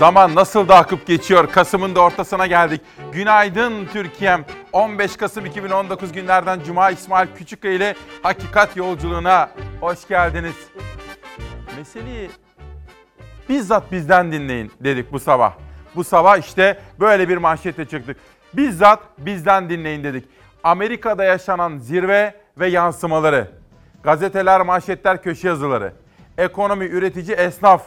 Zaman 0.00 0.34
nasıl 0.34 0.68
da 0.68 0.76
akıp 0.76 1.06
geçiyor. 1.06 1.52
Kasım'ın 1.52 1.94
da 1.94 2.00
ortasına 2.00 2.46
geldik. 2.46 2.80
Günaydın 3.12 3.86
Türkiye'm. 3.92 4.44
15 4.72 5.16
Kasım 5.16 5.46
2019 5.46 6.12
günlerden 6.12 6.60
Cuma 6.66 6.90
İsmail 6.90 7.28
Küçükkaya 7.36 7.74
ile 7.74 7.94
Hakikat 8.22 8.76
Yolculuğuna 8.76 9.50
hoş 9.80 10.08
geldiniz. 10.08 10.54
Meseleyi 11.78 12.30
bizzat 13.48 13.92
bizden 13.92 14.32
dinleyin 14.32 14.72
dedik 14.80 15.12
bu 15.12 15.18
sabah. 15.18 15.52
Bu 15.96 16.04
sabah 16.04 16.38
işte 16.38 16.80
böyle 17.00 17.28
bir 17.28 17.36
manşetle 17.36 17.84
çıktık. 17.84 18.16
Bizzat 18.52 19.00
bizden 19.18 19.70
dinleyin 19.70 20.04
dedik. 20.04 20.24
Amerika'da 20.64 21.24
yaşanan 21.24 21.78
zirve 21.78 22.34
ve 22.58 22.68
yansımaları, 22.68 23.50
gazeteler, 24.02 24.60
manşetler, 24.60 25.22
köşe 25.22 25.48
yazıları, 25.48 25.92
ekonomi, 26.38 26.84
üretici, 26.84 27.36
esnaf 27.36 27.82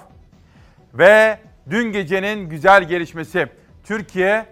ve 0.94 1.40
dün 1.70 1.92
gecenin 1.92 2.50
güzel 2.50 2.84
gelişmesi. 2.84 3.48
Türkiye 3.84 4.46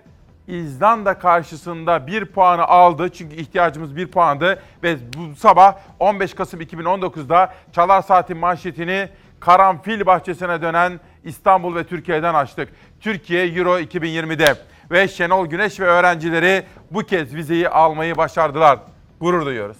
İzlanda 0.47 1.19
karşısında 1.19 2.07
bir 2.07 2.25
puanı 2.25 2.63
aldı. 2.63 3.09
Çünkü 3.09 3.35
ihtiyacımız 3.35 3.95
bir 3.95 4.07
puandı. 4.07 4.61
Ve 4.83 4.97
bu 5.17 5.35
sabah 5.35 5.77
15 5.99 6.33
Kasım 6.33 6.61
2019'da 6.61 7.53
Çalar 7.71 8.01
Saat'in 8.01 8.37
manşetini 8.37 9.09
karanfil 9.39 10.05
bahçesine 10.05 10.61
dönen 10.61 10.99
İstanbul 11.23 11.75
ve 11.75 11.83
Türkiye'den 11.83 12.33
açtık. 12.33 12.69
Türkiye 12.99 13.45
Euro 13.45 13.79
2020'de 13.79 14.55
ve 14.91 15.07
Şenol 15.07 15.45
Güneş 15.45 15.79
ve 15.79 15.85
öğrencileri 15.85 16.63
bu 16.91 16.99
kez 16.99 17.35
vizeyi 17.35 17.69
almayı 17.69 18.17
başardılar. 18.17 18.79
Gurur 19.19 19.45
duyuyoruz. 19.45 19.77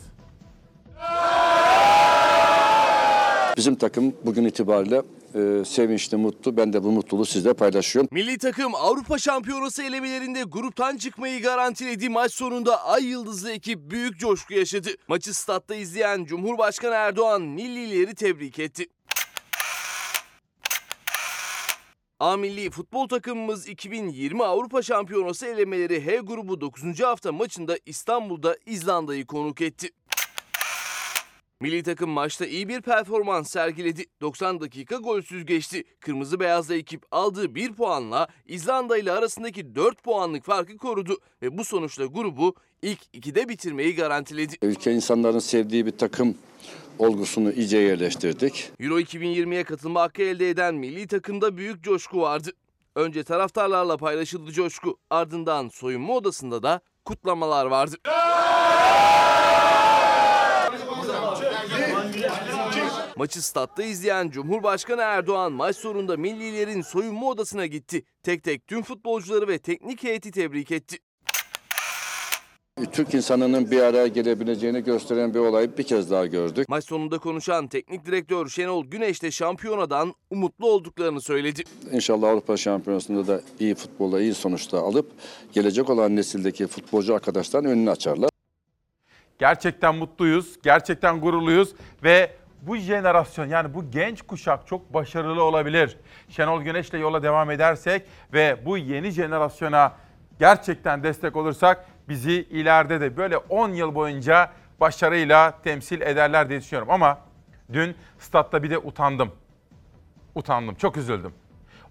Bizim 3.58 3.76
takım 3.76 4.14
bugün 4.26 4.46
itibariyle 4.46 5.02
e, 5.36 5.66
sevinçli, 5.66 6.18
mutlu. 6.18 6.58
Ben 6.58 6.74
de 6.74 6.84
bu 6.84 6.92
mutluluğu 6.92 7.26
sizle 7.26 7.54
paylaşıyorum. 7.54 8.10
Milli 8.12 8.38
takım 8.38 8.76
Avrupa 8.76 9.18
Şampiyonası 9.18 9.84
elemelerinde 9.84 10.44
gruptan 10.44 10.98
çıkmayı 10.98 11.42
garantiledi. 11.42 12.10
Maç 12.10 12.34
sonunda 12.34 12.86
Ay 12.86 13.06
Yıldızlı 13.06 13.52
ekip 13.52 13.92
büyük 13.92 14.20
coşku 14.20 14.54
yaşadı. 14.54 14.90
Maçı 15.08 15.34
statta 15.34 15.76
izleyen 15.76 16.26
Cumhurbaşkanı 16.26 16.96
Erdoğan 16.96 17.58
Nillileri 17.58 18.16
tebrik 18.16 18.60
etti. 18.60 18.88
A 22.22 22.38
milli 22.38 22.70
futbol 22.70 23.08
takımımız 23.08 23.68
2020 23.68 24.44
Avrupa 24.44 24.82
Şampiyonası 24.82 25.46
elemeleri 25.48 26.06
H 26.06 26.18
grubu 26.18 26.62
9. 26.62 27.00
hafta 27.00 27.32
maçında 27.32 27.78
İstanbul'da 27.86 28.58
İzlanda'yı 28.66 29.26
konuk 29.26 29.62
etti. 29.62 29.90
Milli 31.62 31.84
takım 31.84 32.10
maçta 32.10 32.46
iyi 32.46 32.68
bir 32.68 32.82
performans 32.82 33.50
sergiledi. 33.50 34.06
90 34.22 34.62
dakika 34.62 34.96
golsüz 34.96 35.46
geçti. 35.46 35.84
Kırmızı 36.00 36.40
beyazlı 36.40 36.76
ekip 36.76 37.04
aldığı 37.12 37.56
1 37.56 37.74
puanla 37.74 38.28
İzlanda 38.46 38.98
ile 38.98 39.12
arasındaki 39.12 39.76
4 39.76 40.04
puanlık 40.04 40.46
farkı 40.46 40.78
korudu 40.78 41.18
ve 41.42 41.58
bu 41.58 41.66
sonuçla 41.66 42.06
grubu 42.06 42.56
ilk 42.82 43.00
ikide 43.14 43.50
bitirmeyi 43.50 43.96
garantiledi. 43.96 44.56
Ülke 44.62 44.92
insanların 44.92 45.40
sevdiği 45.40 45.86
bir 45.86 45.98
takım 45.98 46.36
olgusunu 47.00 47.52
iyice 47.52 47.78
yerleştirdik. 47.78 48.72
Euro 48.80 49.00
2020'ye 49.00 49.64
katılma 49.64 50.02
hakkı 50.02 50.22
elde 50.22 50.50
eden 50.50 50.76
milli 50.76 51.08
takımda 51.08 51.58
büyük 51.58 51.84
coşku 51.84 52.22
vardı. 52.22 52.52
Önce 52.96 53.24
taraftarlarla 53.24 53.98
paylaşıldı 53.98 54.52
coşku. 54.52 54.98
Ardından 55.10 55.70
soyunma 55.70 56.14
odasında 56.14 56.64
da 56.64 56.82
kutlamalar 57.06 57.66
vardı. 57.66 57.96
Maçı 63.22 63.42
statta 63.42 63.84
izleyen 63.84 64.30
Cumhurbaşkanı 64.30 65.02
Erdoğan 65.02 65.52
maç 65.52 65.76
sonunda 65.76 66.18
millilerin 66.18 66.82
soyunma 66.82 67.28
odasına 67.28 67.66
gitti. 67.66 68.04
Tek 68.24 68.44
tek 68.44 68.68
tüm 68.68 68.84
futbolcuları 68.84 69.48
ve 69.48 69.58
teknik 69.58 70.04
heyeti 70.04 70.32
tebrik 70.32 70.72
etti. 70.72 70.98
Türk 72.92 73.14
insanının 73.14 73.72
bir 73.72 73.82
araya 73.82 74.08
gelebileceğini 74.08 74.84
gösteren 74.84 75.34
bir 75.34 75.40
olayı 75.40 75.78
bir 75.78 75.84
kez 75.84 76.12
daha 76.12 76.26
gördük. 76.26 76.70
Maç 76.70 76.86
sonunda 76.86 77.18
konuşan 77.18 77.68
teknik 77.68 78.06
direktör 78.06 78.50
Şenol 78.50 78.86
Güneş 78.86 79.24
de 79.24 79.32
şampiyonadan 79.32 80.14
umutlu 80.30 80.68
olduklarını 80.68 81.22
söyledi. 81.22 81.64
İnşallah 81.92 82.30
Avrupa 82.30 82.58
Şampiyonası'nda 82.58 83.28
da 83.28 83.42
iyi 83.60 83.76
futbolla 83.76 84.22
iyi 84.22 84.34
sonuçta 84.34 84.80
alıp 84.80 85.12
gelecek 85.54 85.90
olan 85.90 86.16
nesildeki 86.16 86.68
futbolcu 86.68 87.16
arkadaşların 87.16 87.72
önünü 87.72 87.92
açarlar. 87.92 88.30
Gerçekten 89.40 89.96
mutluyuz, 89.96 90.58
gerçekten 90.64 91.22
gururluyuz 91.22 91.74
ve 92.04 92.41
bu 92.62 92.76
jenerasyon 92.76 93.46
yani 93.46 93.74
bu 93.74 93.92
genç 93.92 94.22
kuşak 94.22 94.68
çok 94.68 94.94
başarılı 94.94 95.44
olabilir. 95.44 95.98
Şenol 96.30 96.62
Güneş'le 96.62 96.94
yola 96.94 97.24
devam 97.24 97.52
edersek 97.52 98.06
ve 98.34 98.66
bu 98.66 98.78
yeni 98.78 99.12
jenerasyona 99.12 99.94
gerçekten 100.40 101.04
destek 101.04 101.36
olursak 101.36 101.86
bizi 102.10 102.32
ileride 102.32 103.02
de 103.02 103.18
böyle 103.18 103.38
10 103.38 103.70
yıl 103.70 103.96
boyunca 103.96 104.52
başarıyla 104.80 105.54
temsil 105.64 106.02
ederler 106.02 106.50
diye 106.50 106.60
düşünüyorum. 106.60 106.92
Ama 106.92 107.18
dün 107.74 107.96
statta 108.20 108.64
bir 108.64 108.70
de 108.70 108.78
utandım. 108.78 109.32
Utandım, 110.36 110.76
çok 110.76 110.98
üzüldüm. 110.98 111.34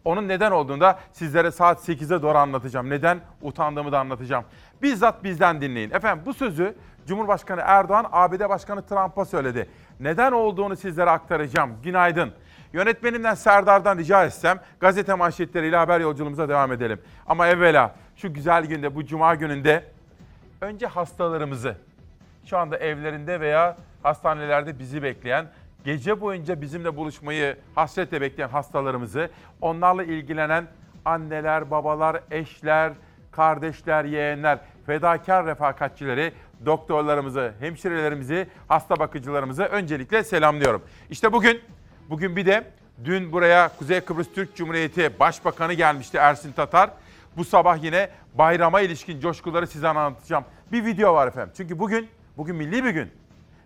Onun 0.04 0.28
neden 0.28 0.50
olduğunu 0.50 0.80
da 0.80 0.98
sizlere 1.12 1.50
saat 1.50 1.88
8'e 1.88 2.22
doğru 2.22 2.38
anlatacağım. 2.38 2.90
Neden 2.90 3.20
utandığımı 3.42 3.92
da 3.92 3.98
anlatacağım. 4.00 4.44
Bizzat 4.82 5.24
bizden 5.24 5.60
dinleyin. 5.60 5.90
Efendim 5.90 6.22
bu 6.26 6.34
sözü 6.34 6.76
Cumhurbaşkanı 7.06 7.60
Erdoğan 7.64 8.06
ABD 8.12 8.48
Başkanı 8.48 8.86
Trump'a 8.86 9.24
söyledi. 9.24 9.68
Neden 10.00 10.32
olduğunu 10.32 10.76
sizlere 10.76 11.10
aktaracağım. 11.10 11.76
Günaydın. 11.82 12.32
Yönetmenimden 12.72 13.34
Serdar'dan 13.34 13.98
rica 13.98 14.24
etsem 14.24 14.60
gazete 14.80 15.14
manşetleriyle 15.14 15.76
haber 15.76 16.00
yolculuğumuza 16.00 16.48
devam 16.48 16.72
edelim. 16.72 17.00
Ama 17.26 17.46
evvela 17.46 17.94
şu 18.16 18.34
güzel 18.34 18.66
günde 18.66 18.94
bu 18.94 19.04
cuma 19.04 19.34
gününde 19.34 19.84
önce 20.60 20.86
hastalarımızı 20.86 21.76
şu 22.46 22.58
anda 22.58 22.76
evlerinde 22.76 23.40
veya 23.40 23.76
hastanelerde 24.02 24.78
bizi 24.78 25.02
bekleyen 25.02 25.46
gece 25.84 26.20
boyunca 26.20 26.60
bizimle 26.60 26.96
buluşmayı 26.96 27.56
hasretle 27.74 28.20
bekleyen 28.20 28.48
hastalarımızı, 28.48 29.30
onlarla 29.60 30.04
ilgilenen 30.04 30.66
anneler, 31.04 31.70
babalar, 31.70 32.20
eşler, 32.30 32.92
kardeşler, 33.32 34.04
yeğenler, 34.04 34.58
fedakar 34.86 35.46
refakatçileri, 35.46 36.32
doktorlarımızı, 36.66 37.52
hemşirelerimizi, 37.60 38.48
hasta 38.68 38.98
bakıcılarımızı 38.98 39.62
öncelikle 39.62 40.24
selamlıyorum. 40.24 40.82
İşte 41.10 41.32
bugün, 41.32 41.60
bugün 42.10 42.36
bir 42.36 42.46
de 42.46 42.64
dün 43.04 43.32
buraya 43.32 43.68
Kuzey 43.68 44.00
Kıbrıs 44.00 44.32
Türk 44.34 44.56
Cumhuriyeti 44.56 45.20
Başbakanı 45.20 45.72
gelmişti 45.72 46.16
Ersin 46.16 46.52
Tatar. 46.52 46.90
Bu 47.36 47.44
sabah 47.44 47.82
yine 47.82 48.10
bayrama 48.34 48.80
ilişkin 48.80 49.20
coşkuları 49.20 49.66
size 49.66 49.88
anlatacağım. 49.88 50.44
Bir 50.72 50.84
video 50.84 51.14
var 51.14 51.28
efendim. 51.28 51.52
Çünkü 51.56 51.78
bugün, 51.78 52.08
bugün 52.36 52.56
milli 52.56 52.84
bir 52.84 52.90
gün. 52.90 53.10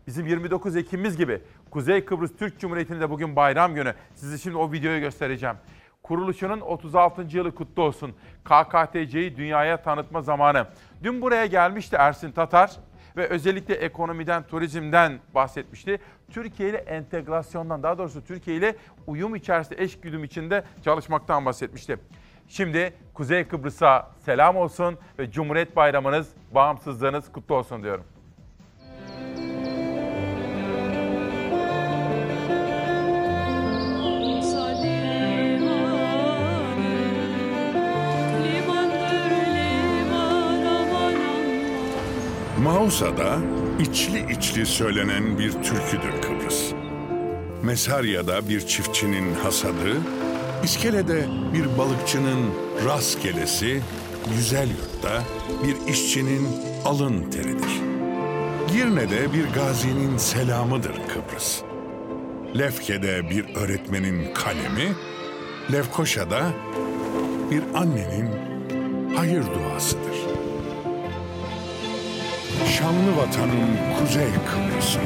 Bizim 0.07 0.27
29 0.27 0.77
Ekim'imiz 0.77 1.17
gibi 1.17 1.41
Kuzey 1.71 2.05
Kıbrıs 2.05 2.31
Türk 2.39 2.61
Cumhuriyeti'nde 2.61 3.01
de 3.01 3.11
bugün 3.11 3.37
bayram 3.37 3.75
günü. 3.75 3.95
Size 4.15 4.39
şimdi 4.39 4.57
o 4.57 4.73
videoyu 4.73 5.01
göstereceğim. 5.01 5.57
Kuruluşunun 6.05 6.61
36. 6.61 7.37
yılı 7.37 7.55
kutlu 7.55 7.83
olsun. 7.83 8.15
KKTC'yi 8.45 9.37
dünyaya 9.37 9.83
tanıtma 9.83 10.23
zamanı. 10.23 10.67
Dün 11.03 11.23
buraya 11.23 11.47
gelmişti 11.47 11.97
Ersin 11.97 12.33
Tatar 12.33 12.71
ve 13.17 13.29
özellikle 13.29 13.75
ekonomiden, 13.75 14.43
turizmden 14.43 15.19
bahsetmişti. 15.35 15.99
Türkiye 16.31 16.69
ile 16.69 16.77
entegrasyondan, 16.77 17.83
daha 17.83 17.99
doğrusu 17.99 18.25
Türkiye 18.25 18.57
ile 18.57 18.77
uyum 19.07 19.35
içerisinde, 19.35 19.83
eş 19.83 20.01
güdüm 20.01 20.25
içinde 20.25 20.65
çalışmaktan 20.85 21.47
bahsetmişti. 21.47 21.99
Şimdi 22.49 22.95
Kuzey 23.15 23.45
Kıbrıs'a 23.45 24.11
selam 24.19 24.57
olsun 24.57 24.99
ve 25.19 25.31
Cumhuriyet 25.31 25.77
Bayramınız, 25.77 26.29
bağımsızlığınız 26.55 27.33
kutlu 27.33 27.55
olsun 27.55 27.83
diyorum. 27.83 28.05
Mausa'da 42.65 43.39
içli 43.81 44.33
içli 44.33 44.67
söylenen 44.67 45.39
bir 45.39 45.53
türküdür 45.53 46.23
Kıbrıs. 46.23 46.73
Mesarya'da 47.63 48.49
bir 48.49 48.61
çiftçinin 48.61 49.35
hasadı, 49.35 49.97
İskele'de 50.63 51.27
bir 51.55 51.79
balıkçının 51.79 52.51
rastgelesi, 52.85 53.81
güzel 54.37 54.69
yurtta 54.69 55.23
bir 55.65 55.93
işçinin 55.93 56.49
alın 56.85 57.31
teridir. 57.31 57.81
Girne'de 58.73 59.33
bir 59.33 59.45
gazinin 59.55 60.17
selamıdır 60.17 60.95
Kıbrıs. 60.95 61.63
Lefke'de 62.59 63.31
bir 63.31 63.55
öğretmenin 63.55 64.35
kalemi, 64.35 64.93
Lefkoşa'da 65.73 66.51
bir 67.51 67.63
annenin 67.75 68.31
hayır 69.17 69.43
duasıdır. 69.43 70.14
Şanlı 72.85 73.17
vatanım 73.17 73.79
Kuzey 73.99 74.27
Kıbrıs'ım. 74.27 75.03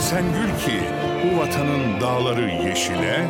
Sen 0.00 0.22
gül 0.22 0.66
ki 0.66 0.80
bu 1.24 1.38
vatanın 1.38 2.00
dağları 2.00 2.50
yeşile, 2.50 3.28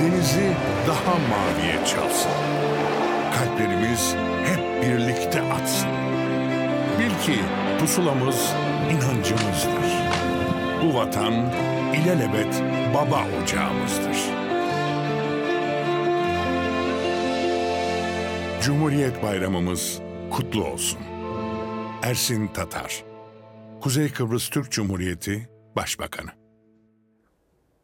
denizi 0.00 0.52
daha 0.88 1.14
maviye 1.14 1.76
çalsın. 1.86 2.30
Kalplerimiz 3.34 4.14
hep 4.44 4.82
birlikte 4.82 5.42
atsın. 5.42 5.88
Bil 6.98 7.26
ki 7.26 7.40
pusulamız 7.80 8.52
inancımızdır. 8.90 9.92
Bu 10.82 10.94
vatan 10.94 11.34
ilelebet 11.94 12.62
baba 12.94 13.24
ocağımızdır. 13.42 14.16
Cumhuriyet 18.62 19.22
Bayramımız 19.22 20.00
kutlu 20.30 20.64
olsun. 20.64 21.11
Ersin 22.02 22.46
Tatar 22.46 23.04
Kuzey 23.80 24.12
Kıbrıs 24.12 24.48
Türk 24.48 24.70
Cumhuriyeti 24.70 25.48
Başbakanı 25.76 26.30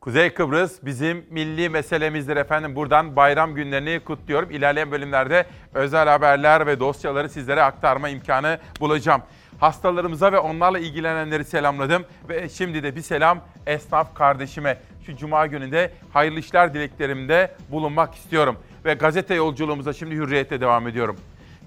Kuzey 0.01 0.35
Kıbrıs 0.35 0.79
bizim 0.83 1.25
milli 1.31 1.69
meselemizdir 1.69 2.37
efendim. 2.37 2.77
Buradan 2.77 3.17
bayram 3.17 3.55
günlerini 3.55 4.01
kutluyorum. 4.01 4.51
İlerleyen 4.51 4.91
bölümlerde 4.91 5.47
özel 5.75 6.09
haberler 6.09 6.67
ve 6.67 6.81
dosyaları 6.81 7.29
sizlere 7.29 7.63
aktarma 7.63 8.09
imkanı 8.09 8.59
bulacağım. 8.81 9.23
Hastalarımıza 9.61 10.33
ve 10.33 10.39
onlarla 10.39 10.79
ilgilenenleri 10.79 11.45
selamladım 11.45 12.05
ve 12.29 12.49
şimdi 12.49 12.83
de 12.83 12.97
bir 12.97 13.03
selam 13.03 13.41
esnaf 13.67 14.15
kardeşime. 14.15 14.79
Şu 15.07 15.17
cuma 15.17 15.47
gününde 15.47 15.93
hayırlı 16.13 16.39
işler 16.39 16.75
dileklerimde 16.75 17.57
bulunmak 17.71 18.15
istiyorum. 18.15 18.57
Ve 18.85 18.95
gazete 18.95 19.35
yolculuğumuza 19.35 19.93
şimdi 19.93 20.15
Hürriyet'te 20.15 20.61
devam 20.61 20.89
ediyorum. 20.89 21.17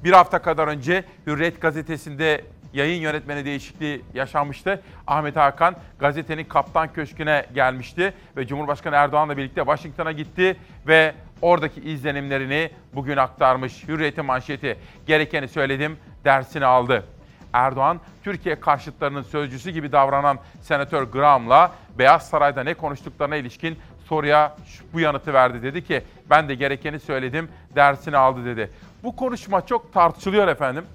Bir 0.03 0.11
hafta 0.11 0.39
kadar 0.39 0.67
önce 0.67 1.03
Hürriyet 1.27 1.61
gazetesinde 1.61 2.41
yayın 2.73 3.01
yönetmeni 3.01 3.45
değişikliği 3.45 4.01
yaşanmıştı. 4.13 4.81
Ahmet 5.07 5.35
Hakan 5.35 5.75
gazetenin 5.99 6.43
kaptan 6.43 6.93
köşküne 6.93 7.45
gelmişti 7.55 8.13
ve 8.37 8.47
Cumhurbaşkanı 8.47 8.95
Erdoğan'la 8.95 9.37
birlikte 9.37 9.61
Washington'a 9.61 10.11
gitti 10.11 10.57
ve 10.87 11.13
oradaki 11.41 11.81
izlenimlerini 11.81 12.69
bugün 12.93 13.17
aktarmış. 13.17 13.87
Hürriyet'in 13.87 14.25
manşeti 14.25 14.77
gerekeni 15.07 15.47
söyledim, 15.47 15.97
dersini 16.25 16.65
aldı. 16.65 17.05
Erdoğan, 17.53 17.99
Türkiye 18.23 18.59
karşıtlarının 18.59 19.21
sözcüsü 19.21 19.71
gibi 19.71 19.91
davranan 19.91 20.39
Senatör 20.61 21.03
Graham'la 21.03 21.71
Beyaz 21.97 22.29
Saray'da 22.29 22.63
ne 22.63 22.73
konuştuklarına 22.73 23.35
ilişkin 23.35 23.79
soruya 24.05 24.55
bu 24.93 24.99
yanıtı 24.99 25.33
verdi. 25.33 25.63
Dedi 25.63 25.83
ki 25.83 26.03
ben 26.29 26.49
de 26.49 26.55
gerekeni 26.55 26.99
söyledim, 26.99 27.49
dersini 27.75 28.17
aldı 28.17 28.45
dedi. 28.45 28.71
Bu 29.03 29.15
konuşma 29.15 29.65
çok 29.65 29.93
tartışılıyor 29.93 30.47
efendim. 30.47 30.85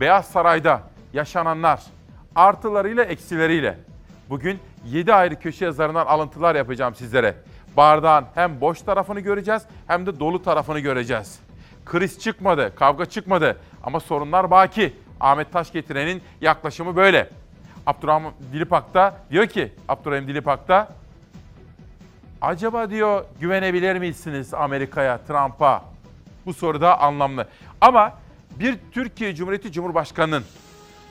Beyaz 0.00 0.26
Saray'da 0.26 0.82
yaşananlar 1.12 1.82
artılarıyla 2.34 3.04
eksileriyle 3.04 3.78
bugün 4.30 4.58
7 4.86 5.14
ayrı 5.14 5.40
köşe 5.40 5.64
yazarından 5.64 6.06
alıntılar 6.06 6.54
yapacağım 6.54 6.94
sizlere. 6.94 7.34
Bardağın 7.76 8.24
hem 8.34 8.60
boş 8.60 8.82
tarafını 8.82 9.20
göreceğiz 9.20 9.62
hem 9.86 10.06
de 10.06 10.20
dolu 10.20 10.42
tarafını 10.42 10.80
göreceğiz. 10.80 11.38
Kriz 11.84 12.18
çıkmadı, 12.18 12.74
kavga 12.76 13.06
çıkmadı 13.06 13.56
ama 13.82 14.00
sorunlar 14.00 14.50
baki. 14.50 14.92
Ahmet 15.20 15.52
Taşgetiren'in 15.52 16.22
yaklaşımı 16.40 16.96
böyle. 16.96 17.30
Abdurrahman 17.86 18.32
Dilipak 18.52 18.94
da 18.94 19.14
diyor 19.30 19.46
ki, 19.46 19.72
Abdurrahim 19.88 20.28
Dilipak 20.28 20.68
da 20.68 20.88
acaba 22.40 22.90
diyor 22.90 23.24
güvenebilir 23.40 23.98
misiniz 23.98 24.54
Amerika'ya, 24.54 25.18
Trump'a? 25.18 25.91
Bu 26.46 26.54
soru 26.54 26.80
da 26.80 27.00
anlamlı. 27.00 27.48
Ama 27.80 28.12
bir 28.58 28.78
Türkiye 28.92 29.34
Cumhuriyeti 29.34 29.72
Cumhurbaşkanı'nın 29.72 30.44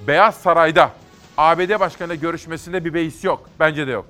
Beyaz 0.08 0.36
Saray'da 0.36 0.92
ABD 1.38 1.80
Başkanı'yla 1.80 2.16
görüşmesinde 2.16 2.86
bir 2.86 2.94
beis 2.94 3.24
yok. 3.24 3.50
Bence 3.60 3.88
de 3.88 3.92
yok. 3.92 4.06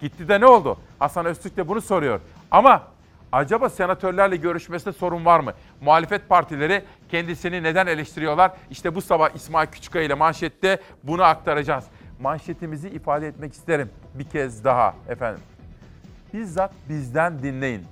Gitti 0.00 0.28
de 0.28 0.40
ne 0.40 0.46
oldu? 0.46 0.78
Hasan 0.98 1.26
Öztürk 1.26 1.56
de 1.56 1.68
bunu 1.68 1.80
soruyor. 1.80 2.20
Ama 2.50 2.82
acaba 3.32 3.68
senatörlerle 3.68 4.36
görüşmesinde 4.36 4.92
sorun 4.92 5.24
var 5.24 5.40
mı? 5.40 5.52
Muhalefet 5.80 6.28
partileri 6.28 6.84
kendisini 7.10 7.62
neden 7.62 7.86
eleştiriyorlar? 7.86 8.52
İşte 8.70 8.94
bu 8.94 9.02
sabah 9.02 9.30
İsmail 9.34 9.66
Küçükkaya 9.66 10.04
ile 10.04 10.14
manşette 10.14 10.80
bunu 11.02 11.22
aktaracağız. 11.22 11.84
Manşetimizi 12.20 12.88
ifade 12.88 13.28
etmek 13.28 13.52
isterim 13.52 13.90
bir 14.14 14.24
kez 14.24 14.64
daha 14.64 14.94
efendim 15.08 15.42
bizzat 16.34 16.72
bizden 16.88 17.42
dinleyin. 17.42 17.82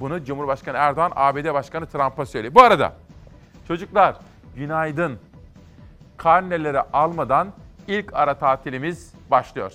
Bunu 0.00 0.24
Cumhurbaşkanı 0.24 0.76
Erdoğan, 0.76 1.12
ABD 1.16 1.54
Başkanı 1.54 1.86
Trump'a 1.86 2.26
söylüyor. 2.26 2.54
Bu 2.54 2.62
arada 2.62 2.92
çocuklar 3.68 4.16
günaydın. 4.56 5.18
Karneleri 6.16 6.80
almadan 6.80 7.52
ilk 7.88 8.14
ara 8.14 8.38
tatilimiz 8.38 9.14
başlıyor. 9.30 9.72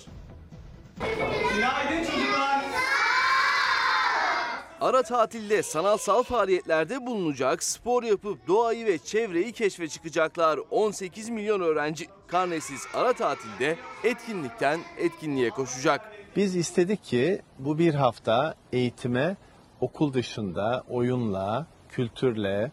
Ara 4.80 5.02
tatilde 5.02 5.62
sanatsal 5.62 6.22
faaliyetlerde 6.22 7.06
bulunacak, 7.06 7.62
spor 7.62 8.02
yapıp 8.02 8.48
doğayı 8.48 8.86
ve 8.86 8.98
çevreyi 8.98 9.52
keşfe 9.52 9.88
çıkacaklar 9.88 10.60
18 10.70 11.28
milyon 11.28 11.60
öğrenci. 11.60 12.06
Karnesiz 12.26 12.86
ara 12.94 13.12
tatilde 13.12 13.76
etkinlikten 14.04 14.80
etkinliğe 14.98 15.50
koşacak. 15.50 16.12
Biz 16.36 16.56
istedik 16.56 17.04
ki 17.04 17.42
bu 17.58 17.78
bir 17.78 17.94
hafta 17.94 18.54
eğitime 18.72 19.36
okul 19.80 20.12
dışında 20.12 20.84
oyunla, 20.88 21.66
kültürle, 21.88 22.72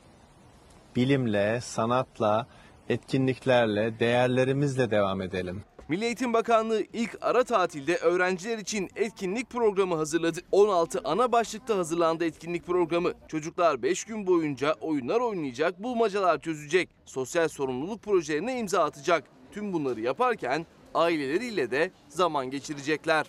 bilimle, 0.96 1.62
sanatla, 1.62 2.48
etkinliklerle, 2.90 4.00
değerlerimizle 4.00 4.92
devam 4.92 5.22
edelim. 5.22 5.64
Milli 5.90 6.06
Eğitim 6.06 6.34
Bakanlığı 6.34 6.84
ilk 6.94 7.18
ara 7.22 7.44
tatilde 7.44 7.96
öğrenciler 7.96 8.58
için 8.58 8.90
etkinlik 8.96 9.50
programı 9.50 9.96
hazırladı. 9.96 10.40
16 10.52 11.02
ana 11.04 11.32
başlıkta 11.32 11.78
hazırlandı 11.78 12.26
etkinlik 12.26 12.66
programı. 12.66 13.12
Çocuklar 13.28 13.82
5 13.84 14.04
gün 14.04 14.28
boyunca 14.28 14.74
oyunlar 14.82 15.20
oynayacak, 15.20 15.84
bulmacalar 15.84 16.42
çözecek, 16.42 16.90
sosyal 17.06 17.48
sorumluluk 17.48 18.04
projelerine 18.04 18.60
imza 18.60 18.84
atacak. 18.84 19.24
Tüm 19.52 19.74
bunları 19.74 20.02
yaparken 20.02 20.66
aileleriyle 20.94 21.72
de 21.72 21.92
zaman 22.10 22.52
geçirecekler. 22.52 23.26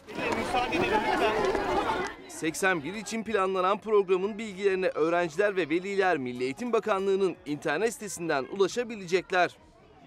81 2.35 2.95
için 2.95 3.25
planlanan 3.25 3.79
programın 3.79 4.39
bilgilerine 4.39 4.89
öğrenciler 4.89 5.57
ve 5.57 5.69
veliler 5.69 6.19
Milli 6.19 6.45
Eğitim 6.45 6.73
Bakanlığı'nın 6.73 7.37
internet 7.47 7.93
sitesinden 7.93 8.45
ulaşabilecekler. 8.45 9.57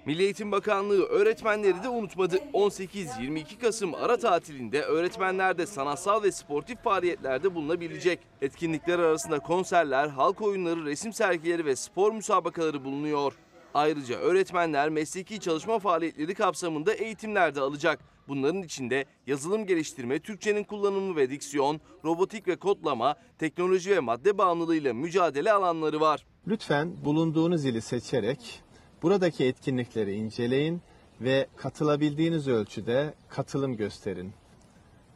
Milli 0.05 0.23
Eğitim 0.23 0.51
Bakanlığı 0.51 1.03
öğretmenleri 1.03 1.83
de 1.83 1.89
unutmadı. 1.89 2.37
18-22 2.53 3.59
Kasım 3.59 3.95
ara 3.95 4.17
tatilinde 4.17 4.81
öğretmenler 4.81 5.57
de 5.57 5.65
sanatsal 5.65 6.23
ve 6.23 6.31
sportif 6.31 6.83
faaliyetlerde 6.83 7.55
bulunabilecek. 7.55 8.19
Etkinlikler 8.41 8.99
arasında 8.99 9.39
konserler, 9.39 10.07
halk 10.07 10.41
oyunları, 10.41 10.85
resim 10.85 11.13
sergileri 11.13 11.65
ve 11.65 11.75
spor 11.75 12.11
müsabakaları 12.11 12.85
bulunuyor. 12.85 13.33
Ayrıca 13.73 14.17
öğretmenler 14.17 14.89
mesleki 14.89 15.39
çalışma 15.39 15.79
faaliyetleri 15.79 16.33
kapsamında 16.33 16.93
eğitimler 16.93 17.55
de 17.55 17.61
alacak. 17.61 18.16
Bunların 18.27 18.63
içinde 18.63 19.05
yazılım 19.27 19.65
geliştirme, 19.65 20.19
Türkçenin 20.19 20.63
kullanımı 20.63 21.15
ve 21.15 21.29
diksiyon, 21.29 21.81
robotik 22.05 22.47
ve 22.47 22.55
kodlama, 22.55 23.15
teknoloji 23.37 23.91
ve 23.91 23.99
madde 23.99 24.37
bağımlılığıyla 24.37 24.93
mücadele 24.93 25.51
alanları 25.51 26.01
var. 26.01 26.25
Lütfen 26.47 27.05
bulunduğunuz 27.05 27.65
ili 27.65 27.81
seçerek 27.81 28.61
buradaki 29.03 29.45
etkinlikleri 29.45 30.13
inceleyin 30.15 30.81
ve 31.21 31.47
katılabildiğiniz 31.55 32.47
ölçüde 32.47 33.13
katılım 33.29 33.77
gösterin. 33.77 34.33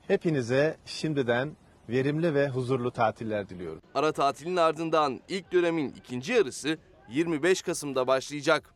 Hepinize 0.07 0.77
şimdiden 0.85 1.51
verimli 1.89 2.33
ve 2.33 2.49
huzurlu 2.49 2.91
tatiller 2.91 3.49
diliyorum. 3.49 3.81
Ara 3.95 4.11
tatilin 4.11 4.55
ardından 4.55 5.19
ilk 5.29 5.51
dönemin 5.51 5.93
ikinci 5.97 6.33
yarısı 6.33 6.77
25 7.09 7.61
Kasım'da 7.61 8.07
başlayacak. 8.07 8.73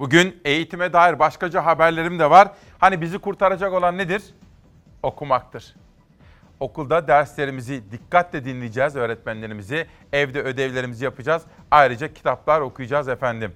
Bugün 0.00 0.40
eğitime 0.44 0.92
dair 0.92 1.18
başkaca 1.18 1.64
haberlerim 1.66 2.18
de 2.18 2.30
var. 2.30 2.48
Hani 2.78 3.00
bizi 3.00 3.18
kurtaracak 3.18 3.72
olan 3.72 3.98
nedir? 3.98 4.22
Okumaktır. 5.02 5.74
Okulda 6.60 7.08
derslerimizi 7.08 7.90
dikkatle 7.90 8.44
dinleyeceğiz 8.44 8.96
öğretmenlerimizi. 8.96 9.86
Evde 10.12 10.42
ödevlerimizi 10.42 11.04
yapacağız. 11.04 11.42
Ayrıca 11.70 12.12
kitaplar 12.12 12.60
okuyacağız 12.60 13.08
efendim. 13.08 13.52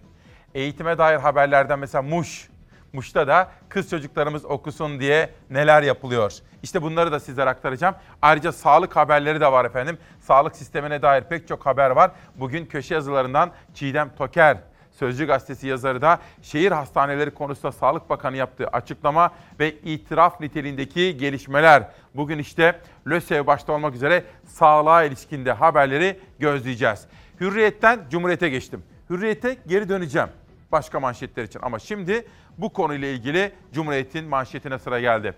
Eğitime 0.54 0.98
dair 0.98 1.16
haberlerden 1.16 1.78
mesela 1.78 2.02
Muş. 2.02 2.48
Muş'ta 2.92 3.28
da 3.28 3.50
kız 3.68 3.90
çocuklarımız 3.90 4.44
okusun 4.44 5.00
diye 5.00 5.30
neler 5.50 5.82
yapılıyor. 5.82 6.32
İşte 6.62 6.82
bunları 6.82 7.12
da 7.12 7.20
sizlere 7.20 7.50
aktaracağım. 7.50 7.94
Ayrıca 8.22 8.52
sağlık 8.52 8.96
haberleri 8.96 9.40
de 9.40 9.52
var 9.52 9.64
efendim. 9.64 9.98
Sağlık 10.20 10.56
sistemine 10.56 11.02
dair 11.02 11.22
pek 11.22 11.48
çok 11.48 11.66
haber 11.66 11.90
var. 11.90 12.10
Bugün 12.34 12.66
köşe 12.66 12.94
yazılarından 12.94 13.52
Çiğdem 13.74 14.10
Toker, 14.18 14.56
Sözcü 14.98 15.26
Gazetesi 15.26 15.66
yazarı 15.66 16.02
da 16.02 16.18
şehir 16.42 16.72
hastaneleri 16.72 17.30
konusunda 17.30 17.72
Sağlık 17.72 18.10
Bakanı 18.10 18.36
yaptığı 18.36 18.66
açıklama 18.66 19.30
ve 19.60 19.72
itiraf 19.72 20.40
niteliğindeki 20.40 21.16
gelişmeler. 21.16 21.88
Bugün 22.14 22.38
işte 22.38 22.80
LÖSEV 23.08 23.46
başta 23.46 23.72
olmak 23.72 23.94
üzere 23.94 24.24
sağlığa 24.44 25.04
ilişkinde 25.04 25.52
haberleri 25.52 26.20
gözleyeceğiz. 26.38 27.06
Hürriyet'ten 27.40 28.00
Cumhuriyet'e 28.10 28.48
geçtim. 28.48 28.82
Hürriyet'e 29.10 29.56
geri 29.66 29.88
döneceğim 29.88 30.28
başka 30.72 31.00
manşetler 31.00 31.44
için. 31.44 31.60
Ama 31.62 31.78
şimdi 31.78 32.26
bu 32.58 32.72
konuyla 32.72 33.08
ilgili 33.08 33.52
Cumhuriyet'in 33.72 34.24
manşetine 34.24 34.78
sıra 34.78 35.00
geldi. 35.00 35.34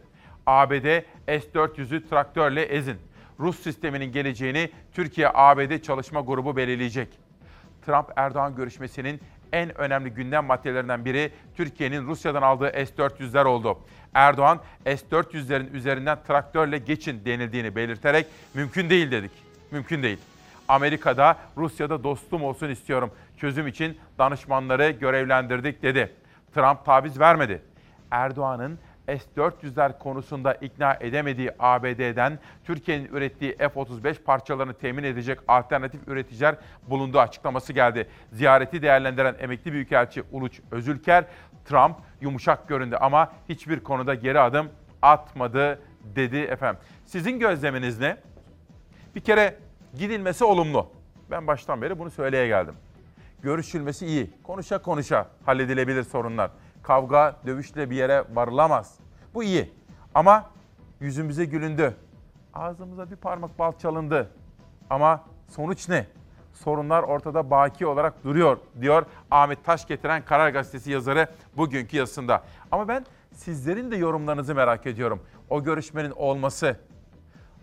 ABD 0.46 1.02
S-400'ü 1.26 2.08
traktörle 2.08 2.62
ezin. 2.62 2.96
Rus 3.40 3.62
sisteminin 3.62 4.12
geleceğini 4.12 4.70
Türkiye-ABD 4.92 5.82
çalışma 5.82 6.20
grubu 6.20 6.56
belirleyecek. 6.56 7.08
Trump-Erdoğan 7.86 8.56
görüşmesinin 8.56 9.20
en 9.52 9.78
önemli 9.78 10.10
gündem 10.10 10.44
maddelerinden 10.44 11.04
biri 11.04 11.32
Türkiye'nin 11.56 12.06
Rusya'dan 12.06 12.42
aldığı 12.42 12.70
S-400'ler 12.70 13.44
oldu. 13.44 13.78
Erdoğan 14.14 14.60
S-400'lerin 14.84 15.70
üzerinden 15.72 16.18
traktörle 16.26 16.78
geçin 16.78 17.24
denildiğini 17.24 17.76
belirterek 17.76 18.26
mümkün 18.54 18.90
değil 18.90 19.10
dedik. 19.10 19.30
Mümkün 19.70 20.02
değil. 20.02 20.18
Amerika'da, 20.68 21.36
Rusya'da 21.56 22.04
dostum 22.04 22.44
olsun 22.44 22.68
istiyorum. 22.68 23.10
Çözüm 23.36 23.66
için 23.66 23.98
danışmanları 24.18 24.90
görevlendirdik 24.90 25.82
dedi. 25.82 26.12
Trump 26.54 26.84
taviz 26.84 27.20
vermedi. 27.20 27.62
Erdoğan'ın 28.10 28.78
S-400'ler 29.06 29.98
konusunda 29.98 30.54
ikna 30.54 30.94
edemediği 31.00 31.50
ABD'den 31.58 32.38
Türkiye'nin 32.64 33.08
ürettiği 33.12 33.56
F-35 33.56 34.22
parçalarını 34.22 34.74
temin 34.74 35.04
edecek 35.04 35.38
alternatif 35.48 36.08
üreticiler 36.08 36.56
bulunduğu 36.88 37.18
açıklaması 37.18 37.72
geldi. 37.72 38.08
Ziyareti 38.32 38.82
değerlendiren 38.82 39.36
emekli 39.38 39.72
büyükelçi 39.72 40.22
Uluç 40.32 40.60
Özülker, 40.70 41.24
Trump 41.64 41.96
yumuşak 42.20 42.68
göründü 42.68 42.96
ama 43.00 43.32
hiçbir 43.48 43.80
konuda 43.80 44.14
geri 44.14 44.40
adım 44.40 44.68
atmadı 45.02 45.82
dedi 46.04 46.36
efendim. 46.36 46.80
Sizin 47.06 47.38
gözleminiz 47.38 48.00
ne? 48.00 48.16
Bir 49.14 49.20
kere 49.20 49.58
gidilmesi 49.94 50.44
olumlu. 50.44 50.90
Ben 51.30 51.46
baştan 51.46 51.82
beri 51.82 51.98
bunu 51.98 52.10
söyleye 52.10 52.46
geldim. 52.46 52.74
Görüşülmesi 53.42 54.06
iyi. 54.06 54.30
Konuşa 54.42 54.78
konuşa 54.78 55.26
halledilebilir 55.44 56.02
sorunlar. 56.02 56.50
Kavga, 56.86 57.36
dövüşle 57.46 57.90
bir 57.90 57.96
yere 57.96 58.24
varılamaz. 58.34 58.94
Bu 59.34 59.44
iyi. 59.44 59.72
Ama 60.14 60.50
yüzümüze 61.00 61.44
gülündü. 61.44 61.96
Ağzımıza 62.54 63.10
bir 63.10 63.16
parmak 63.16 63.58
bal 63.58 63.72
çalındı. 63.72 64.30
Ama 64.90 65.24
sonuç 65.48 65.88
ne? 65.88 66.06
Sorunlar 66.52 67.02
ortada 67.02 67.50
baki 67.50 67.86
olarak 67.86 68.24
duruyor 68.24 68.58
diyor 68.80 69.06
Ahmet 69.30 69.64
Taş 69.64 69.86
getiren 69.86 70.24
Karar 70.24 70.50
Gazetesi 70.50 70.90
yazarı 70.90 71.28
bugünkü 71.56 71.96
yazısında. 71.96 72.42
Ama 72.70 72.88
ben 72.88 73.06
sizlerin 73.32 73.90
de 73.90 73.96
yorumlarınızı 73.96 74.54
merak 74.54 74.86
ediyorum. 74.86 75.20
O 75.50 75.62
görüşmenin 75.62 76.10
olması, 76.10 76.76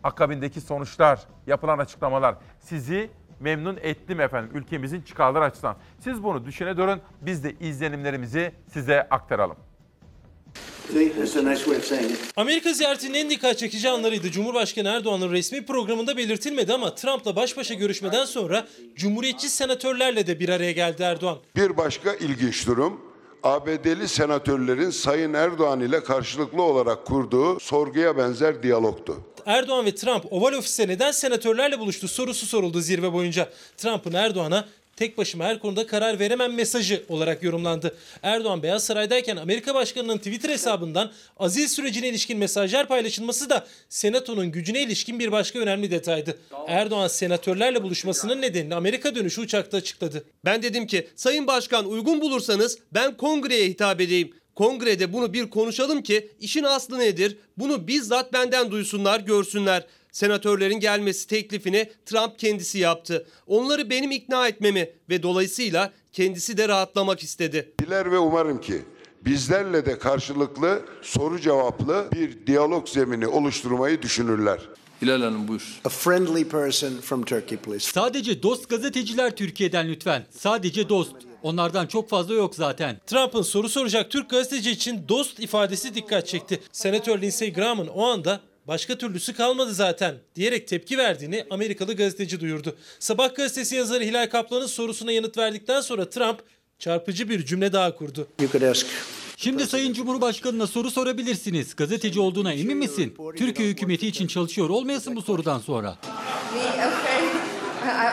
akabindeki 0.03 0.61
sonuçlar, 0.61 1.23
yapılan 1.47 1.77
açıklamalar 1.77 2.35
sizi 2.59 3.11
memnun 3.43 3.77
etti 3.81 4.15
mi 4.15 4.23
efendim 4.23 4.57
ülkemizin 4.57 5.01
çıkarları 5.01 5.43
açısından? 5.43 5.77
Siz 5.99 6.23
bunu 6.23 6.45
düşüne 6.45 6.77
durun. 6.77 7.01
Biz 7.21 7.43
de 7.43 7.55
izlenimlerimizi 7.59 8.51
size 8.73 9.01
aktaralım. 9.09 9.57
Amerika 12.35 12.73
ziyaretinin 12.73 13.13
en 13.13 13.29
dikkat 13.29 13.57
çekici 13.57 13.89
anlarıydı. 13.89 14.31
Cumhurbaşkanı 14.31 14.87
Erdoğan'ın 14.87 15.31
resmi 15.31 15.65
programında 15.65 16.17
belirtilmedi 16.17 16.73
ama 16.73 16.95
Trump'la 16.95 17.35
baş 17.35 17.57
başa 17.57 17.73
görüşmeden 17.73 18.25
sonra 18.25 18.67
Cumhuriyetçi 18.95 19.49
senatörlerle 19.49 20.27
de 20.27 20.39
bir 20.39 20.49
araya 20.49 20.71
geldi 20.71 21.03
Erdoğan. 21.03 21.37
Bir 21.55 21.77
başka 21.77 22.13
ilginç 22.13 22.67
durum 22.67 23.01
ABD'li 23.43 24.07
senatörlerin 24.07 24.89
Sayın 24.89 25.33
Erdoğan 25.33 25.79
ile 25.79 26.03
karşılıklı 26.03 26.61
olarak 26.61 27.05
kurduğu 27.05 27.59
sorguya 27.59 28.17
benzer 28.17 28.63
diyalogtu. 28.63 29.32
Erdoğan 29.45 29.85
ve 29.85 29.95
Trump 29.95 30.33
Oval 30.33 30.53
Ofis'te 30.53 30.87
neden 30.87 31.11
senatörlerle 31.11 31.79
buluştu 31.79 32.07
sorusu 32.07 32.45
soruldu 32.45 32.81
zirve 32.81 33.13
boyunca. 33.13 33.49
Trump'ın 33.77 34.13
Erdoğan'a 34.13 34.65
tek 34.95 35.17
başıma 35.17 35.45
her 35.45 35.59
konuda 35.59 35.87
karar 35.87 36.19
veremem 36.19 36.53
mesajı 36.53 37.03
olarak 37.09 37.43
yorumlandı. 37.43 37.95
Erdoğan 38.23 38.63
Beyaz 38.63 38.83
Saray'dayken 38.83 39.37
Amerika 39.37 39.75
Başkanı'nın 39.75 40.17
Twitter 40.17 40.49
hesabından 40.49 41.11
azil 41.37 41.67
sürecine 41.67 42.09
ilişkin 42.09 42.37
mesajlar 42.37 42.87
paylaşılması 42.87 43.49
da 43.49 43.67
Senato'nun 43.89 44.51
gücüne 44.51 44.81
ilişkin 44.81 45.19
bir 45.19 45.31
başka 45.31 45.59
önemli 45.59 45.91
detaydı. 45.91 46.37
Erdoğan 46.67 47.07
senatörlerle 47.07 47.83
buluşmasının 47.83 48.41
nedenini 48.41 48.75
Amerika 48.75 49.15
dönüşü 49.15 49.41
uçakta 49.41 49.77
açıkladı. 49.77 50.23
Ben 50.45 50.63
dedim 50.63 50.87
ki 50.87 51.07
Sayın 51.15 51.47
Başkan 51.47 51.85
uygun 51.89 52.21
bulursanız 52.21 52.77
ben 52.93 53.17
kongreye 53.17 53.67
hitap 53.67 54.01
edeyim. 54.01 54.33
Kongrede 54.55 55.13
bunu 55.13 55.33
bir 55.33 55.49
konuşalım 55.49 56.01
ki 56.01 56.29
işin 56.39 56.63
aslı 56.63 56.99
nedir? 56.99 57.37
Bunu 57.57 57.87
bizzat 57.87 58.33
benden 58.33 58.71
duysunlar, 58.71 59.19
görsünler. 59.19 59.85
Senatörlerin 60.11 60.79
gelmesi 60.79 61.27
teklifini 61.27 61.89
Trump 62.05 62.39
kendisi 62.39 62.79
yaptı. 62.79 63.27
Onları 63.47 63.89
benim 63.89 64.11
ikna 64.11 64.47
etmemi 64.47 64.89
ve 65.09 65.23
dolayısıyla 65.23 65.93
kendisi 66.11 66.57
de 66.57 66.67
rahatlamak 66.67 67.23
istedi. 67.23 67.73
Diler 67.81 68.11
ve 68.11 68.17
umarım 68.17 68.61
ki 68.61 68.81
bizlerle 69.25 69.85
de 69.85 69.99
karşılıklı 69.99 70.81
soru 71.01 71.39
cevaplı 71.39 72.07
bir 72.15 72.47
diyalog 72.47 72.87
zemini 72.87 73.27
oluşturmayı 73.27 74.01
düşünürler. 74.01 74.59
Hilal 75.01 75.21
Hanım 75.21 75.47
buyur. 75.47 75.81
A 75.85 75.89
friendly 75.89 76.43
person 76.47 76.93
from 77.01 77.23
Turkey, 77.23 77.57
please. 77.57 77.91
Sadece 77.91 78.43
dost 78.43 78.69
gazeteciler 78.69 79.35
Türkiye'den 79.35 79.87
lütfen. 79.89 80.25
Sadece 80.31 80.89
dost. 80.89 81.15
Onlardan 81.43 81.87
çok 81.87 82.09
fazla 82.09 82.33
yok 82.33 82.55
zaten. 82.55 82.97
Trump'ın 83.07 83.41
soru 83.41 83.69
soracak 83.69 84.11
Türk 84.11 84.29
gazeteci 84.29 84.71
için 84.71 85.05
dost 85.09 85.39
ifadesi 85.39 85.95
dikkat 85.95 86.27
çekti. 86.27 86.59
Senatör 86.71 87.21
Lindsey 87.21 87.53
Graham'ın 87.53 87.87
o 87.87 88.05
anda 88.05 88.39
başka 88.67 88.97
türlüsü 88.97 89.33
kalmadı 89.33 89.73
zaten 89.73 90.15
diyerek 90.35 90.67
tepki 90.67 90.97
verdiğini 90.97 91.45
Amerikalı 91.49 91.93
gazeteci 91.93 92.39
duyurdu. 92.39 92.75
Sabah 92.99 93.35
gazetesi 93.35 93.75
yazarı 93.75 94.03
Hilal 94.03 94.29
Kaplan'ın 94.29 94.67
sorusuna 94.67 95.11
yanıt 95.11 95.37
verdikten 95.37 95.81
sonra 95.81 96.09
Trump 96.09 96.39
çarpıcı 96.79 97.29
bir 97.29 97.45
cümle 97.45 97.73
daha 97.73 97.95
kurdu. 97.95 98.27
You 98.41 98.51
could 98.51 98.63
ask. 98.63 98.87
Şimdi 99.37 99.67
Sayın 99.67 99.93
Cumhurbaşkanı'na 99.93 100.67
soru 100.67 100.91
sorabilirsiniz. 100.91 101.75
Gazeteci 101.75 102.19
olduğuna 102.19 102.53
emin 102.53 102.77
misin? 102.77 103.13
Türkiye 103.37 103.69
hükümeti 103.69 104.07
için 104.07 104.27
çalışıyor 104.27 104.69
olmayasın 104.69 105.15
bu 105.15 105.21
sorudan 105.21 105.59
sonra. 105.59 105.97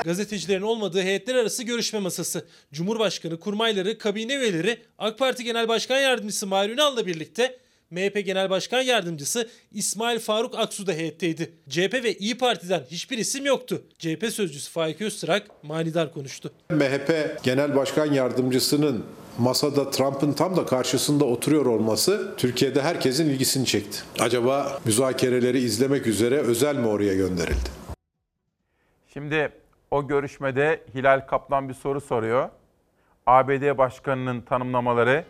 Gazetecilerin 0.05 0.63
olmadığı 0.63 1.03
heyetler 1.03 1.35
arası 1.35 1.63
görüşme 1.63 1.99
masası. 1.99 2.47
Cumhurbaşkanı, 2.73 3.41
kurmayları, 3.41 3.99
kabine 3.99 4.35
üyeleri, 4.35 4.79
AK 4.99 5.19
Parti 5.19 5.45
Genel 5.45 5.69
Başkan 5.69 6.01
Yardımcısı 6.01 6.47
Mahir 6.47 6.71
Ünal'la 6.71 7.07
birlikte 7.07 7.59
MHP 7.91 8.27
Genel 8.27 8.51
Başkan 8.51 8.83
Yardımcısı 8.83 9.49
İsmail 9.73 10.19
Faruk 10.19 10.59
Aksu 10.59 10.87
da 10.87 10.93
heyetteydi. 10.93 11.53
CHP 11.69 11.95
ve 12.05 12.15
İyi 12.15 12.39
Parti'den 12.39 12.85
hiçbir 12.91 13.19
isim 13.19 13.47
yoktu. 13.47 13.83
CHP 13.99 14.27
sözcüsü 14.33 14.71
Faik 14.71 15.01
Öztürk 15.01 15.43
manidar 15.63 16.13
konuştu. 16.13 16.53
MHP 16.71 17.39
Genel 17.43 17.77
Başkan 17.77 18.13
Yardımcısının 18.13 19.05
masada 19.39 19.91
Trump'ın 19.91 20.33
tam 20.33 20.57
da 20.57 20.67
karşısında 20.67 21.25
oturuyor 21.25 21.67
olması 21.67 22.35
Türkiye'de 22.37 22.83
herkesin 22.83 23.31
ilgisini 23.31 23.67
çekti. 23.67 23.99
Acaba 24.19 24.81
müzakereleri 24.85 25.59
izlemek 25.59 26.07
üzere 26.07 26.39
özel 26.39 26.77
mi 26.77 26.87
oraya 26.87 27.15
gönderildi? 27.15 27.71
Şimdi 29.13 29.53
o 29.91 30.07
görüşmede 30.07 30.83
Hilal 30.95 31.27
Kaplan 31.27 31.69
bir 31.69 31.75
soru 31.75 32.01
soruyor. 32.01 32.49
ABD 33.27 33.79
Başkanı'nın 33.79 34.41
tanımlamaları. 34.41 35.25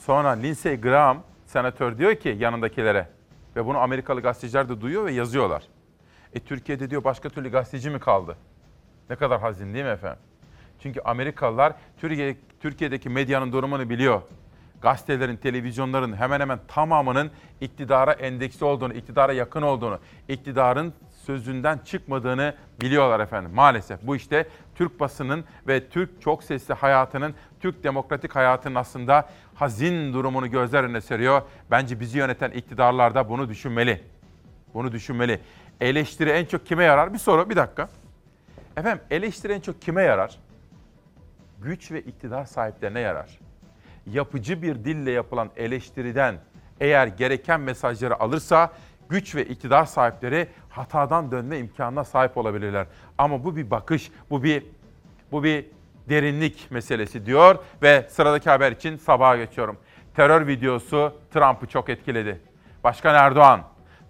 Sonra 0.00 0.28
Lindsey 0.28 0.80
Graham 0.80 1.22
senatör 1.46 1.98
diyor 1.98 2.14
ki 2.14 2.36
yanındakilere 2.38 3.08
ve 3.56 3.66
bunu 3.66 3.78
Amerikalı 3.78 4.20
gazeteciler 4.20 4.68
de 4.68 4.80
duyuyor 4.80 5.04
ve 5.04 5.12
yazıyorlar. 5.12 5.62
E 6.34 6.40
Türkiye'de 6.40 6.90
diyor 6.90 7.04
başka 7.04 7.28
türlü 7.28 7.50
gazeteci 7.50 7.90
mi 7.90 8.00
kaldı? 8.00 8.36
Ne 9.10 9.16
kadar 9.16 9.40
hazin 9.40 9.74
değil 9.74 9.84
mi 9.84 9.90
efendim? 9.90 10.18
Çünkü 10.78 11.00
Amerikalılar 11.00 11.72
Türkiye, 11.98 12.36
Türkiye'deki 12.60 13.08
medyanın 13.08 13.52
durumunu 13.52 13.90
biliyor. 13.90 14.22
Gazetelerin, 14.80 15.36
televizyonların 15.36 16.16
hemen 16.16 16.40
hemen 16.40 16.60
tamamının 16.68 17.30
iktidara 17.60 18.12
endeksi 18.12 18.64
olduğunu, 18.64 18.94
iktidara 18.94 19.32
yakın 19.32 19.62
olduğunu, 19.62 19.98
iktidarın 20.28 20.94
sözünden 21.26 21.78
çıkmadığını 21.78 22.54
biliyorlar 22.80 23.20
efendim. 23.20 23.50
Maalesef 23.54 24.02
bu 24.02 24.16
işte 24.16 24.48
Türk 24.74 25.00
basının 25.00 25.44
ve 25.68 25.88
Türk 25.88 26.22
çok 26.22 26.44
sesli 26.44 26.74
hayatının, 26.74 27.34
Türk 27.60 27.84
demokratik 27.84 28.36
hayatının 28.36 28.74
aslında 28.74 29.28
hazin 29.54 30.12
durumunu 30.12 30.50
gözler 30.50 30.84
önüne 30.84 31.00
seriyor. 31.00 31.42
Bence 31.70 32.00
bizi 32.00 32.18
yöneten 32.18 32.50
iktidarlar 32.50 33.14
da 33.14 33.28
bunu 33.28 33.48
düşünmeli. 33.48 34.02
Bunu 34.74 34.92
düşünmeli. 34.92 35.40
Eleştiri 35.80 36.30
en 36.30 36.44
çok 36.44 36.66
kime 36.66 36.84
yarar? 36.84 37.12
Bir 37.12 37.18
soru, 37.18 37.50
bir 37.50 37.56
dakika. 37.56 37.88
Efendim 38.76 39.04
eleştiri 39.10 39.52
en 39.52 39.60
çok 39.60 39.82
kime 39.82 40.02
yarar? 40.02 40.38
Güç 41.62 41.92
ve 41.92 42.00
iktidar 42.00 42.44
sahiplerine 42.44 43.00
yarar. 43.00 43.38
Yapıcı 44.06 44.62
bir 44.62 44.84
dille 44.84 45.10
yapılan 45.10 45.50
eleştiriden 45.56 46.36
eğer 46.80 47.06
gereken 47.06 47.60
mesajları 47.60 48.20
alırsa 48.20 48.72
güç 49.08 49.34
ve 49.34 49.44
iktidar 49.44 49.84
sahipleri 49.84 50.48
hatadan 50.68 51.30
dönme 51.30 51.58
imkanına 51.58 52.04
sahip 52.04 52.36
olabilirler. 52.36 52.86
Ama 53.18 53.44
bu 53.44 53.56
bir 53.56 53.70
bakış, 53.70 54.10
bu 54.30 54.42
bir 54.42 54.62
bu 55.32 55.44
bir 55.44 55.64
derinlik 56.08 56.70
meselesi 56.70 57.26
diyor 57.26 57.56
ve 57.82 58.06
sıradaki 58.10 58.50
haber 58.50 58.72
için 58.72 58.96
sabaha 58.96 59.36
geçiyorum. 59.36 59.76
Terör 60.16 60.46
videosu 60.46 61.16
Trump'ı 61.32 61.66
çok 61.66 61.88
etkiledi. 61.88 62.40
Başkan 62.84 63.14
Erdoğan, 63.14 63.62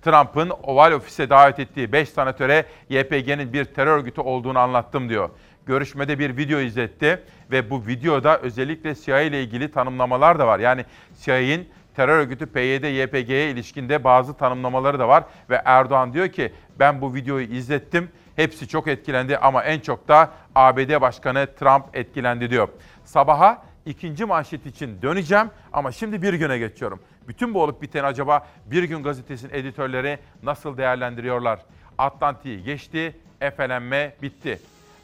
Trump'ın 0.02 0.50
Oval 0.50 0.92
Ofis'e 0.92 1.30
davet 1.30 1.58
ettiği 1.58 1.92
5 1.92 2.08
sanatöre 2.08 2.66
YPG'nin 2.88 3.52
bir 3.52 3.64
terör 3.64 3.98
örgütü 3.98 4.20
olduğunu 4.20 4.58
anlattım 4.58 5.08
diyor. 5.08 5.30
Görüşmede 5.66 6.18
bir 6.18 6.36
video 6.36 6.58
izletti 6.58 7.22
ve 7.50 7.70
bu 7.70 7.86
videoda 7.86 8.38
özellikle 8.38 8.94
CIA 8.94 9.20
ile 9.20 9.42
ilgili 9.42 9.70
tanımlamalar 9.70 10.38
da 10.38 10.46
var. 10.46 10.58
Yani 10.58 10.84
CIA'nin 11.20 11.68
Terör 11.96 12.18
örgütü 12.18 12.44
PYD-YPG'ye 12.46 13.50
ilişkinde 13.50 14.04
bazı 14.04 14.34
tanımlamaları 14.34 14.98
da 14.98 15.08
var 15.08 15.24
ve 15.50 15.62
Erdoğan 15.64 16.12
diyor 16.12 16.28
ki 16.28 16.52
ben 16.78 17.00
bu 17.00 17.14
videoyu 17.14 17.46
izlettim. 17.46 18.08
Hepsi 18.36 18.68
çok 18.68 18.88
etkilendi 18.88 19.38
ama 19.38 19.62
en 19.64 19.80
çok 19.80 20.08
da 20.08 20.30
ABD 20.54 21.00
Başkanı 21.00 21.46
Trump 21.60 21.84
etkilendi 21.96 22.50
diyor. 22.50 22.68
Sabaha 23.04 23.62
ikinci 23.86 24.24
manşet 24.24 24.66
için 24.66 25.02
döneceğim 25.02 25.50
ama 25.72 25.92
şimdi 25.92 26.22
bir 26.22 26.34
güne 26.34 26.58
geçiyorum. 26.58 27.00
Bütün 27.28 27.54
bu 27.54 27.62
olup 27.62 27.82
biten 27.82 28.04
acaba 28.04 28.46
Bir 28.66 28.84
Gün 28.84 29.02
Gazetesi'nin 29.02 29.52
editörleri 29.54 30.18
nasıl 30.42 30.76
değerlendiriyorlar? 30.76 31.58
Atlantik'i 31.98 32.64
geçti, 32.64 33.16
efelenme 33.40 34.14
bitti. 34.22 34.60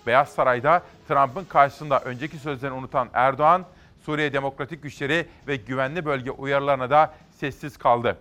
Beyaz 0.06 0.28
Saray'da 0.28 0.82
Trump'ın 1.08 1.44
karşısında 1.44 2.00
önceki 2.00 2.38
sözlerini 2.38 2.76
unutan 2.76 3.08
Erdoğan, 3.12 3.64
Suriye 4.08 4.32
Demokratik 4.32 4.82
Güçleri 4.82 5.26
ve 5.48 5.56
güvenli 5.56 6.04
bölge 6.04 6.30
uyarılarına 6.30 6.90
da 6.90 7.14
sessiz 7.30 7.76
kaldı. 7.76 8.18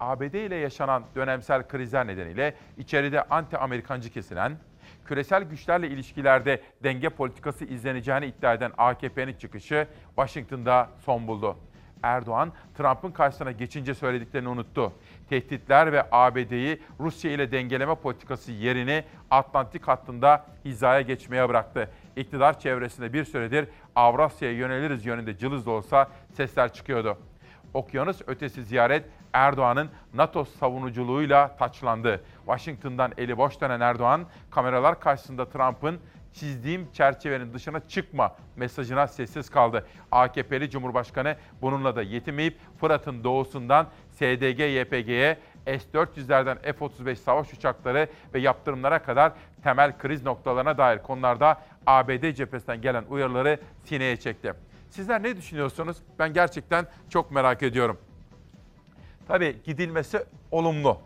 ABD 0.00 0.34
ile 0.34 0.54
yaşanan 0.56 1.02
dönemsel 1.14 1.68
krizler 1.68 2.06
nedeniyle 2.06 2.54
içeride 2.78 3.20
anti-Amerikancı 3.20 4.10
kesilen, 4.10 4.56
küresel 5.04 5.42
güçlerle 5.42 5.88
ilişkilerde 5.88 6.62
denge 6.84 7.08
politikası 7.08 7.64
izleneceğini 7.64 8.26
iddia 8.26 8.54
eden 8.54 8.72
AKP'nin 8.78 9.34
çıkışı 9.34 9.86
Washington'da 10.16 10.90
son 11.04 11.26
buldu. 11.26 11.56
Erdoğan, 12.02 12.52
Trump'ın 12.76 13.10
karşısına 13.10 13.52
geçince 13.52 13.94
söylediklerini 13.94 14.48
unuttu. 14.48 14.92
Tehditler 15.30 15.92
ve 15.92 16.06
ABD'yi 16.12 16.82
Rusya 17.00 17.30
ile 17.30 17.52
dengeleme 17.52 17.94
politikası 17.94 18.52
yerini 18.52 19.04
Atlantik 19.30 19.88
hattında 19.88 20.46
hizaya 20.64 21.00
geçmeye 21.00 21.48
bıraktı. 21.48 21.90
İktidar 22.18 22.60
çevresinde 22.60 23.12
bir 23.12 23.24
süredir 23.24 23.68
Avrasya'ya 23.96 24.54
yöneliriz 24.54 25.06
yönünde 25.06 25.38
cılız 25.38 25.66
da 25.66 25.70
olsa 25.70 26.08
sesler 26.32 26.72
çıkıyordu. 26.72 27.18
Okyanus 27.74 28.20
ötesi 28.26 28.64
ziyaret 28.64 29.04
Erdoğan'ın 29.32 29.88
NATO 30.14 30.44
savunuculuğuyla 30.44 31.56
taçlandı. 31.56 32.24
Washington'dan 32.46 33.12
eli 33.18 33.38
boş 33.38 33.60
dönen 33.60 33.80
Erdoğan, 33.80 34.26
kameralar 34.50 35.00
karşısında 35.00 35.48
Trump'ın 35.48 35.98
çizdiğim 36.32 36.92
çerçevenin 36.92 37.54
dışına 37.54 37.88
çıkma 37.88 38.36
mesajına 38.56 39.06
sessiz 39.06 39.50
kaldı. 39.50 39.86
AKP'li 40.12 40.70
Cumhurbaşkanı 40.70 41.36
bununla 41.62 41.96
da 41.96 42.02
yetinmeyip 42.02 42.58
Fırat'ın 42.80 43.24
doğusundan 43.24 43.86
SDG-YPG'ye 44.20 45.38
S-400'lerden 45.66 46.58
F-35 46.62 47.14
savaş 47.14 47.52
uçakları 47.52 48.08
ve 48.34 48.38
yaptırımlara 48.40 49.02
kadar 49.02 49.32
temel 49.62 49.98
kriz 49.98 50.24
noktalarına 50.24 50.78
dair 50.78 50.98
konularda 50.98 51.60
ABD 51.88 52.34
cephesinden 52.34 52.80
gelen 52.80 53.04
uyarıları 53.10 53.60
sineye 53.84 54.16
çekti. 54.16 54.52
Sizler 54.90 55.22
ne 55.22 55.36
düşünüyorsunuz? 55.36 55.96
Ben 56.18 56.32
gerçekten 56.32 56.86
çok 57.10 57.30
merak 57.30 57.62
ediyorum. 57.62 57.98
Tabii 59.28 59.56
gidilmesi 59.64 60.24
olumlu, 60.50 60.98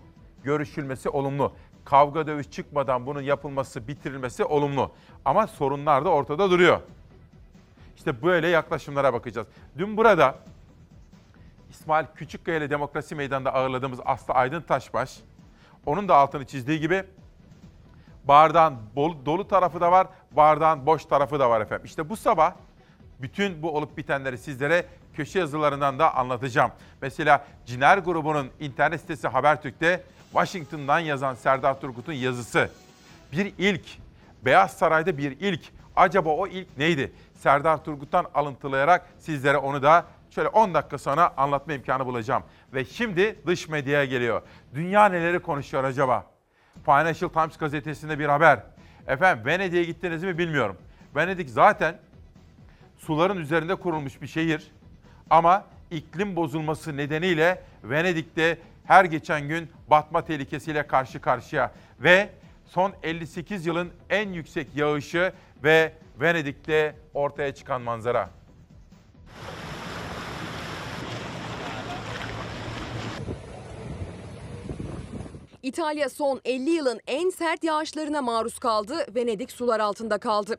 görüşülmesi 0.44 1.08
olumlu. 1.08 1.52
Kavga 1.84 2.26
dövüş 2.26 2.50
çıkmadan 2.50 3.06
bunun 3.06 3.20
yapılması, 3.20 3.88
bitirilmesi 3.88 4.44
olumlu. 4.44 4.92
Ama 5.24 5.46
sorunlar 5.46 6.04
da 6.04 6.08
ortada 6.08 6.50
duruyor. 6.50 6.80
İşte 7.96 8.22
böyle 8.22 8.48
yaklaşımlara 8.48 9.12
bakacağız. 9.12 9.46
Dün 9.78 9.96
burada 9.96 10.34
İsmail 11.70 12.06
Küçükkaya 12.14 12.58
ile 12.58 12.70
Demokrasi 12.70 13.14
Meydanı'nda 13.14 13.54
ağırladığımız 13.54 14.00
Aslı 14.04 14.34
Aydın 14.34 14.60
Taşbaş, 14.62 15.20
onun 15.86 16.08
da 16.08 16.16
altını 16.16 16.46
çizdiği 16.46 16.80
gibi 16.80 17.04
bardağın 18.24 18.76
dolu 18.96 19.48
tarafı 19.48 19.80
da 19.80 19.92
var, 19.92 20.06
bardağın 20.36 20.86
boş 20.86 21.04
tarafı 21.04 21.40
da 21.40 21.50
var 21.50 21.60
efendim. 21.60 21.86
İşte 21.86 22.08
bu 22.08 22.16
sabah 22.16 22.52
bütün 23.22 23.62
bu 23.62 23.76
olup 23.76 23.96
bitenleri 23.96 24.38
sizlere 24.38 24.86
köşe 25.14 25.38
yazılarından 25.38 25.98
da 25.98 26.14
anlatacağım. 26.14 26.70
Mesela 27.02 27.44
Ciner 27.66 27.98
grubunun 27.98 28.50
internet 28.60 29.00
sitesi 29.00 29.28
Habertürk'te 29.28 30.02
Washington'dan 30.32 30.98
yazan 30.98 31.34
Serdar 31.34 31.80
Turgut'un 31.80 32.12
yazısı. 32.12 32.70
Bir 33.32 33.52
ilk, 33.58 33.84
Beyaz 34.44 34.72
Saray'da 34.72 35.18
bir 35.18 35.40
ilk. 35.40 35.60
Acaba 35.96 36.30
o 36.30 36.46
ilk 36.46 36.78
neydi? 36.78 37.12
Serdar 37.34 37.84
Turgut'tan 37.84 38.26
alıntılayarak 38.34 39.06
sizlere 39.18 39.56
onu 39.56 39.82
da 39.82 40.04
şöyle 40.30 40.48
10 40.48 40.74
dakika 40.74 40.98
sonra 40.98 41.34
anlatma 41.36 41.72
imkanı 41.72 42.06
bulacağım. 42.06 42.42
Ve 42.74 42.84
şimdi 42.84 43.38
dış 43.46 43.68
medyaya 43.68 44.04
geliyor. 44.04 44.42
Dünya 44.74 45.06
neleri 45.06 45.38
konuşuyor 45.38 45.84
acaba? 45.84 46.26
Financial 46.84 47.28
Times 47.28 47.56
gazetesinde 47.56 48.18
bir 48.18 48.26
haber. 48.26 48.60
Efendim 49.06 49.46
Venedik'e 49.46 49.84
gittiniz 49.84 50.24
mi 50.24 50.38
bilmiyorum. 50.38 50.76
Venedik 51.16 51.50
zaten 51.50 51.98
suların 52.98 53.36
üzerinde 53.36 53.74
kurulmuş 53.74 54.22
bir 54.22 54.26
şehir. 54.26 54.70
Ama 55.30 55.64
iklim 55.90 56.36
bozulması 56.36 56.96
nedeniyle 56.96 57.62
Venedik'te 57.84 58.58
her 58.84 59.04
geçen 59.04 59.48
gün 59.48 59.70
batma 59.90 60.24
tehlikesiyle 60.24 60.86
karşı 60.86 61.20
karşıya 61.20 61.72
ve 62.00 62.28
son 62.66 62.92
58 63.02 63.66
yılın 63.66 63.92
en 64.10 64.32
yüksek 64.32 64.76
yağışı 64.76 65.32
ve 65.64 65.92
Venedik'te 66.20 66.96
ortaya 67.14 67.54
çıkan 67.54 67.82
manzara. 67.82 68.30
İtalya 75.62 76.08
son 76.08 76.40
50 76.44 76.70
yılın 76.70 77.00
en 77.06 77.30
sert 77.30 77.64
yağışlarına 77.64 78.22
maruz 78.22 78.58
kaldı. 78.58 79.06
Venedik 79.14 79.52
sular 79.52 79.80
altında 79.80 80.18
kaldı. 80.18 80.56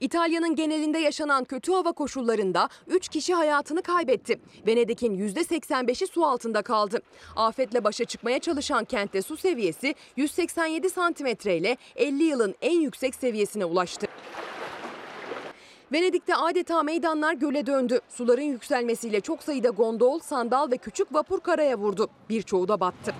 İtalya'nın 0.00 0.56
genelinde 0.56 0.98
yaşanan 0.98 1.44
kötü 1.44 1.72
hava 1.72 1.92
koşullarında 1.92 2.68
3 2.86 3.08
kişi 3.08 3.34
hayatını 3.34 3.82
kaybetti. 3.82 4.40
Venedik'in 4.66 5.28
%85'i 5.28 6.06
su 6.06 6.24
altında 6.24 6.62
kaldı. 6.62 7.02
Afetle 7.36 7.84
başa 7.84 8.04
çıkmaya 8.04 8.38
çalışan 8.38 8.84
kentte 8.84 9.22
su 9.22 9.36
seviyesi 9.36 9.94
187 10.16 10.90
santimetre 10.90 11.56
ile 11.56 11.76
50 11.96 12.22
yılın 12.22 12.54
en 12.62 12.80
yüksek 12.80 13.14
seviyesine 13.14 13.64
ulaştı. 13.64 14.06
Venedik'te 15.92 16.36
adeta 16.36 16.82
meydanlar 16.82 17.34
göle 17.34 17.66
döndü. 17.66 18.00
Suların 18.08 18.42
yükselmesiyle 18.42 19.20
çok 19.20 19.42
sayıda 19.42 19.68
gondol, 19.68 20.18
sandal 20.18 20.70
ve 20.70 20.76
küçük 20.76 21.14
vapur 21.14 21.40
karaya 21.40 21.78
vurdu. 21.78 22.08
Birçoğu 22.28 22.68
da 22.68 22.80
battı. 22.80 23.14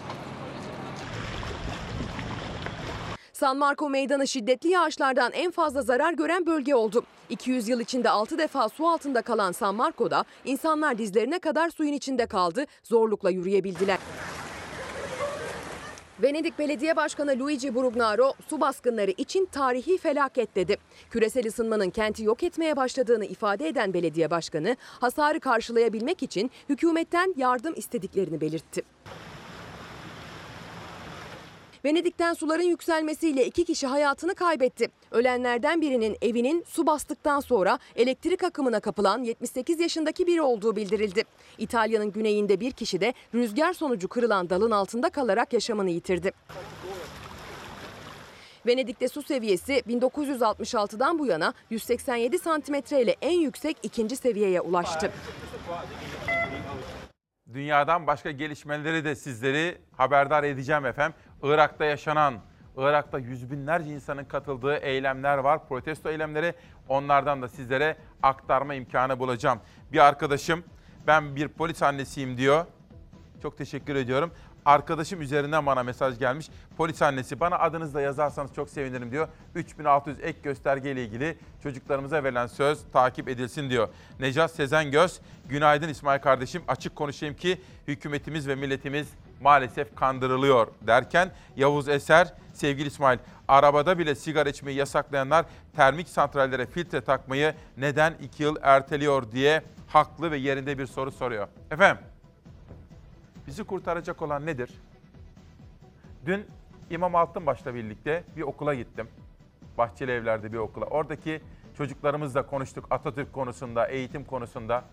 San 3.42 3.56
Marco 3.56 3.90
Meydanı 3.90 4.28
şiddetli 4.28 4.68
yağışlardan 4.68 5.32
en 5.32 5.50
fazla 5.50 5.82
zarar 5.82 6.12
gören 6.12 6.46
bölge 6.46 6.74
oldu. 6.74 7.04
200 7.30 7.68
yıl 7.68 7.80
içinde 7.80 8.10
6 8.10 8.38
defa 8.38 8.68
su 8.68 8.88
altında 8.88 9.22
kalan 9.22 9.52
San 9.52 9.74
Marco'da 9.74 10.24
insanlar 10.44 10.98
dizlerine 10.98 11.38
kadar 11.38 11.70
suyun 11.70 11.92
içinde 11.92 12.26
kaldı, 12.26 12.66
zorlukla 12.82 13.30
yürüyebildiler. 13.30 13.98
Venedik 16.22 16.58
Belediye 16.58 16.96
Başkanı 16.96 17.38
Luigi 17.38 17.74
Brugnaro 17.74 18.32
su 18.48 18.60
baskınları 18.60 19.10
için 19.10 19.46
tarihi 19.52 19.98
felaket 19.98 20.56
dedi. 20.56 20.76
Küresel 21.10 21.46
ısınmanın 21.46 21.90
kenti 21.90 22.24
yok 22.24 22.42
etmeye 22.42 22.76
başladığını 22.76 23.24
ifade 23.24 23.68
eden 23.68 23.94
belediye 23.94 24.30
başkanı 24.30 24.76
hasarı 25.00 25.40
karşılayabilmek 25.40 26.22
için 26.22 26.50
hükümetten 26.68 27.34
yardım 27.36 27.74
istediklerini 27.76 28.40
belirtti. 28.40 28.82
Venedik'ten 31.84 32.34
suların 32.34 32.62
yükselmesiyle 32.62 33.46
iki 33.46 33.64
kişi 33.64 33.86
hayatını 33.86 34.34
kaybetti. 34.34 34.88
Ölenlerden 35.10 35.80
birinin 35.80 36.16
evinin 36.22 36.64
su 36.68 36.86
bastıktan 36.86 37.40
sonra 37.40 37.78
elektrik 37.96 38.44
akımına 38.44 38.80
kapılan 38.80 39.22
78 39.22 39.80
yaşındaki 39.80 40.26
biri 40.26 40.42
olduğu 40.42 40.76
bildirildi. 40.76 41.24
İtalya'nın 41.58 42.12
güneyinde 42.12 42.60
bir 42.60 42.72
kişi 42.72 43.00
de 43.00 43.14
rüzgar 43.34 43.72
sonucu 43.72 44.08
kırılan 44.08 44.50
dalın 44.50 44.70
altında 44.70 45.10
kalarak 45.10 45.52
yaşamını 45.52 45.90
yitirdi. 45.90 46.32
Venedik'te 48.66 49.08
su 49.08 49.22
seviyesi 49.22 49.72
1966'dan 49.72 51.18
bu 51.18 51.26
yana 51.26 51.54
187 51.70 52.38
santimetre 52.38 53.02
ile 53.02 53.16
en 53.22 53.40
yüksek 53.40 53.76
ikinci 53.82 54.16
seviyeye 54.16 54.60
ulaştı. 54.60 55.12
Dünyadan 57.52 58.06
başka 58.06 58.30
gelişmeleri 58.30 59.04
de 59.04 59.14
sizleri 59.14 59.78
haberdar 59.96 60.44
edeceğim 60.44 60.86
efendim. 60.86 61.14
Irak'ta 61.42 61.84
yaşanan, 61.84 62.34
Irak'ta 62.76 63.18
yüz 63.18 63.50
binlerce 63.50 63.90
insanın 63.90 64.24
katıldığı 64.24 64.76
eylemler 64.76 65.38
var, 65.38 65.68
protesto 65.68 66.10
eylemleri. 66.10 66.54
Onlardan 66.88 67.42
da 67.42 67.48
sizlere 67.48 67.96
aktarma 68.22 68.74
imkanı 68.74 69.18
bulacağım. 69.18 69.58
Bir 69.92 69.98
arkadaşım 69.98 70.64
ben 71.06 71.36
bir 71.36 71.48
polis 71.48 71.82
annesiyim 71.82 72.36
diyor. 72.36 72.66
Çok 73.42 73.58
teşekkür 73.58 73.96
ediyorum. 73.96 74.32
Arkadaşım 74.64 75.22
üzerinden 75.22 75.66
bana 75.66 75.82
mesaj 75.82 76.18
gelmiş. 76.18 76.48
Polis 76.76 77.02
annesi 77.02 77.40
bana 77.40 77.58
adınızı 77.58 77.94
da 77.94 78.00
yazarsanız 78.00 78.54
çok 78.54 78.70
sevinirim 78.70 79.10
diyor. 79.10 79.28
3600 79.54 80.20
ek 80.20 80.38
gösterge 80.42 80.92
ile 80.92 81.04
ilgili 81.04 81.38
çocuklarımıza 81.62 82.24
verilen 82.24 82.46
söz 82.46 82.84
takip 82.92 83.28
edilsin 83.28 83.70
diyor. 83.70 83.88
Necat 84.20 84.50
Sezen 84.50 84.90
Göz, 84.90 85.20
günaydın 85.48 85.88
İsmail 85.88 86.20
kardeşim. 86.20 86.62
Açık 86.68 86.96
konuşayım 86.96 87.36
ki 87.36 87.60
hükümetimiz 87.88 88.48
ve 88.48 88.54
milletimiz 88.54 89.08
maalesef 89.42 89.94
kandırılıyor 89.94 90.66
derken 90.86 91.30
Yavuz 91.56 91.88
Eser, 91.88 92.34
sevgili 92.52 92.88
İsmail, 92.88 93.18
arabada 93.48 93.98
bile 93.98 94.14
sigara 94.14 94.48
içmeyi 94.48 94.78
yasaklayanlar 94.78 95.46
termik 95.76 96.08
santrallere 96.08 96.66
filtre 96.66 97.00
takmayı 97.00 97.54
neden 97.76 98.14
2 98.22 98.42
yıl 98.42 98.56
erteliyor 98.62 99.32
diye 99.32 99.62
haklı 99.88 100.30
ve 100.30 100.36
yerinde 100.36 100.78
bir 100.78 100.86
soru 100.86 101.10
soruyor. 101.10 101.48
Efendim, 101.70 102.04
bizi 103.46 103.64
kurtaracak 103.64 104.22
olan 104.22 104.46
nedir? 104.46 104.70
Dün 106.26 106.46
İmam 106.90 107.14
Altınbaş'la 107.14 107.74
birlikte 107.74 108.24
bir 108.36 108.42
okula 108.42 108.74
gittim. 108.74 109.08
Bahçeli 109.78 110.10
Evler'de 110.10 110.52
bir 110.52 110.58
okula. 110.58 110.84
Oradaki 110.84 111.40
çocuklarımızla 111.76 112.46
konuştuk 112.46 112.86
Atatürk 112.90 113.32
konusunda, 113.32 113.86
eğitim 113.86 114.24
konusunda. 114.24 114.84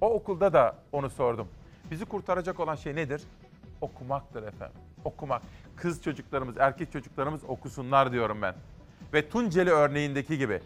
O 0.00 0.14
okulda 0.14 0.52
da 0.52 0.76
onu 0.92 1.10
sordum. 1.10 1.48
Bizi 1.90 2.04
kurtaracak 2.04 2.60
olan 2.60 2.74
şey 2.74 2.94
nedir? 2.94 3.22
Okumaktır 3.80 4.42
efendim. 4.42 4.80
Okumak. 5.04 5.42
Kız 5.76 6.02
çocuklarımız, 6.02 6.58
erkek 6.58 6.92
çocuklarımız 6.92 7.44
okusunlar 7.44 8.12
diyorum 8.12 8.42
ben. 8.42 8.54
Ve 9.12 9.28
Tunceli 9.28 9.70
örneğindeki 9.70 10.38
gibi 10.38 10.60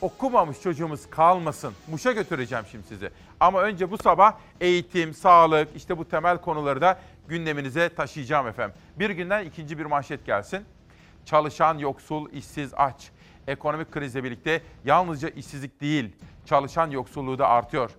okumamış 0.00 0.60
çocuğumuz 0.62 1.10
kalmasın. 1.10 1.74
Muş'a 1.88 2.12
götüreceğim 2.12 2.64
şimdi 2.70 2.86
sizi. 2.86 3.10
Ama 3.40 3.62
önce 3.62 3.90
bu 3.90 3.98
sabah 3.98 4.34
eğitim, 4.60 5.14
sağlık, 5.14 5.76
işte 5.76 5.98
bu 5.98 6.08
temel 6.08 6.38
konuları 6.38 6.80
da 6.80 6.98
gündeminize 7.28 7.88
taşıyacağım 7.88 8.46
efendim. 8.46 8.76
Bir 8.98 9.10
günden 9.10 9.44
ikinci 9.44 9.78
bir 9.78 9.84
manşet 9.84 10.26
gelsin. 10.26 10.64
Çalışan, 11.24 11.78
yoksul, 11.78 12.32
işsiz, 12.32 12.74
aç. 12.76 13.10
Ekonomik 13.46 13.92
krizle 13.92 14.24
birlikte 14.24 14.62
yalnızca 14.84 15.28
işsizlik 15.28 15.80
değil, 15.80 16.16
çalışan 16.46 16.90
yoksulluğu 16.90 17.38
da 17.38 17.48
artıyor. 17.48 17.90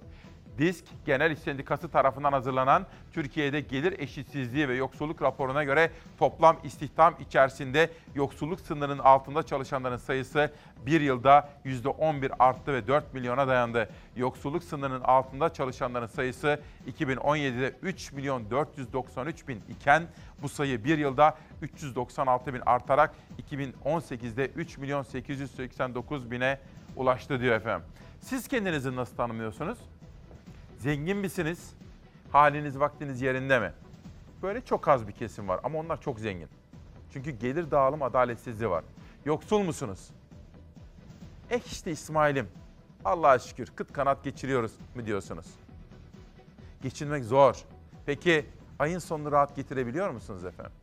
DİSK 0.60 0.86
Genel 1.06 1.32
İş 1.32 1.40
Sendikası 1.40 1.90
tarafından 1.90 2.34
hazırlanan 2.34 2.86
Türkiye'de 3.14 3.62
gelir 3.62 4.00
eşitsizliği 4.00 4.70
ve 4.70 4.76
yoksulluk 4.76 5.22
raporuna 5.22 5.64
göre 5.64 5.92
toplam 6.18 6.58
istihdam 6.64 7.16
içerisinde 7.20 7.90
yoksulluk 8.16 8.60
sınırının 8.60 9.00
altında 9.00 9.44
çalışanların 9.44 9.98
sayısı 9.98 10.54
bir 10.86 11.02
yılda 11.02 11.50
%11 11.66 12.32
arttı 12.40 12.74
ve 12.74 12.88
4 12.88 13.14
milyona 13.14 13.48
dayandı. 13.48 13.90
Yoksulluk 14.16 14.64
sınırının 14.64 15.02
altında 15.02 15.54
çalışanların 15.54 16.08
sayısı 16.08 16.60
2017'de 17.00 17.76
3 17.82 18.12
milyon 18.12 18.52
493 18.52 19.48
bin 19.48 19.62
iken 19.70 20.04
bu 20.42 20.50
sayı 20.50 20.84
bir 20.84 20.98
yılda 20.98 21.38
396 21.62 22.54
bin 22.54 22.62
artarak 22.66 23.16
2018'de 23.52 24.48
3 24.48 24.78
milyon 24.78 25.04
889 25.04 26.32
bine 26.32 26.60
ulaştı 26.96 27.40
diyor 27.40 27.56
efendim. 27.56 27.88
Siz 28.20 28.48
kendinizi 28.48 28.96
nasıl 28.96 29.16
tanımlıyorsunuz? 29.16 29.78
Zengin 30.80 31.18
misiniz? 31.18 31.74
Haliniz 32.32 32.80
vaktiniz 32.80 33.22
yerinde 33.22 33.60
mi? 33.60 33.74
Böyle 34.42 34.62
çok 34.62 34.88
az 34.88 35.08
bir 35.08 35.12
kesim 35.12 35.48
var 35.48 35.60
ama 35.64 35.80
onlar 35.80 36.02
çok 36.02 36.20
zengin. 36.20 36.50
Çünkü 37.14 37.32
gelir 37.32 37.72
dağılım 37.72 38.04
adaletsizliği 38.04 38.70
var. 38.70 38.84
Yoksul 39.26 39.60
musunuz? 39.60 40.10
Eh 41.50 41.62
işte 41.66 41.92
İsmail'im. 41.92 42.48
Allah'a 43.06 43.40
şükür 43.40 43.68
kıt 43.76 43.94
kanat 43.94 44.24
geçiriyoruz 44.24 44.72
mu 44.96 45.06
diyorsunuz? 45.06 45.46
Geçinmek 46.82 47.24
zor. 47.24 47.56
Peki 48.06 48.46
ayın 48.80 49.00
sonunu 49.00 49.32
rahat 49.32 49.56
getirebiliyor 49.56 50.10
musunuz 50.10 50.46
efendim? 50.46 50.74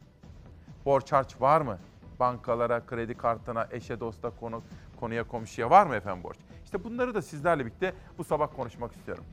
Borç 0.85 1.13
harç 1.13 1.41
var 1.41 1.61
mı? 1.61 1.79
Bankalara, 2.21 2.87
kredi 2.87 3.15
kartına, 3.15 3.69
eşe, 3.71 4.01
dosta, 4.01 4.31
konu, 4.31 4.63
konuya, 5.01 5.25
komşuya 5.25 5.71
var 5.71 5.87
mı 5.87 5.95
efendim 5.95 6.25
borç? 6.25 6.37
İşte 6.65 6.85
bunları 6.85 7.15
da 7.15 7.23
sizlerle 7.23 7.67
birlikte 7.67 7.95
bu 8.19 8.25
sabah 8.25 8.49
konuşmak 8.57 8.93
istiyorum. 8.97 9.25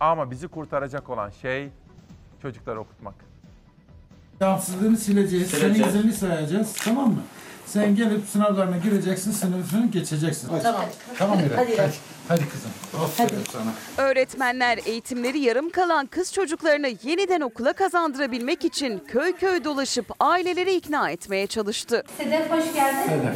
Ama 0.00 0.30
bizi 0.30 0.48
kurtaracak 0.48 1.10
olan 1.10 1.30
şey 1.30 1.68
çocukları 2.42 2.80
okutmak. 2.80 3.14
Devamsızlığını 4.40 4.96
sileceğiz. 4.96 5.50
Senin 5.50 5.60
Sileceğiz. 5.62 5.94
izini 5.94 6.12
sayacağız. 6.12 6.76
Tamam 6.84 7.08
mı? 7.08 7.22
Sen 7.66 7.94
gelip 7.96 8.24
sınavlarına 8.28 8.76
gireceksin, 8.76 9.30
sınıfını 9.32 9.86
geçeceksin. 9.90 10.48
Hadi. 10.48 10.62
Tamam. 10.62 10.84
Tamam 11.18 11.38
İrem. 11.38 11.56
Hadi. 11.56 11.76
Hadi. 11.76 11.92
Hadi 12.28 12.48
kızım. 12.48 12.70
Aferin 13.04 13.44
sana. 13.52 14.06
Öğretmenler 14.08 14.78
eğitimleri 14.86 15.38
yarım 15.38 15.70
kalan 15.70 16.06
kız 16.06 16.32
çocuklarını 16.32 16.88
yeniden 17.02 17.40
okula 17.40 17.72
kazandırabilmek 17.72 18.64
için 18.64 18.98
köy 19.08 19.32
köy 19.36 19.64
dolaşıp 19.64 20.06
aileleri 20.20 20.74
ikna 20.74 21.10
etmeye 21.10 21.46
çalıştı. 21.46 22.02
Sedef 22.18 22.50
hoş 22.50 22.72
geldin. 22.74 23.08
Sedef. 23.08 23.34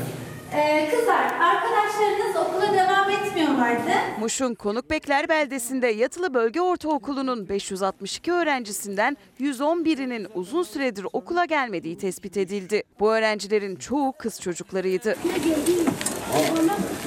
Ee, 0.55 0.91
kızlar, 0.91 1.25
arkadaşlarınız 1.41 2.37
okula 2.37 2.73
devam 2.73 3.11
etmiyorlardı. 3.11 3.91
Muş'un 4.21 4.55
Konukbekler 4.55 5.29
beldesinde 5.29 5.87
Yatılı 5.87 6.35
Bölge 6.35 6.61
Ortaokulu'nun 6.61 7.49
562 7.49 8.33
öğrencisinden 8.33 9.17
111'inin 9.41 10.29
uzun 10.35 10.63
süredir 10.63 11.07
okula 11.13 11.45
gelmediği 11.45 11.99
tespit 11.99 12.37
edildi. 12.37 12.83
Bu 13.01 13.13
öğrencilerin 13.15 13.77
çoğu 13.77 14.13
kız 14.19 14.41
çocuklarıydı. 14.41 15.17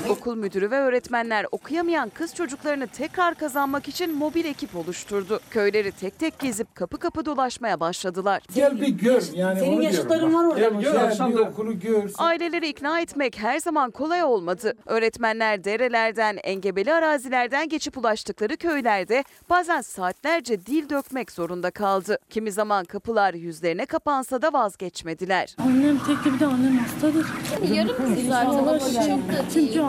Okul 0.10 0.36
müdürü 0.36 0.72
ve 0.72 0.76
öğretmenler 0.80 1.46
okuyamayan 1.52 2.10
kız 2.10 2.36
çocuklarını 2.36 2.88
tekrar 2.88 3.36
kazanmak 3.36 3.88
için 3.88 4.16
mobil 4.18 4.46
ekip 4.46 4.76
oluşturdu. 4.76 5.40
Köyleri 5.52 5.92
tek 5.92 6.20
tek 6.20 6.40
gezip 6.40 6.76
kapı 6.76 6.98
kapı 6.98 7.26
dolaşmaya 7.26 7.80
başladılar. 7.80 8.42
Gel 8.56 8.82
bir 8.82 8.88
gör. 8.88 9.24
Yani 9.34 9.60
Senin 9.60 9.82
yaşıtların 9.82 10.34
var 10.34 10.46
orada 10.46 10.60
Gel 10.60 10.82
gör. 10.82 11.20
an. 11.20 11.32
bir 11.32 11.38
okulu 11.38 11.80
gör. 11.80 12.12
Aileleri 12.18 12.68
ikna 12.68 13.00
etmek 13.00 13.40
her 13.40 13.60
zaman 13.60 13.92
kolay 13.92 14.24
olmadı. 14.24 14.74
Öğretmenler 14.86 15.64
derelerden, 15.64 16.38
engebeli 16.44 16.94
arazilerden 16.94 17.70
geçip 17.70 17.98
ulaştıkları 17.98 18.58
köylerde 18.58 19.24
bazen 19.50 19.82
saatlerce 19.82 20.66
dil 20.66 20.90
dökmek 20.90 21.32
zorunda 21.32 21.72
kaldı. 21.72 22.18
Kimi 22.30 22.52
zaman 22.52 22.86
kapılar 22.86 23.34
yüzlerine 23.34 23.86
kapansa 23.86 24.42
da 24.42 24.54
vazgeçmediler. 24.54 25.56
Annem 25.60 26.00
tek 26.00 26.34
bir 26.34 26.40
de 26.40 26.46
annem 26.46 26.78
hastadır. 26.78 27.26
Yarım 27.74 27.96
kız 28.16 28.28
zaten 28.28 28.50
ama 28.50 28.80
çok 28.80 28.90
da 28.94 29.46
Çünkü 29.54 29.80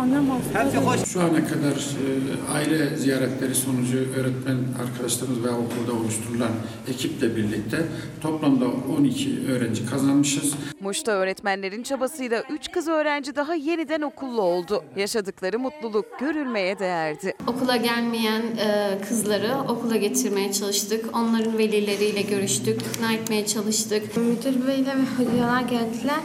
Şu 1.06 1.20
ana 1.20 1.44
kadar 1.46 1.72
e, 1.76 2.52
aile 2.54 2.96
ziyaretleri 2.96 3.54
sonucu 3.54 3.98
öğretmen 3.98 4.56
arkadaşlarımız 4.82 5.44
ve 5.44 5.50
okulda 5.50 5.92
oluşturulan 6.00 6.50
ekiple 6.88 7.36
birlikte 7.36 7.86
toplamda 8.20 8.64
12 8.98 9.38
öğrenci 9.50 9.86
kazanmışız. 9.86 10.54
Muş'ta 10.80 11.12
öğretmenlerin 11.12 11.82
çabasıyla 11.82 12.42
3 12.50 12.72
kız 12.72 12.88
öğrenci 12.88 13.36
daha 13.36 13.54
yeniden 13.54 14.00
okullu 14.00 14.42
oldu. 14.42 14.84
Yaşadıkları 14.96 15.58
mutluluk 15.58 16.06
görülmeye 16.20 16.78
değerdi. 16.78 17.34
Okula 17.46 17.76
gelmeyen 17.76 18.42
e, 18.42 18.98
kızları 19.08 19.54
okula 19.68 19.96
getirmeye 19.96 20.52
çalıştık. 20.52 21.16
Onların 21.16 21.58
velileriyle 21.58 22.22
görüştük, 22.22 22.80
ikna 22.82 23.12
etmeye 23.12 23.46
çalıştık. 23.46 24.16
Müdür 24.16 24.66
beyle 24.66 24.90
ve 24.96 25.24
hocalar 25.24 25.60
geldiler. 25.60 26.20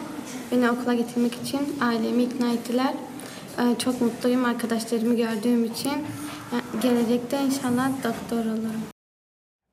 Beni 0.51 0.71
okula 0.71 0.93
getirmek 0.93 1.33
için 1.33 1.59
ailemi 1.81 2.23
ikna 2.23 2.51
ettiler. 2.51 2.93
Ee, 3.59 3.77
Çok 3.79 4.01
mutluyum 4.01 4.45
arkadaşlarımı 4.45 5.15
gördüğüm 5.15 5.65
için. 5.65 6.05
Gelecekte 6.81 7.41
inşallah 7.41 7.89
doktor 8.03 8.45
olurum. 8.51 8.81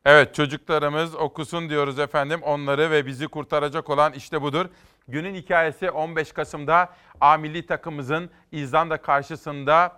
Evet 0.04 0.34
çocuklarımız 0.34 1.14
okusun 1.14 1.68
diyoruz 1.70 1.98
efendim. 1.98 2.40
Onları 2.42 2.90
ve 2.90 3.06
bizi 3.06 3.28
kurtaracak 3.28 3.90
olan 3.90 4.12
işte 4.12 4.42
budur. 4.42 4.66
Günün 5.08 5.34
hikayesi 5.34 5.90
15 5.90 6.32
Kasım'da 6.32 6.88
A 7.20 7.36
milli 7.36 7.66
takımımızın 7.66 8.30
İzlanda 8.52 8.96
karşısında 8.96 9.92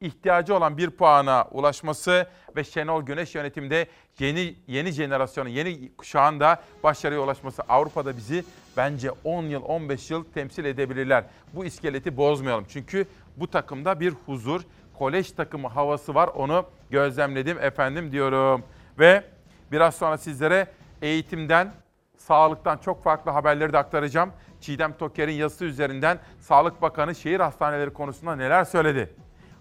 ihtiyacı 0.00 0.54
olan 0.54 0.78
bir 0.78 0.90
puana 0.90 1.48
ulaşması 1.50 2.26
ve 2.56 2.64
Şenol 2.64 3.02
Güneş 3.02 3.34
yönetimde 3.34 3.86
yeni 4.18 4.54
yeni 4.66 4.90
jenerasyonun, 4.92 5.48
yeni 5.48 5.96
kuşağın 5.96 6.40
da 6.40 6.62
başarıya 6.82 7.20
ulaşması. 7.20 7.62
Avrupa'da 7.68 8.16
bizi 8.16 8.44
bence 8.76 9.10
10 9.24 9.42
yıl, 9.42 9.62
15 9.62 10.10
yıl 10.10 10.24
temsil 10.24 10.64
edebilirler. 10.64 11.24
Bu 11.52 11.64
iskeleti 11.64 12.16
bozmayalım. 12.16 12.64
Çünkü 12.68 13.06
bu 13.36 13.50
takımda 13.50 14.00
bir 14.00 14.14
huzur, 14.26 14.60
kolej 14.98 15.32
takımı 15.32 15.68
havası 15.68 16.14
var. 16.14 16.28
Onu 16.28 16.66
gözlemledim 16.90 17.58
efendim 17.58 18.12
diyorum. 18.12 18.64
Ve 18.98 19.24
biraz 19.72 19.94
sonra 19.94 20.18
sizlere 20.18 20.66
eğitimden, 21.02 21.72
sağlıktan 22.16 22.78
çok 22.78 23.04
farklı 23.04 23.30
haberleri 23.30 23.72
de 23.72 23.78
aktaracağım. 23.78 24.32
Çiğdem 24.60 24.92
Toker'in 24.92 25.32
yazısı 25.32 25.64
üzerinden 25.64 26.18
Sağlık 26.40 26.82
Bakanı 26.82 27.14
şehir 27.14 27.40
hastaneleri 27.40 27.92
konusunda 27.92 28.36
neler 28.36 28.64
söyledi? 28.64 29.14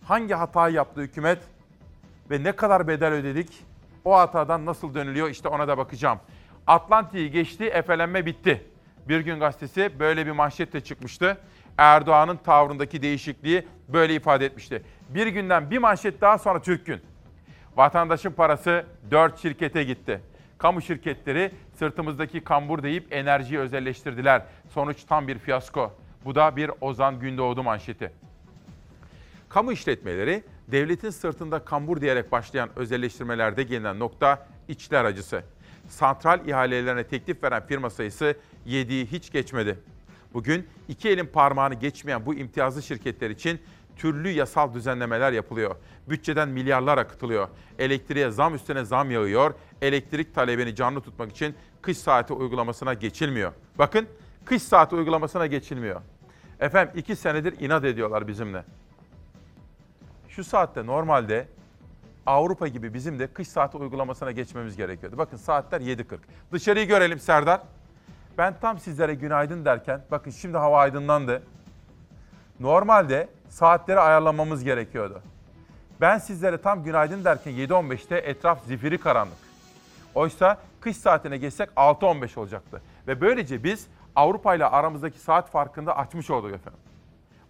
Hangi 0.03 0.33
hatayı 0.33 0.75
yaptı 0.75 1.01
hükümet 1.01 1.39
ve 2.31 2.43
ne 2.43 2.51
kadar 2.51 2.87
bedel 2.87 3.13
ödedik? 3.13 3.63
O 4.05 4.17
hatadan 4.17 4.65
nasıl 4.65 4.93
dönülüyor 4.93 5.29
işte 5.29 5.47
ona 5.47 5.67
da 5.67 5.77
bakacağım. 5.77 6.19
Atlantik'i 6.67 7.31
geçti, 7.31 7.65
efelenme 7.65 8.25
bitti. 8.25 8.65
Bir 9.09 9.19
gün 9.19 9.39
gazetesi 9.39 9.91
böyle 9.99 10.25
bir 10.25 10.31
manşetle 10.31 10.81
çıkmıştı. 10.81 11.37
Erdoğan'ın 11.77 12.37
tavrındaki 12.37 13.01
değişikliği 13.01 13.67
böyle 13.87 14.15
ifade 14.15 14.45
etmişti. 14.45 14.83
Bir 15.09 15.27
günden 15.27 15.71
bir 15.71 15.77
manşet 15.77 16.21
daha 16.21 16.37
sonra 16.37 16.61
Türk 16.61 16.85
Gün. 16.85 17.01
Vatandaşın 17.77 18.31
parası 18.31 18.85
4 19.11 19.39
şirkete 19.39 19.83
gitti. 19.83 20.21
Kamu 20.57 20.81
şirketleri 20.81 21.51
sırtımızdaki 21.79 22.43
kambur 22.43 22.83
deyip 22.83 23.13
enerjiyi 23.13 23.59
özelleştirdiler. 23.59 24.41
Sonuç 24.69 25.03
tam 25.03 25.27
bir 25.27 25.39
fiyasko. 25.39 25.93
Bu 26.25 26.35
da 26.35 26.55
bir 26.55 26.71
Ozan 26.81 27.19
Gündoğdu 27.19 27.63
manşeti. 27.63 28.11
Kamu 29.49 29.71
işletmeleri 29.71 30.43
devletin 30.67 31.09
sırtında 31.09 31.65
kambur 31.65 32.01
diyerek 32.01 32.31
başlayan 32.31 32.69
özelleştirmelerde 32.75 33.63
gelinen 33.63 33.99
nokta 33.99 34.47
içler 34.67 35.05
acısı. 35.05 35.43
Santral 35.87 36.47
ihalelerine 36.47 37.03
teklif 37.03 37.43
veren 37.43 37.67
firma 37.67 37.89
sayısı 37.89 38.35
7'yi 38.67 39.05
hiç 39.05 39.31
geçmedi. 39.31 39.79
Bugün 40.33 40.67
iki 40.87 41.09
elin 41.09 41.25
parmağını 41.25 41.73
geçmeyen 41.73 42.25
bu 42.25 42.35
imtiyazlı 42.35 42.83
şirketler 42.83 43.29
için 43.29 43.59
türlü 43.95 44.29
yasal 44.29 44.73
düzenlemeler 44.73 45.31
yapılıyor. 45.31 45.75
Bütçeden 46.09 46.49
milyarlar 46.49 46.97
akıtılıyor. 46.97 47.47
Elektriğe 47.79 48.29
zam 48.29 48.55
üstüne 48.55 48.85
zam 48.85 49.11
yağıyor. 49.11 49.53
Elektrik 49.81 50.35
talebini 50.35 50.75
canlı 50.75 51.01
tutmak 51.01 51.31
için 51.31 51.55
kış 51.81 51.97
saati 51.97 52.33
uygulamasına 52.33 52.93
geçilmiyor. 52.93 53.53
Bakın 53.77 54.07
kış 54.45 54.63
saati 54.63 54.95
uygulamasına 54.95 55.47
geçilmiyor. 55.47 56.01
Efendim 56.59 56.93
iki 56.95 57.15
senedir 57.15 57.59
inat 57.59 57.85
ediyorlar 57.85 58.27
bizimle. 58.27 58.63
Şu 60.29 60.43
saatte 60.43 60.85
normalde 60.85 61.47
Avrupa 62.25 62.67
gibi 62.67 62.93
bizim 62.93 63.19
de 63.19 63.27
kış 63.27 63.47
saati 63.47 63.77
uygulamasına 63.77 64.31
geçmemiz 64.31 64.77
gerekiyordu. 64.77 65.17
Bakın 65.17 65.37
saatler 65.37 65.81
7.40. 65.81 66.17
Dışarıyı 66.51 66.87
görelim 66.87 67.19
Serdar. 67.19 67.61
Ben 68.37 68.59
tam 68.61 68.79
sizlere 68.79 69.13
günaydın 69.13 69.65
derken, 69.65 70.01
bakın 70.11 70.31
şimdi 70.31 70.57
hava 70.57 70.79
aydınlandı. 70.79 71.43
Normalde 72.59 73.29
saatleri 73.49 73.99
ayarlamamız 73.99 74.63
gerekiyordu. 74.63 75.21
Ben 76.01 76.17
sizlere 76.17 76.57
tam 76.57 76.83
günaydın 76.83 77.25
derken 77.25 77.53
7.15'te 77.53 78.17
etraf 78.17 78.65
zifiri 78.65 78.97
karanlık. 78.97 79.37
Oysa 80.15 80.57
kış 80.81 80.97
saatine 80.97 81.37
geçsek 81.37 81.69
6.15 81.69 82.39
olacaktı. 82.39 82.81
Ve 83.07 83.21
böylece 83.21 83.63
biz 83.63 83.87
Avrupa 84.15 84.55
ile 84.55 84.65
aramızdaki 84.65 85.19
saat 85.19 85.51
farkını 85.51 85.85
da 85.85 85.97
açmış 85.97 86.29
olduk 86.29 86.53
efendim. 86.53 86.79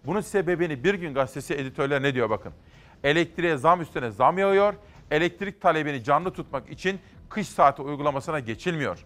Bunun 0.06 0.20
sebebini 0.20 0.84
Bir 0.84 0.94
Gün 0.94 1.14
Gazetesi 1.14 1.54
editörler 1.54 2.02
ne 2.02 2.14
diyor 2.14 2.30
bakın. 2.30 2.52
Elektriğe 3.04 3.56
zam 3.56 3.80
üstüne 3.80 4.10
zam 4.10 4.38
yağıyor. 4.38 4.74
Elektrik 5.10 5.60
talebini 5.60 6.04
canlı 6.04 6.30
tutmak 6.30 6.70
için 6.70 7.00
kış 7.28 7.48
saati 7.48 7.82
uygulamasına 7.82 8.40
geçilmiyor. 8.40 9.04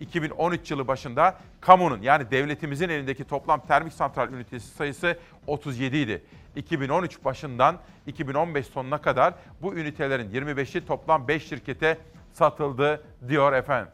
2013 0.00 0.70
yılı 0.70 0.88
başında 0.88 1.38
kamunun 1.60 2.02
yani 2.02 2.30
devletimizin 2.30 2.88
elindeki 2.88 3.24
toplam 3.24 3.66
termik 3.66 3.92
santral 3.92 4.32
ünitesi 4.32 4.68
sayısı 4.68 5.18
37 5.46 5.96
idi. 5.96 6.22
2013 6.56 7.24
başından 7.24 7.78
2015 8.06 8.66
sonuna 8.66 8.98
kadar 8.98 9.34
bu 9.62 9.74
ünitelerin 9.74 10.30
25'i 10.30 10.86
toplam 10.86 11.28
5 11.28 11.48
şirkete 11.48 11.98
satıldı 12.32 13.02
diyor 13.28 13.52
efendim. 13.52 13.92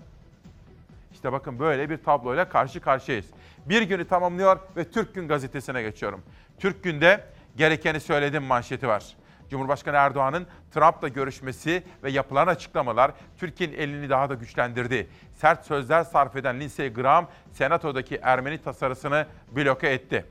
İşte 1.12 1.32
bakın 1.32 1.58
böyle 1.58 1.90
bir 1.90 1.96
tabloyla 1.96 2.48
karşı 2.48 2.80
karşıyayız. 2.80 3.26
Bir 3.66 3.82
günü 3.82 4.08
tamamlıyor 4.08 4.58
ve 4.76 4.90
Türk 4.90 5.14
Gün 5.14 5.28
gazetesine 5.28 5.82
geçiyorum. 5.82 6.22
Türk 6.58 6.82
Gün'de 6.82 7.24
gerekeni 7.56 8.00
söyledim 8.00 8.42
manşeti 8.42 8.88
var. 8.88 9.04
Cumhurbaşkanı 9.50 9.96
Erdoğan'ın 9.96 10.46
Trump'la 10.70 11.08
görüşmesi 11.08 11.82
ve 12.02 12.10
yapılan 12.10 12.46
açıklamalar 12.46 13.12
Türkiye'nin 13.38 13.76
elini 13.76 14.10
daha 14.10 14.30
da 14.30 14.34
güçlendirdi. 14.34 15.08
Sert 15.34 15.66
sözler 15.66 16.04
sarf 16.04 16.36
eden 16.36 16.60
Lindsey 16.60 16.92
Graham, 16.92 17.28
Senato'daki 17.52 18.20
Ermeni 18.22 18.58
tasarısını 18.58 19.26
bloke 19.56 19.88
etti. 19.88 20.24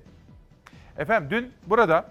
Efendim 0.97 1.29
dün 1.29 1.53
burada 1.67 2.05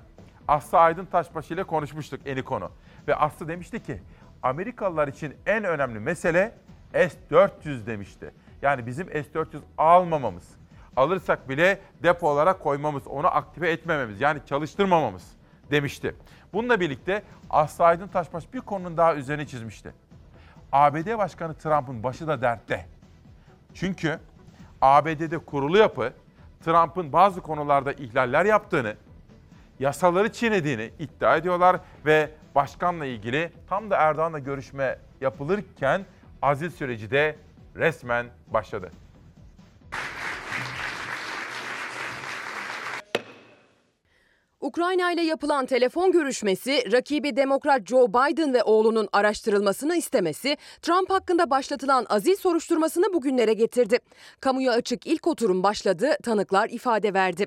Aslı 0.48 0.78
Aydın 0.78 1.04
Taşbaşı 1.04 1.54
ile 1.54 1.64
konuşmuştuk 1.64 2.20
eni 2.26 2.42
konu. 2.42 2.70
Ve 3.08 3.14
Aslı 3.14 3.48
demişti 3.48 3.82
ki 3.82 4.02
Amerikalılar 4.42 5.08
için 5.08 5.34
en 5.46 5.64
önemli 5.64 6.00
mesele 6.00 6.54
S-400 6.92 7.86
demişti. 7.86 8.30
Yani 8.62 8.86
bizim 8.86 9.08
S-400 9.08 9.60
almamamız. 9.78 10.63
Alırsak 10.96 11.48
bile 11.48 11.80
depo 12.02 12.28
olarak 12.28 12.60
koymamız, 12.60 13.06
onu 13.06 13.26
aktive 13.26 13.70
etmememiz 13.70 14.20
yani 14.20 14.40
çalıştırmamamız 14.46 15.32
demişti. 15.70 16.14
Bununla 16.52 16.80
birlikte 16.80 17.22
Aslı 17.50 17.84
Aydın 17.84 18.08
Taşbaş 18.08 18.52
bir 18.52 18.60
konunun 18.60 18.96
daha 18.96 19.14
üzerine 19.14 19.46
çizmişti. 19.46 19.92
ABD 20.72 21.18
Başkanı 21.18 21.54
Trump'ın 21.54 22.02
başı 22.02 22.26
da 22.26 22.40
dertte. 22.40 22.86
Çünkü 23.74 24.18
ABD'de 24.82 25.38
kurulu 25.38 25.78
yapı 25.78 26.12
Trump'ın 26.64 27.12
bazı 27.12 27.40
konularda 27.40 27.92
ihlaller 27.92 28.44
yaptığını, 28.44 28.96
yasaları 29.78 30.32
çiğnediğini 30.32 30.90
iddia 30.98 31.36
ediyorlar 31.36 31.80
ve 32.06 32.30
başkanla 32.54 33.06
ilgili 33.06 33.52
tam 33.68 33.90
da 33.90 33.96
Erdoğan'la 33.96 34.38
görüşme 34.38 34.98
yapılırken 35.20 36.04
azil 36.42 36.70
süreci 36.70 37.10
de 37.10 37.36
resmen 37.76 38.26
başladı. 38.46 38.90
Ukrayna 44.64 45.12
ile 45.12 45.22
yapılan 45.22 45.66
telefon 45.66 46.12
görüşmesi, 46.12 46.92
rakibi 46.92 47.36
Demokrat 47.36 47.86
Joe 47.86 48.08
Biden 48.08 48.54
ve 48.54 48.62
oğlunun 48.62 49.08
araştırılmasını 49.12 49.96
istemesi, 49.96 50.56
Trump 50.82 51.10
hakkında 51.10 51.50
başlatılan 51.50 52.06
azil 52.08 52.36
soruşturmasını 52.36 53.12
bugünlere 53.14 53.52
getirdi. 53.52 53.98
Kamuya 54.40 54.72
açık 54.72 55.06
ilk 55.06 55.26
oturum 55.26 55.62
başladı, 55.62 56.16
tanıklar 56.22 56.68
ifade 56.68 57.14
verdi. 57.14 57.46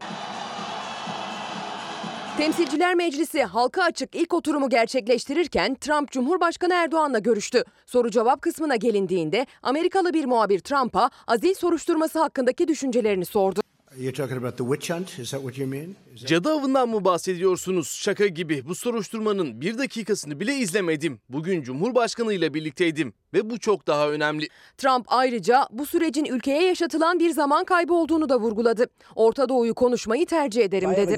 Temsilciler 2.37 2.95
Meclisi 2.95 3.43
halka 3.43 3.83
açık 3.83 4.15
ilk 4.15 4.33
oturumu 4.33 4.69
gerçekleştirirken 4.69 5.75
Trump 5.75 6.11
Cumhurbaşkanı 6.11 6.73
Erdoğan'la 6.73 7.19
görüştü. 7.19 7.63
Soru 7.85 8.11
cevap 8.11 8.41
kısmına 8.41 8.75
gelindiğinde 8.75 9.45
Amerikalı 9.63 10.13
bir 10.13 10.25
muhabir 10.25 10.59
Trump'a 10.59 11.09
azil 11.27 11.53
soruşturması 11.53 12.19
hakkındaki 12.19 12.67
düşüncelerini 12.67 13.25
sordu. 13.25 13.61
You're 13.99 14.13
talking 14.13 14.37
about 14.37 14.57
the 14.57 14.63
witch 14.63 14.89
hunt? 14.89 15.19
Is 15.19 15.31
that 15.31 15.41
what 15.41 15.57
you 15.57 15.67
mean? 15.67 15.95
Is 16.15 16.21
that- 16.21 16.27
Cadı 16.27 16.49
avından 16.51 16.89
mı 16.89 17.05
bahsediyorsunuz? 17.05 17.87
Şaka 17.89 18.27
gibi. 18.27 18.63
Bu 18.67 18.75
soruşturmanın 18.75 19.61
bir 19.61 19.77
dakikasını 19.77 20.39
bile 20.39 20.55
izlemedim. 20.55 21.19
Bugün 21.29 21.63
Cumhurbaşkanı 21.63 22.33
ile 22.33 22.53
birlikteydim 22.53 23.13
ve 23.33 23.49
bu 23.49 23.59
çok 23.59 23.87
daha 23.87 24.09
önemli. 24.09 24.47
Trump 24.77 25.05
ayrıca 25.07 25.67
bu 25.71 25.85
sürecin 25.85 26.25
ülkeye 26.25 26.63
yaşatılan 26.63 27.19
bir 27.19 27.29
zaman 27.29 27.65
kaybı 27.65 27.93
olduğunu 27.93 28.29
da 28.29 28.39
vurguladı. 28.39 28.85
Orta 29.15 29.49
Doğu'yu 29.49 29.75
konuşmayı 29.75 30.25
tercih 30.25 30.63
ederim 30.63 30.89
dedi. 30.97 31.11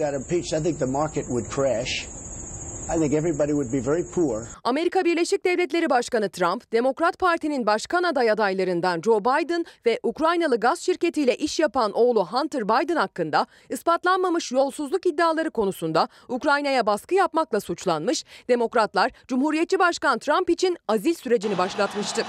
Amerika 4.63 5.05
Birleşik 5.05 5.45
Devletleri 5.45 5.89
Başkanı 5.89 6.29
Trump, 6.29 6.71
Demokrat 6.71 7.19
Parti'nin 7.19 7.65
başkan 7.65 8.03
aday 8.03 8.31
adaylarından 8.31 9.01
Joe 9.01 9.19
Biden 9.19 9.65
ve 9.85 9.99
Ukraynalı 10.03 10.59
gaz 10.59 10.79
şirketiyle 10.79 11.35
iş 11.35 11.59
yapan 11.59 11.91
oğlu 11.91 12.25
Hunter 12.25 12.69
Biden 12.69 12.95
hakkında 12.95 13.45
ispatlanmamış 13.69 14.51
yolsuzluk 14.51 15.05
iddiaları 15.05 15.51
konusunda 15.51 16.07
Ukrayna'ya 16.27 16.85
baskı 16.85 17.15
yapmakla 17.15 17.59
suçlanmış. 17.59 18.25
Demokratlar 18.47 19.11
Cumhuriyetçi 19.27 19.79
Başkan 19.79 20.19
Trump 20.19 20.49
için 20.49 20.77
azil 20.87 21.13
sürecini 21.13 21.57
başlatmıştı. 21.57 22.25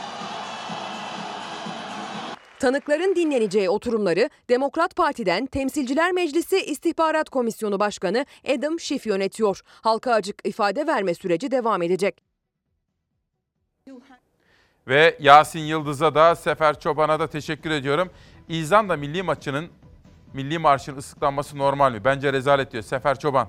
Tanıkların 2.60 3.16
dinleneceği 3.16 3.70
oturumları 3.70 4.30
Demokrat 4.48 4.96
Parti'den 4.96 5.46
Temsilciler 5.46 6.12
Meclisi 6.12 6.64
İstihbarat 6.64 7.30
Komisyonu 7.30 7.80
Başkanı 7.80 8.26
Adam 8.48 8.80
Schiff 8.80 9.06
yönetiyor. 9.06 9.60
Halka 9.66 10.12
açık 10.12 10.48
ifade 10.48 10.86
verme 10.86 11.14
süreci 11.14 11.50
devam 11.50 11.82
edecek. 11.82 12.22
Ve 14.88 15.16
Yasin 15.20 15.60
Yıldız'a 15.60 16.14
da 16.14 16.36
Sefer 16.36 16.80
Çoban'a 16.80 17.20
da 17.20 17.26
teşekkür 17.26 17.70
ediyorum. 17.70 18.10
İzlanda 18.48 18.96
milli 18.96 19.22
maçının 19.22 19.68
milli 20.34 20.58
marşın 20.58 20.96
ıslıklanması 20.96 21.58
normal 21.58 21.92
mi? 21.92 22.04
Bence 22.04 22.32
rezalet 22.32 22.72
diyor 22.72 22.82
Sefer 22.82 23.18
Çoban. 23.18 23.48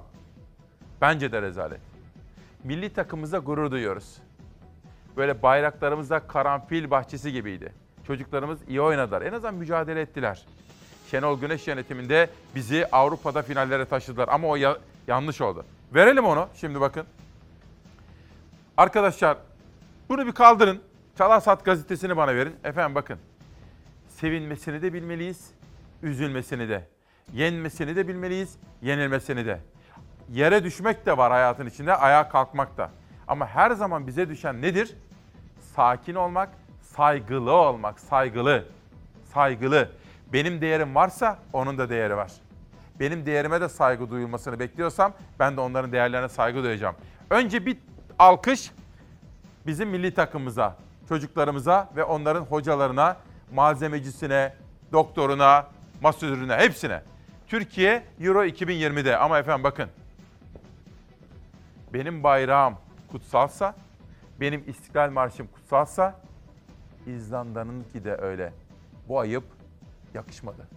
Bence 1.02 1.32
de 1.32 1.42
rezalet. 1.42 1.82
Milli 2.64 2.94
takımımıza 2.94 3.38
gurur 3.38 3.72
duyuyoruz. 3.72 4.18
Böyle 5.18 5.42
bayraklarımızda 5.42 6.28
karanfil 6.28 6.92
bahçesi 6.92 7.32
gibiydi. 7.32 7.74
Çocuklarımız 8.08 8.60
iyi 8.68 8.82
oynadılar. 8.82 9.22
En 9.22 9.34
azından 9.34 9.54
mücadele 9.56 10.02
ettiler. 10.02 10.46
Şenol 11.12 11.40
Güneş 11.40 11.68
yönetiminde 11.68 12.30
bizi 12.56 12.88
Avrupa'da 12.92 13.42
finallere 13.42 13.86
taşıdılar. 13.86 14.28
Ama 14.28 14.48
o 14.48 14.56
ya- 14.56 14.78
yanlış 15.08 15.42
oldu. 15.42 15.66
Verelim 15.94 16.26
onu 16.26 16.48
şimdi 16.56 16.82
bakın. 16.82 17.06
Arkadaşlar 18.78 19.38
bunu 20.10 20.28
bir 20.28 20.32
kaldırın. 20.32 20.82
Çalarsat 21.18 21.66
gazetesini 21.66 22.18
bana 22.18 22.36
verin. 22.36 22.56
Efendim 22.64 22.96
bakın. 22.96 23.20
Sevinmesini 24.10 24.82
de 24.82 24.94
bilmeliyiz, 24.94 25.52
üzülmesini 26.04 26.70
de. 26.70 26.88
Yenmesini 27.34 27.96
de 27.96 28.08
bilmeliyiz, 28.08 28.56
yenilmesini 28.82 29.46
de. 29.46 29.60
Yere 30.32 30.64
düşmek 30.64 31.06
de 31.06 31.18
var 31.18 31.32
hayatın 31.32 31.66
içinde, 31.66 31.96
ayağa 31.96 32.30
kalkmak 32.30 32.78
da. 32.78 32.90
Ama 33.28 33.48
her 33.48 33.72
zaman 33.72 34.08
bize 34.08 34.30
düşen 34.30 34.62
nedir? 34.62 34.96
Sakin 35.76 36.16
olmak, 36.16 36.50
saygılı 36.96 37.52
olmak, 37.52 38.00
saygılı. 38.00 38.66
Saygılı. 39.34 39.90
Benim 40.34 40.62
değerim 40.62 40.96
varsa 40.96 41.40
onun 41.54 41.78
da 41.78 41.90
değeri 41.90 42.18
var. 42.18 42.32
Benim 43.00 43.26
değerime 43.26 43.62
de 43.62 43.70
saygı 43.70 44.10
duyulmasını 44.10 44.60
bekliyorsam 44.60 45.14
ben 45.40 45.58
de 45.58 45.62
onların 45.62 45.92
değerlerine 45.92 46.30
saygı 46.30 46.64
duyacağım. 46.64 46.96
Önce 47.30 47.66
bir 47.66 47.78
alkış 48.20 48.72
bizim 49.68 49.90
milli 49.90 50.14
takımımıza, 50.14 50.78
çocuklarımıza 51.10 51.90
ve 51.96 52.04
onların 52.04 52.42
hocalarına, 52.42 53.18
malzemecisine, 53.54 54.54
doktoruna, 54.92 55.68
masörüne, 56.02 56.56
hepsine. 56.56 57.02
Türkiye 57.48 58.04
Euro 58.22 58.46
2020'de 58.46 59.18
ama 59.18 59.40
efendim 59.40 59.64
bakın. 59.64 59.90
Benim 61.94 62.24
bayrağım 62.24 62.76
kutsalsa, 63.12 63.76
benim 64.40 64.64
İstiklal 64.68 65.10
Marşım 65.10 65.48
kutsalsa 65.48 66.16
İzlanda'nınki 67.08 68.04
de 68.04 68.16
öyle. 68.16 68.54
Bu 69.08 69.20
ayıp 69.20 69.44
yakışmadı. 70.14 70.68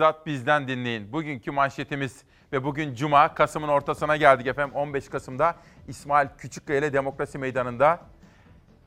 Bizzat 0.00 0.26
bizden 0.26 0.68
dinleyin. 0.68 1.12
Bugünkü 1.12 1.50
manşetimiz 1.50 2.24
ve 2.52 2.64
bugün 2.64 2.94
Cuma, 2.94 3.34
Kasım'ın 3.34 3.68
ortasına 3.68 4.16
geldik 4.16 4.46
efendim. 4.46 4.74
15 4.74 5.08
Kasım'da 5.08 5.54
İsmail 5.88 6.28
Küçükkaya 6.38 6.78
ile 6.78 6.92
Demokrasi 6.92 7.38
Meydanı'nda 7.38 8.00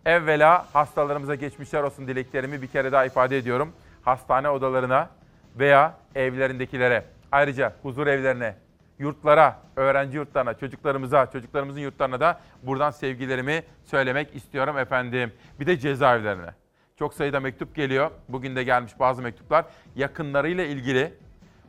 evvela 0.06 0.66
hastalarımıza 0.74 1.36
geçmişler 1.36 1.84
olsun 1.84 2.08
dileklerimi 2.08 2.62
bir 2.62 2.68
kere 2.68 2.92
daha 2.92 3.06
ifade 3.06 3.38
ediyorum. 3.38 3.74
Hastane 4.02 4.50
odalarına 4.50 5.10
veya 5.56 5.98
evlerindekilere, 6.16 7.06
ayrıca 7.32 7.74
huzur 7.82 8.08
evlerine, 8.08 8.56
yurtlara, 9.00 9.60
öğrenci 9.76 10.18
yurtlarına, 10.18 10.54
çocuklarımıza, 10.54 11.32
çocuklarımızın 11.32 11.82
yurtlarına 11.82 12.20
da 12.20 12.40
buradan 12.64 12.92
sevgilerimi 12.92 13.64
söylemek 13.84 14.36
istiyorum 14.36 14.78
efendim. 14.78 15.34
Bir 15.60 15.66
de 15.66 15.80
cezaevlerine. 15.80 16.63
Çok 17.00 17.14
sayıda 17.14 17.40
mektup 17.40 17.76
geliyor. 17.76 18.12
Bugün 18.30 18.56
de 18.56 18.64
gelmiş 18.64 19.00
bazı 19.00 19.22
mektuplar. 19.22 19.66
Yakınlarıyla 19.96 20.64
ilgili 20.64 21.14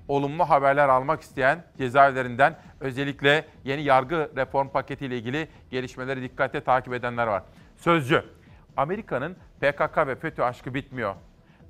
olumlu 0.09 0.45
haberler 0.51 0.89
almak 0.89 1.21
isteyen 1.21 1.65
cezaevlerinden 1.79 2.59
özellikle 2.81 3.45
yeni 3.65 3.83
yargı 3.83 4.31
reform 4.37 4.69
paketiyle 4.69 5.19
ilgili 5.19 5.49
gelişmeleri 5.71 6.23
dikkatle 6.23 6.61
takip 6.61 6.95
edenler 6.95 7.27
var. 7.27 7.43
Sözcü, 7.77 8.25
Amerika'nın 8.77 9.37
PKK 9.61 10.07
ve 10.07 10.15
FETÖ 10.15 10.45
aşkı 10.45 10.75
bitmiyor. 10.75 11.15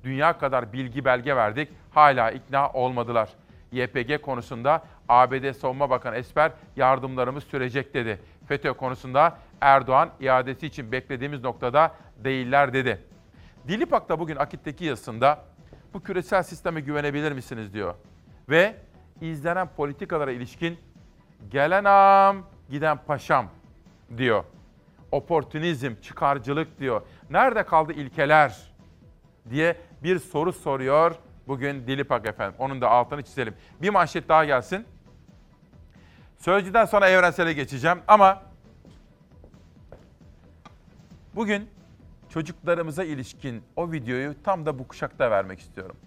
Dünya 0.03 0.37
kadar 0.37 0.73
bilgi 0.73 1.05
belge 1.05 1.35
verdik, 1.35 1.69
hala 1.91 2.31
ikna 2.31 2.69
olmadılar. 2.69 3.29
YPG 3.71 4.21
konusunda 4.21 4.83
ABD 5.09 5.51
Savunma 5.51 5.89
Bakanı 5.89 6.15
Esper 6.15 6.51
yardımlarımız 6.75 7.43
sürecek 7.43 7.93
dedi. 7.93 8.19
FETÖ 8.47 8.73
konusunda 8.73 9.37
Erdoğan 9.61 10.09
iadesi 10.19 10.67
için 10.67 10.91
beklediğimiz 10.91 11.43
noktada 11.43 11.95
değiller 12.23 12.73
dedi. 12.73 13.14
Dilipak 13.67 14.09
da 14.09 14.19
bugün 14.19 14.35
Akit'teki 14.35 14.85
yazısında 14.85 15.43
bu 15.93 16.03
küresel 16.03 16.43
sisteme 16.43 16.81
güvenebilir 16.81 17.31
misiniz 17.31 17.73
diyor. 17.73 17.95
Ve 18.49 18.75
izlenen 19.21 19.67
politikalara 19.67 20.31
ilişkin 20.31 20.79
gelen 21.49 21.83
ağam 21.83 22.43
giden 22.69 22.97
paşam 22.97 23.49
diyor. 24.17 24.43
Oportunizm, 25.11 25.95
çıkarcılık 26.01 26.79
diyor. 26.79 27.01
Nerede 27.29 27.63
kaldı 27.65 27.93
ilkeler 27.93 28.73
diye 29.49 29.77
bir 30.03 30.19
soru 30.19 30.53
soruyor 30.53 31.15
bugün 31.47 31.87
Dilipak 31.87 32.25
efendim. 32.25 32.55
Onun 32.59 32.81
da 32.81 32.89
altını 32.89 33.23
çizelim. 33.23 33.53
Bir 33.81 33.89
manşet 33.89 34.29
daha 34.29 34.45
gelsin. 34.45 34.85
Sözcüden 36.37 36.85
sonra 36.85 37.09
evrensele 37.09 37.53
geçeceğim 37.53 37.99
ama 38.07 38.41
bugün 41.35 41.69
çocuklarımıza 42.35 43.03
ilişkin 43.03 43.63
o 43.75 43.91
videoyu 43.91 44.43
tam 44.43 44.65
da 44.65 44.79
bu 44.79 44.87
kuşakta 44.87 45.31
vermek 45.31 45.59
istiyorum. 45.59 45.97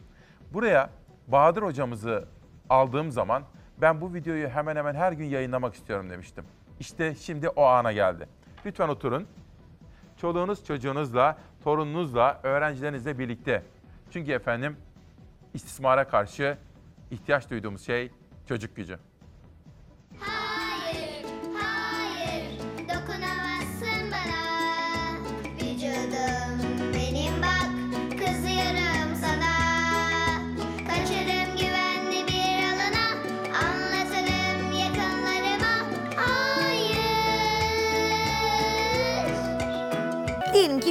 Buraya 0.53 0.91
Bahadır 1.29 1.63
hocamızı 1.63 2.25
aldığım 2.69 3.11
zaman 3.11 3.43
ben 3.81 4.01
bu 4.01 4.15
videoyu 4.15 4.49
hemen 4.49 4.77
hemen 4.77 4.95
her 4.95 5.13
gün 5.13 5.25
yayınlamak 5.25 5.75
istiyorum 5.75 6.11
demiştim. 6.11 6.45
İşte 6.81 7.15
şimdi 7.15 7.49
o 7.49 7.65
ana 7.65 7.93
geldi. 7.93 8.29
Lütfen 8.67 8.89
oturun. 8.89 9.27
Çoluğunuz 10.17 10.65
çocuğunuzla, 10.65 11.39
torununuzla, 11.65 12.41
öğrencilerinizle 12.43 13.19
birlikte. 13.19 13.63
Çünkü 14.11 14.33
efendim 14.33 14.77
istismara 15.55 16.09
karşı 16.09 16.59
ihtiyaç 17.11 17.51
duyduğumuz 17.51 17.87
şey 17.87 18.11
çocuk 18.47 18.77
gücü. 18.77 18.99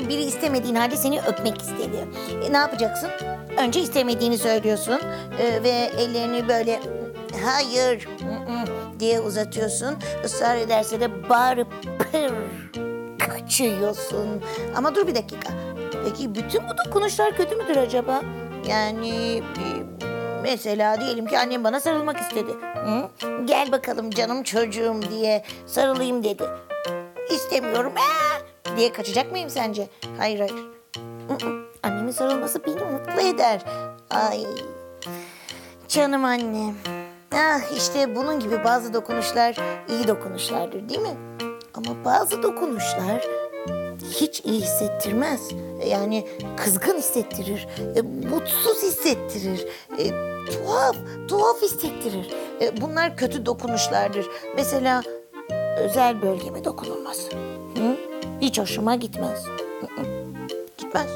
Biri 0.10 0.22
istemediğin 0.24 0.76
halde 0.76 0.96
seni 0.96 1.22
öpmek 1.22 1.62
istedi. 1.62 2.08
E, 2.48 2.54
ne 2.54 2.58
yapacaksın? 2.58 3.10
Önce 3.58 3.82
istemediğini 3.82 4.38
söylüyorsun 4.38 5.02
e, 5.40 5.64
ve 5.64 5.70
ellerini 5.70 6.48
böyle 6.48 6.80
hayır 7.46 8.08
diye 9.00 9.20
uzatıyorsun. 9.20 9.96
Israr 10.26 10.56
ederse 10.56 11.00
de 11.00 11.30
bağırıp 11.30 11.68
pır 12.12 12.34
kaçıyorsun. 13.20 14.44
Ama 14.76 14.96
dur 14.96 15.08
bir 15.08 15.16
dakika. 15.16 15.54
Peki 16.06 16.36
bütün 16.36 16.62
bu 16.70 16.86
dokunuşlar 16.86 17.36
kötü 17.36 17.56
müdür 17.56 17.78
acaba? 17.78 18.22
Yani 18.70 19.38
e, 19.38 19.68
mesela 20.44 21.02
diyelim 21.02 21.26
ki 21.28 21.40
annem 21.40 21.64
bana 21.64 21.80
sarılmak 21.80 22.20
istedi. 22.20 22.52
Hı? 22.76 23.10
Gel 23.46 23.72
bakalım 23.72 24.10
canım 24.10 24.44
çocuğum 24.44 25.00
diye 25.12 25.44
sarılayım 25.66 26.24
dedi. 26.24 26.44
İstemiyorum 27.32 27.94
ee, 27.98 28.47
diye 28.78 28.94
kaçacak 28.94 29.32
mıyım 29.32 29.50
sence? 29.50 29.88
Hayır 30.18 30.40
hayır. 30.40 30.66
Annemin 31.84 32.12
sarılması 32.12 32.66
beni 32.66 32.76
mutlu 32.76 33.22
eder. 33.22 33.62
Ay 34.10 34.46
canım 35.88 36.26
annem. 36.26 36.76
Ah 37.36 37.78
işte 37.78 38.16
bunun 38.16 38.40
gibi 38.40 38.64
bazı 38.64 38.94
dokunuşlar 38.94 39.56
iyi 39.90 40.08
dokunuşlardır 40.08 40.90
değil 40.90 41.02
mi? 41.02 41.18
Ama 41.74 42.06
bazı 42.06 42.44
dokunuşlar 42.44 43.28
hiç 44.12 44.42
iyi 44.46 44.62
hissettirmez. 44.62 45.50
Yani 45.88 46.28
kızgın 46.58 46.98
hissettirir, 46.98 47.68
e, 47.96 48.02
mutsuz 48.02 48.84
hissettirir, 48.84 49.68
e, 49.98 50.10
tuhaf, 50.52 50.96
tuhaf 51.28 51.62
hissettirir. 51.62 52.30
E, 52.62 52.82
bunlar 52.82 53.18
kötü 53.18 53.46
dokunuşlardır. 53.46 54.28
Mesela 54.56 55.04
özel 55.80 56.22
bölgeme 56.22 56.64
dokunulması. 56.64 57.32
Hı? 57.32 58.17
Hiç 58.42 58.60
hoşuma 58.60 58.96
gitmez. 58.96 59.46
Gitmez. 60.78 61.08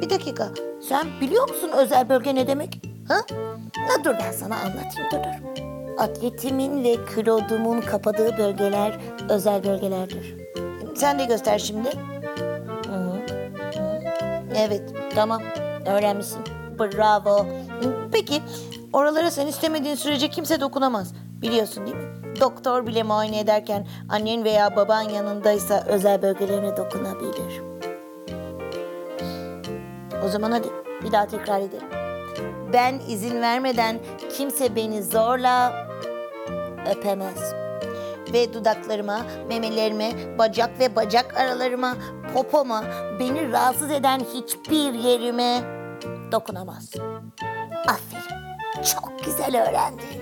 Bir 0.00 0.10
dakika, 0.10 0.48
sen 0.88 1.06
biliyor 1.20 1.48
musun 1.48 1.70
özel 1.76 2.08
bölge 2.08 2.34
ne 2.34 2.46
demek? 2.46 2.80
Ha? 3.08 3.16
Ha, 3.88 4.04
dur 4.04 4.14
ben 4.20 4.32
sana 4.32 4.56
anlatayım, 4.56 5.10
dur 5.12 5.18
dur. 5.18 5.62
Atletimin 5.98 6.84
ve 6.84 6.96
klodumun 7.04 7.80
kapadığı 7.80 8.38
bölgeler 8.38 8.98
özel 9.28 9.64
bölgelerdir. 9.64 10.34
Sen 10.94 11.18
de 11.18 11.24
göster 11.24 11.58
şimdi. 11.58 11.88
Hı. 12.86 12.92
Hı. 12.92 13.20
Evet, 14.56 14.82
tamam. 15.14 15.42
Öğrenmişsin. 15.86 16.40
Bravo. 16.78 17.46
Peki, 18.12 18.42
oralara 18.92 19.30
sen 19.30 19.46
istemediğin 19.46 19.94
sürece 19.94 20.28
kimse 20.28 20.60
dokunamaz. 20.60 21.14
Biliyorsun 21.42 21.86
değil 21.86 21.96
mi? 21.96 22.11
Doktor 22.42 22.86
bile 22.86 23.02
muayene 23.02 23.38
ederken 23.38 23.86
annen 24.08 24.44
veya 24.44 24.76
baban 24.76 25.02
yanındaysa 25.02 25.84
özel 25.86 26.22
bölgelerine 26.22 26.76
dokunabilir. 26.76 27.62
O 30.24 30.28
zaman 30.28 30.50
hadi 30.50 30.68
bir 31.04 31.12
daha 31.12 31.26
tekrar 31.26 31.60
edelim. 31.60 31.88
Ben 32.72 33.00
izin 33.08 33.42
vermeden 33.42 33.98
kimse 34.36 34.76
beni 34.76 35.02
zorla 35.02 35.86
öpemez. 36.96 37.54
Ve 38.32 38.54
dudaklarıma, 38.54 39.20
memelerime, 39.48 40.38
bacak 40.38 40.80
ve 40.80 40.96
bacak 40.96 41.36
aralarıma, 41.36 41.96
popoma, 42.34 42.84
beni 43.20 43.52
rahatsız 43.52 43.90
eden 43.90 44.20
hiçbir 44.34 44.94
yerime 44.94 45.60
dokunamaz. 46.32 46.90
Aferin. 47.86 48.42
Çok 48.82 49.24
güzel 49.24 49.62
öğrendin. 49.62 50.21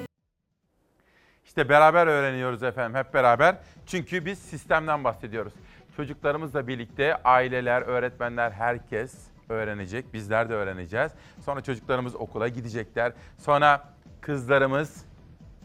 İşte 1.51 1.68
beraber 1.68 2.07
öğreniyoruz 2.07 2.62
efendim 2.62 2.98
hep 2.98 3.14
beraber. 3.14 3.57
Çünkü 3.86 4.24
biz 4.24 4.38
sistemden 4.38 5.05
bahsediyoruz. 5.05 5.53
Çocuklarımızla 5.96 6.66
birlikte 6.66 7.16
aileler, 7.22 7.82
öğretmenler, 7.82 8.51
herkes 8.51 9.14
öğrenecek. 9.48 10.14
Bizler 10.14 10.48
de 10.48 10.55
öğreneceğiz. 10.55 11.12
Sonra 11.44 11.61
çocuklarımız 11.61 12.14
okula 12.14 12.48
gidecekler. 12.48 13.12
Sonra 13.38 13.84
kızlarımız 14.20 15.05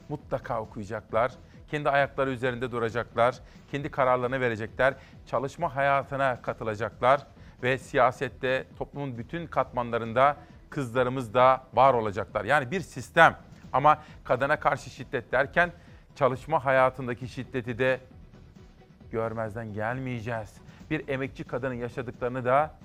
mutlaka 0.09 0.61
okuyacaklar. 0.61 1.31
Kendi 1.71 1.89
ayakları 1.89 2.31
üzerinde 2.31 2.71
duracaklar. 2.71 3.35
Kendi 3.71 3.91
kararlarını 3.91 4.41
verecekler. 4.41 4.93
Çalışma 5.25 5.75
hayatına 5.75 6.41
katılacaklar. 6.41 7.21
ve 7.63 7.77
siyasette 7.77 8.65
toplumun 8.77 9.17
bütün 9.17 9.47
katmanlarında 9.47 10.37
kızlarımız 10.69 11.33
da 11.33 11.63
var 11.73 11.93
olacaklar. 11.93 12.45
Yani 12.45 12.71
bir 12.71 12.81
sistem 12.81 13.37
ama 13.75 13.99
kadına 14.23 14.59
karşı 14.59 14.89
şiddet 14.89 15.31
derken 15.31 15.71
çalışma 16.15 16.65
hayatındaki 16.65 17.27
şiddeti 17.27 17.79
de 17.79 17.99
görmezden 19.11 19.73
gelmeyeceğiz. 19.73 20.53
Bir 20.89 21.07
emekçi 21.07 21.43
kadının 21.43 21.73
yaşadıklarını 21.73 22.45
da 22.45 22.75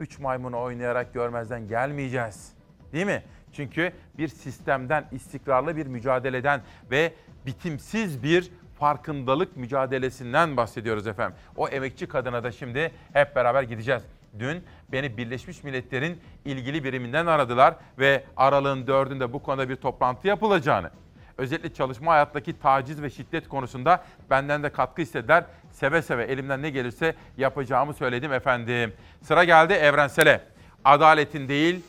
üç 0.00 0.18
maymunu 0.18 0.60
oynayarak 0.60 1.14
görmezden 1.14 1.68
gelmeyeceğiz. 1.68 2.52
Değil 2.92 3.06
mi? 3.06 3.22
Çünkü 3.52 3.92
bir 4.18 4.28
sistemden, 4.28 5.04
istikrarlı 5.12 5.76
bir 5.76 5.86
mücadeleden 5.86 6.60
ve 6.90 7.12
bitimsiz 7.46 8.22
bir 8.22 8.50
farkındalık 8.78 9.56
mücadelesinden 9.56 10.56
bahsediyoruz 10.56 11.06
efendim. 11.06 11.38
O 11.56 11.68
emekçi 11.68 12.08
kadına 12.08 12.44
da 12.44 12.52
şimdi 12.52 12.92
hep 13.12 13.36
beraber 13.36 13.62
gideceğiz. 13.62 14.02
Dün 14.38 14.64
beni 14.92 15.16
Birleşmiş 15.16 15.64
Milletler'in 15.64 16.20
ilgili 16.44 16.84
biriminden 16.84 17.26
aradılar 17.26 17.74
ve 17.98 18.24
aralığın 18.36 18.86
dördünde 18.86 19.32
bu 19.32 19.42
konuda 19.42 19.68
bir 19.68 19.76
toplantı 19.76 20.28
yapılacağını, 20.28 20.90
özellikle 21.38 21.74
çalışma 21.74 22.12
hayattaki 22.12 22.58
taciz 22.58 23.02
ve 23.02 23.10
şiddet 23.10 23.48
konusunda 23.48 24.04
benden 24.30 24.62
de 24.62 24.70
katkı 24.70 25.02
istediler. 25.02 25.44
Seve 25.72 26.02
seve 26.02 26.24
elimden 26.24 26.62
ne 26.62 26.70
gelirse 26.70 27.14
yapacağımı 27.36 27.94
söyledim 27.94 28.32
efendim. 28.32 28.92
Sıra 29.22 29.44
geldi 29.44 29.72
evrensele. 29.72 30.40
Adaletin 30.84 31.48
değil, 31.48 31.80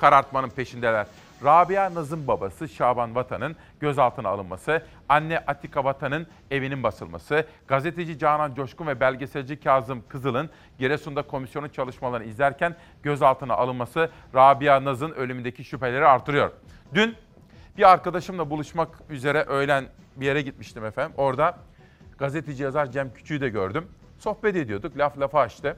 karartmanın 0.00 0.50
peşindeler. 0.50 1.06
Rabia 1.44 1.94
Naz'ın 1.94 2.26
babası 2.26 2.68
Şaban 2.68 3.14
Vatan'ın 3.14 3.56
gözaltına 3.80 4.28
alınması, 4.28 4.82
anne 5.08 5.38
Atika 5.38 5.84
Vatan'ın 5.84 6.26
evinin 6.50 6.82
basılması, 6.82 7.46
gazeteci 7.68 8.18
Canan 8.18 8.54
Coşkun 8.54 8.86
ve 8.86 9.00
belgeselci 9.00 9.60
Kazım 9.60 10.04
Kızıl'ın 10.08 10.50
Giresun'da 10.78 11.22
komisyonun 11.22 11.68
çalışmalarını 11.68 12.26
izlerken 12.26 12.76
gözaltına 13.02 13.54
alınması 13.54 14.10
Rabia 14.34 14.84
Naz'ın 14.84 15.10
ölümündeki 15.10 15.64
şüpheleri 15.64 16.06
artırıyor. 16.06 16.50
Dün 16.94 17.16
bir 17.76 17.90
arkadaşımla 17.92 18.50
buluşmak 18.50 18.88
üzere 19.10 19.42
öğlen 19.42 19.84
bir 20.16 20.26
yere 20.26 20.42
gitmiştim 20.42 20.84
efendim. 20.84 21.14
Orada 21.16 21.58
gazeteci 22.18 22.62
yazar 22.62 22.90
Cem 22.90 23.14
Küçük'ü 23.14 23.40
de 23.40 23.48
gördüm. 23.48 23.88
Sohbet 24.18 24.56
ediyorduk, 24.56 24.98
laf 24.98 25.18
lafa 25.18 25.40
açtı. 25.40 25.76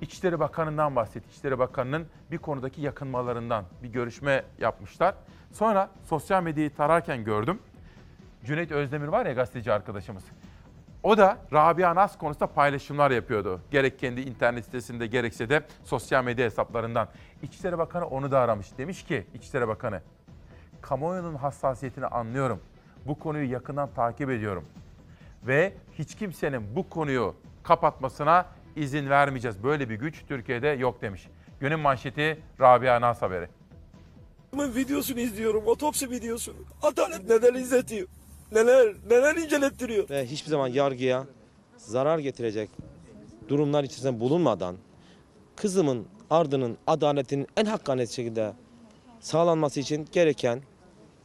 İçişleri 0.00 0.40
Bakanı'ndan 0.40 0.96
bahsetti. 0.96 1.28
İçişleri 1.30 1.58
Bakanı'nın 1.58 2.06
bir 2.30 2.38
konudaki 2.38 2.80
yakınmalarından 2.80 3.64
bir 3.82 3.88
görüşme 3.88 4.44
yapmışlar. 4.58 5.14
Sonra 5.52 5.90
sosyal 6.04 6.42
medyayı 6.42 6.74
tararken 6.74 7.24
gördüm. 7.24 7.58
Cüneyt 8.44 8.72
Özdemir 8.72 9.08
var 9.08 9.26
ya 9.26 9.32
gazeteci 9.32 9.72
arkadaşımız. 9.72 10.24
O 11.02 11.18
da 11.18 11.38
Rabia 11.52 11.94
Naz 11.94 12.18
konusunda 12.18 12.46
paylaşımlar 12.46 13.10
yapıyordu. 13.10 13.60
Gerek 13.70 13.98
kendi 13.98 14.20
internet 14.20 14.64
sitesinde 14.64 15.06
gerekse 15.06 15.48
de 15.48 15.66
sosyal 15.84 16.24
medya 16.24 16.44
hesaplarından. 16.44 17.08
İçişleri 17.42 17.78
Bakanı 17.78 18.06
onu 18.06 18.30
da 18.30 18.38
aramış. 18.38 18.78
Demiş 18.78 19.02
ki 19.02 19.26
İçişleri 19.34 19.68
Bakanı, 19.68 20.00
kamuoyunun 20.80 21.34
hassasiyetini 21.34 22.06
anlıyorum. 22.06 22.60
Bu 23.06 23.18
konuyu 23.18 23.50
yakından 23.52 23.88
takip 23.94 24.30
ediyorum. 24.30 24.64
Ve 25.46 25.72
hiç 25.92 26.14
kimsenin 26.14 26.76
bu 26.76 26.88
konuyu 26.88 27.34
kapatmasına 27.62 28.46
izin 28.76 29.10
vermeyeceğiz. 29.10 29.62
Böyle 29.62 29.88
bir 29.88 29.94
güç 29.94 30.24
Türkiye'de 30.28 30.68
yok 30.68 31.02
demiş. 31.02 31.28
Günün 31.60 31.80
manşeti 31.80 32.38
Rabia 32.60 33.00
Naz 33.00 33.22
haberi. 33.22 33.48
videosunu 34.54 35.20
izliyorum, 35.20 35.62
otopsi 35.66 36.10
videosunu. 36.10 36.56
Adalet 36.82 37.28
neler 37.28 37.54
izletiyor, 37.54 38.08
neler 38.52 38.94
neler 39.10 39.36
incelettiriyor. 39.36 40.10
Ve 40.10 40.26
hiçbir 40.26 40.50
zaman 40.50 40.68
yargıya 40.68 41.26
zarar 41.76 42.18
getirecek 42.18 42.70
durumlar 43.48 43.84
içerisinde 43.84 44.20
bulunmadan 44.20 44.76
kızımın 45.56 46.06
ardının 46.30 46.78
adaletinin 46.86 47.46
en 47.56 47.64
hakkaniyet 47.64 48.10
şekilde 48.10 48.52
sağlanması 49.20 49.80
için 49.80 50.08
gereken 50.12 50.62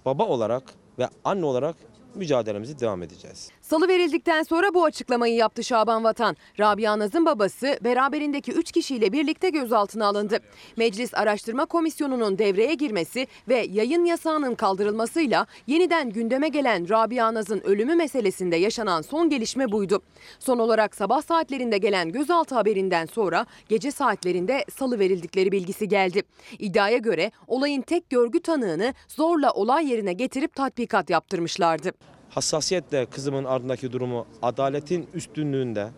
baba 0.06 0.26
olarak 0.26 0.64
ve 1.00 1.08
anne 1.24 1.46
olarak 1.46 1.76
mücadelemizi 2.16 2.80
devam 2.80 3.04
edeceğiz. 3.04 3.52
Salı 3.70 3.88
verildikten 3.88 4.44
sonra 4.44 4.74
bu 4.74 4.84
açıklamayı 4.84 5.36
yaptı 5.36 5.64
Şaban 5.64 6.04
Vatan. 6.04 6.38
Rabia 6.60 7.00
Naz'ın 7.00 7.26
babası 7.26 7.80
beraberindeki 7.84 8.52
3 8.52 8.72
kişiyle 8.72 9.12
birlikte 9.12 9.50
gözaltına 9.50 10.06
alındı. 10.06 10.40
Meclis 10.78 11.14
Araştırma 11.14 11.66
Komisyonu'nun 11.66 12.38
devreye 12.38 12.74
girmesi 12.74 13.28
ve 13.48 13.68
yayın 13.72 14.06
yasağının 14.06 14.56
kaldırılmasıyla 14.56 15.46
yeniden 15.68 16.10
gündeme 16.10 16.48
gelen 16.48 16.90
Rabia 16.90 17.34
Naz'ın 17.34 17.60
ölümü 17.60 17.96
meselesinde 17.96 18.56
yaşanan 18.56 19.02
son 19.02 19.30
gelişme 19.30 19.72
buydu. 19.72 20.02
Son 20.40 20.60
olarak 20.60 20.96
sabah 20.96 21.22
saatlerinde 21.22 21.78
gelen 21.78 22.12
gözaltı 22.12 22.56
haberinden 22.56 23.06
sonra 23.06 23.46
gece 23.68 23.92
saatlerinde 23.92 24.66
salı 24.78 25.00
verildikleri 25.00 25.52
bilgisi 25.52 25.88
geldi. 25.88 26.22
İddiaya 26.60 26.98
göre 26.98 27.32
olayın 27.48 27.82
tek 27.82 28.10
görgü 28.10 28.40
tanığını 28.40 28.94
zorla 29.08 29.52
olay 29.52 29.90
yerine 29.92 30.14
getirip 30.14 30.56
tatbikat 30.56 31.10
yaptırmışlardı. 31.10 31.92
Hassasiyetle 32.30 33.06
kızımın 33.06 33.46
ardındaki 33.46 33.92
durumu 33.92 34.26
adaletin 34.42 35.08
üstünlüğünde 35.14 35.90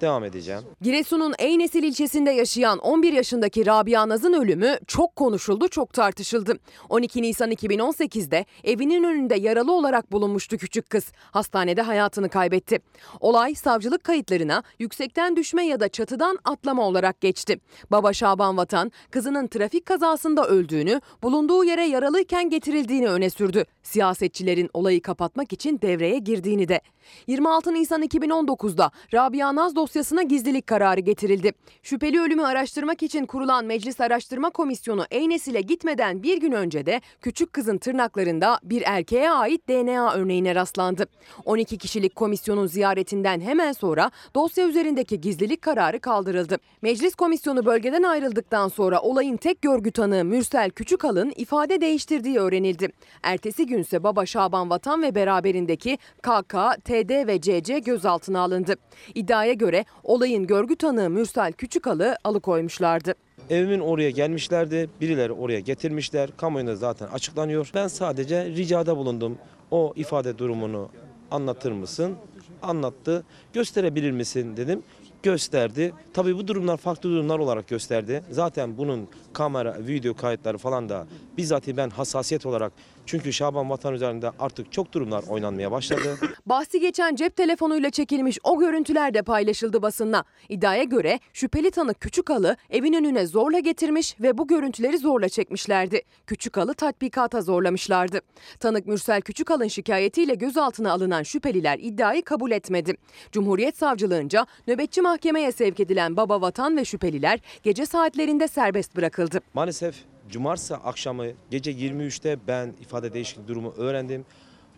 devam 0.00 0.24
edeceğim. 0.24 0.60
Giresun'un 0.82 1.34
Eynesil 1.38 1.82
ilçesinde 1.82 2.30
yaşayan 2.30 2.78
11 2.78 3.12
yaşındaki 3.12 3.66
Rabia 3.66 4.08
Naz'ın 4.08 4.32
ölümü 4.32 4.78
çok 4.86 5.16
konuşuldu, 5.16 5.68
çok 5.68 5.92
tartışıldı. 5.92 6.58
12 6.88 7.22
Nisan 7.22 7.52
2018'de 7.52 8.44
evinin 8.64 9.04
önünde 9.04 9.34
yaralı 9.34 9.72
olarak 9.72 10.12
bulunmuştu 10.12 10.58
küçük 10.58 10.90
kız. 10.90 11.12
Hastanede 11.30 11.82
hayatını 11.82 12.28
kaybetti. 12.28 12.80
Olay 13.20 13.54
savcılık 13.54 14.04
kayıtlarına 14.04 14.62
yüksekten 14.78 15.36
düşme 15.36 15.66
ya 15.66 15.80
da 15.80 15.88
çatıdan 15.88 16.38
atlama 16.44 16.82
olarak 16.82 17.20
geçti. 17.20 17.60
Baba 17.90 18.12
Şaban 18.12 18.56
Vatan 18.56 18.92
kızının 19.10 19.46
trafik 19.46 19.86
kazasında 19.86 20.46
öldüğünü, 20.46 21.00
bulunduğu 21.22 21.64
yere 21.64 21.84
yaralıyken 21.86 22.50
getirildiğini 22.50 23.08
öne 23.08 23.30
sürdü. 23.30 23.64
Siyasetçilerin 23.82 24.70
olayı 24.74 25.02
kapatmak 25.02 25.52
için 25.52 25.80
devreye 25.82 26.18
girdiğini 26.18 26.68
de. 26.68 26.80
26 27.26 27.74
Nisan 27.74 28.02
2019'da 28.02 28.90
Rabia 29.14 29.54
Naz 29.54 29.76
dosyasına 29.76 30.22
gizlilik 30.22 30.66
kararı 30.66 31.00
getirildi. 31.00 31.52
Şüpheli 31.82 32.20
ölümü 32.20 32.44
araştırmak 32.44 33.02
için 33.02 33.26
kurulan 33.26 33.64
Meclis 33.64 34.00
Araştırma 34.00 34.50
Komisyonu 34.50 35.04
Eynesil'e 35.10 35.60
gitmeden 35.60 36.22
bir 36.22 36.40
gün 36.40 36.52
önce 36.52 36.86
de 36.86 37.00
küçük 37.20 37.52
kızın 37.52 37.78
tırnaklarında 37.78 38.60
bir 38.62 38.82
erkeğe 38.86 39.30
ait 39.30 39.68
DNA 39.68 40.14
örneğine 40.14 40.54
rastlandı. 40.54 41.06
12 41.44 41.78
kişilik 41.78 42.16
komisyonun 42.16 42.66
ziyaretinden 42.66 43.40
hemen 43.40 43.72
sonra 43.72 44.10
dosya 44.34 44.68
üzerindeki 44.68 45.20
gizlilik 45.20 45.62
kararı 45.62 46.00
kaldırıldı. 46.00 46.58
Meclis 46.82 47.14
komisyonu 47.14 47.66
bölgeden 47.66 48.02
ayrıldıktan 48.02 48.68
sonra 48.68 49.00
olayın 49.00 49.36
tek 49.36 49.62
görgü 49.62 49.90
tanığı 49.90 50.24
Mürsel 50.24 50.70
Küçükalın 50.70 51.32
ifade 51.36 51.80
değiştirdiği 51.80 52.38
öğrenildi. 52.38 52.88
Ertesi 53.22 53.66
günse 53.66 54.02
baba 54.02 54.26
Şaban 54.26 54.70
Vatan 54.70 55.02
ve 55.02 55.14
beraberindeki 55.14 55.98
KK, 56.22 56.54
TD 56.96 57.26
ve 57.26 57.40
CC 57.40 57.78
gözaltına 57.78 58.40
alındı. 58.40 58.74
İddiaya 59.14 59.52
göre 59.52 59.84
olayın 60.04 60.46
görgü 60.46 60.76
tanığı 60.76 61.10
Mürsel 61.10 61.52
Küçükal'ı 61.52 62.16
alıkoymuşlardı. 62.24 63.14
Evimin 63.50 63.80
oraya 63.80 64.10
gelmişlerdi. 64.10 64.90
Birileri 65.00 65.32
oraya 65.32 65.60
getirmişler. 65.60 66.30
Kamuoyunda 66.36 66.76
zaten 66.76 67.06
açıklanıyor. 67.06 67.70
Ben 67.74 67.88
sadece 67.88 68.46
ricada 68.46 68.96
bulundum. 68.96 69.38
O 69.70 69.92
ifade 69.96 70.38
durumunu 70.38 70.88
anlatır 71.30 71.72
mısın? 71.72 72.14
Anlattı. 72.62 73.24
Gösterebilir 73.52 74.10
misin 74.10 74.56
dedim. 74.56 74.82
Gösterdi. 75.22 75.92
Tabii 76.14 76.36
bu 76.36 76.48
durumlar 76.48 76.76
farklı 76.76 77.10
durumlar 77.10 77.38
olarak 77.38 77.68
gösterdi. 77.68 78.22
Zaten 78.30 78.78
bunun 78.78 79.08
kamera, 79.32 79.76
video 79.86 80.14
kayıtları 80.14 80.58
falan 80.58 80.88
da 80.88 81.06
bizzat 81.36 81.66
ben 81.76 81.90
hassasiyet 81.90 82.46
olarak 82.46 82.72
çünkü 83.06 83.32
Şaban 83.32 83.70
Vatan 83.70 83.94
üzerinde 83.94 84.30
artık 84.38 84.72
çok 84.72 84.92
durumlar 84.92 85.24
oynanmaya 85.28 85.70
başladı. 85.70 86.16
Bahsi 86.46 86.80
geçen 86.80 87.14
cep 87.14 87.36
telefonuyla 87.36 87.90
çekilmiş 87.90 88.38
o 88.44 88.58
görüntüler 88.58 89.14
de 89.14 89.22
paylaşıldı 89.22 89.82
basınla. 89.82 90.24
İddiaya 90.48 90.82
göre 90.82 91.20
şüpheli 91.32 91.70
tanık 91.70 92.00
Küçükalı 92.00 92.56
evin 92.70 92.92
önüne 92.92 93.26
zorla 93.26 93.58
getirmiş 93.58 94.20
ve 94.20 94.38
bu 94.38 94.46
görüntüleri 94.46 94.98
zorla 94.98 95.28
çekmişlerdi. 95.28 96.02
Küçükalı 96.26 96.74
tatbikata 96.74 97.40
zorlamışlardı. 97.40 98.20
Tanık 98.60 98.86
Mürsel 98.86 99.20
Küçükal'ın 99.20 99.68
şikayetiyle 99.68 100.34
gözaltına 100.34 100.92
alınan 100.92 101.22
şüpheliler 101.22 101.78
iddiayı 101.82 102.24
kabul 102.24 102.50
etmedi. 102.50 102.94
Cumhuriyet 103.32 103.76
Savcılığınca 103.76 104.46
nöbetçi 104.66 105.02
mahkemeye 105.02 105.52
sevk 105.52 105.80
edilen 105.80 106.16
baba 106.16 106.40
vatan 106.40 106.76
ve 106.76 106.84
şüpheliler 106.84 107.40
gece 107.62 107.86
saatlerinde 107.86 108.48
serbest 108.48 108.96
bırakıldı. 108.96 109.40
Maalesef 109.54 110.15
cumartesi 110.30 110.74
akşamı 110.74 111.26
gece 111.50 111.72
23'te 111.72 112.38
ben 112.46 112.74
ifade 112.80 113.12
değişikliği 113.12 113.48
durumu 113.48 113.74
öğrendim. 113.76 114.24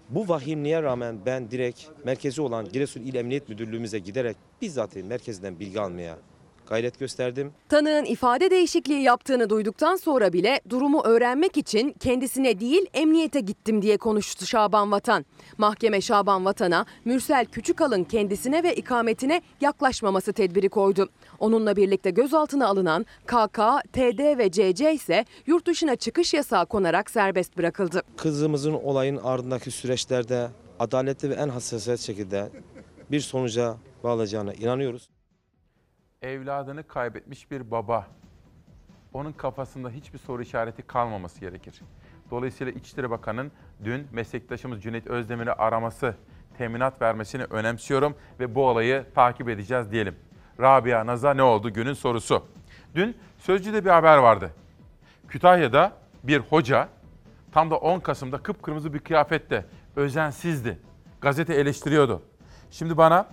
Bu 0.09 0.29
vahimliğe 0.29 0.83
rağmen 0.83 1.19
ben 1.27 1.51
direkt 1.51 1.85
merkezi 2.05 2.41
olan 2.41 2.69
Giresun 2.69 3.01
İl 3.01 3.15
Emniyet 3.15 3.49
Müdürlüğümüze 3.49 3.99
giderek 3.99 4.37
bizzat 4.63 4.97
merkezden 4.97 5.61
bilgi 5.61 5.81
almaya 5.81 6.19
gayret 6.69 6.99
gösterdim. 6.99 7.53
Tanığın 7.69 8.05
ifade 8.05 8.51
değişikliği 8.51 9.03
yaptığını 9.03 9.51
duyduktan 9.51 9.97
sonra 9.97 10.33
bile 10.33 10.61
durumu 10.69 11.03
öğrenmek 11.03 11.57
için 11.57 11.95
kendisine 12.01 12.61
değil 12.61 12.87
emniyete 12.95 13.41
gittim 13.41 13.83
diye 13.83 13.97
konuştu 13.97 14.47
Şaban 14.47 14.93
Vatan. 14.93 15.25
Mahkeme 15.59 16.01
Şaban 16.01 16.45
Vatan'a 16.45 16.87
Mürsel 17.05 17.47
Küçükal'ın 17.47 18.05
kendisine 18.05 18.63
ve 18.63 18.75
ikametine 18.75 19.43
yaklaşmaması 19.61 20.33
tedbiri 20.33 20.69
koydu. 20.69 21.09
Onunla 21.39 21.77
birlikte 21.77 22.11
gözaltına 22.11 22.67
alınan 22.67 23.07
KK, 23.27 23.59
TD 23.93 24.39
ve 24.39 24.51
CC 24.51 24.93
ise 24.93 25.25
yurt 25.47 25.67
dışına 25.67 25.97
çıkış 25.97 26.35
yasağı 26.35 26.67
konarak 26.67 27.11
serbest 27.11 27.59
bırakıldı. 27.59 28.03
Kızımızın 28.17 28.73
olayın 28.73 29.17
ardındaki 29.17 29.71
süreçlerde 29.71 30.49
adaletli 30.79 31.31
ve 31.31 31.35
en 31.35 31.49
hassasiyet 31.49 32.01
şekilde 32.01 32.51
bir 33.11 33.21
sonuca 33.21 33.77
bağlayacağına 34.05 34.53
inanıyoruz. 34.53 35.09
Evladını 36.23 36.89
kaybetmiş 36.89 37.51
bir 37.51 37.71
baba. 37.71 38.07
Onun 39.13 39.33
kafasında 39.33 39.91
hiçbir 39.91 40.19
soru 40.19 40.43
işareti 40.43 40.83
kalmaması 40.83 41.41
gerekir. 41.41 41.81
Dolayısıyla 42.31 42.73
İçişleri 42.73 43.11
Bakanı'nın 43.11 43.53
dün 43.85 44.07
meslektaşımız 44.13 44.83
Cüneyt 44.83 45.07
Özdemir'i 45.07 45.53
araması, 45.53 46.15
teminat 46.59 47.03
vermesini 47.03 47.45
önemsiyorum 47.45 48.17
ve 48.41 48.55
bu 48.55 48.67
olayı 48.67 49.05
takip 49.15 49.49
edeceğiz 49.49 49.93
diyelim. 49.93 50.17
Rabia 50.61 51.07
Naz'a 51.07 51.35
ne 51.35 51.43
oldu 51.43 51.73
günün 51.73 51.93
sorusu. 51.93 52.47
Dün 52.95 53.17
Sözcü'de 53.39 53.85
bir 53.85 53.91
haber 53.91 54.19
vardı. 54.19 54.51
Kütahya'da 55.29 55.93
bir 56.25 56.39
hoca 56.39 56.89
tam 57.53 57.71
da 57.71 57.77
10 57.77 58.01
Kasım'da 58.01 58.39
kıpkırmızı 58.39 58.95
bir 58.95 58.99
kıyafette 58.99 59.67
özensizdi. 59.97 60.79
Gazete 61.21 61.55
eleştiriyordu. 61.55 62.23
Şimdi 62.71 62.97
bana 62.97 63.27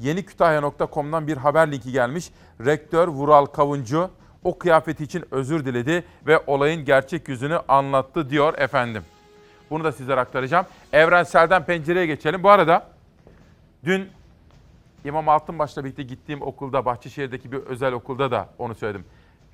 yenikütahya.com'dan 0.00 1.26
bir 1.26 1.36
haber 1.36 1.72
linki 1.72 1.92
gelmiş. 1.92 2.30
Rektör 2.64 3.08
Vural 3.08 3.46
Kavuncu 3.46 4.10
o 4.44 4.58
kıyafeti 4.58 5.04
için 5.04 5.24
özür 5.30 5.64
diledi 5.64 6.04
ve 6.26 6.38
olayın 6.46 6.84
gerçek 6.84 7.28
yüzünü 7.28 7.60
anlattı 7.68 8.30
diyor 8.30 8.58
efendim. 8.58 9.02
Bunu 9.70 9.84
da 9.84 9.92
sizlere 9.92 10.20
aktaracağım. 10.20 10.66
Evrensel'den 10.92 11.64
pencereye 11.64 12.06
geçelim. 12.06 12.42
Bu 12.42 12.50
arada 12.50 12.86
dün 13.84 14.08
İmam 15.04 15.28
Altınbaş'la 15.28 15.84
birlikte 15.84 16.02
gittiğim 16.02 16.42
okulda, 16.42 16.84
Bahçeşehir'deki 16.84 17.52
bir 17.52 17.58
özel 17.58 17.92
okulda 17.92 18.30
da 18.30 18.48
onu 18.58 18.74
söyledim. 18.74 19.04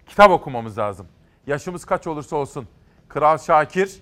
Kitap 0.06 0.30
okumamız 0.30 0.78
lazım. 0.78 1.06
Yaşımız 1.46 1.84
kaç 1.84 2.06
olursa 2.06 2.36
olsun. 2.36 2.68
Kral 3.08 3.38
Şakir, 3.38 4.00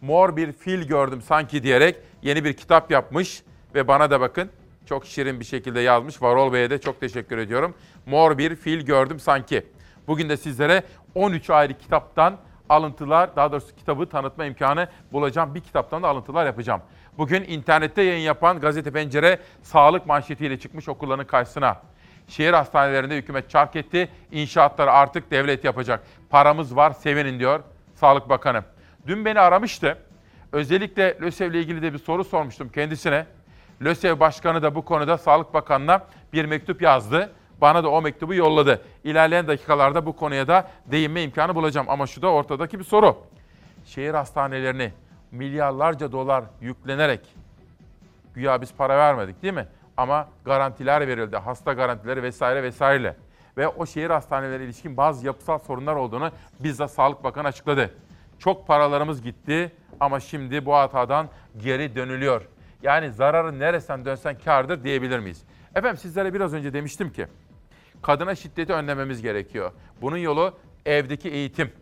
mor 0.00 0.36
bir 0.36 0.52
fil 0.52 0.82
gördüm 0.82 1.22
sanki 1.22 1.62
diyerek 1.62 1.96
yeni 2.22 2.44
bir 2.44 2.52
kitap 2.52 2.90
yapmış. 2.90 3.42
Ve 3.74 3.88
bana 3.88 4.10
da 4.10 4.20
bakın 4.20 4.50
çok 4.86 5.06
şirin 5.06 5.40
bir 5.40 5.44
şekilde 5.44 5.80
yazmış. 5.80 6.22
Varol 6.22 6.52
Bey'e 6.52 6.70
de 6.70 6.80
çok 6.80 7.00
teşekkür 7.00 7.38
ediyorum. 7.38 7.74
Mor 8.06 8.38
bir 8.38 8.56
fil 8.56 8.80
gördüm 8.80 9.20
sanki. 9.20 9.66
Bugün 10.06 10.28
de 10.28 10.36
sizlere 10.36 10.82
13 11.14 11.50
ayrı 11.50 11.78
kitaptan 11.78 12.38
alıntılar, 12.68 13.36
daha 13.36 13.52
doğrusu 13.52 13.76
kitabı 13.76 14.08
tanıtma 14.08 14.44
imkanı 14.44 14.88
bulacağım. 15.12 15.54
Bir 15.54 15.60
kitaptan 15.60 16.02
da 16.02 16.08
alıntılar 16.08 16.46
yapacağım. 16.46 16.80
Bugün 17.18 17.44
internette 17.44 18.02
yayın 18.02 18.24
yapan 18.24 18.60
Gazete 18.60 18.90
Pencere 18.90 19.38
sağlık 19.62 20.06
manşetiyle 20.06 20.58
çıkmış 20.58 20.88
okulların 20.88 21.26
karşısına. 21.26 21.82
Şehir 22.28 22.52
hastanelerinde 22.52 23.16
hükümet 23.16 23.50
çark 23.50 23.76
etti. 23.76 24.08
İnşaatları 24.32 24.92
artık 24.92 25.30
devlet 25.30 25.64
yapacak. 25.64 26.04
Paramız 26.30 26.76
var 26.76 26.90
sevinin 26.90 27.38
diyor 27.38 27.60
Sağlık 27.94 28.28
Bakanı. 28.28 28.62
Dün 29.06 29.24
beni 29.24 29.40
aramıştı. 29.40 29.98
Özellikle 30.52 31.18
LÖSEV 31.20 31.50
ile 31.50 31.60
ilgili 31.60 31.82
de 31.82 31.92
bir 31.92 31.98
soru 31.98 32.24
sormuştum 32.24 32.68
kendisine. 32.68 33.26
LÖSEV 33.82 34.20
Başkanı 34.20 34.62
da 34.62 34.74
bu 34.74 34.84
konuda 34.84 35.18
Sağlık 35.18 35.54
Bakanı'na 35.54 36.04
bir 36.32 36.44
mektup 36.44 36.82
yazdı. 36.82 37.32
Bana 37.60 37.84
da 37.84 37.90
o 37.90 38.02
mektubu 38.02 38.34
yolladı. 38.34 38.82
İlerleyen 39.04 39.46
dakikalarda 39.46 40.06
bu 40.06 40.16
konuya 40.16 40.48
da 40.48 40.68
değinme 40.86 41.22
imkanı 41.22 41.54
bulacağım. 41.54 41.86
Ama 41.90 42.06
şu 42.06 42.22
da 42.22 42.28
ortadaki 42.28 42.78
bir 42.78 42.84
soru. 42.84 43.16
Şehir 43.84 44.14
hastanelerini 44.14 44.92
milyarlarca 45.32 46.12
dolar 46.12 46.44
yüklenerek 46.60 47.20
güya 48.34 48.60
biz 48.60 48.74
para 48.74 48.98
vermedik 48.98 49.42
değil 49.42 49.54
mi? 49.54 49.66
Ama 49.96 50.28
garantiler 50.44 51.08
verildi. 51.08 51.36
Hasta 51.36 51.72
garantileri 51.72 52.22
vesaire 52.22 52.62
vesaire. 52.62 53.16
Ve 53.56 53.68
o 53.68 53.86
şehir 53.86 54.10
hastaneleri 54.10 54.64
ilişkin 54.64 54.96
bazı 54.96 55.26
yapısal 55.26 55.58
sorunlar 55.58 55.96
olduğunu 55.96 56.30
bizzat 56.60 56.90
Sağlık 56.90 57.24
Bakanı 57.24 57.48
açıkladı. 57.48 57.94
Çok 58.38 58.66
paralarımız 58.66 59.22
gitti 59.22 59.72
ama 60.00 60.20
şimdi 60.20 60.66
bu 60.66 60.74
hatadan 60.74 61.28
geri 61.56 61.94
dönülüyor. 61.94 62.42
Yani 62.86 63.12
zararın 63.12 63.58
neresinden 63.58 64.04
dönsen 64.04 64.38
kardır 64.38 64.84
diyebilir 64.84 65.18
miyiz? 65.18 65.42
Efendim 65.74 65.96
sizlere 65.96 66.34
biraz 66.34 66.54
önce 66.54 66.72
demiştim 66.72 67.12
ki 67.12 67.26
kadına 68.02 68.34
şiddeti 68.34 68.72
önlememiz 68.72 69.22
gerekiyor. 69.22 69.72
Bunun 70.02 70.16
yolu 70.16 70.58
evdeki 70.86 71.30
eğitim, 71.30 71.72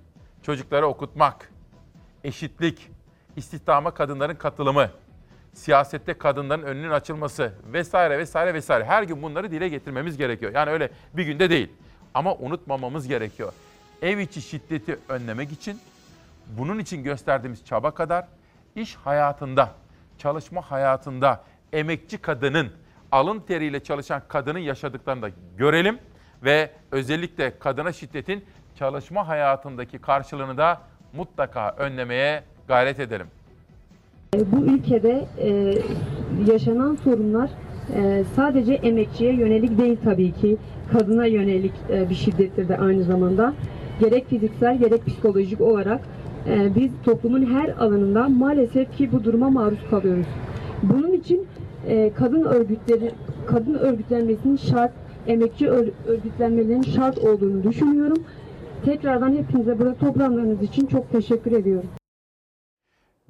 çocukları 0.42 0.86
okutmak, 0.86 1.50
eşitlik, 2.24 2.90
istihdama 3.36 3.90
kadınların 3.90 4.34
katılımı, 4.34 4.90
siyasette 5.52 6.14
kadınların 6.14 6.62
önünün 6.62 6.90
açılması 6.90 7.52
vesaire 7.72 8.18
vesaire 8.18 8.55
vesaire. 8.55 8.84
Her 8.84 9.02
gün 9.02 9.22
bunları 9.22 9.50
dile 9.50 9.68
getirmemiz 9.68 10.16
gerekiyor. 10.16 10.52
Yani 10.55 10.70
öyle 10.70 10.90
bir 11.14 11.26
günde 11.26 11.50
değil. 11.50 11.70
Ama 12.14 12.34
unutmamamız 12.34 13.09
gerekiyor. 13.09 13.52
Ev 14.02 14.18
içi 14.18 14.42
şiddeti 14.42 14.98
önlemek 15.09 15.52
için 15.52 15.80
bunun 16.46 16.78
için 16.78 17.02
gösterdiğimiz 17.02 17.64
çaba 17.64 17.90
kadar 17.90 18.28
iş 18.74 18.94
hayatında, 18.94 19.74
çalışma 20.18 20.60
hayatında 20.60 21.40
emekçi 21.72 22.18
kadının 22.18 22.68
alın 23.12 23.40
teriyle 23.40 23.80
çalışan 23.80 24.22
kadının 24.28 24.58
yaşadıklarını 24.58 25.22
da 25.22 25.30
görelim 25.58 25.98
ve 26.44 26.70
özellikle 26.90 27.58
kadına 27.58 27.92
şiddetin 27.92 28.44
çalışma 28.78 29.28
hayatındaki 29.28 29.98
karşılığını 29.98 30.56
da 30.56 30.80
mutlaka 31.12 31.74
önlemeye 31.78 32.42
gayret 32.68 33.00
edelim. 33.00 33.26
Bu 34.34 34.64
ülkede 34.64 35.24
e, 35.38 35.78
yaşanan 36.52 36.94
sorunlar 37.04 37.50
e, 37.96 38.24
sadece 38.36 38.74
emekçiye 38.74 39.34
yönelik 39.34 39.78
değil 39.78 39.98
tabii 40.04 40.32
ki. 40.32 40.56
Kadına 40.92 41.26
yönelik 41.26 41.72
e, 41.90 42.10
bir 42.10 42.14
şiddettir 42.14 42.68
de 42.68 42.78
aynı 42.78 43.02
zamanda. 43.02 43.54
Gerek 44.00 44.28
fiziksel 44.28 44.78
gerek 44.78 45.06
psikolojik 45.06 45.60
olarak 45.60 46.00
e, 46.47 46.74
biz 46.74 46.92
toplumun 47.05 47.55
her 47.55 47.68
alanında 47.68 48.28
maalesef 48.28 48.97
ki 48.97 49.12
bu 49.12 49.24
duruma 49.24 49.51
maruz 49.51 49.78
kalıyoruz. 49.90 50.26
Bunun 50.82 51.12
için 51.12 51.47
e, 51.86 52.12
kadın 52.14 52.45
örgütleri, 52.45 53.12
kadın 53.47 53.74
örgütlenmesinin 53.74 54.57
şart, 54.57 54.92
emekçi 55.26 55.66
ör- 55.66 55.90
örgütlenmelerinin 56.07 56.82
şart 56.82 57.18
olduğunu 57.18 57.62
düşünüyorum. 57.62 58.24
Tekrardan 58.84 59.32
hepinize 59.36 59.78
burada 59.78 59.95
toplandığınız 59.95 60.62
için 60.62 60.86
çok 60.86 61.12
teşekkür 61.12 61.53
ediyorum. 61.53 61.90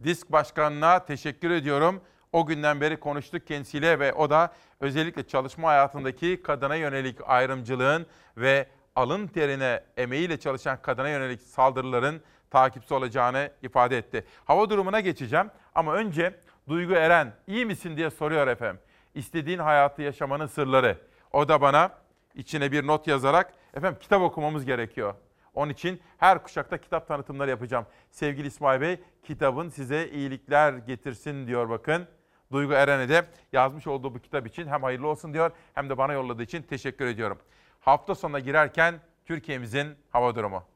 Disk 0.05 0.33
Başkanı'na 0.33 1.05
teşekkür 1.05 1.51
ediyorum. 1.51 2.01
O 2.33 2.47
günden 2.47 2.81
beri 2.81 2.97
konuştuk 2.97 3.47
kendisiyle 3.47 3.99
ve 3.99 4.13
o 4.13 4.31
da 4.31 4.53
özellikle 4.81 5.23
çalışma 5.27 5.69
hayatındaki 5.69 6.43
kadına 6.43 6.77
yönelik 6.77 7.17
ayrımcılığın 7.27 8.07
ve 8.37 8.67
alın 8.97 9.27
terine 9.27 9.81
emeğiyle 9.97 10.37
çalışan 10.37 10.79
kadına 10.83 11.09
yönelik 11.09 11.43
saldırıların 11.43 12.21
takipçisi 12.55 12.95
olacağını 12.95 13.51
ifade 13.63 13.99
etti. 13.99 14.25
Hava 14.45 14.71
durumuna 14.71 15.01
geçeceğim 15.01 15.51
ama 15.75 15.95
önce 15.95 16.35
Duygu 16.69 16.95
Eren 16.95 17.33
iyi 17.47 17.67
misin 17.67 17.97
diye 17.97 18.11
soruyor 18.11 18.47
efendim. 18.47 18.81
İstediğin 19.15 19.59
hayatı 19.59 20.03
yaşamanın 20.03 20.47
sırları. 20.47 20.99
O 21.33 21.49
da 21.49 21.61
bana 21.61 21.91
içine 22.35 22.73
bir 22.73 22.87
not 22.87 23.07
yazarak 23.07 23.55
efendim 23.75 23.99
kitap 24.01 24.23
okumamız 24.23 24.65
gerekiyor. 24.65 25.15
Onun 25.55 25.73
için 25.73 26.01
her 26.19 26.43
kuşakta 26.43 26.79
kitap 26.79 27.09
tanıtımları 27.09 27.51
yapacağım. 27.51 27.87
Sevgili 28.11 28.47
İsmail 28.47 28.81
Bey, 28.81 29.01
kitabın 29.23 29.69
size 29.69 30.09
iyilikler 30.09 30.73
getirsin 30.73 31.47
diyor 31.47 31.69
bakın. 31.71 32.07
Duygu 32.53 32.73
Eren'e 32.73 33.09
de 33.09 33.25
yazmış 33.53 33.87
olduğu 33.87 34.15
bu 34.15 34.19
kitap 34.19 34.47
için 34.47 34.67
hem 34.67 34.83
hayırlı 34.83 35.09
olsun 35.09 35.35
diyor 35.35 35.51
hem 35.75 35.91
de 35.91 35.99
bana 35.99 36.13
yolladığı 36.13 36.43
için 36.43 36.63
teşekkür 36.63 37.07
ediyorum. 37.07 37.39
Hafta 37.81 38.15
sonuna 38.15 38.39
girerken 38.39 38.95
Türkiye'mizin 39.25 39.89
hava 40.11 40.35
durumu. 40.35 40.74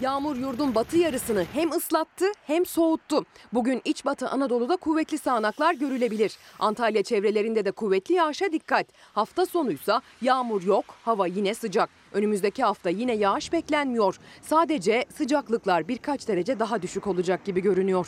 Yağmur 0.00 0.36
yurdun 0.36 0.74
batı 0.74 0.96
yarısını 0.96 1.46
hem 1.52 1.70
ıslattı 1.72 2.24
hem 2.46 2.66
soğuttu. 2.66 3.24
Bugün 3.52 3.82
iç 3.84 4.04
batı 4.04 4.28
Anadolu'da 4.28 4.76
kuvvetli 4.76 5.18
sağanaklar 5.18 5.74
görülebilir. 5.74 6.36
Antalya 6.58 7.02
çevrelerinde 7.02 7.64
de 7.64 7.70
kuvvetli 7.70 8.14
yağışa 8.14 8.52
dikkat. 8.52 8.86
Hafta 9.14 9.46
sonuysa 9.46 10.02
yağmur 10.22 10.62
yok, 10.62 10.84
hava 11.04 11.26
yine 11.26 11.54
sıcak. 11.54 11.90
Önümüzdeki 12.12 12.62
hafta 12.62 12.90
yine 12.90 13.12
yağış 13.12 13.52
beklenmiyor. 13.52 14.18
Sadece 14.42 15.04
sıcaklıklar 15.16 15.88
birkaç 15.88 16.28
derece 16.28 16.58
daha 16.58 16.82
düşük 16.82 17.06
olacak 17.06 17.44
gibi 17.44 17.60
görünüyor. 17.60 18.06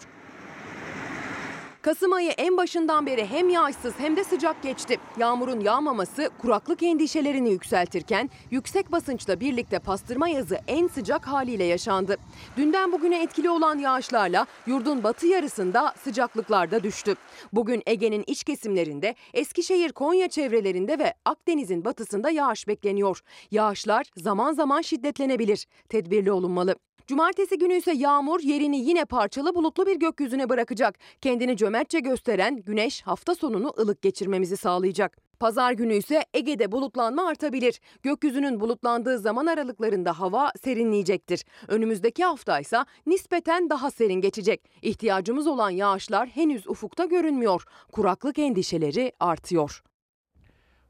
Kasım 1.89 2.13
ayı 2.13 2.31
en 2.31 2.57
başından 2.57 3.07
beri 3.07 3.27
hem 3.27 3.49
yağışsız 3.49 3.95
hem 3.99 4.17
de 4.17 4.25
sıcak 4.25 4.63
geçti. 4.63 4.97
Yağmurun 5.19 5.61
yağmaması 5.61 6.31
kuraklık 6.39 6.83
endişelerini 6.83 7.51
yükseltirken 7.51 8.31
yüksek 8.51 8.93
basınçla 8.93 9.41
birlikte 9.41 9.79
pastırma 9.79 10.29
yazı 10.29 10.59
en 10.67 10.89
sıcak 10.89 11.29
haliyle 11.29 11.65
yaşandı. 11.65 12.17
Dünden 12.57 12.93
bugüne 12.93 13.23
etkili 13.23 13.51
olan 13.51 13.79
yağışlarla 13.79 14.47
yurdun 14.67 15.05
batı 15.05 15.27
yarısında 15.27 15.95
sıcaklıklar 16.05 16.71
da 16.71 16.83
düştü. 16.83 17.15
Bugün 17.53 17.83
Ege'nin 17.87 18.25
iç 18.27 18.45
kesimlerinde, 18.45 19.15
Eskişehir, 19.35 19.93
Konya 19.93 20.29
çevrelerinde 20.29 20.99
ve 20.99 21.15
Akdeniz'in 21.25 21.85
batısında 21.85 22.31
yağış 22.31 22.69
bekleniyor. 22.69 23.21
Yağışlar 23.51 24.07
zaman 24.17 24.53
zaman 24.53 24.81
şiddetlenebilir. 24.81 25.67
Tedbirli 25.89 26.33
olunmalı. 26.33 26.75
Cumartesi 27.09 27.59
günü 27.59 27.75
ise 27.75 27.93
yağmur 27.93 28.41
yerini 28.41 28.79
yine 28.79 29.05
parçalı 29.05 29.55
bulutlu 29.55 29.87
bir 29.87 29.97
gökyüzüne 29.97 30.49
bırakacak. 30.49 30.99
Kendini 31.21 31.57
cömertçe 31.57 32.01
gösteren 32.01 32.57
güneş 32.57 33.03
hafta 33.03 33.35
sonunu 33.35 33.73
ılık 33.79 34.03
geçirmemizi 34.03 34.57
sağlayacak. 34.57 35.17
Pazar 35.41 35.73
günü 35.73 35.95
ise 35.95 36.25
Ege'de 36.35 36.73
bulutlanma 36.73 37.29
artabilir. 37.29 37.81
Gökyüzünün 38.03 38.61
bulutlandığı 38.61 39.19
zaman 39.19 39.47
aralıklarında 39.47 40.21
hava 40.21 40.53
serinleyecektir. 40.65 41.45
Önümüzdeki 41.69 42.25
hafta 42.25 42.61
ise 42.61 42.85
nispeten 43.07 43.71
daha 43.71 43.91
serin 43.91 44.21
geçecek. 44.21 44.71
İhtiyacımız 44.83 45.47
olan 45.47 45.71
yağışlar 45.71 46.29
henüz 46.29 46.69
ufukta 46.69 47.05
görünmüyor. 47.05 47.65
Kuraklık 47.93 48.39
endişeleri 48.39 49.13
artıyor. 49.21 49.83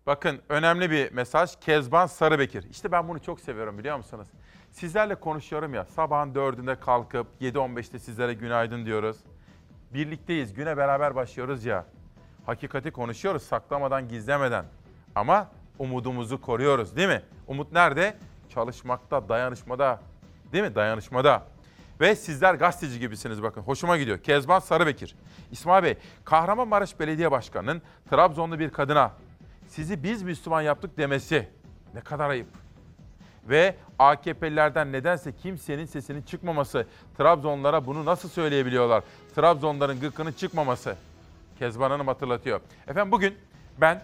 Bakın 0.07 0.41
önemli 0.49 0.91
bir 0.91 1.13
mesaj 1.13 1.51
Kezban 1.61 2.07
Sarıbekir. 2.07 2.65
İşte 2.71 2.93
ben 2.93 3.09
bunu 3.09 3.19
çok 3.23 3.41
seviyorum 3.41 3.79
biliyor 3.79 3.97
musunuz? 3.97 4.29
Sizlerle 4.79 5.15
konuşuyorum 5.15 5.75
ya 5.75 5.85
sabahın 5.85 6.35
dördünde 6.35 6.81
kalkıp 6.81 7.27
7.15'te 7.41 7.99
sizlere 7.99 8.35
günaydın 8.35 8.87
diyoruz. 8.87 9.17
Birlikteyiz 9.95 10.55
güne 10.55 10.77
beraber 10.77 11.15
başlıyoruz 11.15 11.65
ya. 11.65 11.85
Hakikati 12.47 12.91
konuşuyoruz 12.91 13.43
saklamadan 13.43 14.09
gizlemeden. 14.09 14.65
Ama 15.15 15.51
umudumuzu 15.79 16.41
koruyoruz 16.41 16.97
değil 16.97 17.09
mi? 17.09 17.23
Umut 17.47 17.73
nerede? 17.73 18.17
Çalışmakta, 18.49 19.29
dayanışmada. 19.29 20.01
Değil 20.53 20.65
mi? 20.65 20.75
Dayanışmada. 20.75 21.43
Ve 22.01 22.17
sizler 22.17 22.55
gazeteci 22.55 23.01
gibisiniz 23.01 23.43
bakın. 23.43 23.61
Hoşuma 23.63 23.97
gidiyor. 23.97 24.19
Kezban 24.19 24.59
Sarıbekir. 24.59 25.17
İsmail 25.51 25.85
Bey, 25.85 25.97
Kahramanmaraş 26.25 27.01
Belediye 27.01 27.31
Başkanı'nın 27.31 27.83
Trabzonlu 28.11 28.59
bir 28.59 28.71
kadına 28.71 29.13
sizi 29.69 30.03
biz 30.03 30.23
Müslüman 30.23 30.63
yaptık 30.63 30.99
demesi 30.99 31.49
ne 31.95 32.01
kadar 32.01 32.31
ayıp. 32.31 32.68
Ve 33.49 33.75
AKP'lilerden 33.99 34.93
nedense 34.93 35.37
kimsenin 35.37 35.85
sesinin 35.85 36.23
çıkmaması, 36.23 36.87
Trabzonlara 37.19 37.87
bunu 37.87 38.05
nasıl 38.05 38.29
söyleyebiliyorlar? 38.29 39.05
Trabzonların 39.37 40.01
gıkının 40.01 40.33
çıkmaması. 40.33 40.97
Kezban 41.59 41.91
Hanım 41.91 42.07
hatırlatıyor. 42.07 42.61
Efendim 42.89 43.13
bugün 43.13 43.35
ben 43.81 44.03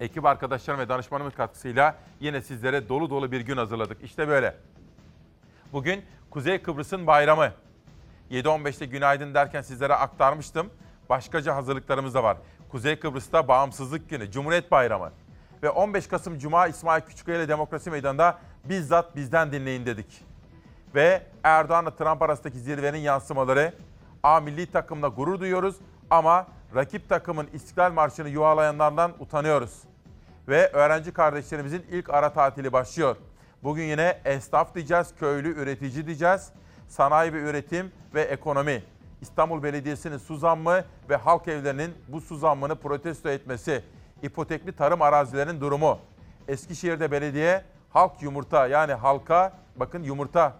ekip 0.00 0.24
arkadaşlarım 0.24 0.80
ve 0.80 0.88
danışmanımın 0.88 1.30
katkısıyla 1.30 1.96
yine 2.20 2.40
sizlere 2.40 2.88
dolu 2.88 3.10
dolu 3.10 3.32
bir 3.32 3.40
gün 3.40 3.56
hazırladık. 3.56 4.02
İşte 4.02 4.28
böyle. 4.28 4.56
Bugün 5.72 6.04
Kuzey 6.30 6.62
Kıbrıs'ın 6.62 7.06
bayramı. 7.06 7.52
7.15'te 8.30 8.86
günaydın 8.86 9.34
derken 9.34 9.62
sizlere 9.62 9.94
aktarmıştım. 9.94 10.70
Başkaca 11.08 11.54
hazırlıklarımız 11.54 12.14
da 12.14 12.22
var. 12.22 12.36
Kuzey 12.68 12.96
Kıbrıs'ta 12.98 13.48
Bağımsızlık 13.48 14.10
Günü, 14.10 14.30
Cumhuriyet 14.30 14.70
Bayramı. 14.70 15.12
Ve 15.62 15.70
15 15.70 16.06
Kasım 16.06 16.38
Cuma 16.38 16.66
İsmail 16.66 17.02
Küçükkaya 17.02 17.38
ile 17.38 17.48
Demokrasi 17.48 17.90
Meydanı'nda 17.90 18.38
bizzat 18.64 19.16
bizden 19.16 19.52
dinleyin 19.52 19.86
dedik. 19.86 20.24
Ve 20.94 21.22
Erdoğan'la 21.42 21.96
Trump 21.96 22.22
arasındaki 22.22 22.58
zirvenin 22.58 22.98
yansımaları. 22.98 23.72
A 24.22 24.40
milli 24.40 24.66
takımla 24.66 25.08
gurur 25.08 25.40
duyuyoruz 25.40 25.76
ama 26.10 26.46
rakip 26.74 27.08
takımın 27.08 27.48
İstiklal 27.52 27.92
Marşı'nı 27.92 28.28
yuvalayanlardan 28.28 29.12
utanıyoruz. 29.18 29.82
Ve 30.48 30.70
öğrenci 30.72 31.12
kardeşlerimizin 31.12 31.86
ilk 31.90 32.10
ara 32.10 32.32
tatili 32.32 32.72
başlıyor. 32.72 33.16
Bugün 33.62 33.82
yine 33.82 34.20
esnaf 34.24 34.74
diyeceğiz, 34.74 35.14
köylü 35.20 35.62
üretici 35.62 36.06
diyeceğiz. 36.06 36.50
Sanayi 36.88 37.32
ve 37.32 37.40
üretim 37.40 37.92
ve 38.14 38.22
ekonomi. 38.22 38.82
İstanbul 39.20 39.62
Belediyesi'nin 39.62 40.18
su 40.18 40.36
zammı 40.36 40.84
ve 41.10 41.16
halk 41.16 41.48
evlerinin 41.48 41.94
bu 42.08 42.20
su 42.20 42.36
zammını 42.36 42.76
protesto 42.76 43.28
etmesi. 43.28 43.82
İpotekli 44.22 44.72
tarım 44.72 45.02
arazilerinin 45.02 45.60
durumu. 45.60 45.98
Eskişehir'de 46.48 47.10
belediye 47.10 47.64
halk 47.90 48.22
yumurta 48.22 48.66
yani 48.66 48.92
halka 48.92 49.52
bakın 49.76 50.02
yumurta. 50.02 50.56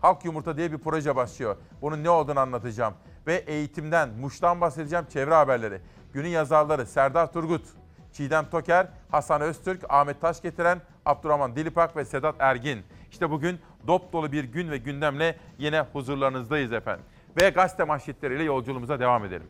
Halk 0.00 0.24
yumurta 0.24 0.56
diye 0.56 0.72
bir 0.72 0.78
proje 0.78 1.16
başlıyor. 1.16 1.56
Bunun 1.82 2.04
ne 2.04 2.10
olduğunu 2.10 2.40
anlatacağım. 2.40 2.94
Ve 3.26 3.34
eğitimden, 3.34 4.08
Muş'tan 4.08 4.60
bahsedeceğim 4.60 5.06
çevre 5.12 5.34
haberleri. 5.34 5.80
Günün 6.12 6.28
yazarları 6.28 6.86
Serdar 6.86 7.32
Turgut, 7.32 7.64
Çiğdem 8.12 8.50
Toker, 8.50 8.86
Hasan 9.10 9.40
Öztürk, 9.40 9.84
Ahmet 9.88 10.20
Taş 10.20 10.42
getiren 10.42 10.80
Abdurrahman 11.06 11.56
Dilipak 11.56 11.96
ve 11.96 12.04
Sedat 12.04 12.34
Ergin. 12.38 12.82
İşte 13.10 13.30
bugün 13.30 13.60
dop 13.86 14.12
dolu 14.12 14.32
bir 14.32 14.44
gün 14.44 14.70
ve 14.70 14.78
gündemle 14.78 15.38
yine 15.58 15.80
huzurlarınızdayız 15.80 16.72
efendim. 16.72 17.04
Ve 17.40 17.50
gazete 17.50 17.84
manşetleriyle 17.84 18.42
yolculuğumuza 18.42 19.00
devam 19.00 19.24
edelim. 19.24 19.46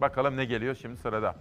Bakalım 0.00 0.36
ne 0.36 0.44
geliyor 0.44 0.74
şimdi 0.74 0.96
sırada. 0.96 1.34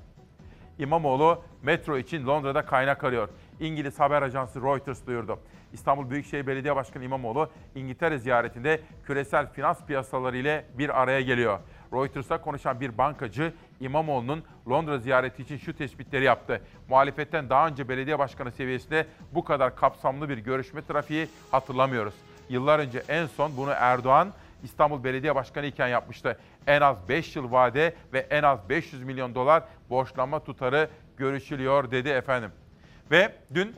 İmamoğlu 0.79 1.41
metro 1.63 1.97
için 1.97 2.27
Londra'da 2.27 2.65
kaynak 2.65 3.03
arıyor. 3.03 3.29
İngiliz 3.59 3.99
haber 3.99 4.21
ajansı 4.21 4.61
Reuters 4.61 5.05
duyurdu. 5.07 5.39
İstanbul 5.73 6.09
Büyükşehir 6.09 6.47
Belediye 6.47 6.75
Başkanı 6.75 7.03
İmamoğlu 7.03 7.49
İngiltere 7.75 8.17
ziyaretinde 8.17 8.81
küresel 9.05 9.53
finans 9.53 9.85
piyasaları 9.85 10.37
ile 10.37 10.65
bir 10.77 11.01
araya 11.01 11.21
geliyor. 11.21 11.59
Reuters'a 11.93 12.41
konuşan 12.41 12.79
bir 12.79 12.97
bankacı 12.97 13.53
İmamoğlu'nun 13.79 14.43
Londra 14.69 14.97
ziyareti 14.97 15.41
için 15.41 15.57
şu 15.57 15.77
tespitleri 15.77 16.23
yaptı. 16.23 16.61
Muhalefetten 16.89 17.49
daha 17.49 17.67
önce 17.67 17.89
belediye 17.89 18.19
başkanı 18.19 18.51
seviyesinde 18.51 19.07
bu 19.31 19.43
kadar 19.43 19.75
kapsamlı 19.75 20.29
bir 20.29 20.37
görüşme 20.37 20.81
trafiği 20.81 21.27
hatırlamıyoruz. 21.51 22.13
Yıllar 22.49 22.79
önce 22.79 23.03
en 23.07 23.25
son 23.25 23.57
bunu 23.57 23.71
Erdoğan 23.71 24.33
İstanbul 24.63 25.03
Belediye 25.03 25.35
Başkanı 25.35 25.65
iken 25.65 25.87
yapmıştı. 25.87 26.37
En 26.67 26.81
az 26.81 26.97
5 27.09 27.35
yıl 27.35 27.51
vade 27.51 27.93
ve 28.13 28.19
en 28.19 28.43
az 28.43 28.59
500 28.69 29.03
milyon 29.03 29.35
dolar 29.35 29.63
borçlanma 29.89 30.39
tutarı 30.39 30.89
görüşülüyor 31.17 31.91
dedi 31.91 32.09
efendim. 32.09 32.51
Ve 33.11 33.35
dün 33.53 33.75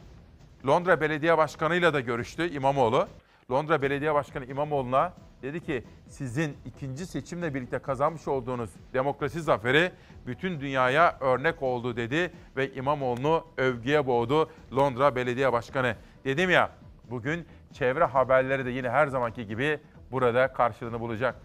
Londra 0.67 1.01
Belediye 1.01 1.37
Başkanı'yla 1.37 1.93
da 1.93 1.99
görüştü 1.99 2.49
İmamoğlu. 2.49 3.07
Londra 3.51 3.81
Belediye 3.81 4.13
Başkanı 4.13 4.45
İmamoğlu'na 4.45 5.13
dedi 5.41 5.65
ki 5.65 5.83
sizin 6.07 6.57
ikinci 6.65 7.05
seçimle 7.05 7.53
birlikte 7.53 7.79
kazanmış 7.79 8.27
olduğunuz 8.27 8.69
demokrasi 8.93 9.41
zaferi 9.41 9.91
bütün 10.27 10.59
dünyaya 10.59 11.17
örnek 11.19 11.61
oldu 11.61 11.97
dedi 11.97 12.31
ve 12.57 12.73
İmamoğlu'nu 12.73 13.47
övgüye 13.57 14.07
boğdu 14.07 14.49
Londra 14.75 15.15
Belediye 15.15 15.53
Başkanı. 15.53 15.95
Dedim 16.25 16.49
ya 16.49 16.69
bugün 17.09 17.45
çevre 17.73 18.03
haberleri 18.03 18.65
de 18.65 18.69
yine 18.69 18.89
her 18.89 19.07
zamanki 19.07 19.47
gibi 19.47 19.79
burada 20.11 20.53
karşılığını 20.53 20.99
bulacak. 20.99 21.35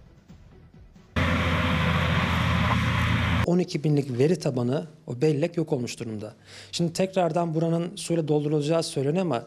12 3.51 3.85
binlik 3.85 4.19
veri 4.19 4.39
tabanı 4.39 4.87
o 5.07 5.21
bellek 5.21 5.57
yok 5.57 5.73
olmuş 5.73 6.01
durumda. 6.01 6.35
Şimdi 6.73 6.93
tekrardan 6.93 7.55
buranın 7.55 7.97
suyla 7.97 8.29
doldurulacağı 8.29 8.83
söyleniyor 8.83 9.25
ama 9.25 9.47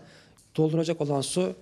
dolduracak 0.57 1.01
olan 1.01 1.21
su 1.21 1.53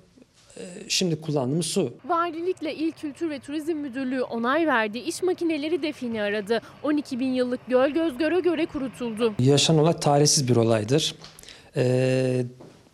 e, 0.57 0.63
şimdi 0.87 1.21
kullandığımız 1.21 1.65
su. 1.65 1.93
Valilikle 2.05 2.75
İl 2.75 2.91
Kültür 2.91 3.29
ve 3.29 3.39
Turizm 3.39 3.73
Müdürlüğü 3.73 4.21
onay 4.21 4.67
verdi. 4.67 4.99
İş 4.99 5.23
makineleri 5.23 5.81
defini 5.81 6.21
aradı. 6.21 6.61
12 6.83 7.19
bin 7.19 7.33
yıllık 7.33 7.67
göl 7.67 7.89
göz 7.89 8.17
göre 8.17 8.39
göre 8.39 8.65
kurutuldu. 8.65 9.33
Yaşanan 9.39 9.79
olay 9.79 9.99
tarihsiz 9.99 10.47
bir 10.47 10.55
olaydır. 10.55 11.15
Ee, 11.75 12.45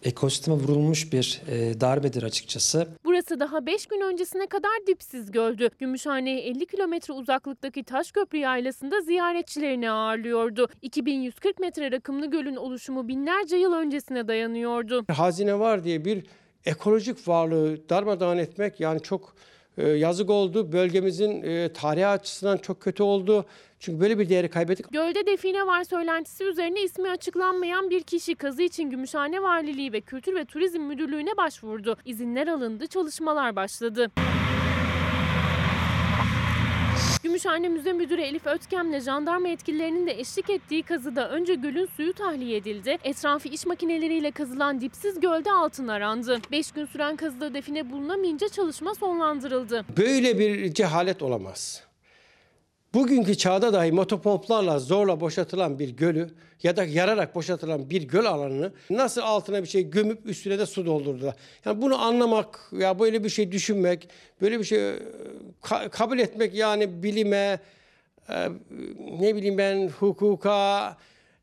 ekosisteme 0.04 0.58
vurulmuş 0.58 1.14
bir 1.14 1.42
e, 1.48 1.82
darbedir 1.82 2.24
açıkçası. 2.24 2.88
Burası 3.06 3.40
daha 3.40 3.66
5 3.66 3.86
gün 3.86 4.02
öncesine 4.02 4.48
kadar 4.48 4.88
dipsiz 4.88 5.32
göldü. 5.32 5.70
Gümüşhane'ye 5.80 6.42
50 6.42 6.66
kilometre 6.66 7.14
uzaklıktaki 7.14 7.84
Taşköprü 7.84 8.38
Yaylası'nda 8.38 9.02
ziyaretçilerini 9.02 9.92
ağırlıyordu. 9.92 10.68
2140 10.82 11.60
metre 11.60 11.92
rakımlı 11.92 12.30
gölün 12.30 12.56
oluşumu 12.56 13.08
binlerce 13.08 13.58
yıl 13.58 13.74
öncesine 13.74 14.28
dayanıyordu. 14.28 15.06
Hazine 15.12 15.60
var 15.60 15.84
diye 15.84 16.06
bir 16.06 16.26
ekolojik 16.66 17.28
varlığı 17.28 17.90
darmadağın 17.90 18.38
etmek 18.38 18.80
yani 18.80 19.02
çok 19.02 19.36
yazık 19.84 20.30
oldu. 20.30 20.72
Bölgemizin 20.72 21.44
e, 21.44 21.74
tarihi 21.74 22.08
açısından 22.08 22.58
çok 22.58 22.82
kötü 22.82 23.04
oldu. 23.04 23.46
Çünkü 23.80 24.00
böyle 24.00 24.20
bir 24.20 24.30
değeri 24.30 24.50
kaybettik. 24.50 24.92
Gölde 24.92 25.26
define 25.26 25.68
var 25.68 25.84
söylentisi 25.84 26.44
üzerine 26.44 26.82
ismi 26.82 27.10
açıklanmayan 27.10 27.90
bir 27.90 28.04
kişi 28.04 28.36
kazı 28.36 28.64
için 28.64 28.90
Gümüşhane 28.90 29.42
Valiliği 29.42 29.94
ve 29.94 30.02
Kültür 30.02 30.36
ve 30.36 30.46
Turizm 30.46 30.82
Müdürlüğü'ne 30.82 31.38
başvurdu. 31.38 31.98
İzinler 32.06 32.48
alındı, 32.48 32.88
çalışmalar 32.88 33.56
başladı. 33.56 34.12
Gümüşhane 37.28 37.70
Müze 37.70 37.94
Müdürü 37.94 38.22
Elif 38.22 38.48
Ötkem'le 38.48 39.00
jandarma 39.00 39.48
yetkililerinin 39.48 40.08
de 40.08 40.20
eşlik 40.20 40.50
ettiği 40.50 40.84
kazıda 40.84 41.30
önce 41.30 41.56
gölün 41.56 41.86
suyu 41.98 42.14
tahliye 42.14 42.58
edildi. 42.58 42.98
Etrafı 43.04 43.50
iş 43.50 43.66
makineleriyle 43.66 44.32
kazılan 44.32 44.82
dipsiz 44.82 45.20
gölde 45.20 45.52
altın 45.52 45.88
arandı. 45.88 46.38
5 46.52 46.72
gün 46.72 46.86
süren 46.86 47.16
kazıda 47.16 47.54
define 47.54 47.92
bulunamayınca 47.92 48.50
çalışma 48.50 48.96
sonlandırıldı. 48.96 49.86
Böyle 49.98 50.40
bir 50.40 50.74
cehalet 50.74 51.22
olamaz. 51.22 51.87
Bugünkü 52.94 53.36
çağda 53.38 53.74
dahi 53.74 53.92
motopomplarla 53.92 54.80
zorla 54.80 55.22
boşaltılan 55.22 55.80
bir 55.80 55.90
gölü 55.90 56.30
ya 56.64 56.78
da 56.78 56.84
yararak 56.84 57.36
boşaltılan 57.36 57.90
bir 57.90 58.04
göl 58.04 58.26
alanını 58.26 58.72
nasıl 58.90 59.22
altına 59.22 59.64
bir 59.64 59.68
şey 59.68 59.90
gömüp 59.90 60.26
üstüne 60.26 60.60
de 60.60 60.66
su 60.66 60.86
doldurdular. 60.86 61.36
Yani 61.66 61.82
bunu 61.82 62.02
anlamak 62.02 62.60
ya 62.72 63.00
böyle 63.00 63.24
bir 63.24 63.30
şey 63.30 63.52
düşünmek, 63.52 64.10
böyle 64.42 64.60
bir 64.60 64.64
şey 64.64 64.90
e, 64.90 65.00
ka- 65.64 65.90
kabul 65.90 66.20
etmek 66.20 66.54
yani 66.54 67.04
bilime, 67.04 67.60
e, 68.30 68.50
ne 69.20 69.36
bileyim 69.36 69.58
ben 69.58 69.88
hukuka, 69.90 70.98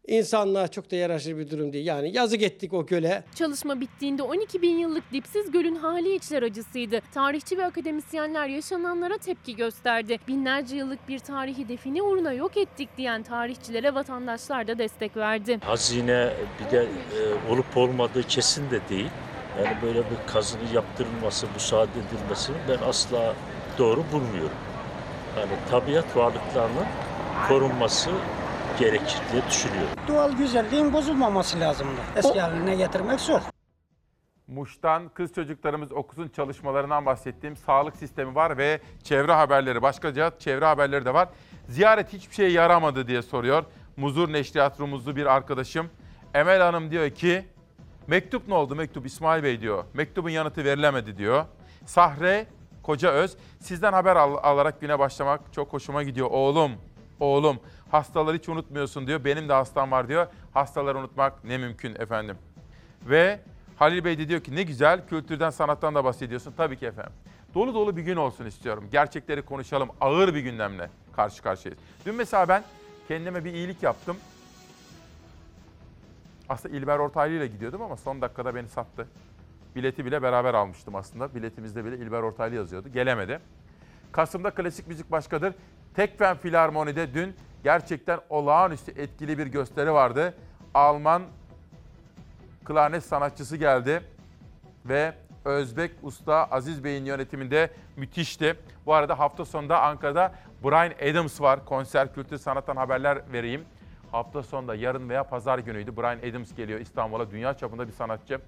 insanlığa 0.07 0.69
çok 0.69 0.91
da 0.91 0.97
yaraşır 0.97 1.39
bir 1.39 1.51
durum 1.51 1.73
değil. 1.73 1.87
Yani 1.87 2.17
yazık 2.17 2.43
ettik 2.43 2.73
o 2.73 2.87
göle. 2.87 3.25
Çalışma 3.35 3.81
bittiğinde 3.81 4.23
12 4.23 4.63
bin 4.63 4.79
yıllık 4.79 5.13
dipsiz 5.13 5.51
gölün 5.51 5.75
hali 5.75 6.15
içler 6.15 6.43
acısıydı. 6.43 7.01
Tarihçi 7.15 7.59
ve 7.59 7.65
akademisyenler 7.65 8.47
yaşananlara 8.47 9.19
tepki 9.19 9.57
gösterdi. 9.57 10.19
Binlerce 10.29 10.77
yıllık 10.77 11.09
bir 11.09 11.19
tarihi 11.19 11.69
define 11.69 12.03
uğruna 12.03 12.33
yok 12.33 12.57
ettik 12.57 12.89
diyen 12.97 13.23
tarihçilere 13.23 13.95
vatandaşlar 13.95 14.67
da 14.69 14.79
destek 14.79 15.17
verdi. 15.17 15.59
Hazine 15.65 16.31
bir 16.61 16.71
de 16.71 16.81
e, 16.83 17.53
olup 17.53 17.77
olmadığı 17.77 18.23
kesin 18.23 18.71
de 18.71 18.81
değil. 18.89 19.11
Yani 19.59 19.77
böyle 19.83 19.99
bir 19.99 20.33
kazını 20.33 20.63
yaptırılması, 20.75 21.47
müsaade 21.55 21.91
edilmesini 21.91 22.57
ben 22.69 22.89
asla 22.89 23.35
doğru 23.79 24.05
bulmuyorum. 24.13 24.57
Yani 25.39 25.53
tabiat 25.71 26.17
varlıklarının 26.17 26.87
korunması 27.49 28.11
gerekir 28.79 29.19
diye 29.33 29.43
düşünüyorum. 29.51 29.89
Doğal 30.09 30.33
güzelliğin 30.33 30.93
bozulmaması 30.93 31.61
lazımdı. 31.61 32.01
Eski 32.17 32.41
haline 32.41 32.75
getirmek 32.75 33.21
zor. 33.21 33.41
Muş'tan 34.47 35.09
kız 35.09 35.33
çocuklarımız 35.35 35.93
okusun 35.93 36.29
çalışmalarından 36.29 37.07
bahsettiğim 37.07 37.57
sağlık 37.57 37.97
sistemi 37.97 38.35
var 38.35 38.59
ve 38.59 38.81
çevre 39.03 39.33
haberleri, 39.33 39.83
başkaca 39.83 40.33
çevre 40.39 40.65
haberleri 40.65 41.05
de 41.05 41.15
var. 41.15 41.29
Ziyaret 41.69 42.13
hiçbir 42.13 42.35
şeye 42.35 42.51
yaramadı 42.51 43.07
diye 43.07 43.23
soruyor. 43.23 43.65
Muzur 43.97 44.33
Neşriyat 44.33 44.81
Rumuzlu 44.81 45.17
bir 45.17 45.27
arkadaşım. 45.27 45.91
Emel 46.35 46.61
Hanım 46.61 46.91
diyor 46.91 47.11
ki, 47.11 47.45
mektup 48.07 48.49
ne 48.49 48.55
oldu 48.55 48.75
mektup 48.75 49.07
İsmail 49.07 49.43
Bey 49.43 49.61
diyor. 49.61 49.85
Mektubun 49.95 50.31
yanıtı 50.31 50.65
verilemedi 50.65 51.19
diyor. 51.19 51.45
Sahre 51.87 52.47
Koca 52.83 53.11
Öz, 53.11 53.37
sizden 53.61 53.93
haber 53.93 54.17
al- 54.17 54.39
alarak 54.43 54.81
güne 54.81 54.99
başlamak 54.99 55.41
çok 55.53 55.73
hoşuma 55.73 56.03
gidiyor. 56.03 56.29
Oğlum, 56.31 56.73
oğlum 57.21 57.61
hastaları 57.95 58.37
hiç 58.37 58.49
unutmuyorsun 58.49 59.07
diyor. 59.07 59.25
Benim 59.25 59.49
de 59.49 59.53
hastam 59.53 59.91
var 59.91 60.09
diyor. 60.09 60.27
Hastaları 60.55 60.99
unutmak 60.99 61.45
ne 61.45 61.59
mümkün 61.59 61.95
efendim. 61.95 62.37
Ve 63.03 63.41
Halil 63.77 64.05
Bey 64.05 64.19
de 64.19 64.29
diyor 64.29 64.41
ki 64.41 64.57
ne 64.57 64.63
güzel 64.63 65.07
kültürden 65.09 65.51
sanattan 65.51 65.95
da 65.95 66.05
bahsediyorsun. 66.05 66.55
Tabii 66.57 66.79
ki 66.79 66.87
efendim. 66.87 67.13
Dolu 67.55 67.75
dolu 67.75 67.97
bir 67.97 68.03
gün 68.03 68.17
olsun 68.17 68.47
istiyorum. 68.47 68.89
Gerçekleri 68.93 69.43
konuşalım. 69.43 69.89
Ağır 70.01 70.35
bir 70.35 70.41
gündemle 70.41 70.91
karşı 71.17 71.43
karşıyayız. 71.43 71.83
Dün 72.07 72.15
mesela 72.15 72.49
ben 72.49 72.65
kendime 73.09 73.45
bir 73.45 73.55
iyilik 73.55 73.83
yaptım. 73.83 74.17
Aslında 76.49 76.77
İlber 76.77 76.99
Ortaylı 76.99 77.35
ile 77.35 77.47
gidiyordum 77.47 77.83
ama 77.83 77.97
son 77.97 78.23
dakikada 78.23 78.55
beni 78.55 78.69
sattı. 78.69 79.09
Bileti 79.77 80.05
bile 80.05 80.23
beraber 80.23 80.55
almıştım 80.55 80.95
aslında. 80.95 81.35
Biletimizde 81.35 81.85
bile 81.85 81.97
İlber 81.97 82.23
Ortaylı 82.23 82.55
yazıyordu. 82.55 82.89
Gelemedi. 82.89 83.41
Kasım'da 84.13 84.51
klasik 84.51 84.89
müzik 84.89 85.11
başkadır. 85.11 85.55
Tekfen 85.95 86.37
Filarmoni'de 86.37 87.15
dün 87.15 87.35
gerçekten 87.65 88.21
olağanüstü 88.31 89.01
etkili 89.01 89.39
bir 89.39 89.47
gösteri 89.47 89.93
vardı. 89.93 90.35
Alman 90.75 91.23
klarnet 92.65 93.05
sanatçısı 93.05 93.57
geldi 93.57 94.03
ve 94.85 95.15
Özbek 95.45 95.91
Usta 96.03 96.45
Aziz 96.45 96.85
Bey'in 96.85 97.05
yönetiminde 97.05 97.71
müthişti. 97.97 98.57
Bu 98.87 98.95
arada 98.95 99.19
hafta 99.19 99.45
sonunda 99.45 99.83
Ankara'da 99.83 100.33
Brian 100.65 101.11
Adams 101.11 101.41
var. 101.41 101.65
Konser, 101.65 102.15
kültür, 102.15 102.39
sanattan 102.39 102.77
haberler 102.77 103.19
vereyim. 103.33 103.65
Hafta 104.13 104.43
sonunda 104.43 104.75
yarın 104.75 105.09
veya 105.09 105.25
pazar 105.25 105.59
günüydü. 105.59 105.97
Brian 105.97 106.31
Adams 106.31 106.55
geliyor 106.55 106.81
İstanbul'a. 106.81 107.31
Dünya 107.31 107.55
çapında 107.55 107.87
bir 107.87 107.93
sanatçı. 107.93 108.41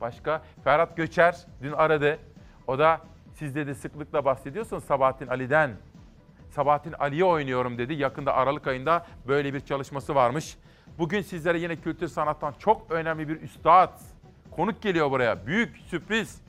Başka 0.00 0.42
Ferhat 0.64 0.96
Göçer 0.96 1.46
dün 1.62 1.72
aradı. 1.72 2.18
O 2.66 2.78
da 2.78 3.00
siz 3.34 3.54
dedi 3.54 3.74
sıklıkla 3.74 4.24
bahsediyorsunuz 4.24 4.84
Sabahattin 4.84 5.26
Ali'den. 5.26 5.70
Sabahattin 6.50 6.92
Ali'yi 6.92 7.24
oynuyorum 7.24 7.78
dedi. 7.78 7.94
Yakında 7.94 8.34
Aralık 8.34 8.66
ayında 8.66 9.06
böyle 9.28 9.54
bir 9.54 9.60
çalışması 9.60 10.14
varmış. 10.14 10.56
Bugün 10.98 11.22
sizlere 11.22 11.58
yine 11.58 11.76
kültür 11.76 12.08
sanattan 12.08 12.54
çok 12.58 12.90
önemli 12.90 13.28
bir 13.28 13.40
üstad 13.40 14.00
konuk 14.50 14.82
geliyor 14.82 15.10
buraya. 15.10 15.46
Büyük 15.46 15.76
sürpriz. 15.76 16.42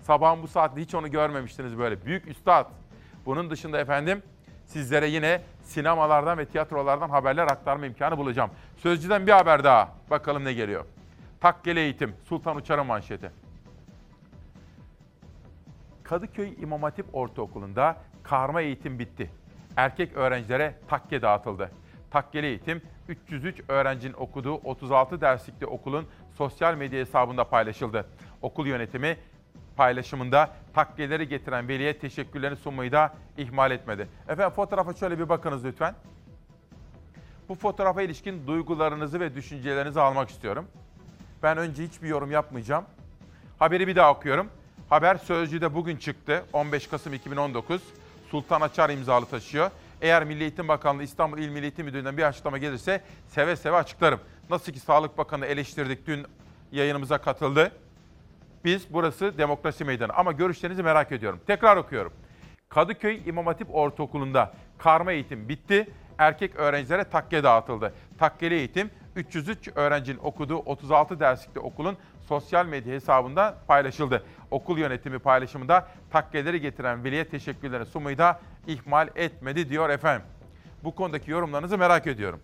Sabahın 0.00 0.42
bu 0.42 0.48
saatte 0.48 0.80
hiç 0.80 0.94
onu 0.94 1.10
görmemiştiniz 1.10 1.78
böyle. 1.78 2.06
Büyük 2.06 2.28
üstad. 2.28 2.66
Bunun 3.26 3.50
dışında 3.50 3.78
efendim 3.78 4.22
sizlere 4.66 5.06
yine 5.06 5.42
sinemalardan 5.62 6.38
ve 6.38 6.46
tiyatrolardan 6.46 7.10
haberler 7.10 7.46
aktarma 7.46 7.86
imkanı 7.86 8.18
bulacağım. 8.18 8.50
Sözcüden 8.76 9.26
bir 9.26 9.32
haber 9.32 9.64
daha. 9.64 9.88
Bakalım 10.10 10.44
ne 10.44 10.52
geliyor. 10.52 10.84
Takkeli 11.40 11.80
eğitim. 11.80 12.14
Sultan 12.24 12.56
Uçar'ın 12.56 12.86
manşeti. 12.86 13.30
Kadıköy 16.02 16.54
İmam 16.60 16.82
Hatip 16.82 17.06
Ortaokulu'nda 17.12 17.96
karma 18.24 18.60
eğitim 18.60 18.98
bitti. 18.98 19.30
Erkek 19.76 20.16
öğrencilere 20.16 20.74
takke 20.88 21.22
dağıtıldı. 21.22 21.70
Takkeli 22.10 22.46
eğitim 22.46 22.82
303 23.08 23.62
öğrencinin 23.68 24.12
okuduğu 24.12 24.54
36 24.54 25.20
derslikli 25.20 25.66
okulun 25.66 26.06
sosyal 26.34 26.74
medya 26.74 27.00
hesabında 27.00 27.44
paylaşıldı. 27.44 28.06
Okul 28.42 28.66
yönetimi 28.66 29.16
paylaşımında 29.76 30.50
takkeleri 30.74 31.28
getiren 31.28 31.68
veliye 31.68 31.98
teşekkürlerini 31.98 32.56
sunmayı 32.56 32.92
da 32.92 33.14
ihmal 33.36 33.70
etmedi. 33.70 34.08
Efendim 34.28 34.54
fotoğrafa 34.54 34.94
şöyle 34.94 35.18
bir 35.18 35.28
bakınız 35.28 35.64
lütfen. 35.64 35.94
Bu 37.48 37.54
fotoğrafa 37.54 38.02
ilişkin 38.02 38.46
duygularınızı 38.46 39.20
ve 39.20 39.34
düşüncelerinizi 39.34 40.00
almak 40.00 40.30
istiyorum. 40.30 40.66
Ben 41.42 41.58
önce 41.58 41.84
hiçbir 41.84 42.08
yorum 42.08 42.30
yapmayacağım. 42.30 42.84
Haberi 43.58 43.86
bir 43.86 43.96
daha 43.96 44.12
okuyorum. 44.12 44.48
Haber 44.88 45.16
Sözcü'de 45.16 45.74
bugün 45.74 45.96
çıktı. 45.96 46.44
15 46.52 46.86
Kasım 46.86 47.14
2019. 47.14 47.82
Sultan 48.34 48.60
Açar 48.60 48.90
imzalı 48.90 49.26
taşıyor. 49.26 49.70
Eğer 50.02 50.24
Milli 50.24 50.42
Eğitim 50.42 50.68
Bakanlığı 50.68 51.02
İstanbul 51.02 51.38
İl 51.38 51.48
Milli 51.48 51.62
Eğitim 51.62 51.84
Müdürlüğü'nden 51.84 52.16
bir 52.16 52.22
açıklama 52.22 52.58
gelirse 52.58 53.00
seve 53.28 53.56
seve 53.56 53.76
açıklarım. 53.76 54.20
Nasıl 54.50 54.72
ki 54.72 54.80
Sağlık 54.80 55.18
Bakanı 55.18 55.46
eleştirdik 55.46 56.06
dün 56.06 56.26
yayınımıza 56.72 57.18
katıldı. 57.18 57.72
Biz 58.64 58.86
burası 58.90 59.38
demokrasi 59.38 59.84
meydanı 59.84 60.12
ama 60.12 60.32
görüşlerinizi 60.32 60.82
merak 60.82 61.12
ediyorum. 61.12 61.40
Tekrar 61.46 61.76
okuyorum. 61.76 62.12
Kadıköy 62.68 63.22
İmam 63.26 63.46
Hatip 63.46 63.74
Ortaokulu'nda 63.74 64.52
karma 64.78 65.12
eğitim 65.12 65.48
bitti. 65.48 65.88
Erkek 66.18 66.56
öğrencilere 66.56 67.04
takke 67.04 67.44
dağıtıldı. 67.44 67.94
Takkeli 68.18 68.54
eğitim 68.54 68.90
303 69.16 69.68
öğrencinin 69.74 70.18
okuduğu 70.18 70.56
36 70.56 71.20
derslikli 71.20 71.58
okulun 71.58 71.96
sosyal 72.28 72.66
medya 72.66 72.94
hesabında 72.94 73.58
paylaşıldı. 73.66 74.24
Okul 74.50 74.78
yönetimi 74.78 75.18
paylaşımında 75.18 75.88
takkeleri 76.10 76.60
getiren 76.60 77.04
veliye 77.04 77.28
teşekkürlerini 77.28 77.86
sunmayı 77.86 78.18
da 78.18 78.40
ihmal 78.66 79.08
etmedi 79.14 79.68
diyor 79.68 79.90
efendim. 79.90 80.26
Bu 80.84 80.94
konudaki 80.94 81.30
yorumlarınızı 81.30 81.78
merak 81.78 82.06
ediyorum. 82.06 82.40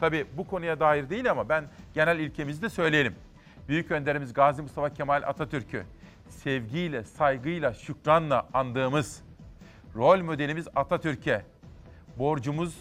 Tabii 0.00 0.26
bu 0.36 0.46
konuya 0.46 0.80
dair 0.80 1.10
değil 1.10 1.30
ama 1.30 1.48
ben 1.48 1.64
genel 1.94 2.18
ilkemizi 2.18 2.62
de 2.62 2.68
söyleyelim. 2.68 3.14
Büyük 3.68 3.90
önderimiz 3.90 4.32
Gazi 4.32 4.62
Mustafa 4.62 4.94
Kemal 4.94 5.22
Atatürk'ü 5.26 5.84
sevgiyle, 6.28 7.04
saygıyla, 7.04 7.74
şükranla 7.74 8.48
andığımız 8.54 9.22
rol 9.96 10.22
modelimiz 10.22 10.68
Atatürk'e 10.76 11.42
borcumuz 12.18 12.74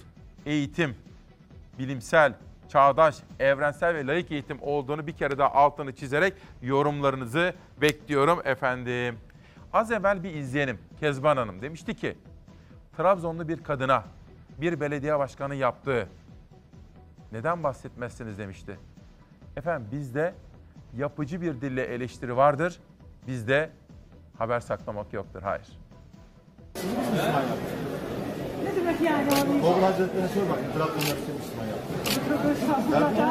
eğitim, 0.45 0.95
bilimsel, 1.79 2.33
çağdaş, 2.73 3.15
evrensel 3.39 3.95
ve 3.95 4.07
layık 4.07 4.31
eğitim 4.31 4.57
olduğunu 4.61 5.07
bir 5.07 5.11
kere 5.11 5.37
daha 5.37 5.51
altını 5.51 5.95
çizerek 5.95 6.33
yorumlarınızı 6.61 7.53
bekliyorum 7.81 8.41
efendim. 8.45 9.17
Az 9.73 9.91
evvel 9.91 10.23
bir 10.23 10.33
izleyenim 10.33 10.79
Kezban 10.99 11.37
Hanım 11.37 11.61
demişti 11.61 11.95
ki 11.95 12.17
Trabzonlu 12.97 13.47
bir 13.47 13.63
kadına 13.63 14.03
bir 14.61 14.79
belediye 14.79 15.19
başkanı 15.19 15.55
yaptığı 15.55 16.07
neden 17.31 17.63
bahsetmezsiniz 17.63 18.37
demişti. 18.37 18.79
Efendim 19.57 19.87
bizde 19.91 20.33
yapıcı 20.97 21.41
bir 21.41 21.61
dille 21.61 21.83
eleştiri 21.83 22.37
vardır. 22.37 22.79
Bizde 23.27 23.69
haber 24.37 24.59
saklamak 24.59 25.13
yoktur. 25.13 25.41
Hayır. 25.41 25.67
Ne 28.73 28.79
demek 28.81 29.01
yani 29.01 29.27
onu? 29.31 29.61
Kobra 29.61 29.85
Hazretleri'ne 29.85 30.27
sor 30.27 30.49
bakayım. 30.49 30.71
Trabzon'da 30.75 31.13
bir 31.27 31.33
Müslüman 31.39 31.67
yaptı. 31.73 31.91
Çok 32.29 32.41
estağfurullah 32.51 33.17
ya. 33.17 33.29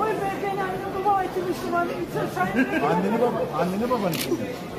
Oy 0.00 0.10
be 0.10 0.30
ben 0.44 0.56
annemi 0.64 0.90
baba 0.98 1.24
insan 2.00 2.26
sahibi. 2.34 2.86
Anneni 2.90 3.18
baba, 3.20 3.38
anneni 3.60 3.90
babanı. 3.90 4.14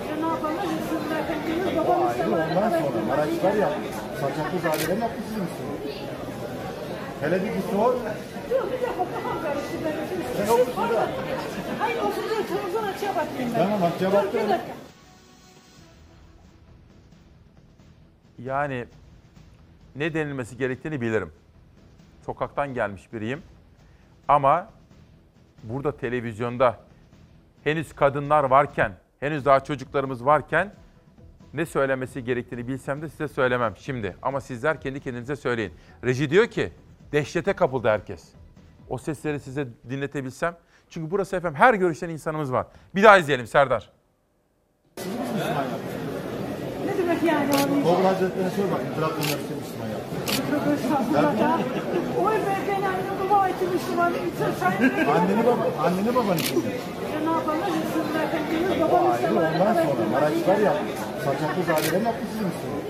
Ya 0.10 0.16
ne 0.24 0.28
yapalım? 0.34 0.56
Müslümanlardan 0.78 1.40
gelir 1.48 1.78
O 1.78 1.84
baba 1.88 1.94
ayrı 2.08 2.18
Müslüman. 2.18 2.50
ondan 2.50 2.70
sonra 2.70 3.00
Maraşlar 3.08 3.54
yaptı. 3.64 3.82
Saçaklı 4.22 4.58
zadeler 4.66 4.98
yaptı 5.06 5.20
sizi 5.28 5.40
Müslüman. 5.46 5.78
Hele 7.22 7.36
bir 7.44 7.52
bir 7.58 7.64
sor. 7.72 7.94
Dur 8.50 8.64
bir 8.72 8.80
dakika 8.86 9.04
kafam 9.14 9.38
karıştı 9.44 9.76
benim. 9.86 10.06
Sen 10.38 10.48
okusun 10.54 10.90
da. 10.96 11.08
Hayır 11.80 11.98
olsun 11.98 12.24
dur 12.30 12.44
televizyon 12.56 12.84
açıya 12.84 13.12
bakayım 13.16 13.52
ben. 13.56 13.60
Tamam, 13.64 13.84
açıya 13.84 14.14
bak 14.14 14.24
Dur 14.24 14.40
bir 14.40 14.44
da. 14.46 14.50
dakika. 14.50 14.74
Yani 18.44 18.86
ne 19.96 20.14
denilmesi 20.14 20.58
gerektiğini 20.58 21.02
bilirim. 21.02 21.32
Sokaktan 22.26 22.74
gelmiş 22.74 23.14
biriyim. 23.14 23.42
Ama 24.28 24.70
burada 25.64 25.98
televizyonda 25.98 26.80
henüz 27.64 27.94
kadınlar 27.94 28.44
varken, 28.44 28.92
henüz 29.20 29.46
daha 29.46 29.60
çocuklarımız 29.60 30.26
varken 30.26 30.74
ne 31.54 31.66
söylemesi 31.66 32.24
gerektiğini 32.24 32.68
bilsem 32.68 33.02
de 33.02 33.10
size 33.10 33.28
söylemem 33.28 33.74
şimdi. 33.78 34.16
Ama 34.22 34.42
sizler 34.42 34.82
kendi 34.82 35.00
kendinize 35.00 35.36
söyleyin. 35.36 35.74
Reji 36.04 36.30
diyor 36.30 36.48
ki 36.48 36.72
dehşete 37.12 37.54
kapıldı 37.54 37.88
herkes. 37.88 38.30
O 38.90 38.98
sesleri 38.98 39.40
size 39.40 39.68
dinletebilsem. 39.90 40.56
Çünkü 40.90 41.12
burası 41.12 41.36
efendim 41.36 41.60
her 41.60 41.74
görüşten 41.74 42.10
insanımız 42.10 42.52
var. 42.52 42.68
Bir 42.96 43.04
daha 43.04 43.18
izleyelim 43.18 43.48
Serdar. 43.48 43.90
Ne 46.86 46.98
demek 46.98 47.24
yani? 47.24 47.52
Google 47.84 48.08
Hazretleri'ne 48.08 48.50
sor 48.50 48.72
bakayım. 48.72 48.94
Trabzonlar 48.96 49.40
işte 50.32 50.44
Müslüman 50.44 50.60
yaptı. 50.60 50.64
Tövbe 50.66 50.74
estağfurullah. 50.74 51.60
Oy 52.26 52.34
be 52.36 52.56
genelde 52.66 53.12
dua 53.30 53.50
etti 53.50 53.66
Müslüman. 53.74 54.12
Sen 54.60 54.76
Anneni 55.16 55.46
baba, 55.46 55.86
anneni 55.88 56.16
babanı 56.16 56.38
ne 57.26 57.32
yapalım? 57.32 57.60
Müslümanlarken 57.84 58.44
gelir 58.52 58.82
O 58.82 58.86
ondan 58.86 59.74
sonra 59.74 60.10
Maraşlar 60.12 60.58
yaptı. 60.58 60.86
Saçaklı 61.26 61.64
zadeler 61.64 62.02
yaptı 62.06 62.26
sizi 62.32 62.44
Müslüman. 62.46 62.82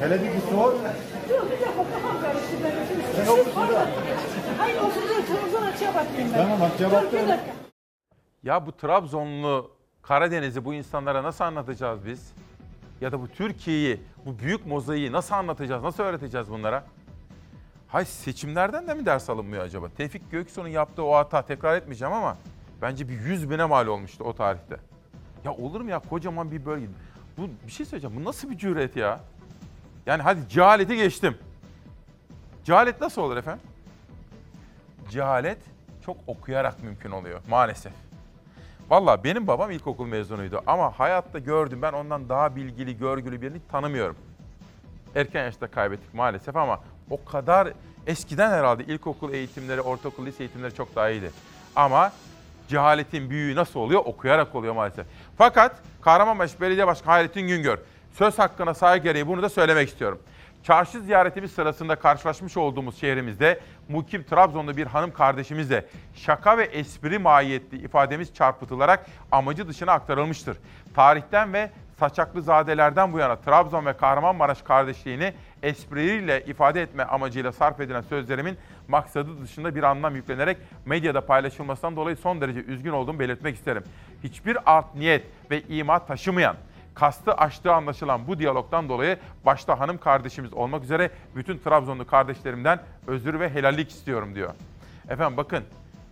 Hele 0.00 0.20
bir 0.22 0.26
git 0.32 0.44
sor. 0.50 0.72
Dur 0.72 1.46
bir 1.46 1.50
dakika 1.50 1.84
kafam 1.92 2.20
karıştı 2.22 2.56
benim. 2.64 3.26
Sen 3.26 3.32
okusun 3.32 3.74
da. 3.74 3.86
Hayır 4.58 4.76
oturduğum 4.76 5.26
televizyon 5.26 5.62
açığa 5.62 5.88
bakayım 5.94 6.30
ben. 6.34 6.42
Tamam, 6.42 6.62
açığa 6.74 6.90
Dur, 6.90 7.12
bir 7.12 7.18
da. 7.18 7.28
dakika. 7.28 7.52
Ya 8.42 8.66
bu 8.66 8.72
Trabzonlu 8.72 9.70
Karadeniz'i 10.02 10.64
bu 10.64 10.74
insanlara 10.74 11.22
nasıl 11.22 11.44
anlatacağız 11.44 12.06
biz? 12.06 12.32
Ya 13.00 13.12
da 13.12 13.20
bu 13.20 13.28
Türkiye'yi, 13.28 14.00
bu 14.26 14.38
büyük 14.38 14.66
mozaiği 14.66 15.12
nasıl 15.12 15.34
anlatacağız, 15.34 15.82
nasıl 15.82 16.02
öğreteceğiz 16.02 16.50
bunlara? 16.50 16.84
Hay 17.88 18.04
seçimlerden 18.04 18.88
de 18.88 18.94
mi 18.94 19.06
ders 19.06 19.30
alınmıyor 19.30 19.62
acaba? 19.62 19.88
Tevfik 19.88 20.30
Göksu'nun 20.30 20.68
yaptığı 20.68 21.02
o 21.02 21.14
hata 21.14 21.42
tekrar 21.42 21.76
etmeyeceğim 21.76 22.14
ama 22.14 22.36
bence 22.82 23.08
bir 23.08 23.20
yüz 23.20 23.50
bine 23.50 23.64
mal 23.64 23.86
olmuştu 23.86 24.24
o 24.24 24.32
tarihte. 24.34 24.76
Ya 25.44 25.52
olur 25.52 25.80
mu 25.80 25.90
ya 25.90 25.98
kocaman 25.98 26.50
bir 26.50 26.66
bölge? 26.66 26.86
Bu 27.38 27.48
bir 27.66 27.72
şey 27.72 27.86
söyleyeceğim. 27.86 28.16
Bu 28.20 28.28
nasıl 28.28 28.50
bir 28.50 28.58
cüret 28.58 28.96
ya? 28.96 29.20
Yani 30.06 30.22
hadi 30.22 30.48
cehaleti 30.48 30.96
geçtim. 30.96 31.38
Cehalet 32.64 33.00
nasıl 33.00 33.22
olur 33.22 33.36
efendim? 33.36 33.66
Cehalet 35.10 35.58
çok 36.06 36.16
okuyarak 36.26 36.82
mümkün 36.82 37.10
oluyor 37.10 37.40
maalesef. 37.48 37.92
Valla 38.90 39.24
benim 39.24 39.46
babam 39.46 39.70
ilkokul 39.70 40.06
mezunuydu 40.06 40.62
ama 40.66 40.98
hayatta 40.98 41.38
gördüm 41.38 41.82
ben 41.82 41.92
ondan 41.92 42.28
daha 42.28 42.56
bilgili, 42.56 42.98
görgülü 42.98 43.42
birini 43.42 43.60
tanımıyorum. 43.72 44.16
Erken 45.14 45.44
yaşta 45.44 45.66
kaybettik 45.66 46.14
maalesef 46.14 46.56
ama 46.56 46.80
o 47.10 47.24
kadar 47.24 47.68
eskiden 48.06 48.50
herhalde 48.50 48.84
ilkokul 48.84 49.32
eğitimleri, 49.32 49.80
ortaokul, 49.80 50.26
lise 50.26 50.42
eğitimleri 50.42 50.74
çok 50.74 50.96
daha 50.96 51.10
iyiydi. 51.10 51.30
Ama 51.76 52.12
cehaletin 52.68 53.30
büyüğü 53.30 53.56
nasıl 53.56 53.80
oluyor? 53.80 54.02
Okuyarak 54.04 54.54
oluyor 54.54 54.74
maalesef. 54.74 55.06
Fakat 55.38 55.76
Kahramanmaraş 56.00 56.60
Belediye 56.60 56.86
Başkanı 56.86 57.12
Hayrettin 57.12 57.48
Güngör 57.48 57.78
söz 58.18 58.38
hakkına 58.38 58.74
saygı 58.74 59.04
gereği 59.04 59.26
bunu 59.26 59.42
da 59.42 59.48
söylemek 59.48 59.88
istiyorum. 59.88 60.18
Çarşı 60.66 61.00
ziyaretimiz 61.00 61.52
sırasında 61.52 61.96
karşılaşmış 61.96 62.56
olduğumuz 62.56 63.00
şehrimizde 63.00 63.60
mukim 63.88 64.22
Trabzonlu 64.22 64.76
bir 64.76 64.86
hanım 64.86 65.12
kardeşimizle 65.12 65.86
şaka 66.14 66.58
ve 66.58 66.64
espri 66.64 67.18
mahiyetli 67.18 67.78
ifademiz 67.78 68.34
çarpıtılarak 68.34 69.06
amacı 69.32 69.68
dışına 69.68 69.92
aktarılmıştır. 69.92 70.58
Tarihten 70.94 71.52
ve 71.52 71.70
saçaklı 71.98 72.42
zadelerden 72.42 73.12
bu 73.12 73.18
yana 73.18 73.36
Trabzon 73.36 73.86
ve 73.86 73.92
Kahramanmaraş 73.92 74.62
kardeşliğini 74.62 75.34
espriyle 75.62 76.44
ifade 76.44 76.82
etme 76.82 77.04
amacıyla 77.04 77.52
sarf 77.52 77.80
edilen 77.80 78.02
sözlerimin 78.02 78.58
maksadı 78.88 79.42
dışında 79.42 79.74
bir 79.74 79.82
anlam 79.82 80.16
yüklenerek 80.16 80.58
medyada 80.86 81.26
paylaşılmasından 81.26 81.96
dolayı 81.96 82.16
son 82.16 82.40
derece 82.40 82.60
üzgün 82.60 82.92
olduğumu 82.92 83.18
belirtmek 83.18 83.56
isterim. 83.56 83.84
Hiçbir 84.24 84.58
art 84.66 84.94
niyet 84.94 85.24
ve 85.50 85.62
ima 85.62 86.06
taşımayan, 86.06 86.56
kastı 86.98 87.34
aştığı 87.34 87.72
anlaşılan 87.72 88.26
bu 88.26 88.38
diyalogdan 88.38 88.88
dolayı 88.88 89.18
başta 89.44 89.80
hanım 89.80 89.98
kardeşimiz 89.98 90.52
olmak 90.52 90.84
üzere 90.84 91.10
bütün 91.36 91.58
Trabzonlu 91.58 92.06
kardeşlerimden 92.06 92.80
özür 93.06 93.40
ve 93.40 93.50
helallik 93.50 93.90
istiyorum 93.90 94.34
diyor. 94.34 94.54
Efendim 95.08 95.36
bakın 95.36 95.64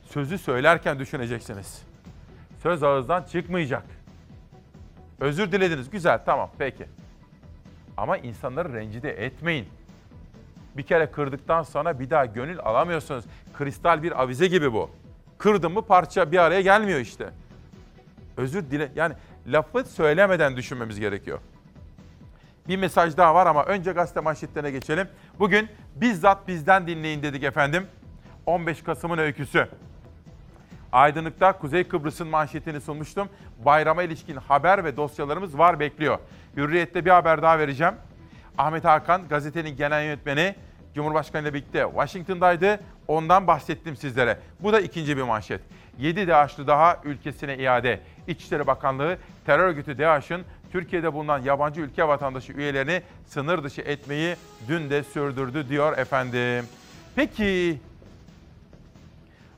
sözü 0.02 0.38
söylerken 0.38 0.98
düşüneceksiniz. 0.98 1.82
Söz 2.62 2.82
ağızdan 2.82 3.22
çıkmayacak. 3.22 3.84
Özür 5.20 5.52
dilediniz. 5.52 5.90
Güzel 5.90 6.20
tamam 6.26 6.50
peki. 6.58 6.86
Ama 7.96 8.16
insanları 8.16 8.72
rencide 8.72 9.10
etmeyin. 9.24 9.68
Bir 10.76 10.82
kere 10.82 11.10
kırdıktan 11.10 11.62
sonra 11.62 12.00
bir 12.00 12.10
daha 12.10 12.26
gönül 12.26 12.58
alamıyorsunuz. 12.60 13.24
Kristal 13.58 14.02
bir 14.02 14.22
avize 14.22 14.46
gibi 14.46 14.72
bu. 14.72 14.90
Kırdın 15.38 15.72
mı 15.72 15.82
parça 15.82 16.32
bir 16.32 16.38
araya 16.38 16.60
gelmiyor 16.60 17.00
işte. 17.00 17.30
Özür 18.36 18.70
dile 18.70 18.92
yani 18.94 19.14
lafı 19.46 19.84
söylemeden 19.84 20.56
düşünmemiz 20.56 21.00
gerekiyor. 21.00 21.38
Bir 22.68 22.76
mesaj 22.76 23.16
daha 23.16 23.34
var 23.34 23.46
ama 23.46 23.64
önce 23.64 23.92
gazete 23.92 24.20
manşetlerine 24.20 24.70
geçelim. 24.70 25.08
Bugün 25.38 25.68
bizzat 25.96 26.48
bizden 26.48 26.86
dinleyin 26.86 27.22
dedik 27.22 27.42
efendim. 27.42 27.86
15 28.46 28.82
Kasım'ın 28.82 29.18
öyküsü. 29.18 29.68
Aydınlık'ta 30.92 31.58
Kuzey 31.58 31.84
Kıbrıs'ın 31.84 32.28
manşetini 32.28 32.80
sunmuştum. 32.80 33.28
Bayrama 33.64 34.02
ilişkin 34.02 34.36
haber 34.36 34.84
ve 34.84 34.96
dosyalarımız 34.96 35.58
var 35.58 35.80
bekliyor. 35.80 36.18
Hürriyet'te 36.56 37.04
bir 37.04 37.10
haber 37.10 37.42
daha 37.42 37.58
vereceğim. 37.58 37.94
Ahmet 38.58 38.84
Hakan 38.84 39.28
gazetenin 39.28 39.76
genel 39.76 40.04
yönetmeni 40.04 40.54
Cumhurbaşkanı 40.94 41.42
ile 41.42 41.54
birlikte 41.54 41.86
Washington'daydı. 41.94 42.80
Ondan 43.08 43.46
bahsettim 43.46 43.96
sizlere. 43.96 44.38
Bu 44.60 44.72
da 44.72 44.80
ikinci 44.80 45.16
bir 45.16 45.22
manşet. 45.22 45.60
7 45.98 46.28
DAEŞ'lı 46.28 46.66
daha 46.66 47.00
ülkesine 47.04 47.56
iade. 47.56 48.00
İçişleri 48.28 48.66
Bakanlığı 48.66 49.18
terör 49.46 49.64
örgütü 49.64 49.98
DAEŞ'ın 49.98 50.44
Türkiye'de 50.72 51.12
bulunan 51.12 51.38
yabancı 51.38 51.80
ülke 51.80 52.08
vatandaşı 52.08 52.52
üyelerini 52.52 53.02
sınır 53.26 53.64
dışı 53.64 53.80
etmeyi 53.80 54.36
dün 54.68 54.90
de 54.90 55.02
sürdürdü 55.02 55.68
diyor 55.68 55.98
efendim. 55.98 56.66
Peki 57.16 57.80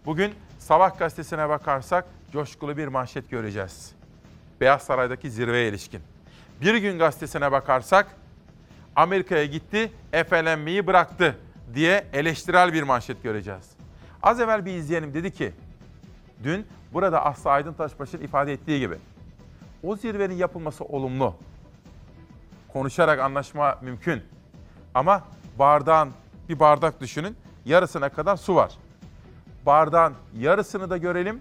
bugün 0.07 0.33
Sabah 0.59 0.99
gazetesine 0.99 1.49
bakarsak 1.49 2.05
coşkulu 2.33 2.77
bir 2.77 2.89
manşet 2.89 3.31
göreceğiz. 3.31 3.93
Beyaz 4.61 4.83
Saray'daki 4.83 5.31
zirveye 5.31 5.69
ilişkin. 5.69 6.01
Bir 6.61 6.75
gün 6.75 6.99
gazetesine 6.99 7.53
bakarsak 7.53 8.07
Amerika'ya 8.97 9.45
gitti, 9.45 9.93
efelenmeyi 10.13 10.87
bıraktı 10.87 11.37
diye 11.75 12.07
eleştirel 12.13 12.73
bir 12.73 12.83
manşet 12.83 13.23
göreceğiz. 13.23 13.71
Az 14.23 14.41
evvel 14.41 14.65
bir 14.65 14.73
izleyenim 14.75 15.15
dedi 15.15 15.31
ki, 15.31 15.53
dün 16.45 16.67
burada 16.93 17.25
Aslı 17.25 17.51
Aydın 17.51 17.73
Taşbaş'ın 17.73 18.21
ifade 18.21 18.53
ettiği 18.53 18.81
gibi 18.81 18.99
o 19.83 19.97
zirvenin 19.97 20.35
yapılması 20.35 20.85
olumlu. 20.85 21.35
Konuşarak 22.73 23.21
anlaşma 23.21 23.79
mümkün. 23.83 24.23
Ama 24.95 25.23
bardağın 25.59 26.11
bir 26.49 26.61
bardak 26.61 27.01
düşünün, 27.01 27.37
yarısına 27.65 28.09
kadar 28.09 28.37
su 28.37 28.55
var. 28.55 28.73
Bardağın 29.67 30.15
yarısını 30.39 30.91
da 30.91 30.97
görelim, 30.97 31.41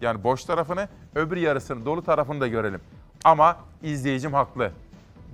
yani 0.00 0.24
boş 0.24 0.44
tarafını, 0.44 0.88
öbür 1.14 1.36
yarısını, 1.36 1.84
dolu 1.84 2.02
tarafını 2.02 2.40
da 2.40 2.48
görelim. 2.48 2.80
Ama 3.24 3.56
izleyicim 3.82 4.32
haklı. 4.32 4.70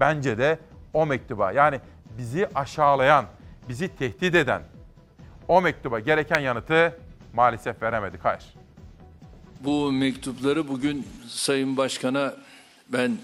Bence 0.01 0.39
de 0.39 0.59
o 0.93 1.07
mektuba 1.07 1.53
yani 1.53 1.81
bizi 2.19 2.49
aşağılayan, 2.55 3.25
bizi 3.69 3.97
tehdit 3.97 4.35
eden 4.35 4.63
o 5.49 5.61
mektuba 5.61 5.99
gereken 5.99 6.41
yanıtı 6.41 6.99
maalesef 7.35 7.83
veremedik. 7.83 8.25
Hayır. 8.25 8.60
Bu 9.61 9.93
mektupları 9.93 10.69
bugün 10.69 11.07
Sayın 11.29 11.77
Başkan'a 11.77 12.35
ben 12.89 13.17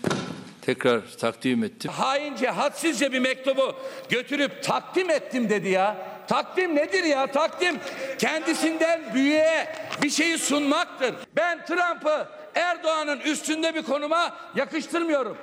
tekrar 0.62 1.01
takdim 1.20 1.64
ettim. 1.64 1.91
Haince, 1.91 2.49
hadsizce 2.49 3.12
bir 3.12 3.18
mektubu 3.18 3.76
götürüp 4.09 4.62
takdim 4.62 5.11
ettim 5.11 5.51
dedi 5.51 5.68
ya. 5.68 5.97
Takdim 6.28 6.76
nedir 6.76 7.05
ya? 7.05 7.26
Takdim 7.26 7.76
kendisinden 8.18 9.14
büyüğe 9.14 9.74
bir 10.03 10.11
şeyi 10.11 10.39
sunmaktır. 10.39 11.14
Ben 11.37 11.66
Trump'ı 11.66 12.28
Erdoğan'ın 12.55 13.20
üstünde 13.20 13.74
bir 13.74 13.82
konuma 13.82 14.37
yakıştırmıyorum. 14.55 15.37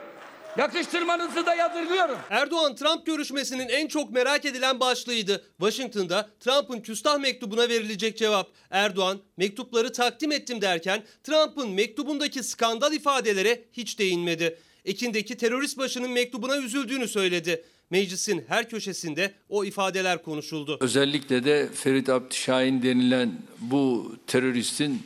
Yakıştırmanızı 0.58 1.46
da 1.46 1.56
yadırgıyorum. 1.56 2.18
Erdoğan-Trump 2.30 3.06
görüşmesinin 3.06 3.70
en 3.70 3.88
çok 3.88 4.12
merak 4.12 4.46
edilen 4.46 4.80
başlığıydı. 4.80 5.44
Washington'da 5.60 6.30
Trump'ın 6.40 6.80
küstah 6.80 7.20
mektubuna 7.20 7.70
verilecek 7.70 8.18
cevap. 8.18 8.50
Erdoğan 8.70 9.20
mektupları 9.38 9.94
takdim 9.94 10.32
ettim 10.32 10.62
derken 10.62 11.04
Trump'ın 11.24 11.70
mektubundaki 11.70 12.44
skandal 12.44 12.94
ifadelere 12.94 13.64
hiç 13.74 14.00
değinmedi. 14.00 14.60
Ekin'deki 14.86 15.38
terörist 15.38 15.78
başının 15.78 16.12
mektubuna 16.12 16.58
üzüldüğünü 16.58 17.08
söyledi. 17.08 17.64
Meclisin 17.90 18.46
her 18.48 18.70
köşesinde 18.70 19.34
o 19.50 19.66
ifadeler 19.66 20.24
konuşuldu. 20.24 20.78
Özellikle 20.82 21.44
de 21.44 21.70
Ferit 21.74 22.10
Abdüşahin 22.10 22.84
denilen 22.84 23.32
bu 23.60 24.16
teröristin 24.28 25.04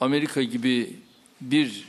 Amerika 0.00 0.42
gibi 0.42 0.96
bir 1.40 1.84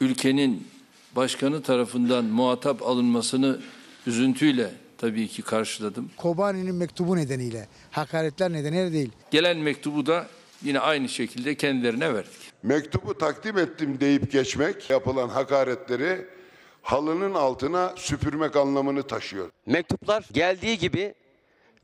ülkenin 0.00 0.71
başkanı 1.16 1.62
tarafından 1.62 2.24
muhatap 2.24 2.82
alınmasını 2.82 3.60
üzüntüyle 4.06 4.70
tabii 4.98 5.28
ki 5.28 5.42
karşıladım. 5.42 6.10
Kobani'nin 6.16 6.74
mektubu 6.74 7.16
nedeniyle, 7.16 7.68
hakaretler 7.90 8.52
nedeniyle 8.52 8.92
değil. 8.92 9.10
Gelen 9.30 9.56
mektubu 9.58 10.06
da 10.06 10.26
yine 10.62 10.80
aynı 10.80 11.08
şekilde 11.08 11.54
kendilerine 11.54 12.14
verdik. 12.14 12.52
Mektubu 12.62 13.18
takdim 13.18 13.58
ettim 13.58 14.00
deyip 14.00 14.32
geçmek 14.32 14.90
yapılan 14.90 15.28
hakaretleri 15.28 16.26
halının 16.82 17.34
altına 17.34 17.92
süpürmek 17.96 18.56
anlamını 18.56 19.02
taşıyor. 19.02 19.50
Mektuplar 19.66 20.24
geldiği 20.32 20.78
gibi 20.78 21.14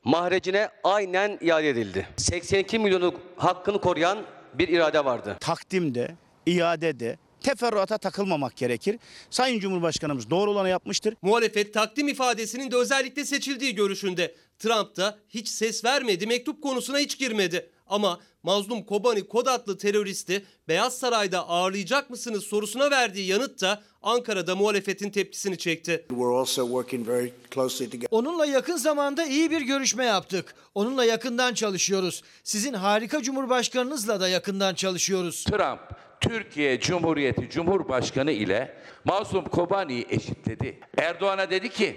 mahrecine 0.04 0.68
aynen 0.84 1.38
iade 1.40 1.68
edildi. 1.68 2.08
82 2.16 2.78
milyonluk 2.78 3.20
hakkını 3.36 3.80
koruyan 3.80 4.18
bir 4.54 4.68
irade 4.68 5.04
vardı. 5.04 5.36
takdimde, 5.40 6.14
iadede, 6.46 7.18
teferruata 7.48 7.98
takılmamak 7.98 8.56
gerekir. 8.56 8.98
Sayın 9.30 9.60
Cumhurbaşkanımız 9.60 10.30
doğru 10.30 10.50
olanı 10.50 10.68
yapmıştır. 10.68 11.14
Muhalefet 11.22 11.74
takdim 11.74 12.08
ifadesinin 12.08 12.70
de 12.70 12.76
özellikle 12.76 13.24
seçildiği 13.24 13.74
görüşünde. 13.74 14.34
Trump 14.58 14.96
da 14.96 15.18
hiç 15.28 15.48
ses 15.48 15.84
vermedi, 15.84 16.26
mektup 16.26 16.62
konusuna 16.62 16.98
hiç 16.98 17.18
girmedi. 17.18 17.70
Ama 17.86 18.20
mazlum 18.42 18.82
Kobani 18.82 19.28
Kod 19.28 19.46
adlı 19.46 19.78
teröristi 19.78 20.44
Beyaz 20.68 20.98
Saray'da 20.98 21.48
ağırlayacak 21.48 22.10
mısınız 22.10 22.44
sorusuna 22.44 22.90
verdiği 22.90 23.26
yanıt 23.26 23.60
da 23.60 23.82
Ankara'da 24.02 24.56
muhalefetin 24.56 25.10
tepkisini 25.10 25.58
çekti. 25.58 26.04
We're 26.08 26.38
also 26.38 26.66
working 26.66 27.08
very 27.08 27.32
closely 27.54 27.90
together. 27.90 28.08
Onunla 28.10 28.46
yakın 28.46 28.76
zamanda 28.76 29.24
iyi 29.24 29.50
bir 29.50 29.60
görüşme 29.60 30.04
yaptık. 30.04 30.54
Onunla 30.74 31.04
yakından 31.04 31.54
çalışıyoruz. 31.54 32.22
Sizin 32.44 32.72
harika 32.72 33.22
cumhurbaşkanınızla 33.22 34.20
da 34.20 34.28
yakından 34.28 34.74
çalışıyoruz. 34.74 35.44
Trump 35.44 36.07
Türkiye 36.20 36.80
Cumhuriyeti 36.80 37.50
Cumhurbaşkanı 37.50 38.30
ile 38.30 38.74
Mazlum 39.04 39.44
Kobani'yi 39.44 40.06
eşitledi. 40.10 40.78
Erdoğan'a 40.98 41.50
dedi 41.50 41.68
ki 41.68 41.96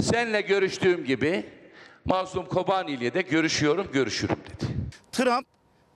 senle 0.00 0.40
görüştüğüm 0.40 1.04
gibi 1.04 1.46
Mazlum 2.04 2.46
Kobani 2.46 2.90
ile 2.90 3.14
de 3.14 3.22
görüşüyorum, 3.22 3.86
görüşürüm 3.92 4.36
dedi. 4.36 4.70
Trump 5.12 5.46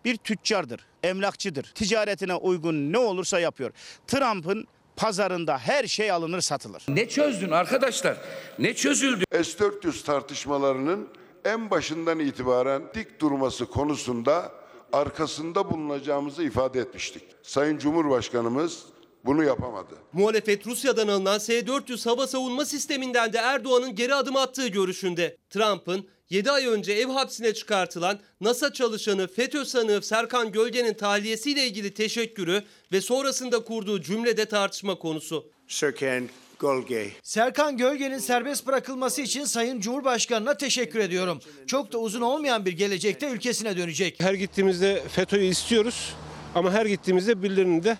bir 0.04 0.16
tüccardır, 0.16 0.86
emlakçıdır. 1.02 1.72
Ticaretine 1.74 2.34
uygun 2.34 2.92
ne 2.92 2.98
olursa 2.98 3.40
yapıyor. 3.40 3.70
Trump'ın 4.06 4.66
pazarında 4.96 5.58
her 5.58 5.86
şey 5.86 6.10
alınır 6.10 6.40
satılır. 6.40 6.82
Ne 6.88 7.08
çözdün 7.08 7.50
arkadaşlar? 7.50 8.16
Ne 8.58 8.74
çözüldü? 8.74 9.24
S-400 9.32 10.04
tartışmalarının 10.04 11.08
en 11.44 11.70
başından 11.70 12.18
itibaren 12.18 12.82
dik 12.94 13.20
durması 13.20 13.66
konusunda 13.66 14.52
arkasında 14.96 15.70
bulunacağımızı 15.70 16.42
ifade 16.42 16.80
etmiştik. 16.80 17.22
Sayın 17.42 17.78
Cumhurbaşkanımız 17.78 18.82
bunu 19.24 19.44
yapamadı. 19.44 19.94
Muhalefet 20.12 20.66
Rusya'dan 20.66 21.08
alınan 21.08 21.38
S-400 21.38 22.08
hava 22.08 22.26
savunma 22.26 22.64
sisteminden 22.64 23.32
de 23.32 23.38
Erdoğan'ın 23.38 23.94
geri 23.94 24.14
adım 24.14 24.36
attığı 24.36 24.68
görüşünde. 24.68 25.36
Trump'ın 25.50 26.06
7 26.30 26.50
ay 26.50 26.66
önce 26.66 26.92
ev 26.92 27.06
hapsine 27.06 27.54
çıkartılan 27.54 28.20
NASA 28.40 28.72
çalışanı 28.72 29.28
FETÖ 29.28 29.64
sanığı 29.64 30.02
Serkan 30.02 30.52
Gölge'nin 30.52 30.94
tahliyesiyle 30.94 31.66
ilgili 31.66 31.94
teşekkürü 31.94 32.62
ve 32.92 33.00
sonrasında 33.00 33.64
kurduğu 33.64 34.02
cümlede 34.02 34.44
tartışma 34.44 34.94
konusu. 34.94 35.50
Serkan 35.68 36.28
Golge. 36.58 37.10
Serkan 37.22 37.76
Gölge'nin 37.76 38.18
serbest 38.18 38.66
bırakılması 38.66 39.22
için 39.22 39.44
Sayın 39.44 39.80
Cumhurbaşkanı'na 39.80 40.56
teşekkür 40.56 40.98
ediyorum. 40.98 41.40
Çok 41.66 41.92
da 41.92 41.98
uzun 41.98 42.20
olmayan 42.20 42.64
bir 42.64 42.72
gelecekte 42.72 43.28
ülkesine 43.28 43.76
dönecek. 43.76 44.20
Her 44.20 44.34
gittiğimizde 44.34 45.02
FETÖ'yü 45.08 45.44
istiyoruz 45.50 46.14
ama 46.54 46.72
her 46.72 46.86
gittiğimizde 46.86 47.42
birilerini 47.42 47.84
de 47.84 47.98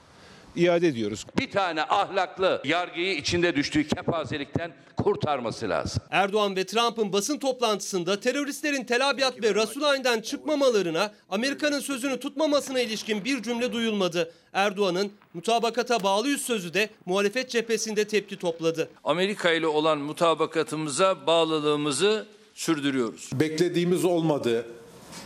iade 0.56 0.88
ediyoruz. 0.88 1.26
Bir 1.38 1.50
tane 1.50 1.82
ahlaklı 1.82 2.62
yargıyı 2.64 3.16
içinde 3.16 3.56
düştüğü 3.56 3.88
kepazelikten 3.88 4.72
kurtarması 4.96 5.68
lazım. 5.68 6.02
Erdoğan 6.10 6.56
ve 6.56 6.66
Trump'ın 6.66 7.12
basın 7.12 7.38
toplantısında 7.38 8.20
teröristlerin 8.20 8.84
Tel 8.84 9.10
Abyad 9.10 9.42
ve 9.42 9.54
Rasulayn'dan 9.54 10.20
çıkmamalarına, 10.20 11.12
Amerika'nın 11.30 11.80
sözünü 11.80 12.20
tutmamasına 12.20 12.80
ilişkin 12.80 13.24
bir 13.24 13.42
cümle 13.42 13.72
duyulmadı. 13.72 14.32
Erdoğan'ın 14.52 15.12
mutabakata 15.34 16.02
bağlıyız 16.02 16.40
sözü 16.40 16.74
de 16.74 16.90
muhalefet 17.06 17.50
cephesinde 17.50 18.08
tepki 18.08 18.36
topladı. 18.36 18.88
Amerika 19.04 19.52
ile 19.52 19.66
olan 19.66 19.98
mutabakatımıza 19.98 21.26
bağlılığımızı 21.26 22.26
sürdürüyoruz. 22.54 23.30
Beklediğimiz 23.32 24.04
olmadı. 24.04 24.66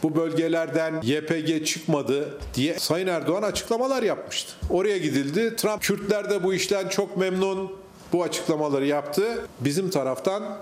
Bu 0.03 0.17
bölgelerden 0.17 1.01
YPG 1.03 1.67
çıkmadı 1.67 2.39
diye 2.55 2.79
Sayın 2.79 3.07
Erdoğan 3.07 3.43
açıklamalar 3.43 4.03
yapmıştı. 4.03 4.53
Oraya 4.71 4.99
gidildi. 4.99 5.57
Trump 5.57 5.83
Kürtler 5.83 6.31
de 6.31 6.45
bu 6.45 6.55
işten 6.55 6.89
çok 6.89 7.17
memnun. 7.17 7.77
Bu 8.13 8.23
açıklamaları 8.23 8.87
yaptı. 8.87 9.47
Bizim 9.61 9.91
taraftan 9.91 10.59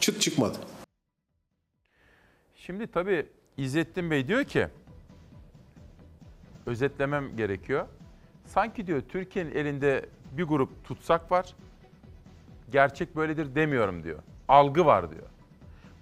çıt 0.00 0.20
çıkmadı. 0.20 0.58
Şimdi 2.56 2.86
tabii 2.86 3.26
İzzettin 3.56 4.10
Bey 4.10 4.28
diyor 4.28 4.44
ki, 4.44 4.66
özetlemem 6.66 7.36
gerekiyor. 7.36 7.86
Sanki 8.46 8.86
diyor 8.86 9.02
Türkiye'nin 9.08 9.54
elinde 9.54 10.06
bir 10.32 10.44
grup 10.44 10.84
tutsak 10.84 11.32
var, 11.32 11.54
gerçek 12.72 13.16
böyledir 13.16 13.54
demiyorum 13.54 14.04
diyor. 14.04 14.18
Algı 14.48 14.86
var 14.86 15.10
diyor. 15.10 15.26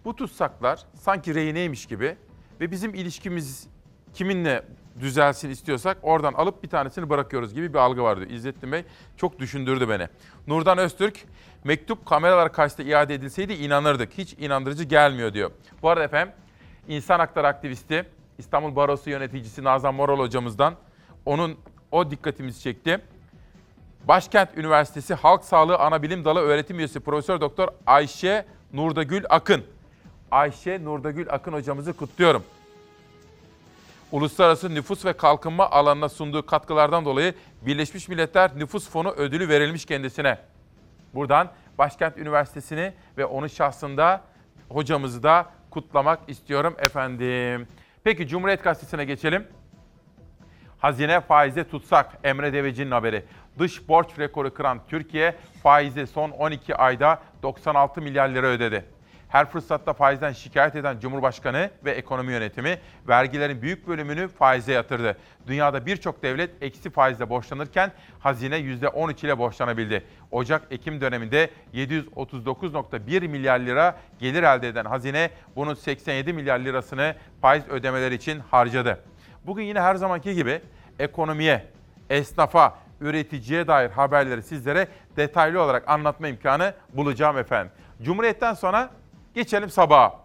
Bu 0.04 0.16
tutsaklar 0.16 0.86
sanki 0.94 1.34
rehineymiş 1.34 1.86
gibi 1.86 2.16
ve 2.64 2.70
bizim 2.70 2.94
ilişkimiz 2.94 3.66
kiminle 4.14 4.62
düzelsin 5.00 5.50
istiyorsak 5.50 5.98
oradan 6.02 6.32
alıp 6.32 6.62
bir 6.62 6.68
tanesini 6.68 7.10
bırakıyoruz 7.10 7.54
gibi 7.54 7.74
bir 7.74 7.78
algı 7.78 8.02
var 8.02 8.16
diyor. 8.16 8.30
İzzettin 8.30 8.72
Bey 8.72 8.84
çok 9.16 9.38
düşündürdü 9.38 9.88
beni. 9.88 10.08
Nurdan 10.46 10.78
Öztürk, 10.78 11.24
mektup 11.64 12.06
kameralar 12.06 12.52
karşısında 12.52 12.88
iade 12.88 13.14
edilseydi 13.14 13.52
inanırdık. 13.52 14.12
Hiç 14.12 14.34
inandırıcı 14.38 14.84
gelmiyor 14.84 15.32
diyor. 15.32 15.50
Bu 15.82 15.90
arada 15.90 16.04
efendim 16.04 16.34
insan 16.88 17.18
hakları 17.18 17.46
aktivisti, 17.46 18.04
İstanbul 18.38 18.76
Barosu 18.76 19.10
yöneticisi 19.10 19.64
Nazan 19.64 19.94
Moral 19.94 20.18
hocamızdan 20.18 20.74
onun 21.26 21.56
o 21.90 22.10
dikkatimizi 22.10 22.60
çekti. 22.60 23.00
Başkent 24.08 24.58
Üniversitesi 24.58 25.14
Halk 25.14 25.44
Sağlığı 25.44 25.76
Anabilim 25.76 26.24
Dalı 26.24 26.40
öğretim 26.40 26.78
üyesi 26.78 27.00
Profesör 27.00 27.40
Doktor 27.40 27.68
Ayşe 27.86 28.46
Nurdagül 28.72 29.24
Akın. 29.30 29.73
Ayşe 30.34 30.84
Nurdagül 30.84 31.26
Akın 31.30 31.52
hocamızı 31.52 31.92
kutluyorum. 31.92 32.44
Uluslararası 34.12 34.74
nüfus 34.74 35.04
ve 35.04 35.12
kalkınma 35.12 35.70
alanına 35.70 36.08
sunduğu 36.08 36.46
katkılardan 36.46 37.04
dolayı 37.04 37.34
Birleşmiş 37.62 38.08
Milletler 38.08 38.50
Nüfus 38.56 38.90
Fonu 38.90 39.10
ödülü 39.10 39.48
verilmiş 39.48 39.84
kendisine. 39.84 40.38
Buradan 41.14 41.50
Başkent 41.78 42.18
Üniversitesi'ni 42.18 42.92
ve 43.18 43.24
onun 43.24 43.46
şahsında 43.46 44.20
hocamızı 44.68 45.22
da 45.22 45.46
kutlamak 45.70 46.20
istiyorum 46.28 46.74
efendim. 46.78 47.68
Peki 48.04 48.28
Cumhuriyet 48.28 48.64
Gazetesi'ne 48.64 49.04
geçelim. 49.04 49.46
Hazine 50.78 51.20
faize 51.20 51.68
tutsak 51.68 52.18
Emre 52.24 52.52
Deveci'nin 52.52 52.90
haberi. 52.90 53.24
Dış 53.58 53.88
borç 53.88 54.18
rekoru 54.18 54.54
kıran 54.54 54.80
Türkiye 54.88 55.34
faize 55.62 56.06
son 56.06 56.30
12 56.30 56.76
ayda 56.76 57.22
96 57.42 58.02
milyar 58.02 58.28
lira 58.28 58.46
ödedi. 58.46 58.93
Her 59.34 59.50
fırsatta 59.50 59.92
faizden 59.92 60.32
şikayet 60.32 60.76
eden 60.76 61.00
Cumhurbaşkanı 61.00 61.70
ve 61.84 61.90
ekonomi 61.90 62.32
yönetimi 62.32 62.78
vergilerin 63.08 63.62
büyük 63.62 63.88
bölümünü 63.88 64.28
faize 64.28 64.72
yatırdı. 64.72 65.16
Dünyada 65.46 65.86
birçok 65.86 66.22
devlet 66.22 66.50
eksi 66.62 66.90
faizle 66.90 67.30
borçlanırken 67.30 67.92
hazine 68.18 68.56
%13 68.56 69.26
ile 69.26 69.38
borçlanabildi. 69.38 70.04
Ocak-Ekim 70.30 71.00
döneminde 71.00 71.50
739.1 71.74 73.28
milyar 73.28 73.60
lira 73.60 73.96
gelir 74.18 74.42
elde 74.42 74.68
eden 74.68 74.84
hazine 74.84 75.30
bunun 75.56 75.74
87 75.74 76.32
milyar 76.32 76.58
lirasını 76.58 77.14
faiz 77.40 77.68
ödemeleri 77.68 78.14
için 78.14 78.38
harcadı. 78.50 79.00
Bugün 79.46 79.64
yine 79.64 79.80
her 79.80 79.94
zamanki 79.94 80.34
gibi 80.34 80.60
ekonomiye, 80.98 81.66
esnafa, 82.10 82.78
üreticiye 83.00 83.66
dair 83.66 83.90
haberleri 83.90 84.42
sizlere 84.42 84.88
detaylı 85.16 85.62
olarak 85.62 85.88
anlatma 85.88 86.28
imkanı 86.28 86.74
bulacağım 86.92 87.38
efendim. 87.38 87.72
Cumhuriyet'ten 88.02 88.54
sonra 88.54 88.90
geçelim 89.34 89.70
sabaha. 89.70 90.20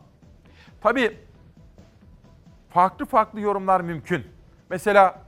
Tabii 0.81 1.17
farklı 2.69 3.05
farklı 3.05 3.39
yorumlar 3.39 3.81
mümkün. 3.81 4.27
Mesela 4.69 5.21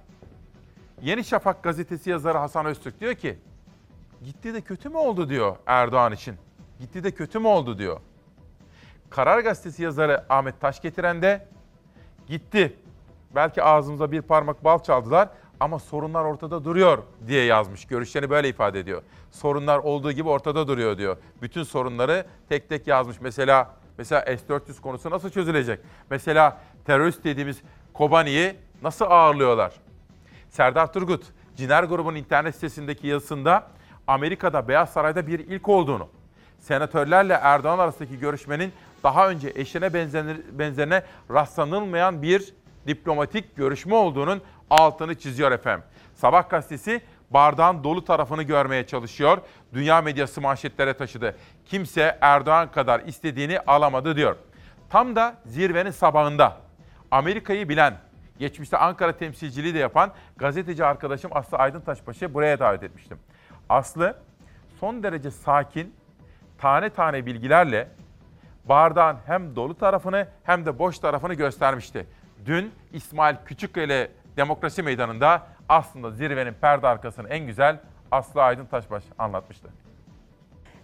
Yeni 1.02 1.24
Şafak 1.24 1.64
gazetesi 1.64 2.10
yazarı 2.10 2.38
Hasan 2.38 2.66
Öztürk 2.66 3.00
diyor 3.00 3.14
ki, 3.14 3.40
gitti 4.24 4.54
de 4.54 4.62
kötü 4.62 4.90
mü 4.90 4.98
oldu 4.98 5.30
diyor 5.30 5.56
Erdoğan 5.66 6.12
için. 6.12 6.36
Gitti 6.80 7.04
de 7.04 7.12
kötü 7.12 7.40
mü 7.40 7.48
oldu 7.48 7.78
diyor. 7.78 8.00
Karar 9.10 9.40
gazetesi 9.40 9.84
yazarı 9.84 10.26
Ahmet 10.30 10.62
Taşgetiren 10.62 11.22
de 11.22 11.48
gitti. 12.28 12.76
Belki 13.36 13.64
ağzımıza 13.64 14.12
bir 14.12 14.22
parmak 14.22 14.64
bal 14.64 14.80
çaldılar 14.80 15.30
ama 15.62 15.80
sorunlar 15.80 16.26
ortada 16.26 16.64
duruyor 16.64 17.04
diye 17.28 17.46
yazmış. 17.46 17.86
Görüşlerini 17.86 18.30
böyle 18.30 18.50
ifade 18.50 18.80
ediyor. 18.80 19.02
Sorunlar 19.32 19.80
olduğu 19.80 20.12
gibi 20.12 20.30
ortada 20.30 20.68
duruyor 20.68 20.98
diyor. 20.98 21.18
Bütün 21.42 21.64
sorunları 21.64 22.26
tek 22.50 22.70
tek 22.70 22.88
yazmış. 22.88 23.22
Mesela 23.22 23.76
mesela 23.98 24.22
S-400 24.22 24.82
konusu 24.82 25.10
nasıl 25.10 25.30
çözülecek? 25.30 25.80
Mesela 26.10 26.62
terörist 26.86 27.24
dediğimiz 27.24 27.62
Kobani'yi 27.94 28.56
nasıl 28.84 29.06
ağırlıyorlar? 29.06 29.74
Serdar 30.50 30.94
Turgut, 30.94 31.24
Ciner 31.58 31.84
grubun 31.84 32.16
internet 32.16 32.56
sitesindeki 32.56 33.08
yazısında 33.08 33.68
Amerika'da 34.08 34.68
Beyaz 34.68 34.90
Saray'da 34.90 35.28
bir 35.28 35.40
ilk 35.40 35.70
olduğunu, 35.70 36.08
senatörlerle 36.60 37.34
Erdoğan 37.34 37.80
arasındaki 37.80 38.20
görüşmenin 38.20 38.74
daha 39.04 39.30
önce 39.30 39.52
eşine 39.56 39.94
benzerine 40.60 41.04
rastlanılmayan 41.32 42.22
bir 42.22 42.54
diplomatik 42.88 43.56
görüşme 43.56 43.96
olduğunun 43.96 44.42
altını 44.72 45.16
çiziyor 45.16 45.52
efendim. 45.52 45.84
Sabah 46.16 46.50
gazetesi 46.50 47.02
bardağın 47.30 47.84
dolu 47.84 48.06
tarafını 48.06 48.44
görmeye 48.44 48.88
çalışıyor. 48.88 49.38
Dünya 49.74 50.02
medyası 50.02 50.42
manşetlere 50.42 50.94
taşıdı. 50.94 51.36
Kimse 51.66 52.18
Erdoğan 52.22 52.72
kadar 52.72 53.00
istediğini 53.00 53.60
alamadı 53.60 54.16
diyor. 54.16 54.36
Tam 54.90 55.16
da 55.16 55.36
zirvenin 55.46 55.92
sabahında 55.92 56.58
Amerika'yı 57.12 57.70
bilen, 57.70 57.98
geçmişte 58.40 58.78
Ankara 58.78 59.18
temsilciliği 59.18 59.74
de 59.74 59.80
yapan 59.80 60.12
gazeteci 60.38 60.86
arkadaşım 60.86 61.32
Aslı 61.34 61.58
Aydın 61.58 61.82
Taşbaş'ı 61.82 62.34
buraya 62.34 62.60
davet 62.60 62.84
etmiştim. 62.84 63.20
Aslı 63.70 64.18
son 64.80 65.04
derece 65.04 65.32
sakin, 65.32 65.96
tane 66.58 66.90
tane 66.90 67.26
bilgilerle 67.26 67.88
bardağın 68.66 69.18
hem 69.26 69.56
dolu 69.56 69.78
tarafını 69.78 70.28
hem 70.44 70.66
de 70.66 70.80
boş 70.80 71.00
tarafını 71.00 71.34
göstermişti. 71.34 72.08
Dün 72.46 72.72
İsmail 72.94 73.36
Küçükkaya 73.46 73.86
ile 73.86 74.12
Demokrasi 74.38 74.84
Meydanı'nda 74.84 75.48
aslında 75.70 76.12
zirvenin 76.12 76.54
perde 76.54 76.88
arkasını 76.88 77.30
en 77.30 77.48
güzel 77.48 77.80
Aslı 78.12 78.44
Aydın 78.44 78.66
Taşbaş 78.66 79.04
anlatmıştı. 79.18 79.68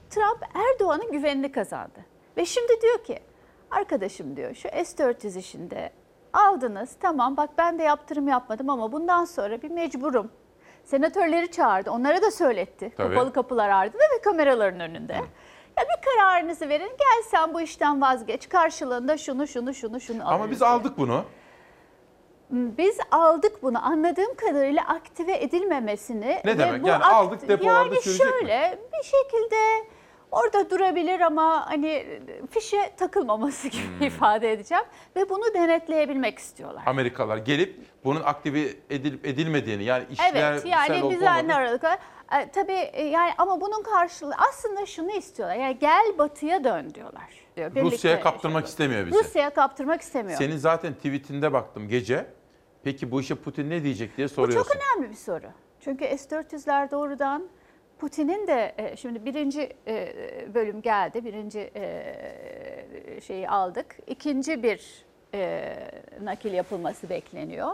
Trump 0.09 0.43
Erdoğan'ın 0.55 1.11
güvenini 1.11 1.51
kazandı. 1.51 2.05
Ve 2.37 2.45
şimdi 2.45 2.81
diyor 2.81 3.03
ki 3.03 3.19
arkadaşım 3.71 4.35
diyor 4.35 4.55
şu 4.55 4.69
S-400 4.69 5.39
işinde 5.39 5.91
aldınız 6.33 6.95
tamam 7.01 7.37
bak 7.37 7.49
ben 7.57 7.79
de 7.79 7.83
yaptırım 7.83 8.27
yapmadım 8.27 8.69
ama 8.69 8.91
bundan 8.91 9.25
sonra 9.25 9.61
bir 9.61 9.71
mecburum. 9.71 10.31
Senatörleri 10.83 11.51
çağırdı 11.51 11.91
onlara 11.91 12.21
da 12.21 12.31
söyletti. 12.31 12.91
Tabii. 12.97 13.15
Kapalı 13.15 13.33
kapılar 13.33 13.69
ardında 13.69 14.03
ve 14.17 14.21
kameraların 14.21 14.79
önünde. 14.79 15.13
Ya 15.77 15.83
bir 15.83 16.05
kararınızı 16.05 16.69
verin 16.69 16.87
gel 16.99 17.23
sen 17.31 17.53
bu 17.53 17.61
işten 17.61 18.01
vazgeç 18.01 18.49
karşılığında 18.49 19.17
şunu 19.17 19.47
şunu 19.47 19.73
şunu 19.73 19.99
şunu 19.99 20.21
Ama 20.21 20.31
alırız 20.31 20.51
biz 20.51 20.61
aldık 20.61 20.97
bunu. 20.97 21.25
Biz 22.51 22.97
aldık 23.11 23.63
bunu 23.63 23.85
anladığım 23.85 24.35
kadarıyla 24.35 24.83
aktive 24.87 25.37
edilmemesini. 25.43 26.41
Ne 26.45 26.51
ve 26.53 26.57
demek? 26.59 26.83
bu 26.83 26.87
Yani 26.87 27.03
aldık, 27.03 27.47
depolarda 27.49 27.77
Yani 27.79 28.01
çürüyecek 28.01 28.27
mi? 28.27 28.31
şöyle 28.31 28.79
bir 28.93 29.03
şekilde 29.03 29.87
orada 30.31 30.69
durabilir 30.69 31.19
ama 31.21 31.69
hani 31.69 32.19
fişe 32.51 32.93
takılmaması 32.97 33.67
gibi 33.67 33.83
Hmm. 33.99 34.07
ifade 34.07 34.51
edeceğim. 34.51 34.83
Ve 35.15 35.29
bunu 35.29 35.53
denetleyebilmek 35.53 36.39
istiyorlar. 36.39 36.83
Amerikalılar 36.85 37.37
gelip 37.37 37.79
bunun 38.03 38.21
aktive 38.23 38.61
edilip 38.89 39.25
edilmediğini 39.25 39.83
yani 39.83 40.03
işler 40.11 40.31
Evet 40.35 40.65
yani 40.65 41.11
düzenli 41.11 41.53
aralıklar. 41.53 41.99
E, 42.39 42.49
tabii 42.51 42.71
e, 42.93 43.03
yani 43.03 43.31
ama 43.37 43.61
bunun 43.61 43.83
karşılığı 43.83 44.35
aslında 44.49 44.85
şunu 44.85 45.11
istiyorlar. 45.11 45.55
Yani 45.55 45.79
gel 45.79 46.17
batıya 46.17 46.63
dön 46.63 46.93
diyorlar. 46.93 47.47
Diyor. 47.57 47.75
Rusya'ya 47.75 48.19
kaptırmak 48.19 48.67
istemiyor 48.67 49.05
bizi. 49.07 49.19
Rusya'ya 49.19 49.49
kaptırmak 49.49 50.01
istemiyor. 50.01 50.37
Senin 50.37 50.57
zaten 50.57 50.93
tweetinde 50.93 51.53
baktım 51.53 51.87
gece. 51.89 52.25
Peki 52.87 53.11
bu 53.11 53.21
işe 53.21 53.35
Putin 53.35 53.69
ne 53.69 53.83
diyecek 53.83 54.17
diye 54.17 54.27
Bu 54.27 54.29
soruyorsun. 54.29 54.71
çok 54.73 54.81
önemli 54.81 55.09
bir 55.09 55.15
soru. 55.15 55.47
Çünkü 55.79 56.05
S-400'ler 56.17 56.91
doğrudan 56.91 57.47
Putin'in 57.99 58.47
de 58.47 58.73
e, 58.77 58.95
şimdi 58.97 59.25
birinci 59.25 59.73
e, 59.87 60.13
bölüm 60.53 60.81
geldi, 60.81 61.25
birinci 61.25 61.71
e, 61.75 63.21
şeyi 63.21 63.49
aldık. 63.49 63.95
İkinci 64.07 64.63
bir 64.63 65.05
nakil 66.21 66.53
yapılması 66.53 67.09
bekleniyor. 67.09 67.71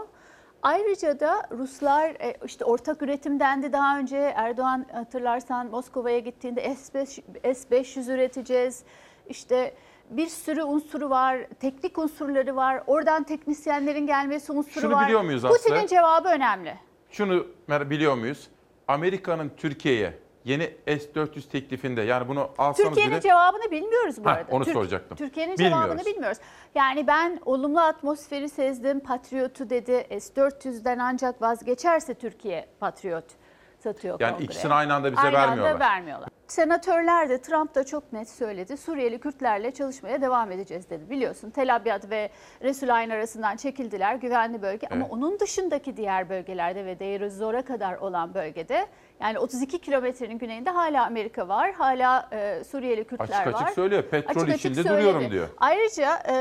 Ayrıca 0.62 1.20
da 1.20 1.42
Ruslar 1.50 2.16
işte 2.46 2.64
ortak 2.64 3.02
üretim 3.02 3.40
dendi 3.40 3.72
daha 3.72 3.98
önce 3.98 4.16
Erdoğan 4.16 4.86
hatırlarsan 4.92 5.66
Moskova'ya 5.66 6.18
gittiğinde 6.18 6.74
S-500 6.74 7.54
S-500 7.54 8.14
üreteceğiz. 8.14 8.84
İşte 9.28 9.74
bir 10.10 10.26
sürü 10.26 10.62
unsuru 10.62 11.10
var, 11.10 11.38
teknik 11.60 11.98
unsurları 11.98 12.56
var. 12.56 12.82
Oradan 12.86 13.22
teknisyenlerin 13.24 14.06
gelmesi 14.06 14.52
unsuru 14.52 14.80
Şunu 14.80 14.94
var. 14.94 15.04
biliyor 15.04 15.20
muyuz 15.22 15.44
Aslı? 15.44 15.56
Putin'in 15.56 15.86
cevabı 15.86 16.28
önemli. 16.28 16.74
Şunu 17.10 17.46
biliyor 17.68 18.14
muyuz? 18.14 18.48
Amerika'nın 18.88 19.50
Türkiye'ye 19.56 20.18
yeni 20.44 20.64
S-400 20.86 21.48
teklifinde 21.48 22.02
yani 22.02 22.28
bunu 22.28 22.50
alsanız 22.58 22.88
Türkiye'nin 22.88 23.12
bile... 23.12 23.20
cevabını 23.20 23.70
bilmiyoruz 23.70 24.24
bu 24.24 24.28
Ha, 24.28 24.32
arada. 24.32 24.52
onu 24.52 24.64
soracaktım. 24.64 25.16
Türkiye'nin 25.16 25.56
cevabını 25.56 26.04
bilmiyoruz. 26.04 26.38
Yani 26.74 27.06
ben 27.06 27.40
olumlu 27.46 27.80
atmosferi 27.80 28.48
sezdim. 28.48 29.00
Patriot'u 29.00 29.70
dedi. 29.70 30.06
S-400'den 30.20 30.98
ancak 30.98 31.42
vazgeçerse 31.42 32.14
Türkiye 32.14 32.66
Patriot 32.80 33.24
satıyor 33.84 34.20
Yani 34.20 34.30
kongreye. 34.30 34.44
ikisini 34.44 34.74
aynı 34.74 34.94
anda 34.94 35.12
bize 35.12 35.20
Aynı 35.20 35.32
vermiyorlar. 35.32 35.70
anda 35.74 35.80
vermiyorlar. 35.84 36.28
Senatörler 36.48 37.28
de 37.28 37.40
Trump 37.40 37.74
da 37.74 37.86
çok 37.86 38.12
net 38.12 38.28
söyledi. 38.30 38.76
Suriyeli 38.76 39.18
Kürtlerle 39.20 39.70
çalışmaya 39.70 40.20
devam 40.22 40.52
edeceğiz 40.52 40.90
dedi. 40.90 41.10
Biliyorsun 41.10 41.50
Tel 41.50 41.76
Abyad 41.76 42.10
ve 42.10 42.30
Resulayn 42.62 43.10
arasından 43.10 43.56
çekildiler. 43.56 44.14
Güvenli 44.14 44.62
bölge 44.62 44.86
ama 44.90 45.00
Evet. 45.00 45.12
onun 45.12 45.40
dışındaki 45.40 45.96
diğer 45.96 46.28
bölgelerde 46.28 46.86
ve 46.86 46.98
Deir 46.98 47.28
Zor'a 47.30 47.62
kadar 47.62 47.94
olan 47.96 48.34
bölgede 48.34 48.86
yani 49.20 49.38
32 49.38 49.78
kilometrenin 49.80 50.38
güneyinde 50.38 50.70
hala 50.70 51.06
Amerika 51.06 51.48
var. 51.48 51.72
Hala 51.72 52.28
e, 52.32 52.64
Suriyeli 52.64 53.04
Kürtler 53.04 53.24
Açık 53.42 53.54
var. 53.54 53.62
açık 53.62 53.74
söylüyor. 53.74 54.02
Petrol 54.02 54.30
Açık 54.30 54.42
açık 54.48 54.58
içinde 54.58 54.74
söyledi. 54.74 54.92
duruyorum 54.94 55.30
diyor. 55.30 55.48
Ayrıca 55.58 56.16
e, 56.28 56.34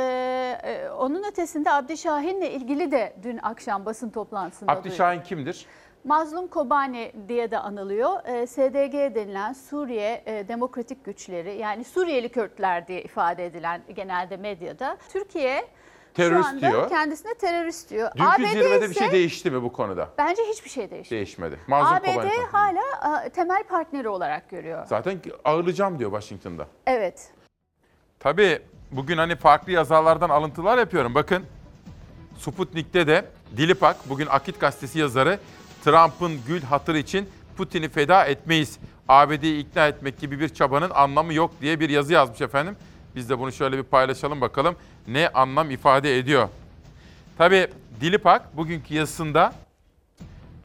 e, 0.64 0.90
onun 0.90 1.24
ötesinde 1.24 1.72
Abdi 1.72 1.98
Şahin'le 1.98 2.42
ilgili 2.52 2.92
de 2.92 3.14
dün 3.24 3.40
akşam 3.44 3.86
basın 3.86 4.10
toplantısında 4.10 4.72
Abdi 4.72 4.84
duyduk. 4.84 4.98
Şahin 4.98 5.22
kimdir? 5.22 5.66
Mazlum 6.04 6.48
Kobani 6.48 7.12
diye 7.28 7.52
de 7.52 7.58
anılıyor. 7.60 8.26
E, 8.26 8.48
SDG 8.48 9.16
denilen 9.16 9.54
Suriye 9.54 10.24
e, 10.26 10.48
Demokratik 10.48 11.06
Güçleri 11.06 11.56
yani 11.58 11.84
Suriyeli 11.84 12.30
Kürtler 12.30 12.88
diye 12.88 13.02
ifade 13.02 13.46
edilen 13.46 13.82
genelde 13.96 14.38
medyada. 14.38 14.98
Türkiye 15.14 15.68
Terörist 16.14 16.50
şu 16.50 16.56
anda 16.56 16.72
diyor. 16.72 16.90
kendisine 16.90 17.34
terörist 17.34 17.90
diyor. 17.90 18.12
Dünkü 18.18 18.28
ABD 18.30 18.52
zirvede 18.52 18.82
bir 18.82 18.90
ise 18.90 19.00
şey 19.00 19.12
değişti 19.12 19.52
mi 19.52 19.64
bu 19.64 19.72
konuda? 19.72 20.10
bence 20.18 20.42
hiçbir 20.50 20.70
şey 20.70 20.90
değişmedi. 20.92 21.12
Değişmedi. 21.18 21.60
Mazlum 21.68 21.94
ABD 21.96 22.06
Kobani. 22.06 22.30
hala 22.52 23.24
e, 23.26 23.30
temel 23.30 23.64
partneri 23.64 24.10
olarak 24.10 24.50
görüyor. 24.50 24.86
Zaten 24.86 25.22
ağırlayacağım 25.46 26.00
diyor 26.00 26.12
Washington'da. 26.12 26.68
Evet. 26.88 27.32
Tabii 28.20 28.62
bugün 28.92 29.18
hani 29.18 29.36
farklı 29.36 29.72
yazarlardan 29.72 30.30
alıntılar 30.30 30.78
yapıyorum. 30.78 31.16
Bakın 31.16 31.44
Sputnik'te 32.38 33.08
de 33.08 33.26
Dilipak, 33.58 34.10
bugün 34.10 34.28
Akit 34.30 34.60
Gazetesi 34.60 35.00
yazarı 35.00 35.40
Trump'ın 35.84 36.40
gül 36.48 36.62
hatır 36.62 36.96
için 36.96 37.30
Putin'i 37.58 37.90
feda 37.90 38.26
etmeyiz. 38.26 38.80
ABD'yi 39.08 39.60
ikna 39.60 39.88
etmek 39.88 40.20
gibi 40.20 40.40
bir 40.40 40.50
çabanın 40.50 40.90
anlamı 40.90 41.34
yok 41.34 41.52
diye 41.62 41.80
bir 41.80 41.90
yazı 41.90 42.14
yazmış 42.14 42.42
efendim. 42.42 42.76
Biz 43.16 43.30
de 43.30 43.40
bunu 43.40 43.52
şöyle 43.52 43.78
bir 43.78 43.84
paylaşalım 43.84 44.42
bakalım 44.42 44.76
ne 45.08 45.30
anlam 45.30 45.72
ifade 45.72 46.18
ediyor. 46.18 46.50
Tabii 47.38 47.68
Dilipak 48.02 48.58
bugünkü 48.58 48.94
yazısında 48.94 49.54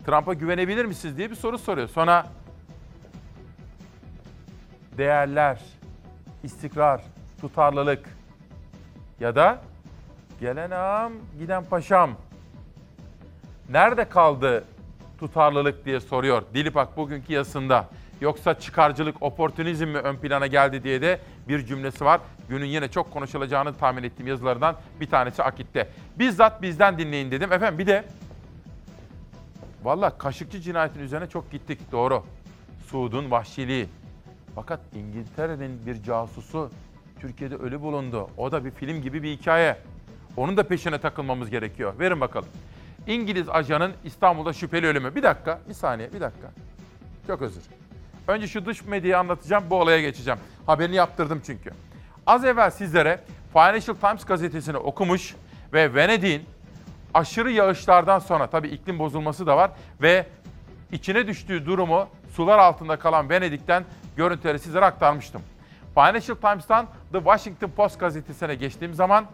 Trump'a 0.07 0.35
güvenebilir 0.35 0.85
misiniz 0.85 1.17
diye 1.17 1.31
bir 1.31 1.37
soru 1.37 1.59
soruyor. 1.59 1.89
Sonra 1.89 2.27
değerler, 4.99 5.61
istikrar, 6.45 7.01
tutarlılık 7.41 8.09
ya 9.21 9.37
da 9.37 9.63
gelen 10.41 10.71
ağam 10.71 11.13
giden 11.39 11.65
paşam. 11.65 12.11
Nerede 13.69 14.09
kaldı 14.09 14.65
tutarlılık 15.19 15.85
diye 15.85 16.01
soruyor 16.01 16.43
Dilipak 16.55 16.97
bugünkü 16.97 17.33
yazısında. 17.33 17.89
Yoksa 18.21 18.61
çıkarcılık, 18.61 19.23
oportunizm 19.23 19.87
mi 19.87 19.99
ön 19.99 20.17
plana 20.17 20.47
geldi 20.47 20.83
diye 20.83 21.03
de 21.03 21.21
bir 21.49 21.67
cümlesi 21.67 22.05
var. 22.05 22.21
Günün 22.49 22.67
yine 22.67 22.89
çok 22.89 23.11
konuşulacağını 23.11 23.75
tahmin 23.75 24.03
ettiğim 24.03 24.29
yazılardan 24.29 24.77
bir 25.01 25.07
tanesi 25.07 25.43
Akit'te. 25.43 25.89
Bizzat 26.19 26.63
bizden 26.63 26.99
dinleyin 26.99 27.31
dedim. 27.31 27.53
Efendim 27.53 27.79
bir 27.79 27.87
de 27.87 28.05
valla 29.85 30.19
Kaşıkçı 30.19 30.61
cinayetin 30.61 31.01
üzerine 31.01 31.27
çok 31.27 31.51
gittik 31.51 31.93
doğru. 31.93 32.25
Suud'un 32.87 33.31
vahşiliği. 33.31 33.87
Fakat 34.55 34.81
İngiltere'nin 34.95 35.87
bir 35.87 36.03
casusu 36.03 36.71
Türkiye'de 37.21 37.57
ölü 37.57 37.81
bulundu. 37.81 38.31
O 38.37 38.53
da 38.53 38.65
bir 38.65 38.71
film 38.71 39.03
gibi 39.03 39.23
bir 39.23 39.31
hikaye. 39.33 39.77
Onun 40.37 40.57
da 40.57 40.63
peşine 40.63 40.99
takılmamız 40.99 41.51
gerekiyor. 41.51 41.99
Verin 41.99 42.21
bakalım. 42.21 42.49
İngiliz 43.09 43.49
ajanın 43.49 43.93
İstanbul'da 44.05 44.53
şüpheli 44.53 44.87
ölümü. 44.87 45.15
Bir 45.15 45.23
dakika, 45.23 45.61
bir 45.69 45.75
saniye, 45.75 46.13
bir 46.13 46.21
dakika. 46.21 46.51
Çok 47.27 47.43
özür. 47.43 47.63
Önce 48.29 48.47
şu 48.47 48.67
dış 48.67 48.85
medyayı 48.85 49.19
anlatacağım, 49.19 49.65
bu 49.71 49.77
olaya 49.77 50.01
geçeceğim. 50.01 50.39
Haberini 50.67 50.97
yaptırdım 50.97 51.43
çünkü. 51.47 51.71
Az 52.27 52.45
evvel 52.45 52.71
sizlere 52.71 53.21
Financial 53.53 53.97
Times 53.97 54.25
gazetesini 54.25 54.77
okumuş 54.77 55.35
ve 55.73 55.95
Venedik'in 55.95 56.43
aşırı 57.15 57.51
yağışlardan 57.51 58.19
sonra 58.19 58.47
tabii 58.47 58.69
iklim 58.69 58.99
bozulması 58.99 59.47
da 59.47 59.57
var 59.57 59.71
ve 60.03 60.27
içine 60.93 61.27
düştüğü 61.27 61.67
durumu 61.67 62.09
sular 62.35 62.59
altında 62.59 62.99
kalan 62.99 63.31
Venedik'ten 63.31 63.85
görüntüleri 64.17 64.59
sizlere 64.59 64.85
aktarmıştım. 64.85 65.43
Financial 65.95 66.37
Times'tan 66.37 66.87
The 67.13 67.19
Washington 67.19 67.71
Post 67.71 68.01
gazetesine 68.01 68.55
geçtiğim 68.55 68.95
zaman 68.95 69.27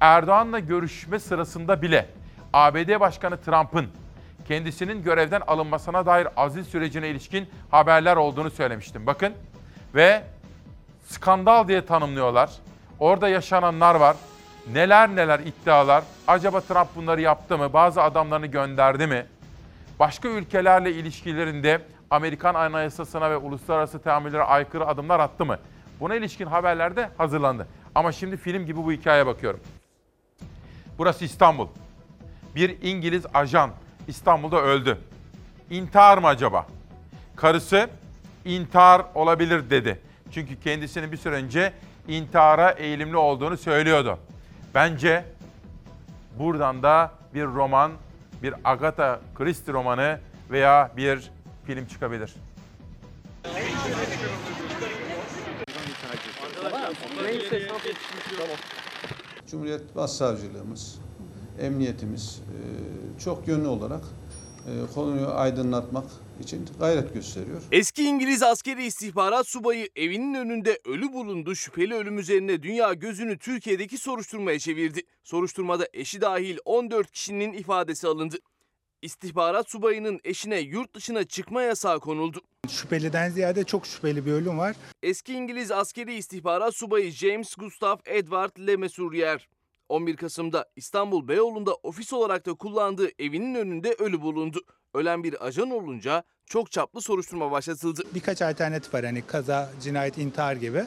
Erdoğan'la 0.00 0.58
görüşme 0.58 1.18
sırasında 1.18 1.82
bile 1.82 2.08
ABD 2.54 3.00
Başkanı 3.00 3.40
Trump'ın 3.40 3.88
kendisinin 4.48 5.02
görevden 5.02 5.40
alınmasına 5.46 6.06
dair 6.06 6.28
azil 6.36 6.64
sürecine 6.64 7.08
ilişkin 7.08 7.48
haberler 7.70 8.16
olduğunu 8.16 8.50
söylemiştim. 8.50 9.06
Bakın 9.06 9.32
ve 9.94 10.22
skandal 11.06 11.68
diye 11.68 11.86
tanımlıyorlar. 11.86 12.50
Orada 12.98 13.28
yaşananlar 13.28 13.94
var. 13.94 14.16
Neler 14.72 15.16
neler 15.16 15.40
iddialar. 15.40 16.04
Acaba 16.26 16.60
Trump 16.60 16.88
bunları 16.96 17.20
yaptı 17.20 17.58
mı? 17.58 17.72
Bazı 17.72 18.02
adamlarını 18.02 18.46
gönderdi 18.46 19.06
mi? 19.06 19.26
Başka 20.00 20.28
ülkelerle 20.28 20.92
ilişkilerinde 20.92 21.80
Amerikan 22.10 22.54
Anayasasına 22.54 23.30
ve 23.30 23.36
uluslararası 23.36 24.02
teamüllere 24.02 24.42
aykırı 24.42 24.86
adımlar 24.86 25.20
attı 25.20 25.44
mı? 25.44 25.58
Buna 26.00 26.14
ilişkin 26.14 26.46
haberler 26.46 26.96
de 26.96 27.10
hazırlandı. 27.18 27.68
Ama 27.94 28.12
şimdi 28.12 28.36
film 28.36 28.66
gibi 28.66 28.84
bu 28.84 28.92
hikayeye 28.92 29.26
bakıyorum. 29.26 29.60
Burası 30.98 31.24
İstanbul. 31.24 31.68
Bir 32.54 32.82
İngiliz 32.82 33.24
ajan 33.34 33.70
İstanbul'da 34.08 34.62
öldü. 34.62 34.98
İntihar 35.70 36.18
mı 36.18 36.26
acaba? 36.26 36.66
Karısı 37.36 37.88
intihar 38.44 39.02
olabilir 39.14 39.70
dedi. 39.70 40.00
Çünkü 40.32 40.60
kendisinin 40.60 41.12
bir 41.12 41.16
süre 41.16 41.34
önce 41.34 41.72
intihara 42.08 42.70
eğilimli 42.70 43.16
olduğunu 43.16 43.56
söylüyordu. 43.56 44.18
Bence 44.74 45.24
buradan 46.38 46.82
da 46.82 47.10
bir 47.34 47.44
roman, 47.44 47.92
bir 48.42 48.54
Agatha 48.64 49.20
Christie 49.34 49.72
romanı 49.72 50.20
veya 50.50 50.90
bir 50.96 51.30
film 51.66 51.86
çıkabilir. 51.86 52.34
Cumhuriyet 59.50 59.96
Başsavcılığımız, 59.96 60.98
emniyetimiz 61.60 62.40
e, 62.40 62.58
çok 63.20 63.48
yönlü 63.48 63.66
olarak 63.66 64.02
e, 64.66 64.94
konuyu 64.94 65.26
aydınlatmak 65.26 66.04
için 66.40 66.68
gayret 66.80 67.14
gösteriyor. 67.14 67.62
Eski 67.72 68.04
İngiliz 68.04 68.42
askeri 68.42 68.86
istihbarat 68.86 69.48
subayı 69.48 69.88
evinin 69.96 70.34
önünde 70.34 70.80
ölü 70.84 71.12
bulundu. 71.12 71.54
Şüpheli 71.54 71.94
ölüm 71.94 72.18
üzerine 72.18 72.62
dünya 72.62 72.94
gözünü 72.94 73.38
Türkiye'deki 73.38 73.98
soruşturmaya 73.98 74.58
çevirdi. 74.58 75.02
Soruşturmada 75.24 75.88
eşi 75.92 76.20
dahil 76.20 76.58
14 76.64 77.10
kişinin 77.10 77.52
ifadesi 77.52 78.08
alındı. 78.08 78.36
İstihbarat 79.02 79.70
subayının 79.70 80.20
eşine 80.24 80.58
yurt 80.58 80.94
dışına 80.94 81.24
çıkma 81.24 81.62
yasağı 81.62 82.00
konuldu. 82.00 82.40
Şüpheliden 82.68 83.30
ziyade 83.30 83.64
çok 83.64 83.86
şüpheli 83.86 84.26
bir 84.26 84.32
ölüm 84.32 84.58
var. 84.58 84.76
Eski 85.02 85.32
İngiliz 85.32 85.70
askeri 85.70 86.14
istihbarat 86.14 86.76
subayı 86.76 87.10
James 87.10 87.54
Gustav 87.54 87.96
Edward 88.06 88.66
Le 88.66 88.76
Mesurier 88.76 89.48
11 89.88 90.16
Kasım'da 90.16 90.66
İstanbul 90.76 91.28
Beyoğlu'nda 91.28 91.74
ofis 91.74 92.12
olarak 92.12 92.46
da 92.46 92.54
kullandığı 92.54 93.08
evinin 93.18 93.54
önünde 93.54 93.92
ölü 93.98 94.22
bulundu. 94.22 94.60
Ölen 94.94 95.24
bir 95.24 95.46
ajan 95.46 95.70
olunca 95.70 96.24
çok 96.46 96.70
çaplı 96.70 97.00
soruşturma 97.00 97.50
başlatıldı. 97.50 98.02
Birkaç 98.14 98.42
alternatif 98.42 98.94
var 98.94 99.04
hani 99.04 99.22
kaza, 99.22 99.70
cinayet, 99.82 100.18
intihar 100.18 100.56
gibi. 100.56 100.84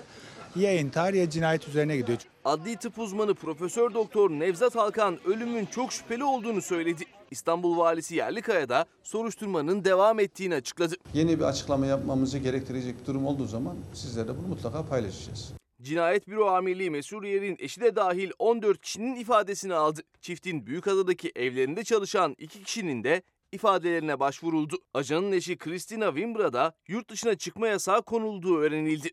Ya 0.56 0.80
intihar 0.80 1.14
ya 1.14 1.30
cinayet 1.30 1.68
üzerine 1.68 1.98
gidiyor. 1.98 2.20
Adli 2.46 2.76
tıp 2.78 3.00
uzmanı 3.00 3.34
Profesör 3.34 3.94
Doktor 3.94 4.30
Nevzat 4.30 4.76
Halkan 4.76 5.18
ölümün 5.26 5.66
çok 5.66 5.94
şüpheli 5.94 6.24
olduğunu 6.24 6.62
söyledi. 6.62 7.04
İstanbul 7.32 7.78
Valisi 7.78 8.16
Yerlikaya 8.16 8.70
da 8.70 8.86
soruşturmanın 9.04 9.86
devam 9.86 10.20
ettiğini 10.20 10.56
açıkladı. 10.56 10.96
Yeni 11.14 11.40
bir 11.40 11.44
açıklama 11.44 11.86
yapmamızı 11.86 12.38
gerektirecek 12.38 13.02
bir 13.02 13.06
durum 13.06 13.26
olduğu 13.26 13.46
zaman 13.46 13.76
sizlerle 13.94 14.38
bunu 14.38 14.48
mutlaka 14.48 14.86
paylaşacağız. 14.86 15.54
Cinayet 15.82 16.28
Büro 16.28 16.46
Amirliği 16.46 16.92
Mesuriyer'in 16.92 17.58
eşi 17.60 17.82
de 17.82 17.96
dahil 17.96 18.32
14 18.40 18.82
kişinin 18.82 19.16
ifadesini 19.16 19.74
aldı. 19.74 20.02
Çiftin 20.22 20.66
Büyükada'daki 20.66 21.32
evlerinde 21.36 21.84
çalışan 21.84 22.36
iki 22.38 22.64
kişinin 22.64 23.04
de 23.04 23.22
ifadelerine 23.52 24.20
başvuruldu. 24.20 24.78
Ajanın 24.94 25.32
eşi 25.32 25.58
Christina 25.58 26.08
Wimbra 26.08 26.54
da 26.54 26.74
yurt 26.88 27.10
dışına 27.10 27.36
çıkma 27.36 27.68
yasağı 27.68 28.04
konulduğu 28.04 28.58
öğrenildi. 28.58 29.10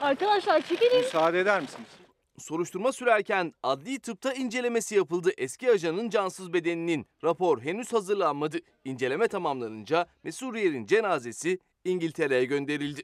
Arkadaşlar 0.00 0.60
çekilin. 0.60 0.98
Müsaade 1.00 1.40
eder 1.40 1.60
misiniz? 1.60 1.88
Soruşturma 2.38 2.92
sürerken 2.92 3.52
adli 3.62 3.98
tıpta 3.98 4.32
incelemesi 4.32 4.94
yapıldı. 4.94 5.30
Eski 5.38 5.70
ajanın 5.70 6.10
cansız 6.10 6.52
bedeninin 6.52 7.06
rapor 7.24 7.60
henüz 7.60 7.92
hazırlanmadı. 7.92 8.58
İnceleme 8.84 9.28
tamamlanınca 9.28 10.06
Mesuriyer'in 10.22 10.86
cenazesi 10.86 11.58
İngiltere'ye 11.84 12.44
gönderildi. 12.44 13.02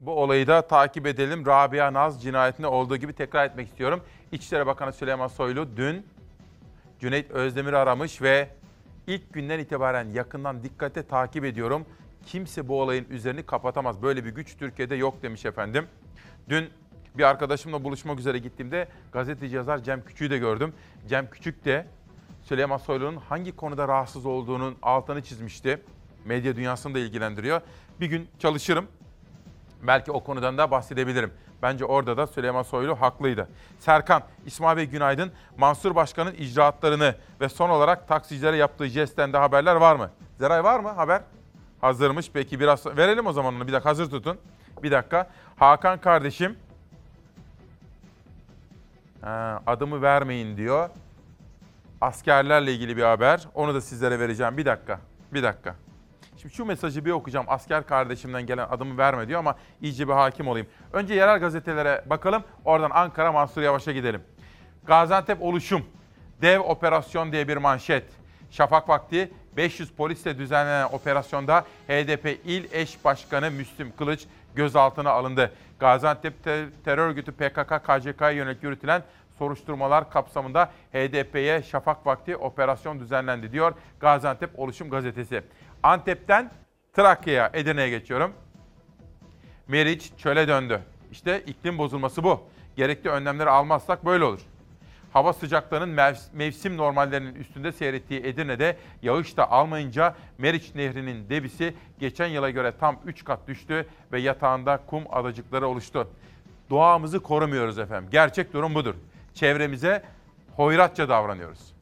Bu 0.00 0.22
olayı 0.22 0.46
da 0.46 0.62
takip 0.62 1.06
edelim. 1.06 1.46
Rabia 1.46 1.92
Naz 1.92 2.22
cinayetinde 2.22 2.66
olduğu 2.66 2.96
gibi 2.96 3.12
tekrar 3.12 3.46
etmek 3.46 3.68
istiyorum. 3.68 4.00
İçişleri 4.32 4.66
Bakanı 4.66 4.92
Süleyman 4.92 5.26
Soylu 5.26 5.76
dün 5.76 6.06
Cüneyt 7.00 7.30
Özdemir'i 7.30 7.76
aramış 7.76 8.22
ve 8.22 8.48
ilk 9.06 9.32
günden 9.32 9.58
itibaren 9.58 10.08
yakından 10.08 10.62
dikkate 10.62 11.02
takip 11.02 11.44
ediyorum. 11.44 11.86
Kimse 12.26 12.68
bu 12.68 12.80
olayın 12.80 13.06
üzerini 13.10 13.42
kapatamaz. 13.42 14.02
Böyle 14.02 14.24
bir 14.24 14.30
güç 14.30 14.56
Türkiye'de 14.56 14.94
yok 14.94 15.22
demiş 15.22 15.44
efendim. 15.44 15.86
Dün 16.48 16.70
bir 17.14 17.22
arkadaşımla 17.22 17.84
buluşmak 17.84 18.18
üzere 18.18 18.38
gittiğimde 18.38 18.88
gazeteci 19.12 19.56
yazar 19.56 19.78
Cem 19.78 20.04
Küçük'ü 20.04 20.30
de 20.30 20.38
gördüm. 20.38 20.72
Cem 21.08 21.30
Küçük 21.30 21.64
de 21.64 21.86
Süleyman 22.42 22.76
Soylu'nun 22.76 23.16
hangi 23.16 23.56
konuda 23.56 23.88
rahatsız 23.88 24.26
olduğunun 24.26 24.76
altını 24.82 25.22
çizmişti. 25.22 25.82
Medya 26.24 26.56
dünyasını 26.56 26.94
da 26.94 26.98
ilgilendiriyor. 26.98 27.60
Bir 28.00 28.06
gün 28.06 28.28
çalışırım. 28.38 28.86
Belki 29.82 30.12
o 30.12 30.24
konudan 30.24 30.58
da 30.58 30.70
bahsedebilirim. 30.70 31.32
Bence 31.62 31.84
orada 31.84 32.16
da 32.16 32.26
Süleyman 32.26 32.62
Soylu 32.62 33.00
haklıydı. 33.00 33.48
Serkan, 33.78 34.22
İsmail 34.46 34.76
Bey 34.76 34.86
günaydın. 34.86 35.32
Mansur 35.58 35.94
Başkan'ın 35.94 36.34
icraatlarını 36.34 37.14
ve 37.40 37.48
son 37.48 37.70
olarak 37.70 38.08
taksicilere 38.08 38.56
yaptığı 38.56 38.86
jestten 38.86 39.32
de 39.32 39.38
haberler 39.38 39.76
var 39.76 39.96
mı? 39.96 40.10
Zeray 40.38 40.64
var 40.64 40.80
mı 40.80 40.88
haber? 40.88 41.22
Hazırmış. 41.80 42.30
Peki 42.32 42.60
biraz 42.60 42.86
verelim 42.86 43.26
o 43.26 43.32
zaman 43.32 43.54
onu. 43.54 43.66
Bir 43.66 43.72
dakika 43.72 43.90
hazır 43.90 44.10
tutun. 44.10 44.38
Bir 44.82 44.90
dakika. 44.90 45.30
Hakan 45.56 46.00
kardeşim. 46.00 46.56
Ha, 49.20 49.62
adımı 49.66 50.02
vermeyin 50.02 50.56
diyor. 50.56 50.90
Askerlerle 52.00 52.72
ilgili 52.72 52.96
bir 52.96 53.02
haber. 53.02 53.48
Onu 53.54 53.74
da 53.74 53.80
sizlere 53.80 54.18
vereceğim. 54.20 54.56
Bir 54.56 54.64
dakika. 54.64 55.00
Bir 55.32 55.42
dakika. 55.42 55.74
Şimdi 56.40 56.54
şu 56.54 56.64
mesajı 56.64 57.04
bir 57.04 57.10
okuyacağım. 57.10 57.46
Asker 57.48 57.86
kardeşimden 57.86 58.46
gelen 58.46 58.66
adımı 58.70 58.98
verme 58.98 59.28
diyor 59.28 59.38
ama 59.38 59.54
iyice 59.82 60.08
bir 60.08 60.12
hakim 60.12 60.48
olayım. 60.48 60.66
Önce 60.92 61.14
yerel 61.14 61.38
gazetelere 61.40 62.04
bakalım. 62.06 62.42
Oradan 62.64 62.90
Ankara 62.90 63.32
Mansur 63.32 63.62
Yavaş'a 63.62 63.92
gidelim. 63.92 64.22
Gaziantep 64.84 65.42
oluşum. 65.42 65.86
Dev 66.42 66.60
operasyon 66.60 67.32
diye 67.32 67.48
bir 67.48 67.56
manşet. 67.56 68.04
Şafak 68.50 68.88
vakti 68.88 69.32
500 69.56 69.92
polisle 69.92 70.38
düzenlenen 70.38 70.88
operasyonda 70.92 71.64
HDP 71.88 72.38
İl 72.44 72.64
Eş 72.72 73.04
Başkanı 73.04 73.50
Müslüm 73.50 73.92
Kılıç 73.98 74.24
gözaltına 74.54 75.10
alındı. 75.10 75.52
Gaziantep 75.80 76.44
te- 76.44 76.66
terör 76.84 77.08
örgütü 77.08 77.32
PKK 77.32 77.82
KCK'ya 77.84 78.30
yönelik 78.30 78.62
yürütülen 78.62 79.02
soruşturmalar 79.38 80.10
kapsamında 80.10 80.70
HDP'ye 80.92 81.62
şafak 81.62 82.06
vakti 82.06 82.36
operasyon 82.36 83.00
düzenlendi 83.00 83.52
diyor 83.52 83.72
Gaziantep 84.00 84.58
Oluşum 84.58 84.90
Gazetesi. 84.90 85.42
Antep'ten 85.82 86.50
Trakya'ya, 86.92 87.50
Edirne'ye 87.54 87.90
geçiyorum. 87.90 88.32
Meriç 89.68 90.12
çöle 90.18 90.48
döndü. 90.48 90.80
İşte 91.12 91.40
iklim 91.46 91.78
bozulması 91.78 92.24
bu. 92.24 92.40
Gerekli 92.76 93.10
önlemleri 93.10 93.50
almazsak 93.50 94.04
böyle 94.04 94.24
olur. 94.24 94.40
Hava 95.12 95.32
sıcaklığının 95.32 95.96
mev- 95.96 96.32
mevsim 96.32 96.76
normallerinin 96.76 97.34
üstünde 97.34 97.72
seyrettiği 97.72 98.20
Edirne'de 98.20 98.76
yağış 99.02 99.36
da 99.36 99.50
almayınca 99.50 100.14
Meriç 100.38 100.74
Nehri'nin 100.74 101.28
debisi 101.28 101.74
geçen 101.98 102.26
yıla 102.26 102.50
göre 102.50 102.72
tam 102.80 102.96
3 103.06 103.24
kat 103.24 103.48
düştü 103.48 103.86
ve 104.12 104.20
yatağında 104.20 104.80
kum 104.86 105.04
adacıkları 105.10 105.66
oluştu. 105.66 106.08
Doğamızı 106.70 107.20
korumuyoruz 107.20 107.78
efendim. 107.78 108.08
Gerçek 108.12 108.52
durum 108.52 108.74
budur. 108.74 108.94
Çevremize 109.34 110.02
hoyratça 110.56 111.08
davranıyoruz. 111.08 111.72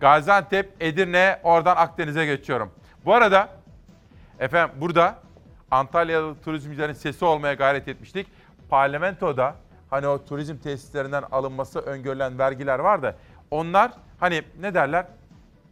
Gaziantep, 0.00 0.72
Edirne, 0.80 1.40
oradan 1.42 1.76
Akdeniz'e 1.76 2.26
geçiyorum. 2.26 2.70
Bu 3.06 3.14
arada 3.14 3.48
efendim 4.38 4.76
burada 4.80 5.18
Antalyalı 5.70 6.34
turizmcilerin 6.44 6.92
sesi 6.92 7.24
olmaya 7.24 7.54
gayret 7.54 7.88
etmiştik. 7.88 8.26
Parlamentoda 8.68 9.54
hani 9.90 10.06
o 10.06 10.24
turizm 10.24 10.56
tesislerinden 10.56 11.24
alınması 11.32 11.80
öngörülen 11.80 12.38
vergiler 12.38 12.78
var 12.78 13.02
da 13.02 13.16
onlar 13.50 13.92
hani 14.20 14.42
ne 14.60 14.74
derler? 14.74 15.06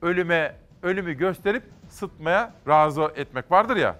Ölüme 0.02 0.56
ölümü 0.82 1.14
gösterip 1.14 1.62
sıtmaya 1.88 2.52
razı 2.68 3.12
etmek 3.16 3.50
vardır 3.50 3.76
ya. 3.76 3.96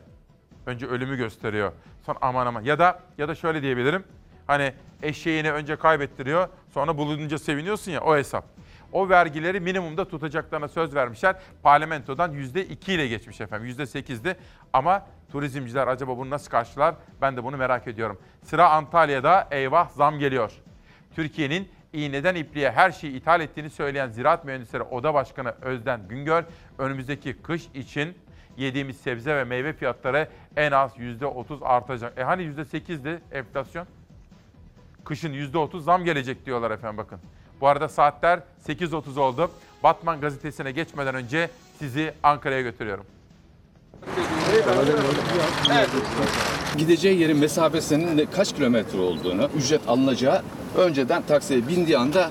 Önce 0.67 0.87
ölümü 0.87 1.17
gösteriyor. 1.17 1.73
Sonra 2.07 2.19
aman 2.23 2.47
aman 2.47 2.63
ya 2.63 2.79
da 2.79 3.01
ya 3.19 3.29
da 3.29 3.35
şöyle 3.35 3.63
diyebilirim. 3.63 4.05
Hani 4.47 4.73
eşeğini 5.03 5.53
önce 5.53 5.77
kaybettiriyor, 5.77 6.49
sonra 6.75 6.99
bulununca 6.99 7.39
seviniyorsun 7.39 7.93
ya 7.93 8.01
o 8.01 8.17
hesap. 8.17 8.54
O 8.95 9.09
vergileri 9.09 9.61
minimumda 9.61 10.09
tutacaklarına 10.09 10.69
söz 10.69 10.95
vermişler. 10.95 11.37
Parlamentodan 11.63 12.33
%2 12.33 12.93
ile 12.93 13.09
geçmiş 13.09 13.41
efendim. 13.41 13.69
%8'di 13.69 14.37
ama 14.73 15.07
turizmciler 15.33 15.87
acaba 15.87 16.19
bunu 16.19 16.31
nasıl 16.31 16.51
karşılar? 16.51 16.95
Ben 17.21 17.37
de 17.37 17.45
bunu 17.45 17.57
merak 17.57 17.89
ediyorum. 17.89 18.19
Sıra 18.43 18.71
Antalya'da 18.71 19.49
eyvah 19.51 19.89
zam 19.89 20.19
geliyor. 20.19 20.53
Türkiye'nin 21.15 21.69
iğneden 21.93 22.35
ipliğe 22.35 22.71
her 22.71 22.93
şeyi 22.93 23.13
ithal 23.13 23.41
ettiğini 23.41 23.71
söyleyen 23.71 24.09
Ziraat 24.09 24.45
Mühendisleri 24.45 24.83
Oda 24.83 25.15
Başkanı 25.15 25.55
Özden 25.63 26.09
Güngör, 26.09 26.45
önümüzdeki 26.79 27.43
kış 27.43 27.69
için 27.75 28.19
yediğimiz 28.57 28.97
sebze 28.97 29.37
ve 29.37 29.45
meyve 29.45 29.73
fiyatları 29.73 30.29
en 30.57 30.73
az 30.73 30.97
%30 30.97 31.65
artacak. 31.65 32.19
E 32.19 32.23
hani 32.23 32.43
%8'di 32.43 33.21
enflasyon? 33.33 33.87
Kışın 35.05 35.33
%30 35.33 35.81
zam 35.81 36.05
gelecek 36.05 36.47
diyorlar 36.47 36.71
efendim 36.71 36.99
bakın. 36.99 37.21
Bu 37.61 37.69
arada 37.69 37.89
saatler 37.89 38.41
8.30 38.69 39.21
oldu. 39.21 39.51
Batman 39.83 40.21
gazetesine 40.21 40.73
geçmeden 40.73 41.15
önce 41.15 41.51
sizi 41.79 42.13
Ankara'ya 42.23 42.61
götürüyorum. 42.61 43.05
Gideceği 46.79 47.21
yerin 47.21 47.37
mesafesinin 47.37 48.29
kaç 48.37 48.55
kilometre 48.55 48.99
olduğunu, 48.99 49.49
ücret 49.57 49.89
alınacağı 49.89 50.43
önceden 50.77 51.23
taksiye 51.23 51.69
bindiği 51.69 51.99
anda 51.99 52.31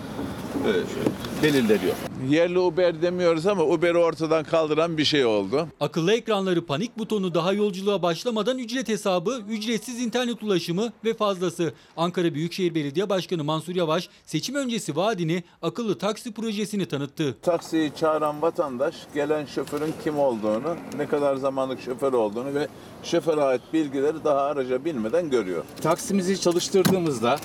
belirleniyor. 1.43 1.95
Yerli 2.29 2.59
Uber 2.59 3.01
demiyoruz 3.01 3.47
ama 3.47 3.63
Uber'i 3.63 3.97
ortadan 3.97 4.43
kaldıran 4.43 4.97
bir 4.97 5.05
şey 5.05 5.25
oldu. 5.25 5.67
Akıllı 5.79 6.13
ekranları 6.13 6.65
panik 6.65 6.97
butonu 6.97 7.33
daha 7.33 7.53
yolculuğa 7.53 8.01
başlamadan 8.01 8.57
ücret 8.57 8.89
hesabı, 8.89 9.41
ücretsiz 9.49 10.01
internet 10.01 10.43
ulaşımı 10.43 10.93
ve 11.05 11.13
fazlası. 11.13 11.73
Ankara 11.97 12.33
Büyükşehir 12.33 12.75
Belediye 12.75 13.09
Başkanı 13.09 13.43
Mansur 13.43 13.75
Yavaş 13.75 14.09
seçim 14.25 14.55
öncesi 14.55 14.95
vaadini 14.95 15.43
akıllı 15.61 15.97
taksi 15.97 16.33
projesini 16.33 16.85
tanıttı. 16.85 17.35
Taksiyi 17.41 17.91
çağıran 17.99 18.41
vatandaş 18.41 18.95
gelen 19.13 19.45
şoförün 19.45 19.93
kim 20.03 20.19
olduğunu, 20.19 20.75
ne 20.97 21.05
kadar 21.05 21.35
zamanlık 21.35 21.81
şoför 21.81 22.13
olduğunu 22.13 22.53
ve 22.53 22.67
şoföre 23.03 23.41
ait 23.41 23.61
bilgileri 23.73 24.23
daha 24.23 24.41
araca 24.41 24.85
binmeden 24.85 25.29
görüyor. 25.29 25.63
Taksimizi 25.81 26.41
çalıştırdığımızda 26.41 27.35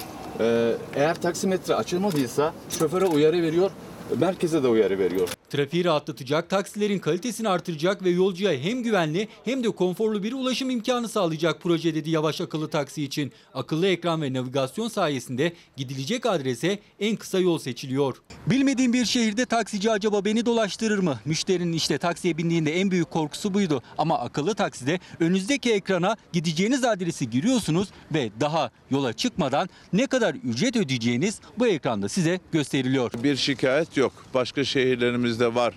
e, 0.41 0.75
eğer 0.95 1.23
taksimetre 1.23 1.75
açılmadıysa 1.75 2.53
şoföre 2.79 3.07
uyarı 3.07 3.43
veriyor, 3.43 3.71
merkeze 4.17 4.63
de 4.63 4.69
uyarı 4.69 4.99
veriyor. 4.99 5.29
Trafiği 5.51 5.85
rahatlatacak, 5.85 6.51
taksilerin 6.51 6.99
kalitesini 6.99 7.49
artıracak 7.49 8.05
ve 8.05 8.11
yolcuya 8.11 8.53
hem 8.53 8.83
güvenli 8.83 9.29
hem 9.45 9.65
de 9.65 9.71
konforlu 9.71 10.23
bir 10.23 10.33
ulaşım 10.33 10.71
imkanı 10.71 11.09
sağlayacak 11.09 11.61
proje 11.63 11.95
dedi 11.95 12.11
Yavaş 12.11 12.41
akıllı 12.41 12.69
taksi 12.69 13.05
için. 13.05 13.33
Akıllı 13.55 13.87
ekran 13.87 14.23
ve 14.23 14.33
navigasyon 14.33 14.89
sayesinde 14.89 15.53
gidilecek 15.77 16.27
adrese 16.27 16.79
en 17.01 17.17
kısa 17.17 17.39
yol 17.39 17.59
seçiliyor. 17.59 18.17
Bilmediğim 18.47 18.93
bir 18.93 19.05
şehirde 19.05 19.47
taksici 19.47 19.91
acaba 19.91 20.25
beni 20.25 20.47
dolaştırır 20.47 20.99
mı? 20.99 21.19
Müşterinin 21.25 21.73
işte 21.73 21.99
taksiye 21.99 22.39
bindiğinde 22.39 22.81
en 22.81 22.91
büyük 22.91 23.11
korkusu 23.11 23.55
buydu. 23.55 23.83
Ama 23.99 24.19
akıllı 24.19 24.55
takside 24.55 25.01
önünüzdeki 25.21 25.73
ekrana 25.73 26.17
gideceğiniz 26.33 26.85
adresi 26.85 27.31
giriyorsunuz 27.31 27.89
ve 28.15 28.31
daha 28.41 28.71
yola 28.91 29.13
çıkmadan 29.13 29.69
ne 29.93 30.07
kadar 30.07 30.35
ücret 30.35 30.77
ödeyeceğiniz 30.77 31.41
bu 31.59 31.67
ekranda 31.67 32.09
size 32.09 32.41
gösteriliyor. 32.53 33.13
Bir 33.23 33.37
şikayet 33.37 33.97
yok. 33.99 34.13
Başka 34.35 34.65
şehirlerimizde 34.65 35.55
var. 35.55 35.75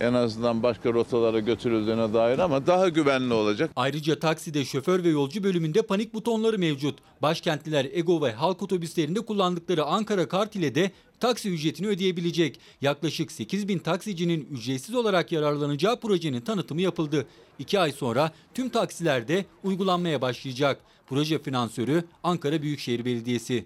En 0.00 0.14
azından 0.14 0.62
başka 0.62 0.92
rotalara 0.92 1.40
götürüldüğüne 1.40 2.14
dair 2.14 2.38
ama 2.38 2.66
daha 2.66 2.88
güvenli 2.88 3.34
olacak. 3.34 3.70
Ayrıca 3.76 4.18
takside 4.18 4.64
şoför 4.64 5.04
ve 5.04 5.08
yolcu 5.08 5.44
bölümünde 5.44 5.82
panik 5.82 6.14
butonları 6.14 6.58
mevcut. 6.58 6.98
Başkentliler 7.22 7.86
Ego 7.92 8.22
ve 8.22 8.32
halk 8.32 8.62
otobüslerinde 8.62 9.20
kullandıkları 9.20 9.84
Ankara 9.84 10.28
kart 10.28 10.56
ile 10.56 10.74
de 10.74 10.90
taksi 11.20 11.50
ücretini 11.50 11.86
ödeyebilecek. 11.86 12.60
Yaklaşık 12.80 13.32
8 13.32 13.68
bin 13.68 13.78
taksicinin 13.78 14.48
ücretsiz 14.50 14.94
olarak 14.94 15.32
yararlanacağı 15.32 16.00
projenin 16.00 16.40
tanıtımı 16.40 16.80
yapıldı. 16.80 17.26
2 17.58 17.78
ay 17.80 17.92
sonra 17.92 18.32
tüm 18.54 18.68
taksilerde 18.68 19.44
uygulanmaya 19.64 20.20
başlayacak. 20.20 20.80
Proje 21.06 21.38
finansörü 21.38 22.04
Ankara 22.22 22.62
Büyükşehir 22.62 23.04
Belediyesi. 23.04 23.64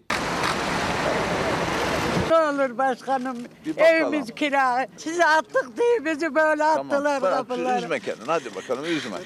Ne 2.30 2.36
olur 2.36 2.78
başkanım 2.78 3.36
Bir 3.66 3.76
bakalım. 3.76 3.90
evimiz 4.14 4.30
kira. 4.36 4.86
Sizi 4.96 5.24
attık 5.24 5.76
diye 5.78 6.04
bizi 6.04 6.34
böyle 6.34 6.64
attılar 6.64 7.22
bırak, 7.22 7.36
kapılara. 7.36 7.78
üzme 7.78 8.00
kendini. 8.00 8.26
Hadi 8.26 8.54
bakalım 8.54 8.84
üzme. 8.84 9.16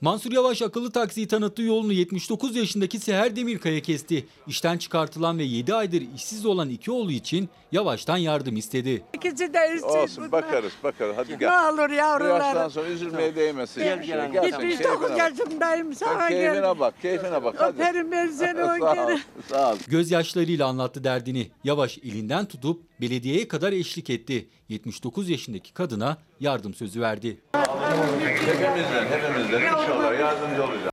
Mansur 0.00 0.32
Yavaş 0.32 0.62
akıllı 0.62 0.90
taksiyi 0.90 1.28
tanıttığı 1.28 1.62
yolunu 1.62 1.92
79 1.92 2.56
yaşındaki 2.56 2.98
Seher 2.98 3.36
Demirkaya 3.36 3.80
kesti. 3.80 4.26
İşten 4.46 4.78
çıkartılan 4.78 5.38
ve 5.38 5.42
7 5.44 5.74
aydır 5.74 6.02
işsiz 6.16 6.46
olan 6.46 6.68
iki 6.70 6.90
oğlu 6.90 7.12
için 7.12 7.48
Yavaş'tan 7.72 8.16
yardım 8.16 8.56
istedi. 8.56 9.02
İkisi 9.14 9.54
de 9.54 9.58
işsiz 9.74 9.84
Olsun 9.84 10.16
bunlar. 10.16 10.32
bakarız 10.32 10.72
bakarız. 10.84 11.16
Hadi 11.16 11.38
gel. 11.38 11.48
Ne 11.50 11.70
olur 11.82 11.88
Bu 11.90 11.94
yavrular. 11.94 12.38
şey 12.40 12.46
yaştan 12.46 12.68
sonra 12.68 12.88
üzülmeye 12.88 13.36
değmesin. 13.36 13.80
Gel, 13.82 14.02
gel, 14.02 14.32
gel. 14.32 14.50
sen 14.50 14.60
79 14.60 14.78
keyfine 14.78 15.10
bak. 15.10 15.18
yaşındayım 15.18 15.94
sana 15.94 16.30
gel. 16.30 16.52
keyfine 16.52 16.78
bak, 16.80 16.94
keyfine 17.02 17.44
bak. 17.44 17.54
Hadi. 17.58 17.74
Öperim 17.82 18.12
ben 18.12 18.26
seni 18.28 18.62
o 18.62 18.66
sağ 18.80 18.90
ol, 18.90 18.94
kere. 18.94 19.18
sağ 19.48 19.72
ol. 19.72 19.76
Gözyaşlarıyla 19.88 20.66
anlattı 20.66 21.04
derdini. 21.04 21.50
Yavaş 21.64 21.98
elinden 21.98 22.46
tutup 22.46 22.82
belediyeye 23.00 23.48
kadar 23.48 23.72
eşlik 23.72 24.10
etti. 24.10 24.48
79 24.68 25.28
yaşındaki 25.28 25.74
kadına 25.74 26.16
yardım 26.40 26.74
sözü 26.74 27.00
verdi. 27.00 27.40
Hepimizden, 27.52 29.06
hepimizden 29.06 29.62
inşallah 29.62 30.20
yardımcı 30.20 30.64
olacağız. 30.64 30.90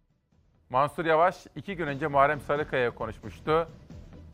Mansur 0.70 1.06
Yavaş 1.06 1.36
iki 1.56 1.76
gün 1.76 1.88
önce 1.88 2.08
Muharrem 2.08 2.42
Sarıkaya'ya 2.42 2.96
konuşmuştu. 2.96 3.68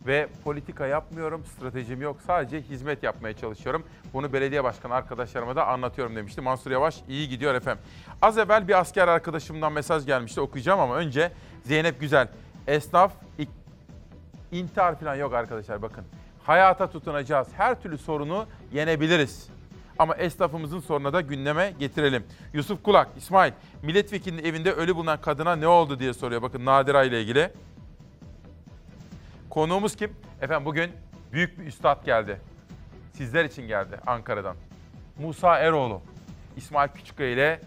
Ve 0.06 0.28
politika 0.44 0.88
yapmıyorum, 0.88 1.46
stratejim 1.46 2.02
yok. 2.02 2.18
Sadece 2.28 2.62
hizmet 2.62 3.04
yapmaya 3.04 3.34
çalışıyorum. 3.34 3.84
Bunu 4.14 4.34
belediye 4.34 4.64
başkanı 4.64 4.94
arkadaşlarıma 4.94 5.56
da 5.56 5.68
anlatıyorum 5.68 6.16
demişti. 6.16 6.42
Mansur 6.42 6.72
Yavaş 6.72 6.96
iyi 7.10 7.30
gidiyor 7.30 7.56
efendim. 7.56 7.84
Az 8.22 8.38
evvel 8.38 8.68
bir 8.68 8.80
asker 8.80 9.08
arkadaşımdan 9.08 9.74
mesaj 9.74 10.06
gelmişti 10.06 10.42
okuyacağım 10.42 10.80
ama 10.80 10.96
önce 10.96 11.32
Zeynep 11.64 12.00
Güzel. 12.00 12.28
Esnaf 12.68 13.14
intihar 14.52 15.00
falan 15.00 15.16
yok 15.16 15.34
arkadaşlar 15.34 15.82
bakın. 15.82 16.06
Hayata 16.44 16.92
tutunacağız. 16.92 17.48
Her 17.58 17.82
türlü 17.82 17.98
sorunu 17.98 18.46
yenebiliriz. 18.74 19.50
Ama 20.00 20.16
esnafımızın 20.16 20.80
sorununa 20.80 21.14
da 21.14 21.22
gündeme 21.22 21.74
getirelim. 21.80 22.24
Yusuf 22.54 22.84
Kulak, 22.84 23.08
İsmail, 23.18 23.52
milletvekilinin 23.82 24.44
evinde 24.44 24.72
ölü 24.72 24.96
bulunan 24.96 25.22
kadına 25.22 25.56
ne 25.56 25.68
oldu 25.68 26.00
diye 26.00 26.14
soruyor. 26.14 26.42
Bakın 26.42 26.66
Nadira 26.66 27.04
ile 27.04 27.22
ilgili. 27.22 27.52
Konuğumuz 29.50 29.96
kim? 29.96 30.12
Efendim 30.42 30.66
bugün 30.66 30.92
büyük 31.34 31.60
bir 31.60 31.66
üstad 31.66 32.06
geldi. 32.06 32.40
Sizler 33.14 33.46
için 33.46 33.68
geldi 33.68 34.00
Ankara'dan. 34.08 34.56
Musa 35.20 35.60
Eroğlu. 35.60 36.02
İsmail 36.58 36.90
Küçükkaya 36.90 37.30
ile 37.30 37.62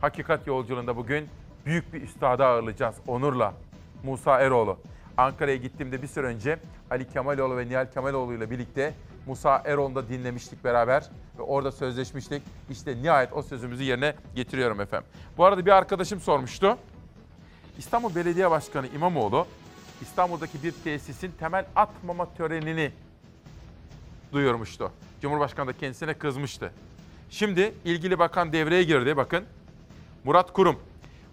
Hakikat 0.00 0.46
Yolculuğunda 0.46 0.96
bugün 0.96 1.28
büyük 1.66 1.92
bir 1.92 2.02
üstadı 2.02 2.44
ağırlayacağız 2.44 2.96
onurla. 3.06 3.54
Musa 4.04 4.40
Eroğlu. 4.40 4.78
Ankara'ya 5.18 5.56
gittiğimde 5.56 6.02
bir 6.02 6.06
süre 6.06 6.26
önce 6.26 6.58
Ali 6.90 7.08
Kemaloğlu 7.08 7.56
ve 7.56 7.68
Nihal 7.68 7.86
Kemaloğlu 7.94 8.34
ile 8.34 8.50
birlikte 8.50 8.94
Musa 9.26 9.62
Eroğlu'nu 9.64 9.94
da 9.94 10.08
dinlemiştik 10.08 10.64
beraber 10.64 11.04
ve 11.38 11.42
orada 11.42 11.72
sözleşmiştik. 11.72 12.42
İşte 12.70 12.96
nihayet 13.02 13.32
o 13.32 13.42
sözümüzü 13.42 13.82
yerine 13.82 14.14
getiriyorum 14.34 14.80
efendim. 14.80 15.08
Bu 15.36 15.44
arada 15.44 15.66
bir 15.66 15.70
arkadaşım 15.70 16.20
sormuştu. 16.20 16.78
İstanbul 17.78 18.14
Belediye 18.14 18.50
Başkanı 18.50 18.86
İmamoğlu 18.94 19.46
İstanbul'daki 20.02 20.62
bir 20.62 20.72
tesisin 20.84 21.32
temel 21.40 21.66
atmama 21.76 22.34
törenini 22.34 22.92
duyurmuştu. 24.32 24.92
Cumhurbaşkanı 25.22 25.68
da 25.68 25.72
kendisine 25.72 26.14
kızmıştı. 26.14 26.72
Şimdi 27.30 27.74
ilgili 27.84 28.18
bakan 28.18 28.52
devreye 28.52 28.82
girdi 28.82 29.16
bakın. 29.16 29.44
Murat 30.24 30.52
Kurum, 30.52 30.80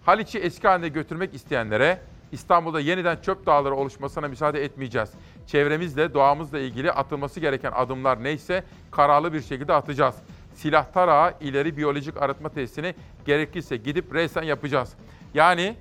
Haliç'i 0.06 0.40
eski 0.40 0.68
haline 0.68 0.88
götürmek 0.88 1.34
isteyenlere 1.34 2.00
İstanbul'da 2.32 2.80
yeniden 2.80 3.18
çöp 3.22 3.46
dağları 3.46 3.76
oluşmasına 3.76 4.28
müsaade 4.28 4.64
etmeyeceğiz. 4.64 5.10
Çevremizle, 5.48 6.14
doğamızla 6.14 6.60
ilgili 6.60 6.92
atılması 6.92 7.40
gereken 7.40 7.72
adımlar 7.76 8.24
neyse 8.24 8.64
kararlı 8.92 9.34
bir 9.34 9.42
şekilde 9.42 9.74
atacağız. 9.74 10.16
Silah 10.56 10.86
tarağı 10.94 11.34
ileri 11.42 11.78
biyolojik 11.78 12.18
arıtma 12.22 12.50
tesisini 12.50 12.96
gerekirse 13.26 13.78
gidip 13.78 14.14
resen 14.14 14.44
yapacağız. 14.44 14.94
Yani 15.34 15.76